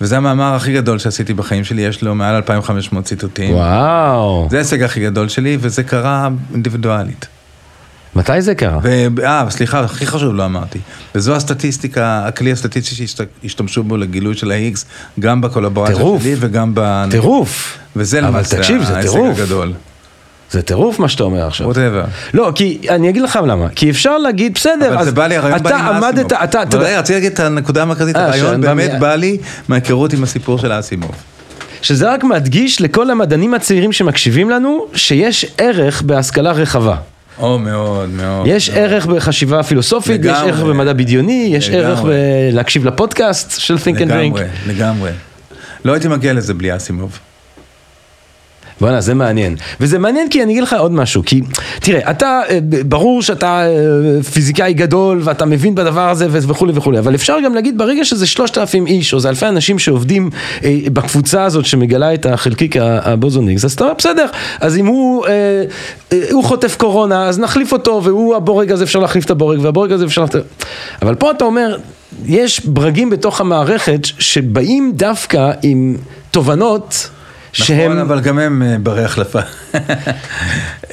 וזה 0.00 0.16
המאמר 0.16 0.54
הכי 0.54 0.72
גדול 0.72 0.98
שעשיתי 0.98 1.34
בחיים 1.34 1.64
שלי, 1.64 1.82
יש 1.82 2.02
לו 2.02 2.14
מעל 2.14 2.34
2,500 2.34 3.04
ציטוטים. 3.04 3.54
וואו, 3.54 4.48
זה 4.50 4.56
ההישג 4.56 4.82
הכי 4.82 5.00
גדול 5.00 5.28
שלי, 5.28 5.56
וזה 5.60 5.82
קרה 5.82 6.28
אינדיבידואלית. 6.52 7.26
מתי 8.16 8.42
זה 8.42 8.54
קרה? 8.54 8.78
ו... 8.82 9.06
אה, 9.24 9.44
סליחה, 9.50 9.80
הכי 9.80 10.06
חשוב 10.06 10.34
לא 10.34 10.44
אמרתי. 10.44 10.78
וזו 11.14 11.36
הסטטיסטיקה, 11.36 12.26
הכלי 12.26 12.52
הסטטיסטי 12.52 12.94
שהשתמשו 12.94 13.82
בו 13.82 13.96
לגילוי 13.96 14.34
של 14.34 14.50
ה-Higgs, 14.50 14.84
גם 15.20 15.40
בקולבורציה. 15.40 15.96
שלי 16.20 16.36
וגם 16.38 16.72
ב... 16.74 17.04
טירוף. 17.10 17.78
וזה 17.96 18.18
אבל 18.18 18.28
למעשה 18.28 18.56
ההישג. 18.94 19.16
הגדול. 19.16 19.72
זה 20.52 20.62
טירוף 20.62 20.98
מה 20.98 21.08
שאתה 21.08 21.22
אומר 21.22 21.46
עכשיו. 21.46 21.66
ווטאבר. 21.66 22.04
לא, 22.34 22.52
כי 22.54 22.78
אני 22.88 23.08
אגיד 23.08 23.22
לך 23.22 23.38
למה. 23.46 23.68
כי 23.68 23.90
אפשר 23.90 24.18
להגיד, 24.18 24.54
בסדר, 24.54 24.94
אבל 24.94 25.04
זה 25.04 25.12
בא 25.12 25.26
לי, 25.26 25.36
הרעיון 25.36 25.62
בא 25.62 25.70
לי 25.70 25.76
אתה 25.76 25.84
מאסימוב. 25.84 26.04
עמדת, 26.04 26.32
אתה, 26.32 26.62
אתה 26.62 26.76
יודע, 26.76 26.98
רציתי 26.98 27.12
להגיד 27.12 27.32
את 27.32 27.40
הנקודה 27.40 27.82
המרכזית, 27.82 28.16
אה, 28.16 28.24
הרעיון 28.24 28.60
באמת 28.60 28.90
בא 29.00 29.14
לי 29.14 29.38
מההיכרות 29.68 30.12
עם 30.12 30.22
הסיפור 30.22 30.58
של 30.58 30.72
האסימוב. 30.72 31.10
שזה 31.82 32.12
רק 32.12 32.24
מדגיש 32.24 32.80
לכל 32.80 33.10
המדענים 33.10 33.54
הצעירים 33.54 33.92
שמקשיבים 33.92 34.50
לנו, 34.50 34.86
שיש 34.94 35.46
ערך 35.58 36.02
בהשכלה 36.02 36.52
רחבה. 36.52 36.96
או, 37.38 37.58
מאוד, 37.58 38.10
מאוד. 38.10 38.46
יש 38.46 38.70
מאוד. 38.70 38.80
ערך 38.80 39.06
בחשיבה 39.06 39.62
פילוסופית, 39.62 40.20
יש 40.20 40.26
לגמרי. 40.26 40.50
ערך 40.50 40.60
במדע 40.60 40.92
בדיוני, 40.92 41.50
יש 41.56 41.70
ערך 41.70 41.98
לגמרי. 41.98 42.14
בלהקשיב 42.52 42.84
לפודקאסט 42.86 43.60
של 43.60 43.74
Think 43.74 43.98
and 43.98 44.00
Drink. 44.00 44.10
לגמרי, 44.10 44.44
לגמרי. 44.66 45.10
לא 45.84 45.92
הייתי 45.92 46.08
מגיע 46.08 46.32
לזה 46.32 46.54
בלי 46.54 46.76
אסימוב. 46.76 47.18
בואנה, 48.82 49.00
זה 49.00 49.14
מעניין. 49.14 49.56
וזה 49.80 49.98
מעניין 49.98 50.28
כי 50.28 50.42
אני 50.42 50.52
אגיד 50.52 50.62
לך 50.62 50.72
עוד 50.72 50.92
משהו, 50.92 51.22
כי 51.26 51.40
תראה, 51.80 52.10
אתה, 52.10 52.40
אה, 52.48 52.58
ברור 52.86 53.22
שאתה 53.22 53.66
אה, 53.66 54.22
פיזיקאי 54.22 54.74
גדול 54.74 55.20
ואתה 55.24 55.46
מבין 55.46 55.74
בדבר 55.74 56.08
הזה 56.10 56.26
וכולי 56.30 56.72
וכולי, 56.74 56.98
אבל 56.98 57.14
אפשר 57.14 57.36
גם 57.44 57.54
להגיד 57.54 57.78
ברגע 57.78 58.04
שזה 58.04 58.26
שלושת 58.26 58.58
אלפים 58.58 58.86
איש, 58.86 59.14
או 59.14 59.20
זה 59.20 59.28
אלפי 59.28 59.46
אנשים 59.46 59.78
שעובדים 59.78 60.30
אה, 60.64 60.76
בקבוצה 60.92 61.44
הזאת 61.44 61.66
שמגלה 61.66 62.14
את 62.14 62.26
החלקיק 62.26 62.76
הבוזוניקס, 62.76 63.64
אז 63.64 63.72
אתה 63.72 63.84
אומר, 63.84 63.94
בסדר, 63.98 64.26
אז 64.60 64.76
אם 64.76 64.86
הוא, 64.86 65.26
אה, 65.26 65.32
אה, 66.12 66.18
הוא 66.30 66.44
חוטף 66.44 66.76
קורונה, 66.76 67.28
אז 67.28 67.38
נחליף 67.38 67.72
אותו, 67.72 68.00
והוא 68.04 68.36
הבורג 68.36 68.72
הזה 68.72 68.84
אפשר 68.84 68.98
להחליף 68.98 69.24
את 69.24 69.30
הבורג, 69.30 69.58
והבורג 69.62 69.92
הזה 69.92 70.04
אפשר. 70.04 70.24
אבל 71.02 71.14
פה 71.14 71.30
אתה 71.30 71.44
אומר, 71.44 71.78
יש 72.26 72.66
ברגים 72.66 73.10
בתוך 73.10 73.40
המערכת 73.40 74.00
שבאים 74.04 74.92
דווקא 74.94 75.50
עם 75.62 75.96
תובנות. 76.30 77.08
שהם... 77.52 77.78
נכון, 77.92 77.98
אבל 77.98 78.20
גם 78.20 78.38
הם 78.38 78.62
אה, 78.62 78.76
ברי 78.78 79.04
החלפה. 79.04 79.40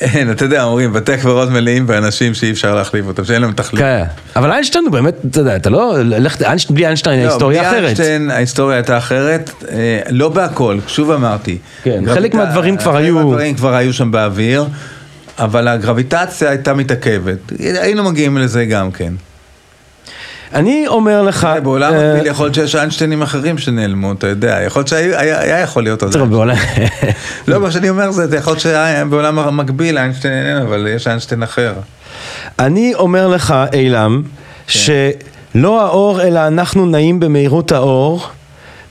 אין, 0.01 0.31
אתה 0.31 0.45
יודע, 0.45 0.63
אומרים, 0.63 0.93
בתי 0.93 1.13
הקברות 1.13 1.49
מלאים 1.49 1.87
באנשים 1.87 2.33
שאי 2.33 2.51
אפשר 2.51 2.75
להחליף 2.75 3.05
אותם, 3.07 3.25
שאין 3.25 3.41
להם 3.41 3.51
תחליף. 3.51 3.81
כן, 3.81 4.03
אבל 4.35 4.51
איינשטיין 4.51 4.83
הוא 4.85 4.91
באמת, 4.93 5.15
אתה 5.31 5.39
יודע, 5.39 5.55
אתה 5.55 5.69
לא, 5.69 5.95
בלי 6.69 6.85
איינשטיין 6.85 7.19
לא, 7.19 7.25
ההיסטוריה 7.29 7.59
בלי 7.61 7.69
אחרת. 7.69 7.83
איינשטיין 7.83 8.31
ההיסטוריה 8.31 8.75
הייתה 8.77 8.97
אחרת, 8.97 9.49
אה, 9.71 9.99
לא 10.09 10.29
בהכל, 10.29 10.77
שוב 10.87 11.11
אמרתי. 11.11 11.57
כן, 11.83 12.03
חלק 12.13 12.33
מהדברים 12.33 12.77
כבר 12.77 12.91
חלק 12.93 13.03
היו- 13.03 13.15
מהדברים 13.15 13.55
כבר 13.55 13.75
היו 13.75 13.93
שם 13.93 14.11
באוויר, 14.11 14.65
אבל 15.39 15.67
הגרביטציה 15.67 16.49
הייתה 16.49 16.73
מתעכבת. 16.73 17.37
היינו 17.59 18.03
מגיעים 18.03 18.37
לזה 18.37 18.65
גם 18.65 18.91
כן. 18.91 19.13
אני 20.53 20.87
אומר 20.87 21.21
לך, 21.21 21.47
בעולם 21.63 21.93
אה, 21.93 22.13
מקביל 22.13 22.27
יכול 22.31 22.45
להיות 22.45 22.55
שיש 22.55 22.75
איינשטיינים 22.75 23.21
אחרים 23.21 23.57
שנעלמו, 23.57 24.11
אתה 24.11 24.27
יודע, 24.27 24.59
יכול 24.65 24.79
להיות 24.79 24.87
שהיה 24.87 25.19
היה 25.41 25.59
יכול 25.59 25.83
להיות 25.83 26.03
עוד 26.03 26.11
בעולם- 26.17 26.55
לא, 27.47 27.59
מה 27.59 27.71
שאני 27.71 27.89
אומר 27.89 28.11
זה, 28.11 28.27
זה 28.27 28.37
יכול 28.37 28.53
להיות 28.53 28.61
שבעולם 28.61 29.39
המקביל 29.39 29.97
איינשטיין 29.97 30.33
איננו, 30.33 30.61
אבל 30.67 30.87
יש 30.95 31.07
איינשטיין 31.07 31.43
אחר. 31.43 31.73
אני 32.59 32.93
אומר 32.95 33.27
לך, 33.27 33.55
אילם, 33.73 34.21
שלא 34.67 35.81
האור, 35.81 36.21
אלא 36.21 36.47
אנחנו 36.47 36.85
נעים 36.85 37.19
במהירות 37.19 37.71
האור. 37.71 38.21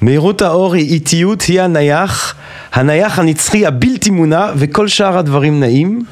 מהירות 0.00 0.42
האור 0.42 0.74
היא 0.74 0.88
איטיות, 0.92 1.42
היא 1.42 1.60
הנייח, 1.62 2.34
הנייח 2.72 3.18
הנצחי 3.18 3.66
הבלתי 3.66 4.10
מונע, 4.10 4.46
וכל 4.56 4.88
שאר 4.88 5.18
הדברים 5.18 5.60
נעים. 5.60 6.02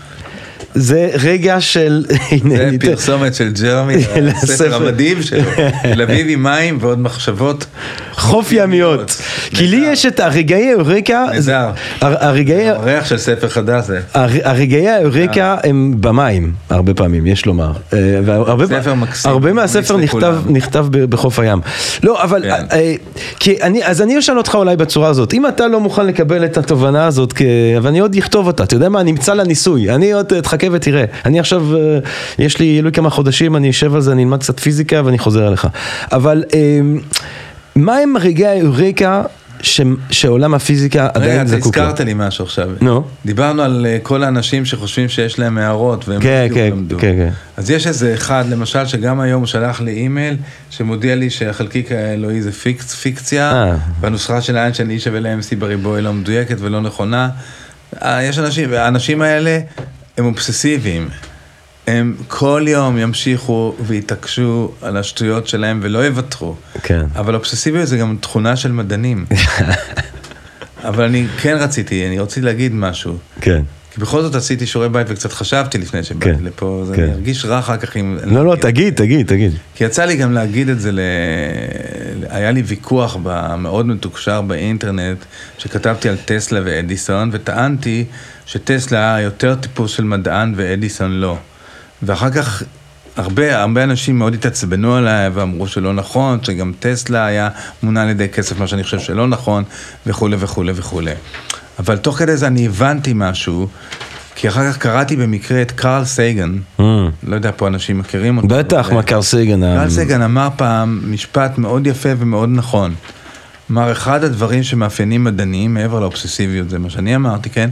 זה 0.77 1.11
רגע 1.23 1.61
של... 1.61 2.05
זה 2.49 2.71
פרסומת 2.81 3.35
של 3.35 3.53
ג'רמי. 3.63 3.95
הספר 4.43 4.75
המדהים 4.75 5.23
שלו, 5.23 5.41
תל 5.95 6.03
אביב 6.03 6.27
עם 6.31 6.43
מים 6.43 6.79
ועוד 6.81 7.01
מחשבות. 7.01 7.67
חוף 8.15 8.53
ימיות. 8.53 9.17
כי 9.51 9.67
לי. 9.67 9.77
יש 9.87 10.07
את 10.07 10.21
הרגעי 10.21 10.73
זה- 11.39 11.53
נהדר. 11.53 11.71
הר- 12.01 12.25
הרגעי... 12.25 12.69
הריח 12.71 13.07
של 13.07 13.19
ספר 13.19 13.49
חדש 13.49 13.85
זה. 13.87 14.01
הר- 14.15 14.29
הרגעי 14.49 14.89
האורקה 14.89 15.57
הם 15.65 15.95
במים, 16.01 16.53
הרבה 16.71 16.95
פעמים, 16.95 17.27
יש 17.27 17.47
לומר. 17.47 17.73
אה, 17.93 17.99
ספר 18.67 18.95
מקסים, 18.95 19.31
הרבה 19.31 19.53
מהספר 19.53 19.97
נכתב, 20.49 20.87
בחוף 20.91 21.39
הים. 21.39 21.61
לא, 22.03 22.23
אבל, 22.23 22.43
כן. 22.43 22.65
אה, 22.73 22.95
אז 23.85 24.03
אני 24.03 24.19
אשאל 24.19 24.39
אותך 24.39 24.55
אולי 24.55 24.77
בצורה 24.77 25.09
הזאת, 25.09 25.35
אם 25.35 25.47
אתה 25.47 25.67
לא 25.69 25.81
מוכן 25.81 26.07
לקבל 26.07 26.45
את 26.45 26.57
התובנה 26.59 27.07
הזאת, 27.07 27.33
כ... 27.33 27.43
אבל 27.79 27.89
אני 27.89 27.99
עוד 27.99 28.17
אכתוב 28.17 28.47
אותה, 28.47 28.63
אתה 28.63 28.75
יודע 28.75 28.89
מה, 28.89 29.03
נמצא 29.03 29.35
לה 29.35 29.45
ניסוי, 29.45 29.91
אני 29.91 30.13
עוד 30.13 30.33
אה, 30.33 30.43
תחכה 30.69 30.77
ותראה. 30.77 31.05
אני 31.25 31.41
עכשיו, 31.41 31.77
אה, 31.77 31.99
יש 32.39 32.59
לי, 32.59 32.67
יהיו 32.67 32.85
לי 32.85 32.93
כמה 32.93 33.11
חודשים, 33.11 33.57
אני 33.57 33.71
אשב 33.71 33.95
על 33.95 34.01
זה, 34.01 34.13
אני 34.13 34.23
אלמד 34.23 34.41
קצת 34.41 34.61
פיזיקה 34.61 35.03
ואני 35.05 35.19
חוזר 35.19 35.49
אליך. 35.49 35.67
אבל 36.13 36.45
אה, 36.55 36.81
מה 37.77 37.97
הם 37.97 38.15
רגעי 38.21 38.61
האורקה 38.61 39.23
ש- 39.61 39.81
שעולם 40.11 40.55
הפיזיקה 40.55 41.03
רגע, 41.03 41.11
עדיין 41.15 41.41
אתה 41.41 41.49
זקוק 41.61 41.77
לו? 41.77 41.83
הזכרת 41.83 42.01
לי 42.01 42.13
משהו 42.17 42.45
עכשיו. 42.45 42.69
נו. 42.81 43.05
דיברנו 43.27 43.63
על 43.63 43.87
אה, 43.89 43.99
כל 44.03 44.23
האנשים 44.23 44.65
שחושבים 44.65 45.09
שיש 45.09 45.39
להם 45.39 45.59
הערות, 45.59 46.09
והם 46.09 46.21
כן, 46.21 46.49
כן, 46.55 46.69
למדו. 46.73 46.99
כן, 46.99 47.15
כן. 47.17 47.29
אז 47.57 47.71
יש 47.71 47.87
איזה 47.87 48.15
אחד, 48.15 48.45
למשל, 48.51 48.87
שגם 48.87 49.21
היום 49.21 49.41
הוא 49.41 49.47
שלח 49.47 49.81
לי 49.81 49.91
אימייל, 49.93 50.37
שמודיע 50.71 51.15
לי 51.15 51.31
שהחלקיק 51.31 51.93
האלוהי 51.93 52.43
זה 52.43 52.53
פיקצ, 52.53 52.95
פיקציה, 52.95 53.53
אה. 53.53 53.77
והנוסחה 54.01 54.41
של 54.41 54.57
איינשטיין 54.57 54.91
אי 54.91 55.01
שווה 55.01 55.21
ל-MC 55.21 55.57
בריבוע 55.59 55.97
היא 55.97 56.05
לא 56.05 56.13
מדויקת 56.13 56.57
ולא 56.61 56.81
נכונה. 56.81 57.29
יש 58.05 58.39
אנשים, 58.39 58.69
והאנשים 58.73 59.23
האלה 59.23 59.59
הם 60.17 60.25
אובססיביים. 60.25 61.09
הם 61.87 62.17
כל 62.29 62.65
יום 62.69 62.99
ימשיכו 62.99 63.75
ויתעקשו 63.81 64.73
על 64.83 64.97
השטויות 64.97 65.47
שלהם 65.49 65.81
ולא 65.83 65.99
יוותרו. 65.99 66.57
כן. 66.83 67.07
אבל 67.17 67.35
אובססיביות 67.35 67.89
זה 67.89 67.97
גם 67.97 68.17
תכונה 68.21 68.57
של 68.57 68.73
מדענים. 68.73 69.27
אבל 70.89 71.05
אני 71.05 71.27
כן 71.43 71.57
רציתי, 71.61 72.07
אני 72.07 72.19
רציתי 72.19 72.41
להגיד 72.41 72.75
משהו. 72.75 73.19
כן. 73.41 73.63
כי 73.97 74.01
בכל 74.01 74.23
זאת 74.23 74.35
עשיתי 74.35 74.67
שיעורי 74.67 74.89
בית 74.89 75.07
וקצת 75.11 75.33
חשבתי 75.33 75.79
לפני 75.79 76.03
שבאתי 76.03 76.39
כן, 76.39 76.45
לפה, 76.45 76.81
אז 76.83 76.93
כן. 76.97 77.03
אני 77.03 77.13
ארגיש 77.13 77.45
רע 77.45 77.59
אחר 77.59 77.77
כך 77.77 77.97
אם... 77.97 78.19
לא, 78.25 78.47
לא, 78.47 78.57
תגיד, 78.57 78.95
תגיד, 78.95 79.27
תגיד. 79.27 79.53
כי 79.75 79.85
יצא 79.85 80.05
לי 80.05 80.17
גם 80.17 80.33
להגיד 80.33 80.69
את 80.69 80.81
זה, 80.81 80.93
ל... 80.93 81.01
היה 82.29 82.51
לי 82.51 82.63
ויכוח 82.63 83.17
מאוד 83.59 83.87
מתוקשר 83.87 84.41
באינטרנט, 84.41 85.19
שכתבתי 85.59 86.09
על 86.09 86.17
טסלה 86.25 86.61
ואדיסון, 86.65 87.31
וטענתי 87.33 88.05
שטסלה 88.47 89.15
היה 89.15 89.25
יותר 89.25 89.55
טיפוס 89.55 89.91
של 89.91 90.05
מדען 90.05 90.53
ואדיסון 90.57 91.13
לא. 91.13 91.39
ואחר 92.03 92.31
כך 92.31 92.63
הרבה, 93.17 93.61
הרבה 93.61 93.85
אנשים 93.85 94.19
מאוד 94.19 94.35
התעצבנו 94.35 94.97
עליי 94.97 95.29
ואמרו 95.29 95.67
שלא 95.67 95.93
נכון, 95.93 96.39
שגם 96.43 96.73
טסלה 96.81 97.27
היה 97.27 97.49
מונע 97.83 98.03
על 98.03 98.09
ידי 98.09 98.29
כסף, 98.29 98.59
מה 98.59 98.67
שאני 98.67 98.83
חושב 98.83 98.99
שלא 98.99 99.29
נכון, 99.29 99.65
וכולי 100.07 100.37
וכולי 100.39 100.73
וכולי. 100.75 101.15
אבל 101.79 101.97
תוך 101.97 102.19
כדי 102.19 102.37
זה 102.37 102.47
אני 102.47 102.67
הבנתי 102.67 103.13
משהו, 103.15 103.69
כי 104.35 104.49
אחר 104.49 104.73
כך 104.73 104.79
קראתי 104.79 105.17
במקרה 105.17 105.63
את 105.63 105.71
קרל 105.73 106.05
סייגן, 106.05 106.59
Mm. 106.79 106.83
לא 107.27 107.35
יודע, 107.35 107.51
פה 107.57 107.67
אנשים 107.69 107.99
מכירים 107.99 108.37
אותו. 108.37 108.49
בטח, 108.49 108.89
אבל- 108.89 108.97
מקר 108.99 109.23
סייגן. 109.23 109.63
ה- 109.63 109.77
קרל 109.79 109.91
סגן 109.91 110.23
אמר 110.23 110.49
פעם 110.57 111.01
משפט 111.13 111.59
מאוד 111.59 111.87
יפה 111.87 112.09
ומאוד 112.19 112.49
נכון. 112.53 112.95
אמר, 113.71 113.93
אחד 113.93 114.25
הדברים 114.25 114.63
שמאפיינים 114.63 115.25
מדענים, 115.25 115.75
מעבר 115.75 116.01
לאובססיביות, 116.01 116.71
זה 116.71 116.79
מה 116.79 116.91
שאני 116.91 117.17
אמרתי, 117.17 117.51
כן? 117.51 117.71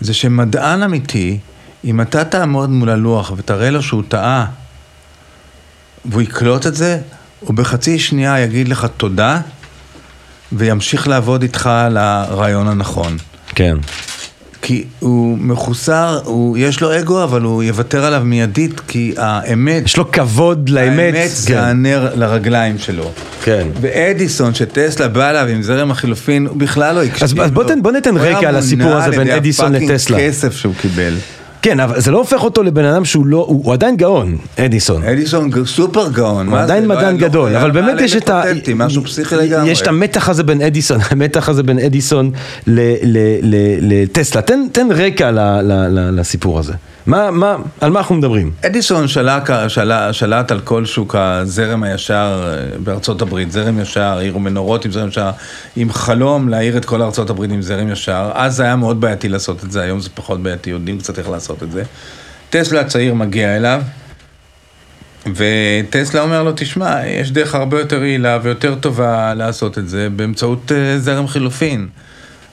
זה 0.00 0.14
שמדען 0.14 0.82
אמיתי, 0.82 1.38
אם 1.84 2.00
אתה 2.00 2.24
תעמוד 2.24 2.70
מול 2.70 2.90
הלוח 2.90 3.32
ותראה 3.36 3.70
לו 3.70 3.82
שהוא 3.82 4.02
טעה, 4.08 4.46
והוא 6.04 6.22
יקלוט 6.22 6.66
את 6.66 6.74
זה, 6.74 6.98
הוא 7.40 7.54
בחצי 7.56 7.98
שנייה 7.98 8.40
יגיד 8.40 8.68
לך 8.68 8.86
תודה, 8.96 9.40
וימשיך 10.52 11.08
לעבוד 11.08 11.42
איתך 11.42 11.66
על 11.72 11.96
הרעיון 11.96 12.68
הנכון. 12.68 13.16
כן. 13.54 13.76
כי 14.62 14.84
הוא 14.98 15.38
מחוסר, 15.38 16.20
הוא, 16.24 16.58
יש 16.58 16.80
לו 16.80 16.98
אגו, 16.98 17.24
אבל 17.24 17.42
הוא 17.42 17.62
יוותר 17.62 18.04
עליו 18.04 18.22
מיידית, 18.24 18.80
כי 18.88 19.14
האמת... 19.16 19.82
יש 19.84 19.96
לו 19.96 20.12
כבוד 20.12 20.68
לאמת. 20.68 21.14
האמת 21.14 21.30
זה 21.30 21.48
כן. 21.48 21.58
הנר 21.58 22.08
לרגליים 22.14 22.78
שלו. 22.78 23.10
כן. 23.42 23.66
ואדיסון, 23.80 24.54
שטסלה 24.54 25.08
בא 25.08 25.30
אליו 25.30 25.46
עם 25.46 25.62
זרם 25.62 25.90
החילופין, 25.90 26.46
הוא 26.46 26.56
בכלל 26.56 26.94
לא 26.94 27.02
הקשיב 27.02 27.22
אז- 27.22 27.34
לו. 27.34 27.44
אז 27.44 27.50
בוא 27.50 27.64
בוא 27.82 27.92
ניתן 27.92 28.16
הוא 28.16 28.24
היה 28.24 28.38
רקע 28.38 28.48
על 28.48 28.56
הסיפור 28.56 28.84
מונע 28.86 28.96
הזה 28.96 29.04
על 29.06 29.10
בין 29.16 29.26
ידי 29.26 29.36
אדיסון 29.36 29.66
הפאקינג 29.74 29.90
לטסלה. 29.92 30.18
כסף 30.18 30.56
שהוא 30.56 30.74
קיבל. 30.80 31.14
כן, 31.62 31.80
אבל 31.80 32.00
זה 32.00 32.10
לא 32.10 32.18
הופך 32.18 32.42
אותו 32.44 32.62
לבן 32.62 32.84
אדם 32.84 33.04
שהוא 33.04 33.26
לא, 33.26 33.44
הוא, 33.48 33.64
הוא 33.64 33.72
עדיין 33.72 33.96
גאון, 33.96 34.36
אדיסון. 34.58 35.02
אדיסון 35.04 35.50
סופר 35.66 36.08
גאון. 36.12 36.46
הוא 36.48 36.58
עדיין? 36.58 36.84
לא 36.84 36.94
מדען 36.96 37.14
לא 37.14 37.20
גדול, 37.20 37.56
אבל 37.56 37.70
באמת 37.70 38.00
יש 38.00 38.16
את 38.16 38.28
ה... 38.30 38.42
משהו 38.76 39.04
פסיכי 39.04 39.36
לגמרי. 39.36 39.70
יש 39.70 39.82
את 39.82 39.86
המתח 39.86 40.28
הזה 40.28 40.42
בין 40.42 40.62
אדיסון, 40.62 40.98
המתח 41.10 41.48
הזה 41.48 41.62
בין 41.62 41.78
אדיסון 41.78 42.30
לטסלה. 43.82 44.42
תן, 44.42 44.60
תן 44.72 44.88
רקע 44.94 45.30
ל- 45.30 45.38
ל- 45.38 45.86
ל- 45.90 46.20
לסיפור 46.20 46.58
הזה. 46.58 46.72
מה, 47.06 47.30
מה, 47.30 47.56
על 47.80 47.90
מה 47.90 47.98
אנחנו 47.98 48.14
מדברים? 48.14 48.50
אדיסון 48.66 49.08
שלק, 49.08 49.50
של, 49.68 49.92
שלט 50.12 50.50
על 50.50 50.60
כל 50.60 50.84
שוק 50.84 51.14
הזרם 51.18 51.82
הישר 51.82 52.42
אה, 52.44 52.78
בארצות 52.78 53.22
הברית, 53.22 53.52
זרם 53.52 53.80
ישר, 53.80 54.00
העירו 54.00 54.40
מנורות 54.40 54.84
עם 54.84 54.92
זרם 54.92 55.08
ישר, 55.08 55.30
עם 55.76 55.92
חלום 55.92 56.48
להעיר 56.48 56.76
את 56.76 56.84
כל 56.84 57.02
ארצות 57.02 57.30
הברית 57.30 57.50
עם 57.50 57.62
זרם 57.62 57.92
ישר. 57.92 58.30
אז 58.34 58.56
זה 58.56 58.62
היה 58.62 58.76
מאוד 58.76 59.00
בעייתי 59.00 59.28
לעשות 59.28 59.64
את 59.64 59.72
זה, 59.72 59.82
היום 59.82 60.00
זה 60.00 60.08
פחות 60.14 60.42
בעייתי, 60.42 60.70
יודעים 60.70 60.98
קצת 60.98 61.18
איך 61.18 61.28
לעשות 61.28 61.62
את 61.62 61.72
זה. 61.72 61.82
טסלה 62.50 62.80
הצעיר 62.80 63.14
מגיע 63.14 63.56
אליו, 63.56 63.82
וטסלה 65.26 66.22
אומר 66.22 66.42
לו, 66.42 66.52
תשמע, 66.56 67.06
יש 67.06 67.30
דרך 67.30 67.54
הרבה 67.54 67.80
יותר 67.80 68.04
יעילה 68.04 68.38
ויותר 68.42 68.74
טובה 68.74 69.34
לעשות 69.34 69.78
את 69.78 69.88
זה 69.88 70.08
באמצעות 70.16 70.72
אה, 70.72 70.98
זרם 70.98 71.28
חילופין. 71.28 71.88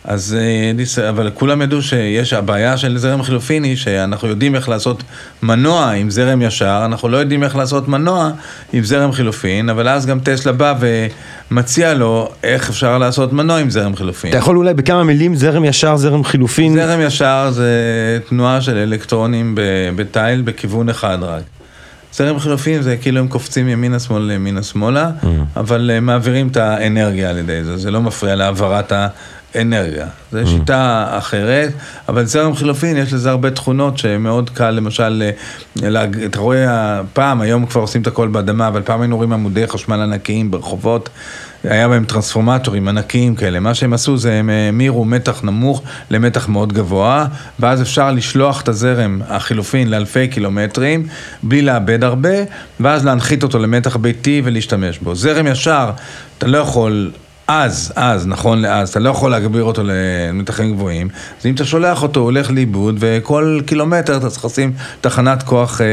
אז 0.08 0.38
אה, 0.39 1.10
אבל 1.10 1.32
כולם 1.34 1.62
ידעו 1.62 1.82
שיש, 1.82 2.34
הבעיה 2.34 2.78
של 2.78 2.97
זרם 2.97 3.24
חילופין 3.24 3.64
היא 3.64 3.76
שאנחנו 3.76 4.28
יודעים 4.28 4.55
איך 4.55 4.70
לעשות 4.70 5.03
מנוע 5.43 5.91
עם 5.91 6.10
זרם 6.10 6.41
ישר, 6.41 6.82
אנחנו 6.86 7.10
לא 7.10 7.18
יודעים 7.18 7.43
איך 7.43 7.55
לעשות 7.55 7.88
מנוע 7.88 8.32
עם 8.74 8.84
זרם 8.84 9.12
חילופין, 9.12 9.70
אבל 9.70 9.89
אז 9.89 10.05
גם 10.05 10.20
טסלה 10.20 10.51
בא 10.51 10.74
ומציע 11.51 11.93
לו 11.93 12.30
איך 12.43 12.70
אפשר 12.70 12.97
לעשות 12.97 13.34
מנוע 13.34 13.58
עם 13.60 13.70
זרם 13.70 13.95
חילופין. 13.95 14.30
אתה 14.30 14.38
יכול 14.38 14.58
אולי 14.58 14.74
בכמה 14.74 15.03
מילים, 15.03 15.36
זרם 15.36 15.66
ישר, 15.66 15.97
זרם 15.97 16.24
חילופין. 16.24 16.74
זרם 16.74 17.01
ישר 17.01 17.49
זה 17.51 17.72
תנועה 18.30 18.62
של 18.62 18.78
אלקטרונים 18.78 19.55
בתיל 19.95 20.41
בכיוון 20.41 20.89
אחד 20.89 21.18
רק. 21.22 21.43
זרם 22.14 22.39
חילופין 22.39 22.82
זה 22.82 22.97
כאילו 22.97 23.20
הם 23.20 23.28
קופצים 23.28 23.70
ימינה 23.70 23.99
שמאלה 23.99 24.34
ימינה 24.34 24.64
שמאלה, 24.64 25.10
אבל 25.55 25.91
אה, 25.93 25.99
מעבירים 25.99 26.47
את 26.47 26.58
האנרגיה 26.58 27.30
על 27.30 27.38
ידי 27.38 27.64
זה, 27.64 27.78
זה 27.78 27.91
לא 27.91 28.01
מפריע 28.01 28.36
להעברת 28.36 28.93
האנרגיה. 29.56 30.08
זו 30.32 30.39
שיטה 30.48 31.08
אחרת, 31.10 31.72
אבל 32.10 32.26
זרם 32.26 32.56
חילופין 32.56 32.98
יש 32.98 33.14
לזה 33.14 33.30
הרבה 33.30 33.52
תכונות 33.52 33.98
שמאוד 33.98 34.50
קל, 34.50 34.70
למשל, 34.72 35.24
אה, 35.84 35.89
להג- 35.89 36.24
אתה 36.24 36.39
רואה, 36.39 37.02
פעם, 37.14 37.41
היום 37.41 37.66
כבר 37.66 37.82
עושים 37.82 38.02
את 38.02 38.08
הכל 38.08 38.28
באדמה, 38.28 38.68
אבל 38.68 38.82
פעם 38.82 39.02
היינו 39.02 39.16
רואים 39.16 39.34
עמודי 39.34 39.68
חשמל 39.68 40.02
ענקיים 40.02 40.52
ברחובות. 40.52 41.10
היה 41.64 41.88
בהם 41.88 42.06
טרנספורמטורים 42.06 42.88
ענקיים 42.88 43.36
כאלה, 43.36 43.60
מה 43.60 43.74
שהם 43.74 43.93
עשו 43.93 44.18
זה 44.18 44.34
הם 44.34 44.50
המירו 44.50 45.06
מתח 45.06 45.43
נמוך 45.43 45.82
למתח 46.12 46.48
מאוד 46.48 46.74
גבוה, 46.74 47.26
ואז 47.60 47.82
אפשר 47.82 48.12
לשלוח 48.12 48.62
את 48.62 48.68
הזרם 48.68 49.22
החילופין 49.30 49.89
לאלפי 49.89 50.28
קילומטרים, 50.28 51.08
בלי 51.43 51.62
לאבד 51.62 52.04
הרבה, 52.04 52.30
ואז 52.80 53.06
להנחית 53.06 53.43
אותו 53.43 53.60
למתח 53.60 53.95
ביתי 53.95 54.41
ולהשתמש 54.45 55.00
בו. 55.00 55.16
זרם 55.16 55.48
ישר, 55.48 55.89
אתה 56.38 56.48
לא 56.48 56.58
יכול... 56.58 57.12
אז, 57.48 57.93
אז, 57.95 58.28
נכון 58.28 58.62
לאז, 58.62 58.89
אתה 58.89 59.00
לא 59.00 59.10
יכול 59.10 59.32
להגביר 59.32 59.64
אותו 59.64 59.82
למתחים 59.86 60.74
גבוהים, 60.74 61.10
אז 61.39 61.45
אם 61.45 61.56
אתה 61.56 61.66
שולח 61.66 62.04
אותו, 62.04 62.20
הוא 62.20 62.26
הולך 62.26 62.52
לאיבוד, 62.52 62.95
וכל 63.00 63.60
קילומטר 63.66 64.18
אתה 64.18 64.30
צריך 64.30 64.45
לשים 64.45 64.74
תחנת 65.02 65.43
כוח 65.43 65.82
אה, 65.82 65.86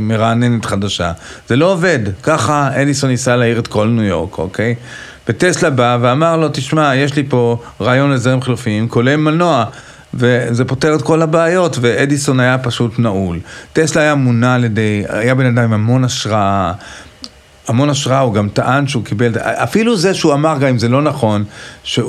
מרעננת 0.00 0.64
חדשה. 0.64 1.12
זה 1.48 1.56
לא 1.56 1.72
עובד, 1.72 1.98
ככה 2.22 2.82
אדיסון 2.82 3.10
ניסה 3.10 3.36
להעיר 3.36 3.58
את 3.58 3.66
כל 3.66 3.86
ניו 3.88 4.04
יורק, 4.04 4.38
אוקיי? 4.38 4.74
וטסלה 5.28 5.70
בא 5.70 5.98
ואמר 6.00 6.36
לו, 6.36 6.48
תשמע, 6.52 6.96
יש 6.96 7.16
לי 7.16 7.24
פה 7.28 7.62
רעיון 7.80 8.10
לזרם 8.10 8.42
חילופיים, 8.42 8.88
כולל 8.88 9.16
מנוע. 9.16 9.64
וזה 10.14 10.64
פותר 10.64 10.94
את 10.94 11.02
כל 11.02 11.22
הבעיות, 11.22 11.76
ואדיסון 11.80 12.40
היה 12.40 12.58
פשוט 12.58 12.98
נעול. 12.98 13.40
טסלה 13.72 14.02
היה 14.02 14.14
מונע 14.14 14.54
על 14.54 14.64
ידי, 14.64 15.04
היה 15.08 15.34
בן 15.34 15.46
אדם 15.46 15.64
עם 15.64 15.72
המון 15.72 16.04
השראה, 16.04 16.72
המון 17.68 17.90
השראה, 17.90 18.20
הוא 18.20 18.34
גם 18.34 18.48
טען 18.48 18.86
שהוא 18.86 19.04
קיבל, 19.04 19.32
אפילו 19.38 19.96
זה 19.96 20.14
שהוא 20.14 20.34
אמר, 20.34 20.58
גם 20.58 20.68
אם 20.68 20.78
זה 20.78 20.88
לא 20.88 21.02
נכון, 21.02 21.44
שהוא, 21.84 22.06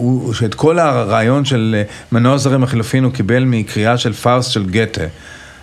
הוא, 0.00 0.34
שאת 0.34 0.54
כל 0.54 0.78
הרעיון 0.78 1.44
של 1.44 1.76
אה, 1.78 1.82
מנוע 2.12 2.38
זרם 2.38 2.62
החילופין 2.62 3.04
הוא 3.04 3.12
קיבל 3.12 3.44
מקריאה 3.44 3.98
של 3.98 4.12
פאוסט 4.12 4.50
של 4.50 4.66
גתה. 4.66 5.04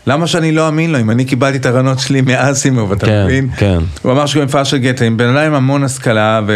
למה 0.07 0.27
שאני 0.27 0.51
לא 0.51 0.67
אאמין 0.67 0.91
לו, 0.91 0.99
אם 0.99 1.11
אני 1.11 1.25
קיבלתי 1.25 1.57
את 1.57 1.65
הרעיונות 1.65 1.99
שלי 1.99 2.21
מאסימוב, 2.21 2.91
אתה 2.91 3.05
כן, 3.05 3.23
מבין? 3.25 3.49
כן. 3.57 3.79
הוא 4.01 4.11
אמר 4.11 4.25
שהוא 4.25 4.41
עם 4.41 4.47
פאוסט 4.49 4.71
של 4.71 4.77
גתה, 4.77 5.05
עם 5.05 5.17
בן 5.17 5.27
אדם 5.27 5.45
עם 5.45 5.53
המון 5.53 5.83
השכלה 5.83 6.41
ו... 6.47 6.53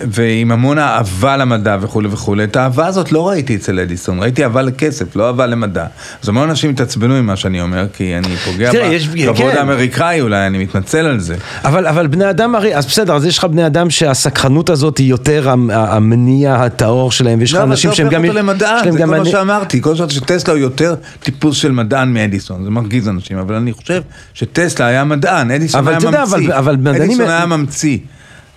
ועם 0.00 0.52
המון 0.52 0.78
אהבה 0.78 1.36
למדע 1.36 1.76
וכולי 1.80 2.08
וכולי. 2.10 2.44
את 2.44 2.56
האהבה 2.56 2.86
הזאת 2.86 3.12
לא 3.12 3.28
ראיתי 3.28 3.56
אצל 3.56 3.80
אדיסון, 3.80 4.20
ראיתי 4.20 4.44
אהבה 4.44 4.62
לכסף, 4.62 5.16
לא 5.16 5.26
אהבה 5.26 5.46
למדע. 5.46 5.86
אז 6.22 6.28
המון 6.28 6.48
אנשים 6.50 6.70
התעצבנו 6.70 7.22
ממה 7.22 7.36
שאני 7.36 7.60
אומר, 7.60 7.86
כי 7.96 8.16
אני 8.18 8.36
פוגע 8.36 8.70
בכבוד 8.70 9.36
כן. 9.52 9.56
האמריקאי 9.58 10.20
אולי, 10.20 10.46
אני 10.46 10.58
מתנצל 10.58 11.06
על 11.06 11.20
זה. 11.20 11.34
אבל, 11.64 11.86
אבל 11.86 12.06
בני 12.06 12.30
אדם 12.30 12.54
הרי, 12.54 12.76
אז 12.76 12.86
בסדר, 12.86 13.14
אז 13.16 13.24
יש 13.26 13.38
לך 13.38 13.44
בני 13.44 13.66
אדם 13.66 13.90
שהסקחנות 13.90 14.70
הזאת 14.70 14.98
היא 14.98 15.10
יותר 15.10 15.50
המ- 15.50 15.70
המניע 15.70 16.54
הטהור 16.54 17.12
שלהם, 17.12 17.38
ויש 17.38 17.50
לך 17.52 17.58
לא, 17.58 17.62
אבל 17.62 17.70
אנשים 17.70 17.90
זה 17.90 17.96
שהם 17.96 18.06
הופך 18.06 18.16
גם... 18.16 18.24
אותו 18.24 18.32
יש 18.38 18.38
למדען, 18.44 18.84
להם 18.84 18.92
זה 18.92 18.98
גם 18.98 19.08
כל 19.08 19.18
מה 19.18 19.24
שאמרתי. 19.24 19.82
כל 19.82 19.94
זאת 19.96 20.10
שטסלה 20.10 20.54
הוא 20.54 20.60
יותר 20.60 20.94
טיפוס 21.20 21.56
של 21.56 21.72
מדען 21.72 22.12
מאדיסון, 22.14 22.64
זה 22.64 22.70
מרגיז 22.70 23.08
אנשים, 23.08 23.38
אבל 23.38 23.54
אני 23.54 23.72
חושב 23.72 24.02
שטסלה 24.34 24.86
היה 24.86 25.04
מדען, 25.04 25.50
אדיסון 25.50 25.78
אבל 25.80 25.92
היה 25.92 26.00
ממציא. 26.00 26.22
אבל- 26.22 26.52
אבל 26.52 26.76
אדיסון 27.02 27.28
היה 27.30 27.46
ממציא, 27.46 27.98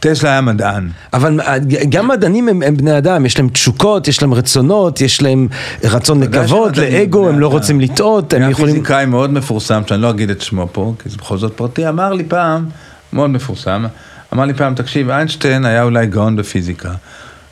טסלה 0.04 0.30
היה 0.30 0.42
מדען. 0.42 0.90
אבל 1.14 1.42
אה, 1.42 1.58
גם 1.90 2.08
מדענים 2.08 2.50
הם, 2.50 2.62
הם 2.62 2.78
בני 2.78 2.98
אדם, 2.98 3.26
יש 3.26 3.38
להם 3.38 3.50
תשוקות, 3.50 4.08
יש 4.08 4.22
להם 4.22 4.34
רצונות, 4.34 5.02
יש 5.02 5.22
להם 5.22 5.48
רצון 5.84 6.24
שמדענים 6.24 6.56
לאגו, 6.76 7.30
הם 7.30 7.40
לא 7.40 7.48
אדם. 7.48 7.54
רוצים 7.54 7.80
לטעות, 7.80 8.34
הם 8.34 8.42
היה 8.42 8.52
יכולים... 8.52 8.74
פיזיקאי 8.76 9.06
מאוד 9.06 9.34
מפורסם, 9.34 9.82
שאני 9.88 10.02
לא 10.02 10.10
אגיד 10.10 10.30
את 10.30 10.42
שמו 10.42 10.68
פה, 10.72 10.94
כי 11.04 11.10
זה 11.10 11.18
בכל 11.18 11.38
זאת 11.38 11.54
פרטי, 11.54 11.90
אמר 11.90 12.14
לי 12.14 12.24
פעם, 12.24 12.66
מאוד 13.14 13.30
מפורסם, 13.30 13.86
אמר 14.34 14.46
לי 14.46 14.54
פעם, 14.54 14.76
תקשיב, 14.76 15.10
איינשטיין 15.10 15.66
היה 15.66 15.84
אולי 15.84 16.08
גאון 16.08 16.36
בפיזיקה, 16.36 16.92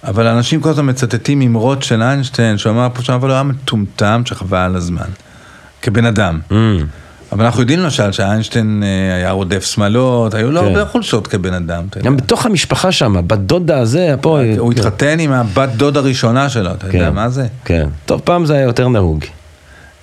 אבל 0.04 0.28
אנשים 0.28 0.62
כל 0.62 0.70
הזמן 0.70 0.90
מצטטים 0.90 1.42
אמרות 1.42 1.84
של 1.84 2.02
איינשטיין, 2.02 2.58
שהוא 2.58 2.74
אמר 2.74 2.88
פה 2.94 3.02
שם, 3.02 3.14
אבל 3.14 3.30
הוא 3.30 3.34
היה 3.34 3.44
מטומטם 3.44 4.22
שחבל 4.26 4.58
על 4.58 4.76
הזמן, 4.76 5.10
כבן 5.82 6.06
אדם. 6.06 6.40
Mm, 6.50 6.54
אבל 7.32 7.46
אנחנו 7.46 7.62
יודעים 7.62 7.80
למשל 7.80 8.12
שאיינשטיין 8.12 8.84
אה, 8.86 9.16
היה 9.16 9.32
רודף 9.32 9.66
שמאלות, 9.66 10.34
היו 10.34 10.52
לו 10.52 10.62
כן. 10.62 10.68
הרבה 10.68 10.86
חולשות 10.86 11.28
כבן 11.28 11.54
אדם. 11.54 11.84
גם 12.04 12.18
בתוך 12.18 12.46
המשפחה 12.46 12.92
שם, 12.92 13.28
בת 13.28 13.38
דודה 13.40 13.80
הזה, 13.80 14.16
פה... 14.22 14.40
הוא 14.58 14.72
התחתן 14.72 15.20
עם 15.20 15.32
הבת 15.32 15.70
דוד 15.70 15.98
הראשונה 15.98 16.50
שלו, 16.50 16.72
אתה 16.72 16.88
יודע 16.88 17.10
כן. 17.10 17.14
מה 17.14 17.30
זה? 17.30 17.48
כן. 17.66 17.88
טוב, 18.06 18.22
פעם 18.24 18.46
זה 18.46 18.54
היה 18.54 18.64
יותר 18.64 18.88
נהוג. 18.88 19.26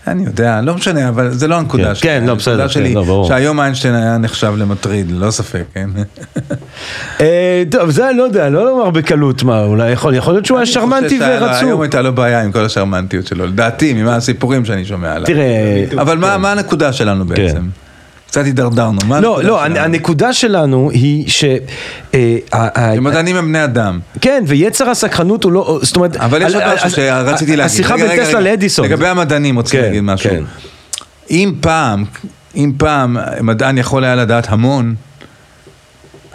אני 0.07 0.25
יודע, 0.25 0.61
לא 0.61 0.75
משנה, 0.75 1.09
אבל 1.09 1.31
זה 1.31 1.49
לא 1.49 1.55
הנקודה 1.59 1.89
כן, 1.89 1.95
שלי. 1.95 2.03
כן, 2.11 2.25
לא, 2.27 2.35
בסדר, 2.35 2.53
הנקודה 2.53 2.69
כן, 2.69 2.75
שלי, 2.75 2.95
לא, 2.95 3.03
ברור. 3.03 3.29
שהיום 3.29 3.61
איינשטיין 3.61 3.95
היה 3.95 4.19
נחשב 4.19 4.53
למטריד, 4.57 5.11
ללא 5.11 5.31
ספק, 5.31 5.63
כן? 5.75 5.91
אה, 7.21 7.63
טוב, 7.71 7.91
זה 7.91 8.09
אני 8.11 8.19
לא 8.19 8.23
יודע, 8.23 8.49
לא 8.49 8.65
לומר 8.65 8.91
בקלות 8.91 9.43
מה, 9.43 9.63
אולי 9.65 9.91
יכול 9.91 10.15
יכול 10.15 10.35
להיות 10.35 10.47
שהוא 10.47 10.59
היה 10.59 10.67
שרמנטי 10.67 11.19
לו- 11.19 11.25
היום. 11.51 11.81
הייתה 11.81 12.03
לו 12.03 12.15
בעיה 12.15 12.43
עם 12.43 12.53
כל 12.53 12.65
השרמנטיות 12.65 13.27
שלו, 13.27 13.47
לדעתי, 13.47 13.93
ממה 13.95 14.17
הסיפורים 14.17 14.65
שאני 14.65 14.85
שומע 14.85 15.13
עליו. 15.13 15.27
תראה, 15.27 15.85
אבל 16.01 16.19
מה 16.19 16.39
מה 16.39 16.53
הנקודה 16.53 16.93
שלנו 16.93 17.25
בעצם? 17.27 17.63
קצת 18.29 18.45
הידרדרנו. 18.45 18.99
לא, 19.09 19.21
לא, 19.21 19.41
שלנו? 19.43 19.79
הנקודה 19.79 20.33
שלנו 20.33 20.91
היא 20.91 21.29
ש... 21.29 21.45
אה, 22.15 22.37
ה- 22.53 22.81
ה- 22.81 22.95
שמדענים 22.95 23.37
הם 23.37 23.49
בני 23.49 23.65
אדם. 23.65 23.99
כן, 24.21 24.45
ויצר 24.47 24.91
הסקרנות 24.91 25.45
הוא 25.45 25.53
לא, 25.53 25.79
זאת 25.83 25.97
אומרת... 25.97 26.17
אבל 26.17 26.43
יש 26.43 26.55
עוד 26.55 26.65
משהו 26.75 26.91
שרציתי 26.91 27.57
להגיד. 27.57 27.65
השיחה 27.73 27.97
בין 27.97 28.25
טסלה. 28.25 28.41
לאדיסון. 28.41 28.85
לגבי 28.85 29.07
המדענים 29.09 29.59
רציתי 29.59 29.77
כן, 29.77 29.83
להגיד 29.83 30.03
משהו. 30.03 30.31
כן. 30.31 30.43
אם 31.31 31.53
פעם, 31.61 32.05
אם 32.57 32.73
פעם 32.79 33.17
מדען 33.41 33.79
יכול 33.79 34.05
היה 34.05 34.15
לדעת 34.15 34.47
המון, 34.49 34.95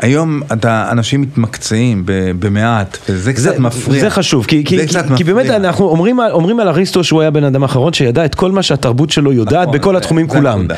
היום 0.03 0.41
אתה, 0.53 0.87
אנשים 0.91 1.21
מתמקצעים 1.21 2.03
ב- 2.05 2.11
במעט, 2.39 2.97
וזה 3.09 3.33
קצת 3.33 3.41
זה, 3.41 3.59
מפריע. 3.59 4.01
זה 4.01 4.09
חשוב, 4.09 4.45
כי, 4.45 4.63
כי, 4.65 4.77
זה 4.77 4.87
כי, 4.87 5.15
כי 5.17 5.23
באמת 5.23 5.43
מפריע. 5.45 5.55
אנחנו 5.57 5.85
אומרים, 5.85 6.19
אומרים 6.31 6.59
על 6.59 6.67
אריסטו 6.67 7.03
שהוא 7.03 7.21
היה 7.21 7.31
בן 7.31 7.43
אדם 7.43 7.63
האחרון 7.63 7.93
שידע 7.93 8.25
את 8.25 8.35
כל 8.35 8.51
מה 8.51 8.63
שהתרבות 8.63 9.09
שלו 9.09 9.33
יודעת 9.33 9.67
נכון, 9.67 9.79
בכל 9.79 9.91
זה- 9.93 9.97
התחומים 9.97 10.25
זה 10.29 10.35
כולם. 10.35 10.57
הנקודה. 10.59 10.75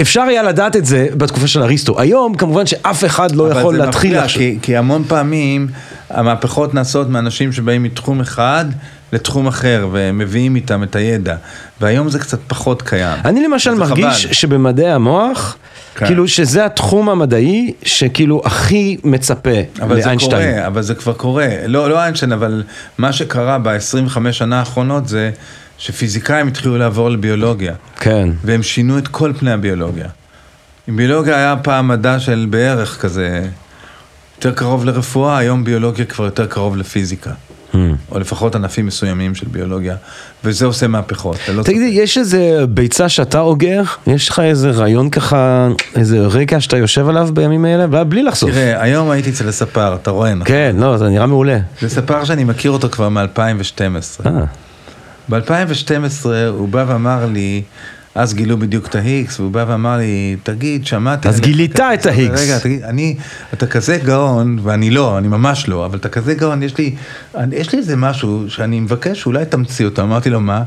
אפשר 0.00 0.20
היה 0.22 0.42
לדעת 0.42 0.76
את 0.76 0.84
זה 0.86 1.06
בתקופה 1.16 1.46
של 1.46 1.62
אריסטו. 1.62 2.00
היום 2.00 2.34
כמובן 2.34 2.66
שאף 2.66 3.04
אחד 3.04 3.34
לא 3.34 3.50
אבל 3.52 3.60
יכול 3.60 3.74
זה 3.76 3.84
להתחיל 3.84 4.10
מפריע, 4.10 4.24
לחשוב. 4.24 4.38
כי, 4.42 4.58
כי 4.62 4.76
המון 4.76 5.04
פעמים 5.08 5.68
המהפכות 6.10 6.74
נעשות 6.74 7.08
מאנשים 7.10 7.52
שבאים 7.52 7.82
מתחום 7.82 8.20
אחד 8.20 8.64
לתחום 9.12 9.46
אחר, 9.46 9.88
ומביאים 9.92 10.56
איתם 10.56 10.82
את 10.82 10.96
הידע. 10.96 11.36
והיום 11.80 12.10
זה 12.10 12.18
קצת 12.18 12.38
פחות 12.46 12.82
קיים. 12.82 13.18
אני 13.24 13.44
למשל 13.44 13.74
מרגיש 13.74 14.24
חבל. 14.24 14.34
שבמדעי 14.34 14.90
המוח, 14.90 15.56
כן. 15.94 16.06
כאילו 16.06 16.28
שזה 16.28 16.64
התחום 16.64 17.08
המדעי 17.08 17.72
שכאילו 17.82 18.42
הכי 18.44 18.96
מצפה 19.04 19.50
אבל 19.80 19.96
זה 19.96 20.06
לאיינשטיין. 20.06 20.54
קורה, 20.54 20.66
אבל 20.66 20.82
זה 20.82 20.94
כבר 20.94 21.12
קורה. 21.12 21.48
לא, 21.66 21.90
לא 21.90 22.02
איינשטיין, 22.02 22.32
אבל 22.32 22.62
מה 22.98 23.12
שקרה 23.12 23.58
ב-25 23.58 24.32
שנה 24.32 24.58
האחרונות 24.58 25.08
זה 25.08 25.30
שפיזיקאים 25.78 26.48
התחילו 26.48 26.78
לעבור 26.78 27.10
לביולוגיה. 27.10 27.74
כן. 28.00 28.28
והם 28.44 28.62
שינו 28.62 28.98
את 28.98 29.08
כל 29.08 29.32
פני 29.38 29.52
הביולוגיה. 29.52 30.06
אם 30.88 30.96
ביולוגיה 30.96 31.36
היה 31.36 31.56
פעם 31.62 31.88
מדע 31.88 32.18
של 32.18 32.46
בערך 32.50 33.00
כזה, 33.00 33.46
יותר 34.36 34.52
קרוב 34.52 34.84
לרפואה, 34.84 35.38
היום 35.38 35.64
ביולוגיה 35.64 36.04
כבר 36.04 36.24
יותר 36.24 36.46
קרוב 36.46 36.76
לפיזיקה. 36.76 37.30
או 38.12 38.18
לפחות 38.18 38.54
ענפים 38.54 38.86
מסוימים 38.86 39.34
של 39.34 39.46
ביולוגיה, 39.50 39.96
וזה 40.44 40.66
עושה 40.66 40.86
מהפכות. 40.86 41.36
ללא 41.48 41.62
תגידי. 41.62 41.84
יש 41.84 42.18
איזה 42.18 42.64
ביצה 42.68 43.08
שאתה 43.08 43.40
אוגר? 43.40 43.82
יש 44.06 44.28
לך 44.28 44.38
איזה 44.38 44.70
רעיון 44.70 45.10
ככה, 45.10 45.68
איזה 45.96 46.18
רקע 46.26 46.60
שאתה 46.60 46.76
יושב 46.76 47.08
עליו 47.08 47.28
בימים 47.32 47.64
האלה? 47.64 48.04
בלי 48.04 48.22
לחשוף. 48.22 48.50
תראה, 48.50 48.82
היום 48.82 49.10
הייתי 49.10 49.30
אצל 49.30 49.48
הספר, 49.48 49.94
אתה 49.94 50.10
רואה, 50.10 50.34
נכון? 50.34 50.46
כן, 50.46 50.76
לא, 50.78 50.96
זה 50.96 51.08
נראה 51.08 51.26
מעולה. 51.26 51.58
זה 51.80 51.88
ספר 51.88 52.24
שאני 52.24 52.44
מכיר 52.44 52.70
אותו 52.70 52.88
כבר 52.88 53.08
מ-2012. 53.08 54.26
אה, 54.26 54.32
ב-2012 55.28 56.26
הוא 56.48 56.68
בא 56.68 56.84
ואמר 56.88 57.26
לי, 57.26 57.62
אז 58.14 58.34
גילו 58.34 58.56
בדיוק 58.56 58.86
את 58.86 58.94
ההיקס, 58.94 59.40
והוא 59.40 59.52
בא 59.52 59.64
ואמר 59.68 59.96
לי, 59.96 60.36
תגיד, 60.42 60.86
שמעתי... 60.86 61.28
אז 61.28 61.40
גילית 61.40 61.72
כזה." 61.72 61.94
את 61.94 62.06
ההיגס. 62.06 62.40
רגע, 62.40 62.58
תגיד, 62.58 62.82
אני, 62.82 63.16
אתה 63.52 63.66
כזה 63.66 63.98
גאון, 64.04 64.58
ואני 64.62 64.90
לא, 64.90 65.18
אני 65.18 65.28
ממש 65.28 65.68
לא, 65.68 65.86
אבל 65.86 65.98
אתה 65.98 66.08
כזה 66.08 66.34
גאון, 66.34 66.62
יש 66.62 66.78
לי, 66.78 66.94
אני, 67.34 67.56
יש 67.56 67.72
לי 67.72 67.78
איזה 67.78 67.96
משהו 67.96 68.44
שאני 68.48 68.80
מבקש 68.80 69.20
שאולי 69.20 69.44
תמציא 69.44 69.84
אותו. 69.84 70.02
אמרתי 70.02 70.30
לו, 70.30 70.40
מה? 70.40 70.62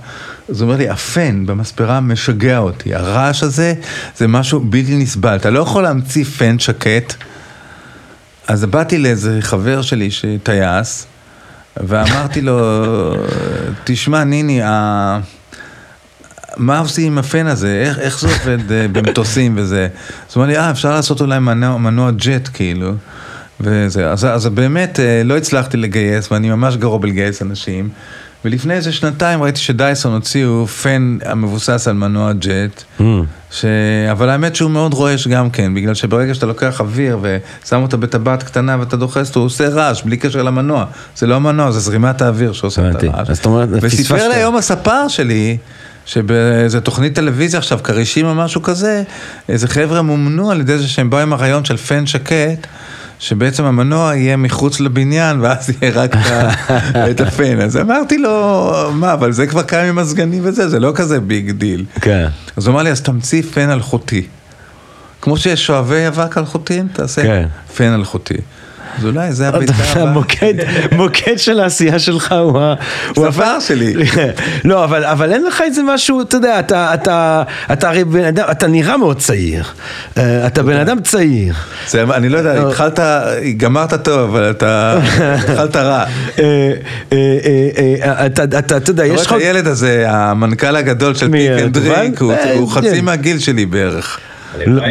אז 0.49 0.61
הוא 0.61 0.67
אומר 0.67 0.77
לי, 0.77 0.89
הפן 0.89 1.45
במספרה 1.45 1.99
משגע 1.99 2.57
אותי, 2.57 2.95
הרעש 2.95 3.43
הזה 3.43 3.73
זה 4.17 4.27
משהו 4.27 4.59
בלתי 4.59 4.97
נסבל, 4.97 5.35
אתה 5.35 5.49
לא 5.49 5.59
יכול 5.59 5.83
להמציא 5.83 6.23
פן 6.23 6.59
שקט. 6.59 7.13
אז 8.47 8.65
באתי 8.65 8.97
לאיזה 8.97 9.37
חבר 9.41 9.81
שלי 9.81 10.11
שטייס, 10.11 11.07
ואמרתי 11.77 12.41
לו, 12.41 12.59
תשמע 13.83 14.23
ניני, 14.23 14.61
ה... 14.61 15.19
מה 16.57 16.79
עושים 16.79 17.11
עם 17.11 17.17
הפן 17.17 17.47
הזה? 17.47 17.83
איך, 17.87 17.99
איך 17.99 18.19
זה 18.19 18.27
עובד 18.27 18.71
אה, 18.71 18.87
במטוסים 18.91 19.53
וזה? 19.57 19.87
אז 20.29 20.35
הוא 20.35 20.43
אמר 20.43 20.51
לי, 20.51 20.57
אה, 20.57 20.71
אפשר 20.71 20.91
לעשות 20.91 21.21
אולי 21.21 21.39
מנוע, 21.39 21.77
מנוע 21.77 22.11
ג'ט 22.11 22.49
כאילו. 22.53 22.91
וזה, 23.61 24.11
אז, 24.11 24.25
אז 24.25 24.47
באמת 24.47 24.99
אה, 24.99 25.21
לא 25.25 25.37
הצלחתי 25.37 25.77
לגייס, 25.77 26.31
ואני 26.31 26.49
ממש 26.49 26.75
גרוע 26.77 26.97
בלגייס 26.97 27.41
אנשים. 27.41 27.89
ולפני 28.45 28.73
איזה 28.73 28.91
שנתיים 28.91 29.43
ראיתי 29.43 29.59
שדייסון 29.59 30.13
הוציאו 30.13 30.67
פן 30.67 31.17
המבוסס 31.25 31.87
על 31.87 31.93
מנוע 31.93 32.33
ג'ט, 32.33 32.83
Hmm. 32.99 33.03
ש... 33.51 33.65
אבל 34.11 34.29
האמת 34.29 34.55
שהוא 34.55 34.71
מאוד 34.71 34.93
רועש 34.93 35.27
גם 35.27 35.49
כן, 35.49 35.73
בגלל 35.73 35.93
שברגע 35.93 36.33
שאתה 36.33 36.45
לוקח 36.45 36.81
אוויר 36.81 37.17
ושם 37.21 37.81
אותו 37.81 37.97
בטבעת 37.97 38.43
קטנה 38.43 38.77
ואתה 38.79 38.97
דוחס 38.97 39.29
אותו, 39.29 39.39
הוא 39.39 39.45
עושה 39.45 39.69
רעש 39.69 40.01
בלי 40.01 40.17
קשר 40.17 40.43
למנוע. 40.43 40.85
זה 41.17 41.27
לא 41.27 41.35
המנוע, 41.35 41.71
זה 41.71 41.79
זרימת 41.79 42.21
האוויר 42.21 42.53
שעושה 42.53 42.89
את. 42.89 43.03
הרעש. 43.03 43.29
וסיפר. 43.71 44.27
לי 44.27 44.35
היום 44.35 44.55
הספר 44.55 45.07
שלי, 45.07 45.57
שבאיזה 46.05 46.81
תוכנית 46.81 47.15
טלוויזיה 47.15 47.57
עכשיו, 47.57 47.79
כרישים 47.83 48.25
או 48.25 48.35
משהו 48.35 48.61
כזה, 48.61 49.03
איזה 49.49 49.67
חבר'ה 49.67 50.01
מומנו 50.01 50.51
על 50.51 50.61
ידי 50.61 50.77
זה 50.77 50.87
שהם 50.87 51.09
באו 51.09 51.19
עם 51.19 51.33
הרעיון 51.33 51.65
של 51.65 51.77
fan 51.77 52.05
שקט. 52.05 52.67
שבעצם 53.21 53.63
המנוע 53.63 54.15
יהיה 54.15 54.37
מחוץ 54.37 54.79
לבניין 54.79 55.39
ואז 55.41 55.69
יהיה 55.69 55.93
רק 55.93 56.15
את 57.11 57.21
ה 57.21 57.29
fan. 57.29 57.61
אז 57.61 57.77
אמרתי 57.77 58.17
לו, 58.17 58.71
מה, 58.93 59.13
אבל 59.13 59.31
זה 59.31 59.47
כבר 59.47 59.63
קיים 59.63 59.85
עם 59.87 59.95
מזגנים 59.95 60.41
וזה, 60.45 60.69
זה 60.69 60.79
לא 60.79 60.91
כזה 60.95 61.19
big 61.19 61.51
deal. 61.51 61.85
כן. 62.01 62.27
אז 62.57 62.67
הוא 62.67 62.73
אמר 62.73 62.83
לי, 62.83 62.91
אז 62.91 63.01
תמציא 63.01 63.41
fan 63.41 63.69
אלחוטי. 63.69 64.27
כמו 65.21 65.37
שיש 65.37 65.65
שואבי 65.65 66.07
אבק 66.07 66.37
אלחוטיים, 66.37 66.87
תעשה 66.93 67.21
כן. 67.23 67.47
פן 67.75 67.93
אלחוטי. 67.93 68.37
אז 68.97 69.05
אולי 69.05 69.33
זה 69.33 69.47
הביצה. 69.47 69.73
המוקד, 69.95 70.53
מוקד 70.91 71.37
של 71.37 71.59
העשייה 71.59 71.99
שלך 71.99 72.31
הוא 72.31 72.59
ה... 72.59 72.73
הוא 73.15 73.27
הפך- 73.27 73.47
שלי. 73.59 73.93
לא, 74.69 74.83
אבל, 74.83 75.05
אבל 75.05 75.33
אין 75.33 75.43
לך 75.43 75.61
איזה 75.61 75.81
משהו, 75.83 76.21
אתה 76.21 76.37
יודע, 76.37 76.59
אתה, 76.59 76.93
אתה, 76.93 77.43
אתה 77.73 77.89
הרי 77.89 78.03
בן 78.03 78.23
אדם, 78.25 78.45
אתה 78.51 78.67
נראה 78.67 78.97
מאוד 78.97 79.17
צעיר. 79.17 79.63
אה, 80.17 80.47
אתה 80.47 80.63
בן 80.63 80.77
אדם 80.77 81.01
צעיר. 81.01 81.53
זה, 81.87 82.03
אני 82.03 82.29
לא 82.29 82.37
יודע, 82.37 82.67
התחלת, 82.67 82.99
גמרת 83.57 83.93
טוב, 83.93 84.19
אבל 84.35 84.49
אתה 84.49 84.99
התחלת 85.19 85.75
רע. 85.75 86.03
אה, 86.39 86.71
אה, 87.11 87.17
אה, 87.17 87.95
אה, 88.03 88.25
אתה, 88.25 88.43
אתה, 88.43 88.77
אתה 88.77 88.91
יודע, 88.91 89.03
אתה 89.03 89.11
רואה 89.11 89.21
יש 89.21 89.27
את 89.27 89.31
לך... 89.31 89.33
הילד 89.33 89.67
הזה, 89.67 90.05
המנכ"ל 90.07 90.75
הגדול 90.75 91.15
של 91.15 91.31
פיק 91.31 91.49
אנד? 91.63 91.77
דריק, 91.77 92.21
הוא 92.21 92.33
אה, 92.33 92.53
הוא 92.53 92.69
חצי 92.71 92.95
כן. 92.95 93.05
מהגיל 93.05 93.39
שלי 93.39 93.65
בערך. 93.65 94.19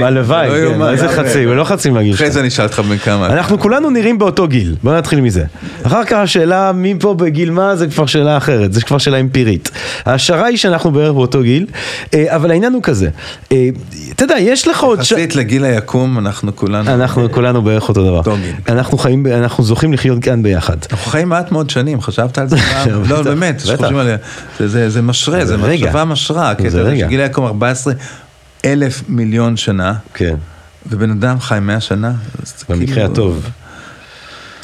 הלוואי, 0.02 0.48
לא 0.48 0.74
כן. 0.74 0.82
איזה 0.82 1.08
חצי, 1.08 1.44
הוא 1.44 1.54
לא 1.54 1.64
חצי 1.64 1.90
מהגיל 1.90 2.14
אחרי 2.14 2.26
שלך. 2.26 2.34
זה 2.34 2.40
אני 2.40 2.48
אשאל 2.48 2.64
אותך 2.64 2.80
בן 2.80 2.98
כמה. 2.98 3.26
אנחנו 3.26 3.60
כולנו 3.60 3.90
נראים 3.90 4.18
באותו 4.18 4.48
גיל, 4.48 4.76
בוא 4.82 4.94
נתחיל 4.94 5.20
מזה. 5.20 5.44
אחר 5.82 6.04
כך 6.04 6.12
השאלה 6.12 6.72
מי 6.72 6.94
פה 7.00 7.14
בגיל 7.14 7.50
מה 7.50 7.76
זה 7.76 7.86
כבר 7.86 8.06
שאלה 8.06 8.36
אחרת, 8.36 8.72
זה 8.72 8.80
כבר 8.80 8.98
שאלה 8.98 9.20
אמפירית. 9.20 9.70
ההשערה 10.06 10.46
היא 10.46 10.56
שאנחנו 10.56 10.90
בערך 10.90 11.12
באותו 11.12 11.42
גיל, 11.42 11.66
אה, 12.14 12.36
אבל 12.36 12.50
העניין 12.50 12.72
הוא 12.72 12.82
כזה, 12.82 13.08
אה, 13.52 13.68
אתה 14.12 14.24
יודע, 14.24 14.38
יש 14.38 14.68
לך 14.68 14.82
עוד... 14.82 14.98
יחסית 14.98 15.36
לגיל 15.36 15.64
היקום, 15.64 16.18
אנחנו 16.18 16.56
כולנו... 16.56 16.90
אנחנו 16.90 17.32
כולנו 17.32 17.62
בערך 17.62 17.88
אותו 17.88 18.04
דבר. 18.04 18.18
אותו 18.18 18.36
גיל. 18.42 18.54
אנחנו 18.68 18.98
חיים, 18.98 19.26
אנחנו 19.26 19.64
זוכים 19.64 19.92
לחיות 19.92 20.18
כאן 20.22 20.42
ביחד. 20.42 20.76
אנחנו 20.92 21.10
חיים 21.10 21.28
מעט 21.28 21.52
מאוד 21.52 21.70
שנים, 21.70 22.00
חשבת 22.00 22.38
על 22.38 22.48
זה 22.48 22.56
פעם? 22.72 23.02
לא, 23.08 23.22
באמת, 23.22 23.60
זה, 24.58 24.68
זה, 24.68 24.90
זה 24.90 25.02
משרה, 25.02 25.44
זה. 25.44 25.56
מחשבה 25.56 26.04
משרה. 26.04 26.52
שגיל 26.98 27.20
היקום 27.20 27.46
14 27.46 27.92
אלף 28.64 29.02
מיליון 29.08 29.56
שנה, 29.56 29.94
כן. 30.14 30.34
ובן 30.86 31.10
אדם 31.10 31.40
חי 31.40 31.58
100 31.60 31.80
שנה. 31.80 32.12
זה 32.44 32.54
במקרה 32.68 32.94
כאילו- 32.94 33.12
הטוב. 33.12 33.46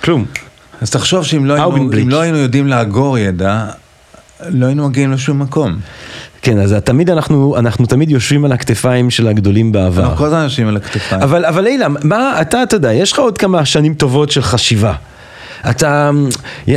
כלום. 0.04 0.24
אז 0.80 0.90
תחשוב 0.90 1.24
שאם 1.24 1.44
לא, 1.46 1.54
היינו. 1.54 1.90
אם 2.02 2.08
לא 2.08 2.20
היינו 2.20 2.38
יודעים 2.38 2.66
לאגור 2.66 3.18
ידע, 3.18 3.66
לא 4.48 4.66
היינו 4.66 4.88
מגיעים 4.88 5.12
לשום 5.12 5.42
מקום. 5.42 5.78
כן, 6.42 6.58
אז 6.58 6.72
תמיד 6.84 7.10
אנחנו, 7.10 7.56
אנחנו 7.58 7.86
תמיד 7.86 8.10
יושבים 8.10 8.44
על 8.44 8.52
הכתפיים 8.52 9.10
של 9.10 9.28
הגדולים 9.28 9.72
בעבר. 9.72 10.02
אנחנו 10.02 10.16
כל 10.16 10.26
הזמן 10.26 10.42
יושבים 10.42 10.68
על 10.68 10.76
הכתפיים. 10.76 11.22
אבל, 11.22 11.44
אבל 11.44 11.66
אילם, 11.66 11.96
מה, 12.04 12.40
אתה, 12.40 12.62
אתה 12.62 12.76
יודע, 12.76 12.92
יש 12.92 13.12
לך 13.12 13.18
עוד 13.18 13.38
כמה 13.38 13.64
שנים 13.64 13.94
טובות 13.94 14.30
של 14.30 14.42
חשיבה. 14.42 14.94
אתה, 15.70 16.10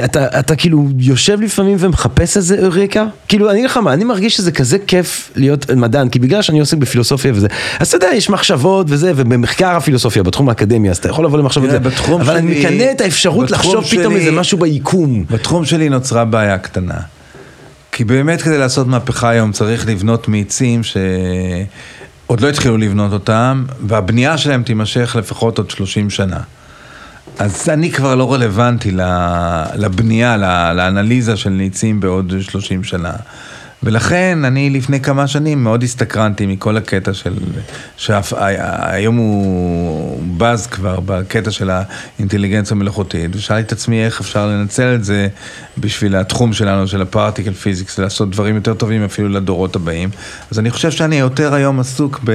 אתה, 0.05 0.39
אתה 0.39 0.55
כאילו 0.55 0.87
יושב 0.99 1.41
לפעמים 1.41 1.77
ומחפש 1.79 2.37
איזה 2.37 2.57
רקע? 2.71 3.05
כאילו, 3.27 3.49
אני 3.49 3.59
אגיד 3.59 3.69
לך 3.69 3.77
מה, 3.77 3.93
אני 3.93 4.03
מרגיש 4.03 4.35
שזה 4.37 4.51
כזה 4.51 4.77
כיף 4.87 5.31
להיות 5.35 5.71
מדען, 5.71 6.09
כי 6.09 6.19
בגלל 6.19 6.41
שאני 6.41 6.59
עוסק 6.59 6.77
בפילוסופיה 6.77 7.31
וזה, 7.35 7.47
אז 7.79 7.87
אתה 7.87 7.97
יודע, 7.97 8.15
יש 8.15 8.29
מחשבות 8.29 8.85
וזה, 8.89 9.11
ובמחקר 9.15 9.67
הפילוסופיה, 9.75 10.23
בתחום 10.23 10.49
האקדמי, 10.49 10.89
אז 10.89 10.97
אתה 10.97 11.09
יכול 11.09 11.25
לבוא 11.25 11.37
למחשבות 11.39 11.69
וזה, 11.69 11.77
אבל 12.21 12.35
אני 12.37 12.61
שלי- 12.61 12.75
מקנא 12.75 12.91
את 12.91 13.01
האפשרות 13.01 13.51
לחשוב 13.51 13.83
פתאום 13.85 14.13
שלי- 14.13 14.15
איזה 14.19 14.31
משהו 14.31 14.57
ביקום. 14.57 15.25
בתחום 15.31 15.65
שלי 15.65 15.89
נוצרה 15.89 16.25
בעיה 16.25 16.57
קטנה. 16.57 16.97
כי 17.91 18.03
באמת 18.03 18.41
כדי 18.41 18.57
לעשות 18.57 18.87
מהפכה 18.87 19.29
היום 19.29 19.51
צריך 19.51 19.87
לבנות 19.87 20.27
מאיצים 20.27 20.81
שעוד 20.83 22.41
לא 22.41 22.49
התחילו 22.49 22.77
לבנות 22.77 23.13
אותם, 23.13 23.65
והבנייה 23.87 24.37
שלהם 24.37 24.63
תימשך 24.63 25.15
לפחות 25.19 25.57
עוד 25.57 25.69
30 25.69 26.09
שנה. 26.09 26.37
אז 27.37 27.69
אני 27.69 27.91
כבר 27.91 28.15
לא 28.15 28.33
רלוונטי 28.33 28.91
לבנייה, 29.75 30.37
לאנליזה 30.73 31.37
של 31.37 31.49
ניצים 31.49 31.99
בעוד 31.99 32.33
30 32.41 32.83
שנה. 32.83 33.13
ולכן 33.83 34.45
אני 34.45 34.69
לפני 34.69 34.99
כמה 34.99 35.27
שנים 35.27 35.63
מאוד 35.63 35.83
הסתקרנתי 35.83 36.45
מכל 36.45 36.77
הקטע 36.77 37.13
של, 37.13 37.33
שהיום 37.97 39.15
הוא 39.15 40.23
בז 40.37 40.67
כבר 40.67 40.99
בקטע 40.99 41.51
של 41.51 41.69
האינטליגנציה 41.69 42.75
המלאכותית, 42.75 43.35
ושאלתי 43.35 43.61
את 43.61 43.71
עצמי 43.71 44.05
איך 44.05 44.19
אפשר 44.19 44.47
לנצל 44.47 44.95
את 44.95 45.03
זה 45.03 45.27
בשביל 45.77 46.15
התחום 46.15 46.53
שלנו, 46.53 46.87
של 46.87 47.01
הפרטיקל 47.01 47.53
פיזיקס, 47.53 47.99
לעשות 47.99 48.29
דברים 48.29 48.55
יותר 48.55 48.73
טובים 48.73 49.03
אפילו 49.03 49.29
לדורות 49.29 49.75
הבאים. 49.75 50.09
אז 50.51 50.59
אני 50.59 50.69
חושב 50.69 50.91
שאני 50.91 51.15
יותר 51.15 51.53
היום 51.53 51.79
עסוק 51.79 52.19
ב... 52.23 52.31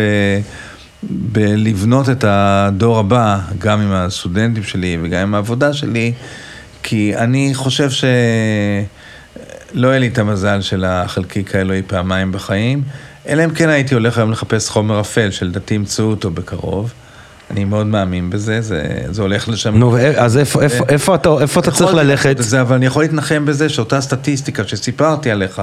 בלבנות 1.11 2.09
את 2.09 2.25
הדור 2.29 2.99
הבא, 2.99 3.39
גם 3.59 3.81
עם 3.81 3.93
הסטודנטים 3.93 4.63
שלי 4.63 4.99
וגם 5.03 5.21
עם 5.21 5.35
העבודה 5.35 5.73
שלי, 5.73 6.13
כי 6.83 7.17
אני 7.17 7.51
חושב 7.55 7.91
ש... 7.91 8.05
לא 9.75 9.89
היה 9.89 9.99
לי 9.99 10.09
את 10.09 10.19
המזל 10.19 10.61
של 10.61 10.85
החלקיק 10.85 11.55
האלוהי 11.55 11.83
פעמיים 11.83 12.33
בחיים, 12.33 12.83
אלא 13.29 13.45
אם 13.45 13.51
כן 13.51 13.69
הייתי 13.69 13.95
הולך 13.95 14.19
היום 14.19 14.31
לחפש 14.31 14.69
חומר 14.69 15.01
אפל, 15.01 15.31
שלדעתי 15.31 15.75
ימצאו 15.75 16.05
אותו 16.05 16.31
בקרוב. 16.31 16.93
אני 17.51 17.65
מאוד 17.65 17.87
מאמין 17.87 18.31
בזה, 18.31 18.61
זה, 18.61 18.99
זה 19.11 19.23
הולך 19.23 19.49
לשם. 19.49 19.77
נו, 19.77 19.97
אז 20.17 20.39
איפה, 20.39 20.63
איפה, 20.63 20.85
איפה 20.89 21.15
אתה, 21.15 21.29
איפה 21.41 21.61
אתה 21.61 21.71
צריך 21.71 21.95
ללכת? 21.95 22.37
זה, 22.39 22.61
אבל 22.61 22.77
אני 22.77 22.87
יכול 22.87 23.03
להתנחם 23.03 23.45
בזה 23.45 23.69
שאותה 23.69 24.01
סטטיסטיקה 24.01 24.65
שסיפרתי 24.65 25.31
עליך, 25.31 25.63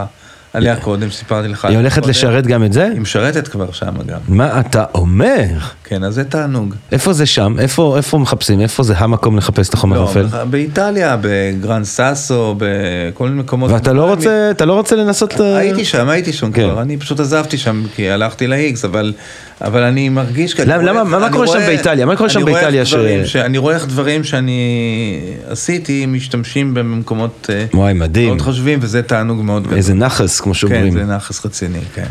עליה 0.53 0.75
קודם, 0.75 1.09
שסיפרתי 1.09 1.47
לך. 1.47 1.65
היא 1.65 1.77
הולכת 1.77 2.05
לשרת 2.05 2.47
גם 2.47 2.63
את 2.63 2.73
זה? 2.73 2.87
היא 2.93 3.01
משרתת 3.01 3.47
כבר 3.47 3.71
שם 3.71 3.91
גם. 4.07 4.19
מה 4.27 4.59
אתה 4.59 4.83
אומר? 4.95 5.45
כן, 5.83 6.03
אז 6.03 6.13
זה 6.13 6.23
תענוג. 6.23 6.75
איפה 6.91 7.13
זה 7.13 7.25
שם? 7.25 7.55
איפה, 7.59 7.97
איפה 7.97 8.17
מחפשים? 8.17 8.61
איפה 8.61 8.83
זה 8.83 8.93
המקום 8.97 9.37
לחפש 9.37 9.69
את 9.69 9.73
החומר 9.73 9.97
לא, 10.01 10.07
האפל? 10.07 10.25
באיטליה, 10.49 11.17
בגרנד 11.21 11.85
סאסו, 11.85 12.55
בכל 12.57 13.27
מיני 13.29 13.39
מקומות. 13.39 13.71
ואתה 13.71 13.93
לא 13.93 14.05
רוצה, 14.09 14.47
אתה 14.51 14.65
לא 14.65 14.73
רוצה 14.73 14.95
לנסות... 14.95 15.39
הייתי 15.39 15.85
שם, 15.85 16.09
הייתי 16.09 16.33
שם 16.33 16.51
כן. 16.51 16.63
כבר, 16.69 16.81
אני 16.81 16.97
פשוט 16.97 17.19
עזבתי 17.19 17.57
שם 17.57 17.83
כי 17.95 18.09
הלכתי 18.09 18.47
להיגס, 18.47 18.85
אבל, 18.85 19.13
אבל 19.61 19.81
אני 19.83 20.09
מרגיש... 20.09 20.59
למה- 20.59 20.83
למה- 20.83 21.03
מה 21.19 21.29
קורה 21.31 21.47
שם 21.47 21.59
באיטליה? 21.59 22.05
מה 22.05 22.15
קורה 22.15 22.29
שם 22.29 22.45
באיטליה 22.45 22.85
ש- 22.85 22.95
ש... 23.25 23.35
אני 23.35 23.57
רואה 23.57 23.75
איך 23.75 23.87
דברים 23.87 24.23
שאני 24.23 25.19
עשיתי 25.49 26.05
משתמשים 26.05 26.73
במקומות 26.73 27.49
אה, 27.53 27.65
וואי, 27.73 27.93
מדהים. 27.93 28.27
מאוד 28.27 28.41
חשובים, 28.41 28.79
וזה 28.81 29.01
תענוג 29.01 29.41
מאוד 29.41 29.63
גדול. 29.63 29.77
איזה 29.77 29.93
נחס, 29.93 30.40
כמו 30.41 30.53
כן, 30.53 30.59
שאומרים. 30.59 30.93
זה 30.93 31.05
נחס 31.05 31.45
רציני, 31.45 31.81
כן. 31.95 32.07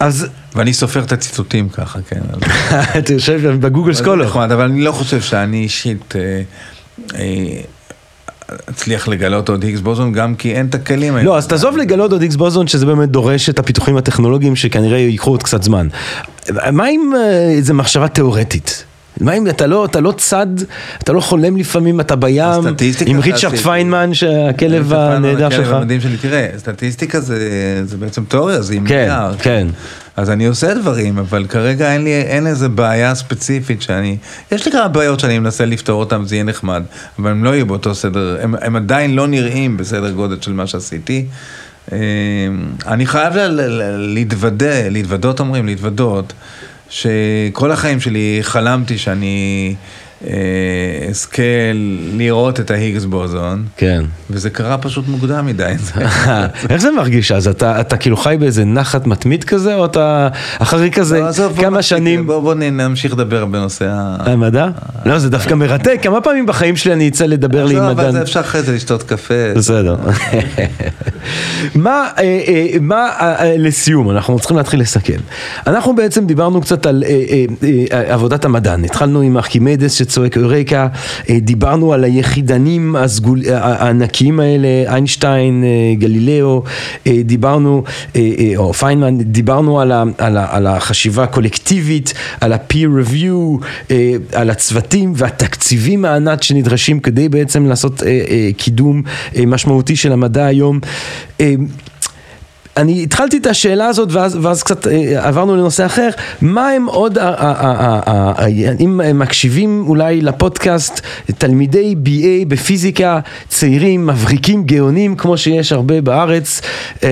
אז 0.00 0.26
ואני 0.54 0.72
סופר 0.72 1.02
את 1.04 1.12
הציטוטים 1.12 1.68
ככה, 1.68 1.98
כן. 2.08 2.20
אתה 2.98 3.12
יושב 3.12 3.40
ב 3.60 3.65
Google 3.65 3.94
Scholar. 3.94 4.26
נחמד, 4.26 4.52
אבל 4.52 4.64
אני 4.64 4.80
לא 4.80 4.92
חושב 4.92 5.20
שאני 5.20 5.56
אישית 5.56 6.16
אה, 6.16 6.42
אה, 7.14 7.60
אצליח 8.70 9.08
לגלות 9.08 9.48
עוד 9.48 9.62
Higgs 9.62 9.80
boson, 9.80 10.12
גם 10.12 10.34
כי 10.34 10.54
אין 10.54 10.66
את 10.66 10.74
הכלים. 10.74 11.16
לא, 11.16 11.36
אז 11.36 11.46
תעזוב 11.46 11.76
לגלות 11.76 12.12
עוד 12.12 12.22
Higgs 12.22 12.36
boson, 12.36 12.66
שזה 12.66 12.86
באמת 12.86 13.08
דורש 13.08 13.48
את 13.48 13.58
הפיתוחים 13.58 13.96
הטכנולוגיים 13.96 14.56
שכנראה 14.56 14.98
ייקחו 14.98 15.30
עוד 15.30 15.42
קצת 15.42 15.62
זמן. 15.62 15.88
מה 16.72 16.86
עם 16.86 17.12
אה, 17.16 17.50
איזה 17.50 17.72
מחשבה 17.72 18.08
תיאורטית? 18.08 18.84
מה 19.20 19.32
אם 19.32 19.48
אתה 19.48 19.66
לא, 19.66 19.84
אתה 19.84 20.00
לא 20.00 20.12
צד, 20.16 20.46
אתה 20.98 21.12
לא 21.12 21.20
חולם 21.20 21.56
לפעמים, 21.56 22.00
אתה 22.00 22.16
בים, 22.16 22.44
עם 23.06 23.20
ריצ'רד. 23.20 23.56
פיינמן, 23.56 24.14
שהכלב 24.14 24.92
הנהדר 24.92 25.50
שלך. 25.50 25.60
הכלב 25.60 25.74
המדהים 25.74 26.00
שלי, 26.00 26.16
תראה, 26.16 26.48
סטטיסטיקה 26.58 27.20
זה, 27.20 27.38
זה 27.84 27.96
בעצם 27.96 28.24
תיאוריה, 28.24 28.62
זה 28.62 28.74
עם 28.74 28.86
כן, 28.86 29.08
נייר. 29.08 29.36
כן. 29.38 29.66
אז 30.16 30.30
אני 30.30 30.46
עושה 30.46 30.74
דברים, 30.74 31.18
אבל 31.18 31.46
כרגע 31.46 31.92
אין 31.92 32.04
לי, 32.04 32.12
אין 32.12 32.46
איזה 32.46 32.68
בעיה 32.68 33.14
ספציפית 33.14 33.82
שאני, 33.82 34.16
יש 34.52 34.66
לי 34.66 34.72
כמה 34.72 34.88
בעיות 34.88 35.20
שאני 35.20 35.38
מנסה 35.38 35.64
לפתור 35.64 36.00
אותן, 36.00 36.24
זה 36.24 36.34
יהיה 36.34 36.44
נחמד, 36.44 36.82
אבל 37.18 37.30
הם 37.30 37.44
לא 37.44 37.54
יהיו 37.54 37.66
באותו 37.66 37.94
סדר, 37.94 38.36
הם, 38.40 38.54
הם 38.60 38.76
עדיין 38.76 39.14
לא 39.14 39.26
נראים 39.26 39.76
בסדר 39.76 40.10
גודל 40.10 40.36
של 40.40 40.52
מה 40.52 40.66
שעשיתי. 40.66 41.26
אה, 41.92 41.98
אני 42.86 43.06
חייב 43.06 43.34
להתוודה, 43.98 44.88
להתוודות 44.88 45.40
אומרים, 45.40 45.66
להתוודות, 45.66 46.32
שכל 46.94 47.72
החיים 47.72 48.00
שלי 48.00 48.38
חלמתי 48.42 48.98
שאני 48.98 49.74
אזכה 51.10 51.42
לראות 52.16 52.60
את 52.60 52.70
ההיגס 52.70 53.04
בוזון. 53.04 53.64
כן. 53.76 54.04
וזה 54.30 54.50
קרה 54.50 54.78
פשוט 54.78 55.08
מוקדם 55.08 55.46
מדי. 55.46 55.72
איך 56.70 56.82
זה 56.82 56.90
מרגיש 56.90 57.32
אז? 57.32 57.48
אתה, 57.48 57.80
אתה 57.80 57.96
כאילו 57.96 58.16
חי 58.16 58.36
באיזה 58.40 58.64
נחת 58.64 59.06
מתמיד 59.06 59.44
כזה, 59.44 59.74
או 59.74 59.84
אתה 59.84 60.28
אחרי 60.58 60.90
כזה 60.90 61.20
לא, 61.20 61.48
בוא 61.48 61.62
כמה 61.62 61.82
שנים... 61.82 62.26
בוא, 62.26 62.40
בוא 62.40 62.54
נמשיך 62.54 63.12
לדבר 63.12 63.44
בנושא 63.44 63.88
ה... 63.90 64.16
המדע? 64.20 64.68
לא, 65.06 65.18
זה 65.18 65.30
דווקא 65.30 65.54
מרתק, 65.54 65.98
כמה 66.02 66.20
פעמים 66.20 66.46
בחיים 66.46 66.76
שלי 66.76 66.92
אני 66.92 67.08
אצא 67.08 67.26
לדבר 67.26 67.64
לי 67.64 67.76
עם 67.76 67.82
עזוב, 67.82 67.90
אבל 67.90 68.02
מדען. 68.02 68.12
זה 68.12 68.22
אפשר 68.22 68.40
אחרי 68.40 68.62
זה 68.62 68.72
לשתות 68.72 69.02
קפה. 69.02 69.34
בסדר. 69.56 69.96
מה, 71.74 72.08
אה, 72.18 72.66
מה, 72.80 73.08
אה, 73.20 73.40
אה, 73.40 73.54
לסיום, 73.58 74.10
אנחנו 74.10 74.38
צריכים 74.38 74.56
להתחיל 74.56 74.80
לסכם. 74.80 75.18
אנחנו 75.66 75.96
בעצם 75.96 76.26
דיברנו 76.26 76.60
קצת 76.60 76.86
על 76.86 77.04
עבודת 77.90 78.44
המדען. 78.44 78.84
התחלנו 78.84 79.20
עם 79.20 79.36
ארכימדס 79.36 79.94
שצועק 80.14 80.36
אורקה, 80.38 80.88
אה, 81.30 81.38
דיברנו 81.40 81.92
על 81.92 82.04
היחידנים 82.04 82.96
הסגול, 82.96 83.40
אה, 83.48 83.58
הענקיים 83.58 84.40
האלה, 84.40 84.68
איינשטיין, 84.86 85.64
אה, 85.64 85.94
גלילאו, 85.94 86.62
אה, 87.06 87.20
דיברנו, 87.24 87.84
אה, 88.16 88.30
אה, 88.38 88.52
או 88.56 88.72
פיינמן, 88.74 89.18
דיברנו 89.18 89.80
על, 89.80 89.92
ה, 89.92 90.04
על, 90.18 90.36
ה, 90.36 90.46
על 90.50 90.66
החשיבה 90.66 91.24
הקולקטיבית, 91.24 92.14
על 92.40 92.52
ה-peer 92.52 93.08
review, 93.08 93.64
אה, 93.90 94.12
על 94.32 94.50
הצוותים 94.50 95.12
והתקציבים 95.16 96.04
הענת 96.04 96.42
שנדרשים 96.42 97.00
כדי 97.00 97.28
בעצם 97.28 97.66
לעשות 97.66 98.02
אה, 98.02 98.08
אה, 98.08 98.50
קידום 98.56 99.02
אה, 99.36 99.46
משמעותי 99.46 99.96
של 99.96 100.12
המדע 100.12 100.46
היום. 100.46 100.80
אני 102.76 103.02
התחלתי 103.02 103.36
את 103.36 103.46
השאלה 103.46 103.86
הזאת 103.86 104.12
ואז, 104.12 104.38
ואז 104.42 104.62
קצת 104.62 104.86
אה, 104.86 105.28
עברנו 105.28 105.56
לנושא 105.56 105.86
אחר, 105.86 106.08
מה 106.40 106.68
הם 106.68 106.86
עוד, 106.86 107.18
אם 108.80 109.00
מקשיבים 109.14 109.84
אולי 109.86 110.20
לפודקאסט, 110.20 111.00
תלמידי 111.38 111.94
BA 112.04 112.48
בפיזיקה, 112.48 113.20
צעירים, 113.48 114.06
מבריקים, 114.06 114.64
גאונים, 114.64 115.16
כמו 115.16 115.38
שיש 115.38 115.72
הרבה 115.72 116.00
בארץ, 116.00 116.60
אה, 117.02 117.08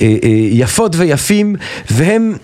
אה, 0.00 0.06
יפות 0.50 0.96
ויפים, 0.96 1.56
והם, 1.90 2.36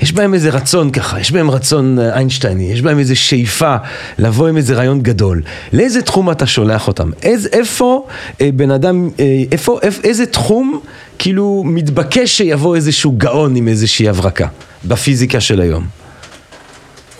יש 0.00 0.12
בהם 0.12 0.34
איזה 0.34 0.50
רצון 0.50 0.90
ככה, 0.90 1.20
יש 1.20 1.32
בהם 1.32 1.50
רצון 1.50 1.98
איינשטייני, 1.98 2.72
יש 2.72 2.82
בהם 2.82 2.98
איזה 2.98 3.14
שאיפה 3.14 3.76
לבוא 4.18 4.48
עם 4.48 4.56
איזה 4.56 4.74
רעיון 4.74 5.02
גדול. 5.02 5.42
לאיזה 5.72 6.02
תחום 6.02 6.30
אתה 6.30 6.46
שולח 6.46 6.88
אותם? 6.88 7.10
איז, 7.22 7.48
איפה 7.52 8.06
בן 8.40 8.70
אדם, 8.70 9.08
איפה, 9.52 9.78
איפ, 9.82 10.04
איזה 10.04 10.26
תחום 10.26 10.80
כאילו 11.18 11.62
מתבקש 11.66 12.36
שיבוא 12.36 12.76
איזשהו 12.76 13.12
גאון 13.12 13.56
עם 13.56 13.68
איזושהי 13.68 14.08
הברקה 14.08 14.48
בפיזיקה 14.84 15.40
של 15.40 15.60
היום? 15.60 15.86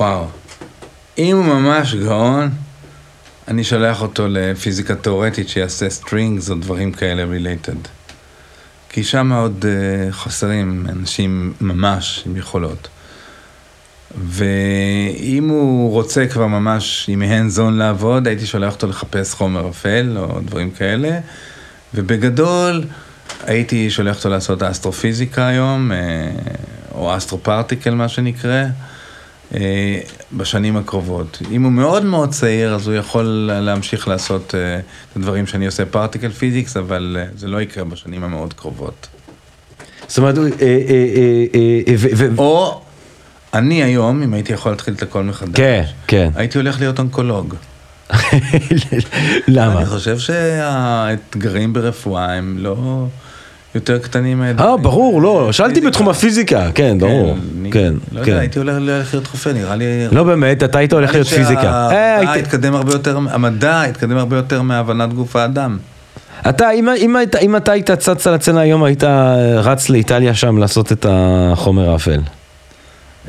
וואו. 0.00 0.26
אם 1.18 1.36
הוא 1.36 1.44
ממש 1.44 1.94
גאון, 1.94 2.50
אני 3.48 3.64
שולח 3.64 4.02
אותו 4.02 4.26
לפיזיקה 4.28 4.94
תאורטית 4.94 5.48
שיעשה 5.48 5.90
strings 5.90 6.50
או 6.50 6.54
דברים 6.54 6.92
כאלה 6.92 7.24
related. 7.24 7.76
כי 8.88 9.04
שם 9.04 9.32
עוד 9.32 9.64
uh, 9.64 10.12
חסרים 10.12 10.86
אנשים 10.88 11.52
ממש 11.60 12.22
עם 12.26 12.36
יכולות. 12.36 12.88
ואם 14.28 15.48
הוא 15.48 15.90
רוצה 15.90 16.26
כבר 16.26 16.46
ממש 16.46 17.06
עם 17.08 17.22
hands 17.22 17.58
on 17.58 17.70
לעבוד, 17.70 18.26
הייתי 18.26 18.46
שולח 18.46 18.74
אותו 18.74 18.86
לחפש 18.86 19.34
חומר 19.34 19.68
אפל 19.68 20.16
או 20.16 20.40
דברים 20.40 20.70
כאלה. 20.70 21.18
ובגדול, 21.94 22.84
הייתי 23.46 23.90
שולח 23.90 24.16
אותו 24.16 24.28
לעשות 24.28 24.62
אסטרופיזיקה 24.62 25.46
היום, 25.46 25.92
אה, 25.92 25.98
או 26.94 27.16
astroparticle 27.16 27.94
מה 27.94 28.08
שנקרא, 28.08 28.64
אה, 29.54 30.00
בשנים 30.32 30.76
הקרובות. 30.76 31.38
אם 31.50 31.62
הוא 31.62 31.72
מאוד 31.72 32.04
מאוד 32.04 32.30
צעיר, 32.30 32.74
אז 32.74 32.88
הוא 32.88 32.96
יכול 32.96 33.50
להמשיך 33.62 34.08
לעשות 34.08 34.54
אה, 34.54 34.76
את 34.78 35.16
הדברים 35.16 35.46
שאני 35.46 35.66
עושה 35.66 35.84
particle 35.84 36.30
physics, 36.30 36.76
אבל 36.76 37.16
זה 37.36 37.48
לא 37.48 37.62
יקרה 37.62 37.84
בשנים 37.84 38.24
המאוד 38.24 38.52
קרובות. 38.52 39.08
זאת 40.08 40.18
אומרת, 40.18 40.34
או 42.38 42.80
אני 43.54 43.82
היום, 43.82 44.22
אם 44.22 44.34
הייתי 44.34 44.52
יכול 44.52 44.72
להתחיל 44.72 44.94
את 44.94 45.02
הכל 45.02 45.22
מחדש, 45.22 45.56
כן, 45.56 45.84
כן. 46.06 46.30
הייתי 46.34 46.58
הולך 46.58 46.80
להיות 46.80 46.98
אונקולוג. 46.98 47.54
למה? 49.48 49.78
אני 49.78 49.86
חושב 49.86 50.18
שהאתגרים 50.18 51.72
ברפואה 51.72 52.32
הם 52.32 52.56
לא 52.58 53.06
יותר 53.74 53.98
קטנים 53.98 54.38
מהאתגרים. 54.38 54.70
אה, 54.70 54.76
ברור, 54.76 55.22
לא, 55.22 55.52
שאלתי 55.52 55.74
פיזיקה. 55.74 55.88
בתחום 55.88 56.08
הפיזיקה, 56.08 56.70
כן, 56.74 56.98
ברור, 56.98 57.36
אני 57.60 57.70
כן, 57.70 57.94
לא 58.12 58.20
יודע, 58.20 58.32
כן. 58.32 58.38
הייתי 58.38 58.58
הולך 58.58 58.74
הולך 58.76 59.14
להיות 59.14 59.26
רופא, 59.26 59.48
נראה 59.48 59.76
לי... 59.76 59.84
לא 60.12 60.24
באמת, 60.24 60.62
אתה 60.62 60.78
היית 60.78 60.92
הולך 60.92 61.14
להיות 61.14 61.26
פיזיקה. 61.26 61.90
אה, 61.90 62.20
המדע 63.30 63.82
התקדם 63.82 64.16
הרבה 64.18 64.36
יותר 64.36 64.62
מהבנת 64.62 65.12
גוף 65.12 65.36
האדם. 65.36 65.78
אתה, 66.48 66.70
אם, 66.70 66.88
אם, 66.88 67.16
אם 67.42 67.56
אתה 67.56 67.72
היית 67.72 67.90
צץ 67.90 68.26
על 68.26 68.34
הצצנה 68.34 68.60
היום, 68.60 68.84
היית 68.84 69.04
רץ 69.56 69.88
לאיטליה 69.88 70.34
שם 70.34 70.58
לעשות 70.58 70.92
את 70.92 71.06
החומר 71.08 71.90
האפל. 71.90 72.20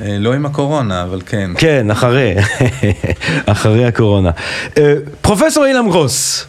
אה, 0.01 0.17
לא 0.19 0.33
עם 0.33 0.45
הקורונה, 0.45 1.03
אבל 1.03 1.21
כן. 1.25 1.51
כן, 1.57 1.91
אחרי, 1.91 2.35
אחרי 3.45 3.85
הקורונה. 3.85 4.31
אה, 4.77 4.93
פרופסור 5.21 5.65
אילם 5.65 5.89
גרוס, 5.89 6.41
אה, 6.41 6.47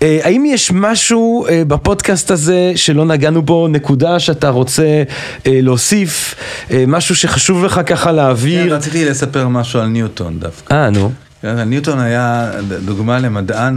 האם 0.00 0.44
יש 0.46 0.72
משהו 0.72 1.46
אה, 1.48 1.62
בפודקאסט 1.64 2.30
הזה 2.30 2.72
שלא 2.76 3.04
נגענו 3.04 3.42
בו, 3.42 3.68
נקודה 3.68 4.18
שאתה 4.18 4.48
רוצה 4.48 5.02
אה, 5.46 5.60
להוסיף, 5.62 6.34
אה, 6.70 6.84
משהו 6.86 7.16
שחשוב 7.16 7.64
לך 7.64 7.80
ככה 7.86 8.08
כן, 8.10 8.14
להעביר? 8.14 8.74
רציתי 8.74 9.04
לספר 9.04 9.48
משהו 9.48 9.80
על 9.80 9.86
ניוטון 9.86 10.38
דווקא. 10.38 10.74
אה, 10.74 10.90
נו. 10.90 11.12
כן, 11.42 11.60
ניוטון 11.60 11.98
היה 11.98 12.50
דוגמה 12.84 13.18
למדען 13.18 13.76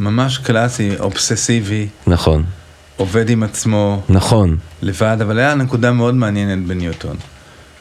ממש 0.00 0.38
קלאסי, 0.38 0.90
אובססיבי, 1.00 1.86
נכון, 2.06 2.44
עובד 2.96 3.30
עם 3.30 3.42
עצמו, 3.42 4.02
נכון. 4.08 4.56
לבד, 4.82 5.16
אבל 5.20 5.38
היה 5.38 5.54
נקודה 5.54 5.92
מאוד 5.92 6.14
מעניינת 6.14 6.66
בניוטון. 6.66 7.16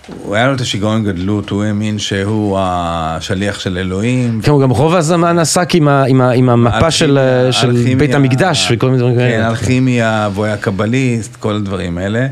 הוא 0.08 0.36
היה 0.36 0.48
לו 0.48 0.54
את 0.56 0.62
השיגעון 0.62 1.04
גדלות, 1.04 1.50
הוא 1.50 1.64
האמין 1.64 2.00
שהוא 2.00 2.58
השליח 2.62 3.60
של 3.60 3.78
אלוהים. 3.78 4.42
כן, 4.44 4.52
הוא 4.52 4.62
גם 4.62 4.70
רוב 4.70 4.96
הזמן 4.96 5.40
עסק 5.40 5.76
עם, 5.76 5.88
ה, 5.88 6.04
עם, 6.04 6.22
ה, 6.22 6.32
עם 6.32 6.50
המפה 6.50 6.92
של, 6.92 7.18
אלכימיה- 7.18 7.52
של 7.52 7.96
בית 7.98 8.14
המקדש 8.14 8.72
וכל 8.72 8.86
מיני 8.88 8.98
דברים 9.00 9.16
כן, 9.16 9.20
כאלה. 9.22 9.48
אלכימיה, 9.50 10.30
והוא 10.34 10.46
היה 10.46 10.58
קבליסט, 10.58 11.36
כל 11.36 11.56
הדברים 11.56 11.98
האלה. 11.98 12.28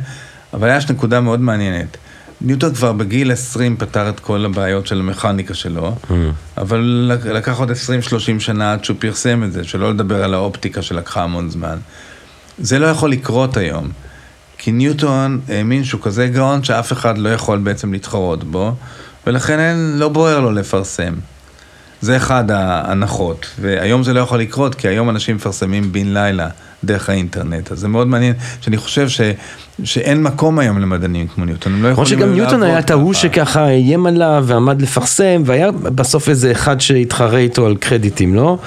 אבל 0.53 0.73
יש 0.77 0.89
נקודה 0.89 1.21
מאוד 1.21 1.41
מעניינת. 1.41 1.97
ניוטון 2.41 2.73
כבר 2.73 2.93
בגיל 2.93 3.31
20 3.31 3.77
פתר 3.77 4.09
את 4.09 4.19
כל 4.19 4.45
הבעיות 4.45 4.87
של 4.87 4.99
המכניקה 4.99 5.53
שלו, 5.53 5.95
Mm. 6.09 6.13
אבל 6.57 7.11
לקח 7.33 7.59
עוד 7.59 7.71
20-30 7.71 7.73
שנה 8.39 8.73
עד 8.73 8.83
שהוא 8.85 8.97
פרסם 8.99 9.43
את 9.43 9.53
זה, 9.53 9.63
שלא 9.63 9.89
לדבר 9.89 10.23
על 10.23 10.33
האופטיקה 10.33 10.81
שלקחה 10.81 11.23
המון 11.23 11.49
זמן. 11.49 11.77
זה 12.59 12.79
לא 12.79 12.87
יכול 12.87 13.11
לקרות 13.11 13.57
היום, 13.57 13.87
כי 14.63 14.71
ניוטון 14.71 15.41
האמין 15.47 15.83
שהוא 15.83 16.01
כזה 16.01 16.27
גאון 16.27 16.63
שאף 16.63 16.91
אחד 16.93 17.17
לא 17.17 17.29
יכול 17.29 17.59
בעצם 17.59 17.93
להתחרות 17.93 18.43
בו, 18.43 18.75
ולכן 19.27 19.59
אין, 19.59 19.93
לא 19.97 20.09
בוער 20.09 20.39
לו 20.39 20.51
לפרסם. 20.51 21.13
זה 22.01 22.17
אחד 22.17 22.51
ההנחות, 22.51 23.45
והיום 23.61 24.03
זה 24.03 24.13
לא 24.13 24.19
יכול 24.19 24.39
לקרות, 24.39 24.75
כי 24.75 24.87
היום 24.87 25.09
אנשים 25.09 25.35
מפרסמים 25.35 25.91
בן 25.91 26.13
לילה 26.13 26.47
דרך 26.83 27.09
האינטרנט, 27.09 27.71
אז 27.71 27.79
זה 27.79 27.87
מאוד 27.87 28.07
מעניין, 28.07 28.33
שאני 28.61 28.77
חושב 28.77 29.09
ש, 29.09 29.21
שאין 29.83 30.23
מקום 30.23 30.59
היום 30.59 30.79
למדענים 30.79 31.27
כמו 31.27 31.45
ניוטון, 31.45 31.73
הם 31.73 31.83
לא 31.83 31.93
כמו 31.93 32.03
יכולים 32.03 32.19
שגם 32.19 32.33
ניוטון 32.33 32.53
לעבוד 32.53 32.69
היה 32.69 32.79
את 32.79 32.91
ההוא 32.91 33.13
ככה. 33.13 33.21
שככה 33.21 33.67
איים 33.69 34.05
עליו 34.05 34.43
ועמד 34.47 34.81
לפרסם, 34.81 35.41
והיה 35.45 35.71
בסוף 35.71 36.29
איזה 36.29 36.51
אחד 36.51 36.81
שהתחרה 36.81 37.37
איתו 37.37 37.65
על 37.65 37.75
קרדיטים, 37.75 38.35
לא? 38.35 38.57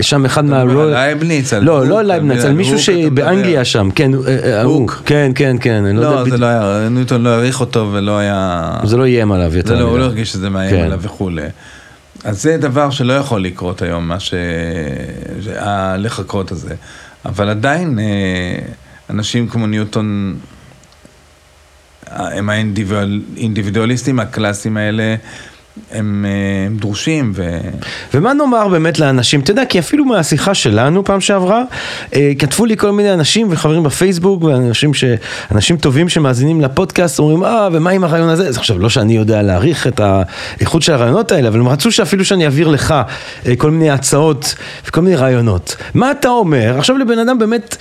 שם 0.00 0.24
אחד 0.24 0.44
מה... 0.44 0.64
לייבניץ, 0.64 1.52
לא, 1.52 1.86
לא 1.86 1.98
על- 1.98 2.06
לייבניץ, 2.06 2.44
על 2.44 2.52
מישהו 2.52 2.78
שבאנגליה. 2.78 3.64
שם, 3.64 3.88
כן, 3.94 4.10
אה, 4.14 4.20
אה, 4.44 4.62
הוק. 4.62 5.02
כן, 5.06 5.32
כן, 5.34 5.56
כן, 5.60 5.84
אני 5.84 5.96
לא 5.96 6.06
יודע 6.06 6.16
לא, 6.22 6.30
זה 6.30 6.38
לא 6.38 6.46
היה, 6.46 6.88
ניוטון 6.90 7.22
לא 7.22 7.28
העריך 7.28 7.60
אותו 7.60 7.90
ולא 7.92 8.18
היה... 8.18 8.70
זה 8.84 8.96
לא 8.96 9.04
איים 9.04 9.32
עליו 9.32 9.56
יותר 9.56 9.78
לא, 9.78 9.84
הוא. 9.84 9.98
לא 9.98 10.04
הרגיש 10.04 10.32
שזה 10.32 10.50
מאיים 10.50 10.76
כן. 10.76 10.82
עליו 10.82 11.02
וכולי. 11.02 11.42
אז 12.24 12.42
זה 12.42 12.56
דבר 12.56 12.90
שלא 12.90 13.12
יכול 13.12 13.44
לקרות 13.44 13.82
היום, 13.82 14.08
מה 14.08 14.20
ש... 14.20 14.34
הלחכות 15.56 16.52
הזה. 16.52 16.74
אבל 17.24 17.48
עדיין 17.48 17.98
אה, 17.98 18.58
אנשים 19.10 19.48
כמו 19.48 19.66
ניוטון, 19.66 20.38
אה, 22.10 22.38
הם 22.38 22.50
האינדיבידואליסטים 22.50 24.20
הקלאסיים 24.20 24.76
האלה, 24.76 25.14
הם, 25.92 26.26
אה, 26.28 26.66
הם 26.66 26.76
דרושים 26.76 27.32
ו... 27.34 27.58
ומה 28.14 28.32
נאמר 28.34 28.68
באמת 28.68 28.98
לאנשים, 28.98 29.40
אתה 29.40 29.50
יודע, 29.50 29.64
כי 29.64 29.78
אפילו 29.78 30.04
מהשיחה 30.04 30.54
שלנו 30.54 31.04
פעם 31.04 31.20
שעברה, 31.20 31.62
אה, 32.14 32.32
כתבו 32.38 32.66
לי 32.66 32.76
כל 32.76 32.90
מיני 32.90 33.12
אנשים 33.12 33.46
וחברים 33.50 33.82
בפייסבוק, 33.82 34.42
ואנשים 34.42 34.94
ש... 34.94 35.04
אנשים 35.50 35.76
טובים 35.76 36.08
שמאזינים 36.08 36.60
לפודקאסט, 36.60 37.18
אומרים, 37.18 37.44
אה, 37.44 37.68
ומה 37.72 37.90
עם 37.90 38.04
הרעיון 38.04 38.28
הזה? 38.28 38.48
אז 38.48 38.56
עכשיו, 38.56 38.78
לא 38.78 38.88
שאני 38.88 39.16
יודע 39.16 39.42
להעריך 39.42 39.86
את 39.86 40.00
האיכות 40.00 40.82
של 40.82 40.92
הרעיונות 40.92 41.32
האלה, 41.32 41.48
אבל 41.48 41.60
הם 41.60 41.68
רצו 41.68 41.92
שאפילו 41.92 42.24
שאני 42.24 42.44
אעביר 42.44 42.68
לך 42.68 42.94
אה, 43.46 43.56
כל 43.56 43.70
מיני 43.70 43.90
הצעות 43.90 44.54
וכל 44.88 45.00
מיני 45.00 45.16
רעיונות. 45.16 45.76
מה 45.94 46.10
אתה 46.10 46.28
אומר? 46.28 46.78
עכשיו 46.78 46.98
לבן 46.98 47.18
אדם 47.18 47.38
באמת... 47.38 47.76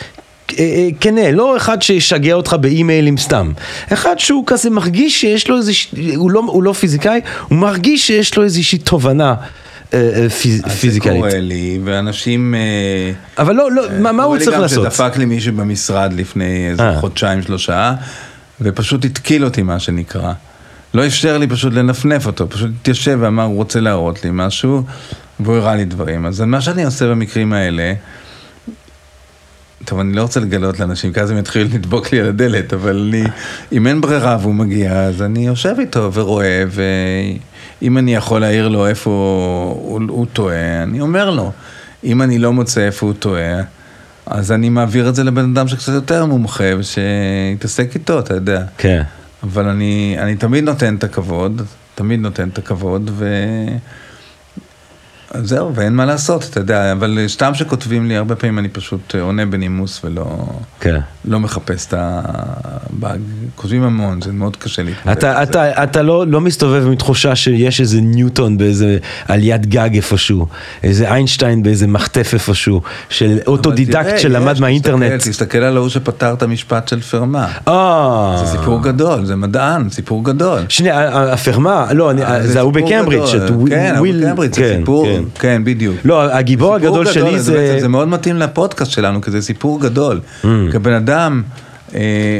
אה, 0.59 0.63
אה, 0.63 0.89
כנה, 0.99 1.31
לא 1.31 1.57
אחד 1.57 1.81
שישגע 1.81 2.33
אותך 2.33 2.55
באימיילים 2.61 3.17
סתם. 3.17 3.51
אחד 3.93 4.19
שהוא 4.19 4.43
כזה 4.47 4.69
מרגיש 4.69 5.21
שיש 5.21 5.49
לו 5.49 5.57
איזה, 5.57 5.71
הוא 6.15 6.31
לא, 6.31 6.41
הוא 6.47 6.63
לא 6.63 6.73
פיזיקאי, 6.73 7.21
הוא 7.47 7.57
מרגיש 7.57 8.07
שיש 8.07 8.37
לו 8.37 8.43
איזושהי 8.43 8.77
תובנה 8.77 9.35
אה, 9.93 10.29
פיז, 10.29 10.61
פיזיקלית. 10.79 11.23
זה 11.23 11.29
קורה 11.29 11.39
לי, 11.39 11.79
ואנשים... 11.83 12.55
אבל 13.37 13.55
לא, 13.55 13.71
לא, 13.71 13.83
מה, 13.99 14.11
מה 14.11 14.23
הוא 14.23 14.37
צריך 14.37 14.59
לעשות? 14.59 14.77
קורה 14.77 14.85
לי 14.85 14.85
גם 14.85 14.91
שדפק 14.91 15.17
לי 15.17 15.25
מישהו 15.25 15.53
במשרד 15.53 16.13
לפני 16.13 16.69
איזה. 16.69 16.83
חודשיים, 16.99 17.41
שלושה, 17.41 17.93
ופשוט 18.61 19.05
התקיל 19.05 19.45
אותי, 19.45 19.61
מה 19.61 19.79
שנקרא. 19.79 20.33
לא 20.93 21.07
אפשר 21.07 21.37
לי 21.37 21.47
פשוט 21.47 21.73
לנפנף 21.73 22.25
אותו, 22.25 22.49
פשוט 22.49 22.69
התיישב 22.81 23.17
ואמר, 23.21 23.43
הוא 23.43 23.55
רוצה 23.55 23.79
להראות 23.79 24.23
לי 24.23 24.29
משהו, 24.33 24.83
והוא 25.39 25.55
הראה 25.55 25.75
לי 25.75 25.85
דברים. 25.85 26.25
אז 26.25 26.41
מה 26.41 26.61
שאני 26.61 26.85
עושה 26.85 27.07
במקרים 27.07 27.53
האלה, 27.53 27.93
טוב, 29.85 29.99
אני 29.99 30.13
לא 30.13 30.21
רוצה 30.21 30.39
לגלות 30.39 30.79
לאנשים, 30.79 31.13
כי 31.13 31.21
אז 31.21 31.31
הם 31.31 31.37
יתחילו 31.37 31.65
לדבוק 31.73 32.11
לי 32.11 32.19
על 32.19 32.27
הדלת, 32.27 32.73
אבל 32.73 33.09
אני, 33.09 33.23
אם 33.71 33.87
אין 33.87 34.01
ברירה 34.01 34.37
והוא 34.41 34.53
מגיע, 34.53 34.93
אז 34.93 35.21
אני 35.21 35.47
יושב 35.47 35.75
איתו 35.79 36.13
ורואה, 36.13 36.63
ואם 37.81 37.97
אני 37.97 38.15
יכול 38.15 38.41
להעיר 38.41 38.67
לו 38.67 38.87
איפה 38.87 39.09
הוא, 39.75 40.01
הוא 40.09 40.25
טועה, 40.33 40.83
אני 40.83 41.01
אומר 41.01 41.29
לו. 41.29 41.51
אם 42.03 42.21
אני 42.21 42.39
לא 42.39 42.53
מוצא 42.53 42.81
איפה 42.81 43.05
הוא 43.05 43.13
טועה, 43.13 43.61
אז 44.25 44.51
אני 44.51 44.69
מעביר 44.69 45.09
את 45.09 45.15
זה 45.15 45.23
לבן 45.23 45.51
אדם 45.51 45.67
שקצת 45.67 45.93
יותר 45.93 46.25
מומחה, 46.25 46.63
ושיתעסק 46.77 47.95
איתו, 47.95 48.19
אתה 48.19 48.33
יודע. 48.33 48.63
כן. 48.77 49.01
אבל 49.43 49.67
אני, 49.67 50.15
אני 50.19 50.35
תמיד 50.35 50.63
נותן 50.63 50.95
את 50.95 51.03
הכבוד, 51.03 51.61
תמיד 51.95 52.19
נותן 52.19 52.49
את 52.49 52.57
הכבוד, 52.57 53.11
ו... 53.13 53.25
אז 55.33 55.49
זהו, 55.49 55.75
ואין 55.75 55.95
מה 55.95 56.05
לעשות, 56.05 56.47
אתה 56.49 56.59
יודע, 56.59 56.91
אבל 56.91 57.19
סתם 57.27 57.53
שכותבים 57.53 58.07
לי, 58.07 58.17
הרבה 58.17 58.35
פעמים 58.35 58.59
אני 58.59 58.69
פשוט 58.69 59.15
עונה 59.15 59.45
בנימוס 59.45 60.01
ולא 60.05 60.45
כן. 60.79 60.99
לא 61.25 61.39
מחפש 61.39 61.85
את 61.87 61.93
הבאג. 61.97 63.19
כותבים 63.55 63.83
המון, 63.83 64.21
זה 64.21 64.31
מאוד 64.31 64.55
קשה 64.55 64.83
להתמודד. 64.83 65.17
אתה, 65.17 65.33
זה. 65.33 65.43
אתה, 65.43 65.83
אתה 65.83 66.01
לא, 66.01 66.27
לא 66.27 66.41
מסתובב 66.41 66.87
עם 66.87 66.95
תחושה 66.95 67.35
שיש 67.35 67.81
איזה 67.81 68.01
ניוטון 68.01 68.57
באיזה 68.57 68.97
עליית 69.27 69.65
גג 69.65 69.89
איפשהו, 69.95 70.47
איזה 70.83 71.11
איינשטיין 71.11 71.63
באיזה 71.63 71.87
מרתף 71.87 72.33
איפשהו, 72.33 72.81
של 73.09 73.39
אוטודידקט 73.47 74.05
תראה, 74.05 74.19
שלמד 74.19 74.53
יש, 74.55 74.61
מהאינטרנט. 74.61 75.13
תסתכל, 75.13 75.31
תסתכל 75.31 75.57
על 75.57 75.77
ההוא 75.77 75.89
שפתר 75.89 76.33
את 76.33 76.43
המשפט 76.43 76.87
של 76.87 77.01
פרמה. 77.01 77.47
אה. 77.67 78.43
זה 78.45 78.51
סיפור 78.51 78.83
גדול, 78.83 79.25
זה 79.25 79.35
מדען, 79.35 79.89
סיפור 79.89 80.23
גדול. 80.23 80.59
שנייה, 80.69 81.33
הפרמה, 81.33 81.93
לא, 81.93 82.11
אה, 82.11 82.47
זה 82.47 82.59
ההוא 82.59 82.73
בקמברידג', 82.73 83.25
כן, 83.69 83.93
ההוא 83.95 84.07
בקמברידג', 84.07 84.55
זה 84.55 84.61
כן, 84.61 84.77
סיפור, 84.79 85.07
כן. 85.33 85.39
כן, 85.41 85.61
בדיוק. 85.63 85.95
לא, 86.05 86.33
הגיבור 86.33 86.75
הגדול 86.75 87.05
שלי 87.05 87.23
בעצם- 87.31 87.37
זה... 87.37 87.77
זה 87.79 87.87
מאוד 87.87 88.07
מתאים 88.07 88.37
לפודקאסט 88.37 88.91
שלנו, 88.91 89.21
כי 89.21 89.31
זה 89.31 89.41
סיפור 89.41 89.81
גדול. 89.81 90.19
Mm. 90.43 90.47
כבן 90.71 90.93
אדם, 90.93 91.41
אה, 91.95 91.99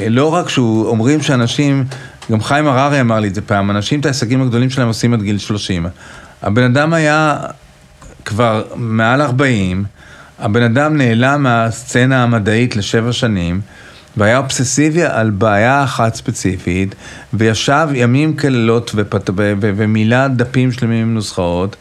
לא 0.09 0.33
רק 0.33 0.49
שהוא, 0.49 0.87
אומרים 0.87 1.21
שאנשים, 1.21 1.83
גם 2.31 2.41
חיים 2.41 2.67
הררי 2.67 3.01
אמר 3.01 3.19
לי 3.19 3.27
את 3.27 3.35
זה 3.35 3.41
פעם, 3.41 3.71
אנשים 3.71 3.99
את 3.99 4.05
ההישגים 4.05 4.41
הגדולים 4.41 4.69
שלהם 4.69 4.87
עושים 4.87 5.13
עד 5.13 5.21
גיל 5.21 5.37
30. 5.37 5.85
הבן 6.41 6.63
אדם 6.63 6.93
היה 6.93 7.37
כבר 8.25 8.63
מעל 8.75 9.21
40, 9.21 9.83
הבן 10.39 10.63
אדם 10.63 10.97
נעלם 10.97 11.43
מהסצנה 11.43 12.23
המדעית 12.23 12.75
לשבע 12.75 13.11
שנים. 13.13 13.61
והיה 14.17 14.37
אובססיבי 14.37 15.03
על 15.03 15.29
בעיה 15.29 15.83
אחת 15.83 16.15
ספציפית, 16.15 16.95
וישב 17.33 17.87
ימים 17.93 18.37
כלילות 18.37 18.91
ופת... 18.95 19.29
ו... 19.29 19.33
ו... 19.61 19.71
ומילא 19.75 20.27
דפים 20.27 20.71
שלמים 20.71 21.01
עם 21.01 21.13
נוסחאות, 21.13 21.75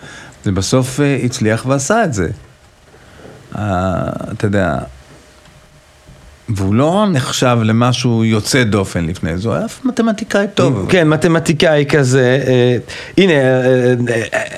ובסוף 0.46 1.00
אה, 1.00 1.18
הצליח 1.24 1.66
ועשה 1.66 2.04
את 2.04 2.14
זה. 2.14 2.28
אה, 3.58 4.08
אתה 4.32 4.46
יודע, 4.46 4.78
והוא 6.54 6.74
לא 6.74 7.06
נחשב 7.12 7.58
למשהו 7.64 8.24
יוצא 8.24 8.64
דופן 8.64 9.06
לפני 9.06 9.38
זה, 9.38 9.48
הוא 9.48 9.56
היה 9.56 9.66
מתמטיקאי 9.84 10.46
טוב. 10.54 10.86
כן, 10.88 11.08
מתמטיקאי 11.08 11.84
כזה, 11.88 12.38
אה, 12.46 12.76
הנה, 13.18 13.32
אה, 13.32 13.94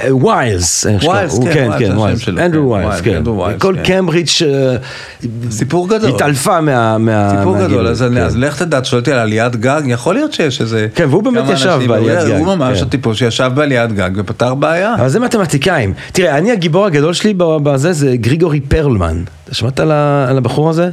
אה, 0.05 0.16
ויילס? 0.16 0.86
ויילס, 1.09 1.39
כן, 1.39 1.70
כן, 1.78 1.98
ויילס, 1.98 2.24
כן, 2.24 2.39
אנדרו 2.39 2.73
כן, 2.73 2.86
ויילס, 2.86 3.01
כן, 3.01 3.14
אנדרו 3.16 3.39
ויילס, 3.39 3.62
כל 3.62 3.74
כן. 3.77 3.82
קמברידג' 3.82 4.28
אה, 4.43 4.77
סיפור 5.51 5.89
גדול. 5.89 6.10
התעלפה 6.10 6.60
מה... 6.60 7.31
סיפור 7.39 7.59
גדול, 7.59 7.86
אז, 7.86 8.02
כן. 8.02 8.40
לך 8.40 8.62
תדע, 8.62 8.78
את 8.78 8.85
שואלת 8.85 9.02
אותי 9.02 9.12
על 9.12 9.19
עליית 9.19 9.56
גג, 9.56 9.82
יכול 9.86 10.14
להיות 10.14 10.32
שיש 10.32 10.60
איזה... 10.60 10.89
כן, 10.94 11.06
והוא 11.10 11.23
באמת 11.23 11.44
ישב 11.48 11.81
בעליית 11.89 12.28
גג, 12.28 12.36
הוא 12.39 12.47
ממש 12.47 12.78
כן. 12.78 12.86
הטיפוס 12.86 13.16
שישב 13.16 13.51
בעליית 13.55 13.93
גג 13.93 14.10
ופתר 14.16 14.55
בעיה. 14.55 14.94
אבל 14.94 15.09
זה 15.09 15.20
מתמטיקאים. 15.20 15.94
תראה, 16.12 16.39
אני 16.39 16.52
הגיבור 16.52 16.86
הגדול 16.86 17.12
שלי 17.12 17.35
בזה 17.36 17.93
זה 17.93 18.16
גריגורי 18.16 18.60
פרלמן. 18.60 19.23
אתה 19.44 19.55
שמעת 19.55 19.81
על 19.81 20.39
הבחור 20.39 20.70
הזה? 20.70 20.90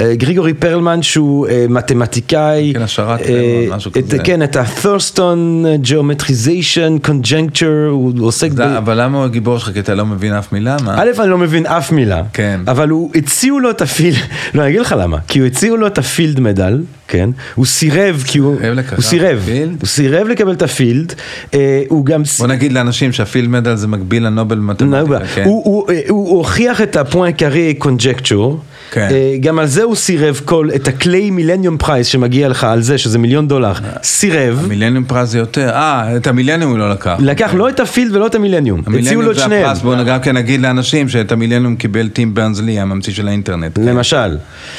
אה, 0.00 0.14
גריגורי 0.40 0.54
פרלמן 0.54 1.02
שהוא 1.02 1.48
אה, 1.48 1.66
מתמטיקאי. 1.68 2.72
כן, 2.74 2.82
השערת 2.82 3.20
אה, 3.20 3.26
פרלמן, 3.26 3.76
משהו 3.76 3.90
את- 3.90 3.96
כזה. 3.96 4.18
כן, 4.18 4.42
את 4.42 4.56
ה-Thurston 4.56 5.38
Geometrization 5.84 7.06
Conjuncture, 7.08 7.90
הוא 7.90 8.12
עוסק 8.26 8.52
ב... 8.52 8.60
אבל 8.60 9.02
למה 9.02 9.16
הוא 9.18 9.24
הגיבור 9.24 9.58
שלך? 9.58 9.72
כי 9.72 9.80
אתה 9.80 9.94
לא 9.94 10.06
מבין 10.06 10.32
אף 10.32 10.52
מילה? 10.52 10.76
מה? 10.84 10.94
א', 11.02 11.08
אני 11.20 11.30
לא 11.30 11.38
מבין 11.38 11.66
אף 11.66 11.92
מילה, 11.92 12.22
כן. 12.32 12.60
אבל 12.66 12.88
הוא 12.88 13.10
הציעו 13.14 13.60
לו 13.60 13.70
את 13.70 13.82
הפילד, 13.82 14.16
לא, 14.54 14.62
אני 14.62 14.68
אגיד 14.70 14.80
לך 14.80 14.94
למה, 14.98 15.18
כי 15.28 15.38
הוא 15.38 15.46
הציעו 15.46 15.76
לו 15.76 15.86
את 15.86 15.98
הפילד 15.98 16.40
מדל, 16.40 16.80
כן? 17.08 17.30
הוא 17.54 17.66
סירב 17.66 18.24
כי 18.26 18.38
הוא... 18.38 18.56
הוא 18.96 19.02
סירב. 19.02 19.42
פילד? 19.44 19.76
הוא 19.80 19.86
סירב 19.88 20.26
לקבל 20.28 20.52
את 20.52 20.62
הפילד. 20.62 21.12
אה, 21.54 21.82
הוא 21.88 22.04
גם... 22.06 22.22
בוא 22.38 22.46
נגיד 22.46 22.72
לאנשים 22.72 23.12
שה 23.12 23.26
Field 23.26 23.48
Medal 23.48 23.74
זה 23.74 23.86
מקביל 23.88 24.26
לנובל 24.26 24.58
מתמטיקה. 24.58 25.18
כן? 25.34 25.44
הוא, 25.44 25.62
הוא, 25.64 25.84
הוא, 26.08 26.28
הוא 26.28 26.38
הוכיח 26.38 26.80
את 26.80 26.96
ה 26.96 27.38
Poincaré 27.38 27.74
Conjecture, 27.74 28.60
כן. 28.90 29.08
גם 29.40 29.58
על 29.58 29.66
זה 29.66 29.82
הוא 29.82 29.96
סירב 29.96 30.40
כל, 30.44 30.68
את 30.74 30.88
ה 30.88 30.96
Clay 30.96 31.30
Millennium 31.30 31.78
Prize 31.78 32.06
שמגיע 32.06 32.48
לך 32.48 32.64
על 32.64 32.80
זה 32.80 32.98
שזה 32.98 33.18
מיליון 33.18 33.48
דולר, 33.48 33.72
סירב, 34.02 34.60
המילניום 34.64 35.04
פרס 35.04 35.28
זה 35.28 35.38
יותר, 35.38 35.70
אה, 35.70 36.16
את 36.16 36.26
המילניום 36.26 36.70
הוא 36.70 36.78
לא 36.78 36.90
לקח. 36.90 37.16
לקח 37.18 37.54
לא 37.54 37.68
את 37.68 37.80
הפילד 37.80 38.16
ולא 38.16 38.26
את 38.26 38.34
המילניום, 38.34 38.80
הציעו 38.80 38.92
לו 38.92 38.98
המילניום 38.98 39.30
את 39.30 39.36
זה 39.36 39.42
שניהם, 39.42 39.64
הפרס, 39.64 39.82
בואו 39.82 40.04
גם 40.04 40.20
כן 40.20 40.36
נגיד 40.36 40.60
לאנשים 40.60 41.08
שאת 41.08 41.32
המילניום 41.32 41.76
קיבל 41.76 42.08
טים 42.08 42.34
ברנרס-לי, 42.34 42.80
הממציא 42.80 43.12
של 43.12 43.28
האינטרנט. 43.28 43.76
כן. 43.76 43.84
למשל, 43.84 44.36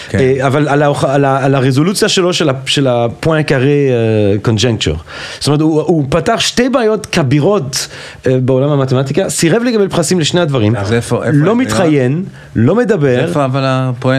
כן. 0.09 0.19
אה, 0.19 0.47
אבל 0.47 0.67
על, 0.67 1.55
הרזולוציה 1.55 2.09
שלו 2.09 2.33
של, 2.33 2.49
ה... 2.49 2.53
של 2.65 2.87
הפואנט 2.87 3.47
קארי 3.47 3.89
קונג'נקצ'ור, 4.41 4.97
זאת 5.39 5.47
אומרת 5.47 5.61
הוא, 5.61 6.05
פתח 6.09 6.39
שתי 6.39 6.69
בעיות 6.69 7.05
כבירות 7.05 7.87
אה, 8.27 8.37
בעולם 8.39 8.69
המתמטיקה, 8.69 9.29
סירב 9.29 9.63
לקבל 9.63 9.87
פרסים 9.87 10.19
לשני 10.19 10.41
הדברים, 10.41 10.73
לא? 11.33 11.55
מתראיין, 11.55 12.23
לא 12.55 12.75
מדבר, 12.75 13.19
איפה 13.19 13.45
אבל? 13.45 13.63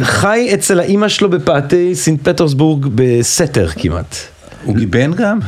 חי 0.05 0.51
אצל 0.55 0.81
האימא 0.81 1.09
שלו 1.09 1.31
בפאתי 1.31 1.95
סינט 1.95 2.29
פטרסבורג 2.29 2.87
בסתר 2.95 3.69
כמעט. 3.69 4.32
הוא 4.65 4.77
גיבן 4.77 5.13
גם? 5.13 5.39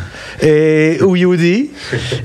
אה, 0.43 0.97
הוא 1.01 1.17
יהודי. 1.17 1.67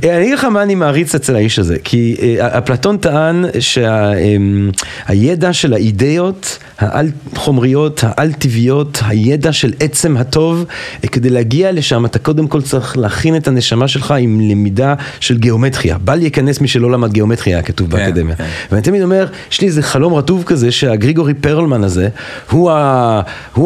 אה, 0.03 0.17
אני 0.17 0.23
אגיד 0.23 0.33
לך 0.33 0.43
מה 0.43 0.63
אני 0.63 0.75
מעריץ 0.75 1.15
אצל 1.15 1.35
האיש 1.35 1.59
הזה, 1.59 1.77
כי 1.83 2.15
אה, 2.21 2.57
אפלטון 2.57 2.97
טען 2.97 3.45
שהידע 3.59 5.53
של 5.53 5.73
האידאות 5.73 6.57
העל-חומריות, 6.79 8.03
העל-טבעיות, 8.03 8.99
הידע 9.05 9.53
של 9.53 9.73
עצם 9.79 10.17
הטוב, 10.17 10.65
כדי 11.01 11.29
להגיע 11.29 11.71
לשם 11.71 12.05
אתה 12.05 12.19
קודם 12.19 12.47
כל 12.47 12.61
צריך 12.61 12.97
להכין 12.97 13.35
את 13.35 13.47
הנשמה 13.47 13.87
שלך 13.87 14.13
עם 14.19 14.41
למידה 14.41 14.93
של 15.19 15.37
גיאומטריה. 15.37 15.97
בל 15.97 16.21
ייכנס 16.21 16.61
מי 16.61 16.67
שלא 16.67 16.91
למד 16.91 17.13
גיאומטריה, 17.13 17.55
היה 17.55 17.63
כתוב 17.63 17.91
כן, 17.91 17.97
באקדמיה. 17.97 18.35
כן. 18.35 18.45
ואני 18.71 18.81
תמיד 18.81 19.01
אומר, 19.01 19.27
יש 19.51 19.61
לי 19.61 19.67
איזה 19.67 19.81
חלום 19.81 20.13
רטוב 20.13 20.43
כזה 20.43 20.71
שהגריגורי 20.71 21.33
פרלמן 21.33 21.83
הזה, 21.83 22.09
הוא, 22.51 22.71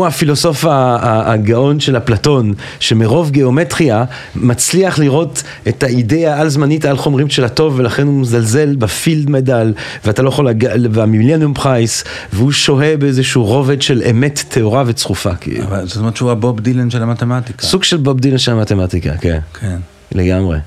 הפילוסוף 0.08 0.66
הגאון 0.70 1.80
של 1.80 1.98
אפלטון, 1.98 2.54
שמרוב 2.80 3.13
גיאומטריה 3.32 4.04
מצליח 4.36 5.00
לראות 5.00 5.44
את 5.68 5.84
האידאה 5.84 6.36
העל-זמנית 6.36 6.86
העל-חומרית 6.86 7.32
של 7.32 7.44
הטוב, 7.44 7.74
ולכן 7.78 8.08
הוא 8.08 8.22
מזלזל 8.22 8.76
בפילד 8.76 9.30
מדל, 9.30 9.74
ואתה 10.06 10.22
לא 10.22 10.30
יכול 10.30 10.46
להגיע, 10.46 10.72
והמיליאנום 10.92 11.54
פרייס, 11.54 12.04
והוא 12.34 12.52
שוהה 12.52 12.98
באיזשהו 12.98 13.44
רובד 13.44 13.82
של 13.82 14.04
אמת 14.10 14.44
טהורה 14.50 14.84
וצרופה, 14.86 15.36
כאילו. 15.36 15.64
אבל 15.64 15.88
זאת 15.88 15.98
אומרת 15.98 16.16
שהוא 16.16 16.32
הבוב 16.32 16.60
דילן 16.60 16.90
של 16.90 17.04
המתמטיקה. 17.04 17.68
סוג 17.68 17.84
של 17.84 17.98
בוב 17.98 18.20
דילן 18.20 18.38
של 18.38 18.52
המתמטיקה, 18.52 19.18
כן, 19.18 19.40
כן. 19.60 19.78
לגמרי. 20.12 20.58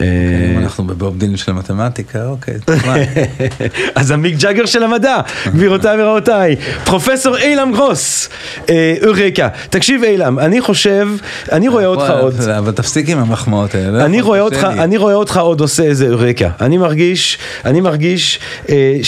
אה, 0.00 0.06
אם 0.52 0.58
אנחנו 0.58 0.84
בבוב 0.84 1.18
דילן 1.18 1.36
של 1.36 1.50
המתמטיקה, 1.50 2.26
אוקיי. 2.26 2.54
אז 3.94 4.10
המיק 4.10 4.36
ג'אגר 4.38 4.66
של 4.66 4.82
המדע, 4.82 5.20
גבירותיי 5.46 6.02
ורבותיי, 6.02 6.56
פרופסור 6.84 7.36
אילם 7.36 7.72
גרוס, 7.72 8.28
אה, 8.70 8.94
אורקה. 9.06 9.48
תקשיב 9.70 10.04
אילם, 10.04 10.38
אני 10.38 10.60
חושב, 10.60 11.08
אני 11.52 11.68
רואה 11.68 11.86
אותך 11.86 12.10
עוד, 12.20 12.40
אבל 12.40 12.72
תפסיק 12.72 13.08
עם 13.08 13.18
המחמאות 13.18 13.74
האלה. 13.74 14.04
אני 14.04 14.96
רואה 14.96 15.14
אותך, 15.14 15.36
עוד 15.36 15.60
עושה 15.60 15.82
איזה 15.82 16.08
אורקה. 16.08 16.48
אני 16.60 16.78
מרגיש, 16.78 17.38
אני 17.64 17.80
מרגיש 17.80 18.40
אה, 18.68 18.98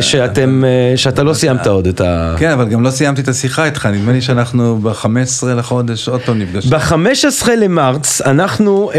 שאתם, 0.00 0.64
שאתה 0.96 1.22
לא 1.22 1.34
סיימת 1.34 1.66
עוד 1.66 1.86
את 1.86 2.00
ה... 2.00 2.34
כן, 2.38 2.50
אבל 2.50 2.68
גם 2.68 2.82
לא 2.82 2.90
סיימתי 2.90 3.20
את 3.20 3.28
השיחה 3.28 3.64
איתך, 3.64 3.86
נדמה 3.86 4.12
לי 4.12 4.20
שאנחנו 4.20 4.78
ב-15 4.82 5.46
לחודש 5.46 6.08
עוד 6.08 6.20
פעם 6.20 6.38
נפגשים. 6.38 6.70
ב-15 6.70 7.50
למרץ 7.56 8.22
אנחנו, 8.22 8.90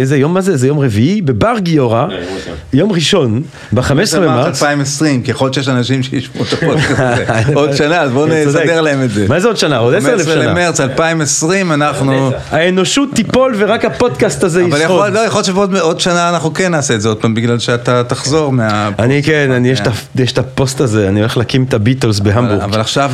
איזה 0.00 0.16
יום 0.16 0.34
מה 0.34 0.40
זה? 0.40 0.56
זה 0.56 0.66
יום 0.66 0.78
רביעי? 0.80 1.22
בבר 1.22 1.54
גיורא, 1.58 1.98
יום 2.00 2.10
ראשון. 2.12 2.54
יום 2.72 2.92
ראשון, 2.92 3.42
ב-15 3.72 3.90
במרץ 3.92 4.14
למרץ. 4.14 4.46
2020, 4.62 5.22
ככל 5.22 5.52
שיש 5.52 5.68
אנשים 5.68 6.02
שישמעו 6.02 6.44
את 6.44 6.52
הפודקאסט 6.52 7.00
הזה. 7.00 7.24
עוד 7.54 7.72
שנה, 7.76 8.00
אז 8.00 8.10
בואו. 8.10 8.26
נסדר 8.26 8.80
להם 8.80 9.02
את 9.02 9.10
זה. 9.10 9.26
מה 9.28 9.40
זה 9.40 9.48
עוד 9.48 9.56
שנה? 9.56 9.76
עוד 9.76 9.94
עשר 9.94 10.08
אלף 10.08 10.18
15 10.20 10.34
שנה. 10.42 10.50
למרץ 10.52 10.80
2020 10.80 11.72
אנחנו... 11.72 12.30
האנושות 12.50 13.08
תיפול 13.14 13.54
ורק 13.58 13.84
הפודקאסט 13.84 14.44
הזה 14.44 14.60
אבל 14.60 14.68
יכול, 14.68 14.80
ישרוד. 14.84 15.12
לא, 15.12 15.18
יכול 15.18 15.36
להיות 15.38 15.44
שבעוד 15.46 15.76
עוד 15.76 16.00
שנה 16.00 16.28
אנחנו 16.28 16.54
כן 16.54 16.70
נעשה 16.72 16.94
את 16.94 17.00
זה 17.00 17.08
עוד 17.08 17.16
פעם, 17.16 17.34
בגלל 17.34 17.58
שאתה 17.58 18.04
תחזור 18.04 18.52
מה... 18.52 18.90
אני 18.98 19.22
כן, 19.22 19.50
אני, 19.52 19.72
יש 20.14 20.32
את 20.32 20.38
הפוסט 20.38 20.80
הזה, 20.80 21.08
אני 21.08 21.20
הולך 21.20 21.36
להקים 21.36 21.64
את 21.68 21.74
הביטלס 21.74 22.20
בהמבורג. 22.20 22.60
אבל 22.60 22.80
עכשיו, 22.80 23.10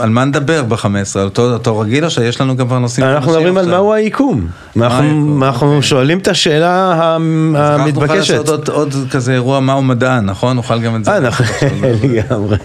על 0.00 0.08
מה 0.10 0.24
נדבר 0.24 0.62
ב-15? 0.62 0.86
על 1.16 1.28
אותו 1.38 1.78
רגיל 1.78 2.04
או 2.04 2.10
שיש 2.10 2.40
לנו 2.40 2.56
כבר 2.56 2.78
נושאים 2.78 3.06
אנחנו 3.06 3.32
מדברים 3.32 3.58
על? 3.58 3.66
מהו 3.70 3.92
היקום. 3.92 4.46
אנחנו- 4.76 5.02
היקום? 5.02 5.42
אנחנו. 5.44 5.82
שואלים 5.86 6.18
את 6.18 6.28
השאלה 6.28 6.70
ה- 6.70 6.92
אז 6.92 7.00
אנחנו 7.00 7.48
נוכל 7.52 7.82
המתבקשת. 7.82 8.30
לעשות 8.34 8.48
עוד- 8.48 8.68
עוד 8.68 8.94
כזה 9.10 9.32
אירוע 9.32 9.60
מהו 9.60 9.82
מדען, 9.82 10.24
נכון? 10.24 10.56
נוכל 10.56 10.80
גם 10.80 10.96
את 10.96 11.04
זה. 11.04 11.10
אה, 11.10 11.20
נכון, 11.20 11.46
לגמרי. 12.02 12.56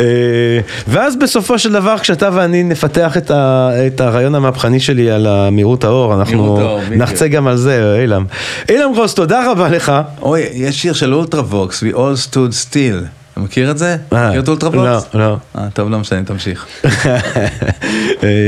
אה, 0.00 0.04
ואז 0.88 1.16
בסופו 1.16 1.58
של 1.58 1.72
דבר, 1.72 1.98
כשאתה 1.98 2.28
ואני 2.32 2.62
נפתח 2.62 3.16
את 3.16 3.30
ה- 3.30 3.70
את 3.86 4.00
הרעיון 4.00 4.34
המהפכני 4.34 4.80
שלי 4.80 5.10
על 5.10 5.26
מהירות 5.52 5.84
האור, 5.84 6.14
אנחנו 6.14 6.44
האור. 6.60 6.80
נחצה 6.90 7.28
גם 7.28 7.46
על 7.46 7.56
זה, 7.56 7.96
אילם. 8.02 8.24
אילם 8.68 8.92
גרוס, 8.94 9.14
תודה 9.14 9.50
רבה 9.50 9.68
לך. 9.68 9.92
אוי, 10.22 10.40
יש 10.52 10.82
שיר 10.82 10.92
של 10.92 11.14
Ultravox, 11.14 11.82
We 11.82 11.96
All 11.96 11.98
Stood 12.30 12.52
Still. 12.70 13.19
אתה 13.32 13.40
מכיר 13.40 13.70
את 13.70 13.78
זה? 13.78 13.96
אה, 14.12 14.28
מכיר 14.28 14.40
את 14.40 14.48
Ultravox? 14.48 15.06
לא, 15.14 15.20
לא. 15.20 15.36
אה, 15.58 15.66
טוב, 15.74 15.90
לא 15.90 15.98
משנה, 15.98 16.24
תמשיך. 16.24 16.66
אה, 16.84 17.48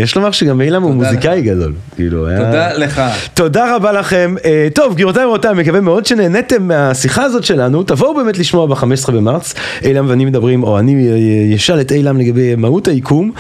יש 0.03 0.17
לומר 0.17 0.31
שגם 0.31 0.61
אילם 0.61 0.83
הוא 0.83 0.95
מוזיקאי 0.95 1.43
גדול. 1.43 1.73
כאילו, 1.97 2.27
היה- 2.29 2.39
תודה 2.45 2.73
לך. 2.73 3.03
תודה 3.35 3.77
רבה 3.77 3.93
לכם. 3.93 4.35
טוב, 4.75 4.95
גבירותיי 4.95 5.25
ורבותיי, 5.25 5.55
מקווה 5.55 5.81
מאוד 5.81 6.07
שנהניתם 6.07 6.69
מהשיחה 6.69 7.23
הזאת 7.23 7.45
שלנו. 7.45 7.83
תבואו 7.83 8.15
באמת 8.17 8.39
לשמוע 8.39 8.67
ב-15 8.67 9.11
במרץ. 9.13 9.55
אילם 9.85 10.07
ואני 10.09 10.25
מדברים, 10.25 10.63
או 10.63 10.79
אני 10.79 11.11
אשאל 11.57 11.81
את 11.81 11.93
אילם 11.93 12.19
לגבי 12.19 12.55
מהות 12.57 12.89
היקום. 12.89 13.33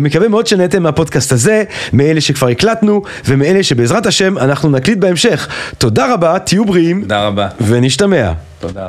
מקווה 0.00 0.28
מאוד 0.28 0.46
שנהניתם 0.46 0.82
מהפודקאסט 0.82 1.32
הזה, 1.32 1.62
מאלה 1.92 2.20
שכבר 2.20 2.48
הקלטנו, 2.48 3.02
ומאלה 3.24 3.62
שבעזרת 3.62 4.06
השם 4.06 4.38
אנחנו 4.38 4.70
נקליט 4.70 4.98
בהמשך. 4.98 5.48
תודה 5.78 6.14
רבה, 6.14 6.38
תהיו 6.38 6.64
בריאים, 6.64 7.00
תודה 7.02 7.26
רבה. 7.26 7.48
ונשתמע. 7.60 8.32
תודה. 8.60 8.86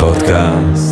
פודקאסט, 0.00 0.91